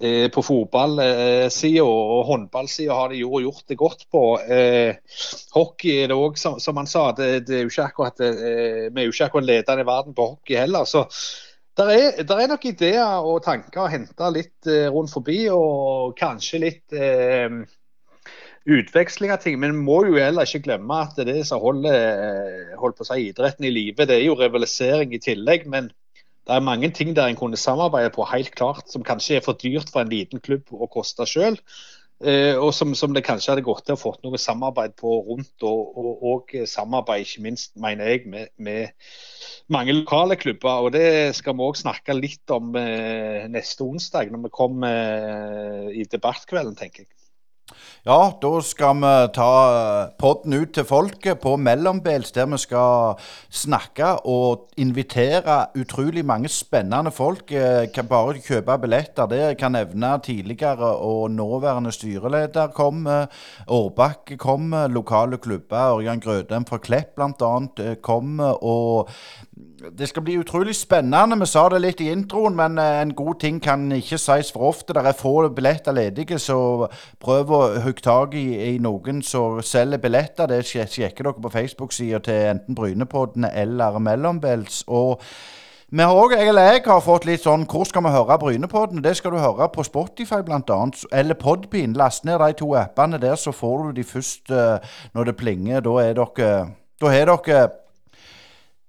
på 0.04 0.42
fotballsida 0.44 1.84
og 1.86 2.26
håndballsida 2.28 2.96
har 2.98 3.14
de 3.14 3.22
jo 3.22 3.40
gjort 3.40 3.70
det 3.72 3.78
godt 3.80 4.02
på. 4.12 4.24
Hockey 5.54 5.94
er 6.02 6.10
det 6.12 6.18
òg, 6.18 6.36
som 6.36 6.82
han 6.82 6.90
sa. 6.92 7.06
Det, 7.16 7.46
det 7.48 7.56
er 7.56 7.62
jo 7.62 7.72
ikke 7.72 7.86
akkurat, 7.86 8.20
vi 8.20 8.90
er 8.90 9.08
jo 9.08 9.14
ikke 9.14 9.30
akkurat 9.30 9.48
ledende 9.48 9.86
i 9.86 9.88
verden 9.88 10.18
på 10.18 10.26
hockey 10.34 10.58
heller. 10.60 10.90
så 10.90 11.06
der 11.78 11.90
er, 11.90 12.24
der 12.24 12.40
er, 12.40 12.48
nok 12.52 12.66
ideer 12.70 13.26
og 13.26 13.44
tanker 13.46 13.86
å 13.86 13.90
hente 13.90 14.28
litt 14.36 14.70
eh, 14.70 14.90
rundt 14.94 15.14
forbi, 15.14 15.40
og 15.50 16.14
kanskje 16.20 16.62
litt 16.62 16.94
eh, 16.94 17.50
utveksling 18.70 19.34
av 19.34 19.42
ting. 19.44 19.58
Men 19.62 19.74
vi 19.76 19.86
må 19.88 20.04
jo 20.08 20.20
heller 20.22 20.46
ikke 20.48 20.68
glemme 20.68 21.02
at 21.08 21.18
det 21.26 21.40
som 21.50 21.64
holder 21.64 21.98
eh, 21.98 22.76
holdt 22.80 23.00
på 23.00 23.08
å 23.08 23.10
si, 23.10 23.30
idretten 23.32 23.68
i 23.68 23.74
live, 23.74 24.06
det 24.06 24.20
er 24.20 24.28
jo 24.28 24.38
rivalisering 24.40 25.16
i 25.18 25.22
tillegg. 25.24 25.66
Men 25.72 25.90
det 26.44 26.58
er 26.58 26.66
mange 26.66 26.92
ting 26.92 27.16
der 27.16 27.32
en 27.32 27.40
kunne 27.40 27.60
samarbeide 27.60 28.14
på 28.14 28.28
helt 28.30 28.54
klart, 28.56 28.86
som 28.92 29.06
kanskje 29.08 29.40
er 29.40 29.46
for 29.46 29.58
dyrt 29.58 29.90
for 29.90 30.04
en 30.04 30.14
liten 30.14 30.44
klubb 30.44 30.70
å 30.76 30.90
koste 30.92 31.26
sjøl. 31.30 31.58
Eh, 32.24 32.56
og 32.56 32.72
som, 32.76 32.94
som, 32.96 33.12
det 33.16 33.26
kanskje 33.28 33.52
hadde 33.52 33.66
gått 33.66 33.84
til 33.88 33.98
å 33.98 34.00
fått 34.00 34.22
noe 34.24 34.40
samarbeid 34.40 34.96
på 35.00 35.16
rundt, 35.28 35.66
og, 35.68 35.98
og, 36.00 36.24
og 36.30 36.54
samarbeid 36.70 37.26
ikke 37.26 37.44
minst, 37.44 37.74
mener 37.80 38.14
jeg, 38.14 38.24
med, 38.32 38.54
med, 38.56 38.94
mange 39.74 39.96
lokale 39.96 40.38
klubber. 40.40 40.88
og 40.88 40.94
Det 40.96 41.34
skal 41.36 41.58
vi 41.58 41.68
òg 41.68 41.80
snakke 41.80 42.16
litt 42.16 42.54
om 42.54 42.78
eh, 42.80 43.44
neste 43.52 43.84
onsdag, 43.84 44.32
når 44.32 44.46
vi 44.46 44.54
kommer 44.56 45.04
eh, 45.04 45.92
i 46.00 46.08
debattkvelden, 46.12 46.80
tenker 46.80 47.04
jeg. 47.04 47.12
Ja, 48.04 48.34
da 48.36 48.50
skal 48.60 48.98
vi 49.00 49.10
ta 49.32 49.52
podden 50.20 50.58
ut 50.60 50.74
til 50.76 50.84
folket 50.84 51.40
på 51.40 51.54
Mellombels, 51.56 52.34
der 52.36 52.50
vi 52.52 52.58
skal 52.60 53.14
snakke 53.48 54.10
og 54.28 54.66
invitere 54.76 55.70
utrolig 55.80 56.26
mange 56.28 56.52
spennende 56.52 57.14
folk. 57.16 57.54
Eh, 57.56 57.88
kan 57.96 58.10
bare 58.12 58.42
kjøpe 58.44 58.76
billetter. 58.84 59.30
Det 59.32 59.56
kan 59.62 59.72
nevne 59.78 60.18
tidligere 60.20 60.90
og 61.00 61.32
nåværende 61.32 61.96
styreleder 61.96 62.76
kommer. 62.76 63.32
Årbakk 63.72 64.36
kommer. 64.38 64.92
Lokale 64.92 65.40
klubber. 65.40 65.96
Ørjan 65.96 66.20
Grødem 66.20 66.68
fra 66.68 66.82
Klepp 66.84 67.16
bl.a. 67.16 67.54
Eh, 67.80 67.96
kommer. 68.04 68.60
Og 68.60 69.08
det 69.98 70.08
skal 70.10 70.24
bli 70.24 70.38
utrolig 70.40 70.76
spennende. 70.76 71.40
Vi 71.40 71.46
sa 71.46 71.68
det 71.70 71.82
litt 71.84 72.02
i 72.02 72.10
introen, 72.12 72.56
men 72.56 72.78
eh, 72.80 73.02
en 73.02 73.14
god 73.16 73.40
ting 73.42 73.60
kan 73.64 73.92
ikke 73.92 74.18
sies 74.18 74.52
for 74.54 74.70
ofte. 74.70 74.94
Det 74.96 75.04
er 75.06 75.18
få 75.18 75.50
billetter 75.50 75.96
ledige, 75.96 76.40
så 76.40 76.88
prøv 77.22 77.52
å 77.52 77.62
hugge 77.84 78.06
tak 78.06 78.38
i, 78.40 78.46
i, 78.74 78.78
noen 78.82 79.22
som 79.22 79.62
selger 79.62 80.02
billetter. 80.02 80.48
Det 80.48 80.64
sjekker 80.66 81.28
dere 81.28 81.42
på 81.44 81.52
Facebook-sida 81.54 82.22
til 82.24 82.48
enten 82.54 82.76
Brynepodden 82.76 83.46
eller 83.52 84.00
Mellombels. 84.00 84.84
Og 84.88 85.20
vi 85.94 86.02
har 86.02 86.32
jeg, 86.34 86.48
eller 86.50 86.72
jeg 86.72 86.82
har 86.88 87.04
fått 87.06 87.28
litt 87.30 87.44
sånn 87.44 87.68
Hvor 87.70 87.84
skal 87.86 88.02
vi 88.02 88.16
høre 88.16 88.40
Brynepodden? 88.42 89.04
Det 89.06 89.14
skal 89.20 89.36
du 89.36 89.38
høre 89.38 89.68
på 89.70 89.84
Spotify 89.86 90.42
bl.a. 90.42 90.80
Eller 91.12 91.38
Podbean. 91.38 91.94
Last 91.94 92.26
ned 92.26 92.40
de 92.42 92.56
to 92.58 92.72
appene 92.80 93.20
der, 93.22 93.36
så 93.36 93.54
får 93.54 93.90
du 93.92 94.00
de 94.00 94.08
først 94.08 94.50
uh, 94.50 94.82
når 95.14 95.30
det 95.30 95.38
plinger. 95.38 95.86
Da 95.86 96.00
er 96.02 96.18
dere 96.18 96.52
Da 97.02 97.12
har 97.12 97.30
dere 97.30 97.83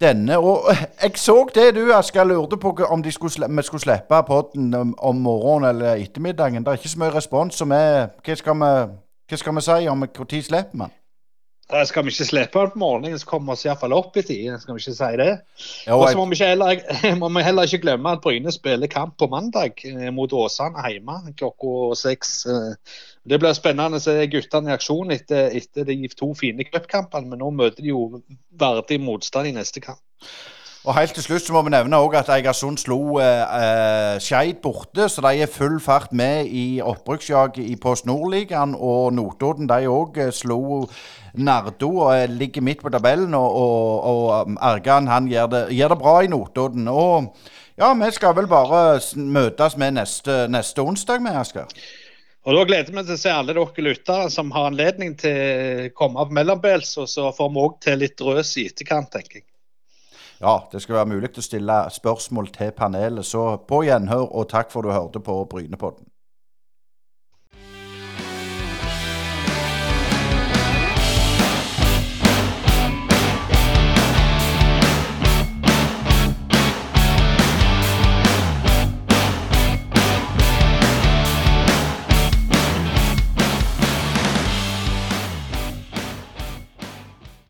denne. 0.01 0.39
Og 0.39 0.65
jeg 1.03 1.13
så 1.17 1.37
det 1.55 1.75
du, 1.77 1.93
Asker, 1.93 2.25
lurte 2.25 2.57
på 2.57 2.77
om 2.89 3.05
vi 3.05 3.11
skulle, 3.11 3.63
skulle 3.63 3.81
slippe 3.81 4.23
podden 4.27 4.75
om, 4.75 4.95
om 4.99 5.17
morgenen 5.17 5.69
eller 5.77 5.95
ettermiddagen. 5.95 6.65
Det 6.65 6.69
er 6.69 6.83
ikke 6.83 6.89
så 6.89 6.99
mye 6.99 7.15
respons. 7.15 7.55
Som 7.55 7.73
er, 7.73 8.11
hva, 8.25 8.37
skal 8.37 8.61
vi, 8.61 8.75
hva 9.31 9.41
skal 9.41 9.57
vi 9.57 9.65
si 9.69 9.89
om 9.89 10.05
når 10.05 10.43
slipper 10.43 10.79
man? 10.85 10.95
Skal 11.89 12.05
vi 12.05 12.13
ikke 12.13 12.25
slippe 12.29 12.61
den 12.61 12.71
på 12.75 12.79
morgenen, 12.79 13.19
så 13.19 13.27
kommer 13.27 13.47
vi 13.47 13.57
oss 13.57 13.65
iallfall 13.65 13.95
opp 13.97 14.17
i 14.21 14.23
tid. 14.23 14.51
Skal 14.61 14.77
vi 14.77 14.83
ikke 14.83 14.93
si 14.99 15.17
det? 15.17 15.31
Og 15.89 16.05
så 16.11 16.19
må, 16.19 16.27
må, 17.23 17.29
vi 17.39 17.45
heller 17.47 17.65
ikke 17.65 17.81
glemme 17.87 18.13
at 18.13 18.21
Bryne 18.21 18.53
spiller 18.53 18.91
kamp 18.93 19.17
på 19.19 19.31
mandag 19.33 19.81
eh, 19.89 20.11
mot 20.13 20.33
Åsane 20.33 20.85
hjemme 20.93 21.33
klokka 21.39 21.97
seks. 21.97 22.35
Eh, 22.47 23.01
det 23.25 23.39
blir 23.41 23.57
spennende 23.57 24.01
å 24.01 24.05
se 24.05 24.19
guttene 24.33 24.73
i 24.73 24.75
aksjon 24.75 25.13
etter, 25.15 25.55
etter 25.57 25.87
de 25.89 26.11
to 26.13 26.33
fine 26.37 26.67
cupkampene. 26.69 27.31
Men 27.31 27.41
nå 27.41 27.53
møter 27.57 27.81
de 27.81 27.95
jo 27.95 28.21
verdig 28.61 29.01
motstand 29.01 29.49
i 29.49 29.57
neste 29.57 29.81
kamp. 29.85 30.03
Og 30.85 30.93
helt 30.99 31.15
til 31.17 31.25
slutt 31.25 31.47
så 31.47 31.55
må 31.57 31.63
vi 31.65 31.73
nevne 31.73 31.97
også 31.97 32.19
at 32.19 32.31
Eigersund 32.35 32.77
slo 32.83 32.99
eh, 33.17 34.19
Skeid 34.21 34.59
borte, 34.61 35.07
så 35.09 35.23
de 35.25 35.41
er 35.41 35.49
full 35.49 35.79
fart 35.81 36.13
med 36.13 36.51
i 36.53 36.83
opprykksjaget 36.85 37.65
i 37.65 37.79
Post 37.81 38.05
Nord-ligaen. 38.05 38.77
Og 38.77 39.15
Notodden 39.17 39.71
de 39.71 39.89
òg 39.89 40.21
eh, 40.21 40.33
slo 40.37 40.85
Nardo 41.41 41.91
og 42.05 42.13
eh, 42.19 42.29
ligger 42.29 42.69
midt 42.69 42.85
på 42.85 42.93
tabellen. 42.93 43.33
Og, 43.33 43.57
og, 43.57 44.05
og 44.05 44.29
Argan 44.37 44.59
Ergan 44.69 45.09
han 45.09 45.33
gjør 45.33 45.51
det, 45.57 45.65
gjør 45.73 45.95
det, 45.95 46.01
bra 46.05 46.15
i 46.21 46.33
Notodden. 46.37 46.89
Og 46.93 47.33
ja, 47.81 47.95
vi 48.05 48.13
skal 48.13 48.37
vel 48.37 48.53
bare 48.53 49.01
møtes 49.17 49.81
med 49.81 49.97
neste, 49.97 50.43
neste 50.53 50.85
onsdag 50.85 51.25
med 51.25 51.41
Asker. 51.41 51.73
Og 52.45 52.57
Da 52.59 52.65
gleder 52.69 52.93
vi 52.93 53.03
til 53.09 53.15
å 53.15 53.21
se 53.21 53.31
alle 53.33 53.55
dere 53.57 53.85
lyttere 53.87 54.29
som 54.31 54.51
har 54.53 54.69
anledning 54.69 55.15
til 55.17 55.39
å 55.87 55.93
komme 55.97 56.21
av 56.21 56.33
mellombels. 56.33 56.93
Og 57.01 57.09
så 57.09 57.31
får 57.33 57.53
vi 57.53 57.63
òg 57.63 57.79
til 57.81 58.03
litt 58.03 58.19
drøs 58.21 58.51
i 58.61 58.67
etterkant, 58.69 59.09
tenker 59.15 59.41
jeg. 59.41 59.47
Ja, 60.43 60.59
det 60.69 60.83
skal 60.85 60.99
være 60.99 61.13
mulig 61.15 61.31
å 61.41 61.45
stille 61.45 61.79
spørsmål 61.95 62.51
til 62.53 62.75
panelet. 62.77 63.25
Så 63.25 63.47
på 63.65 63.81
gjenhør, 63.87 64.27
og 64.29 64.51
takk 64.53 64.75
for 64.75 64.85
du 64.85 64.93
hørte 64.93 65.23
på 65.25 65.39
Brynepodden. 65.49 66.05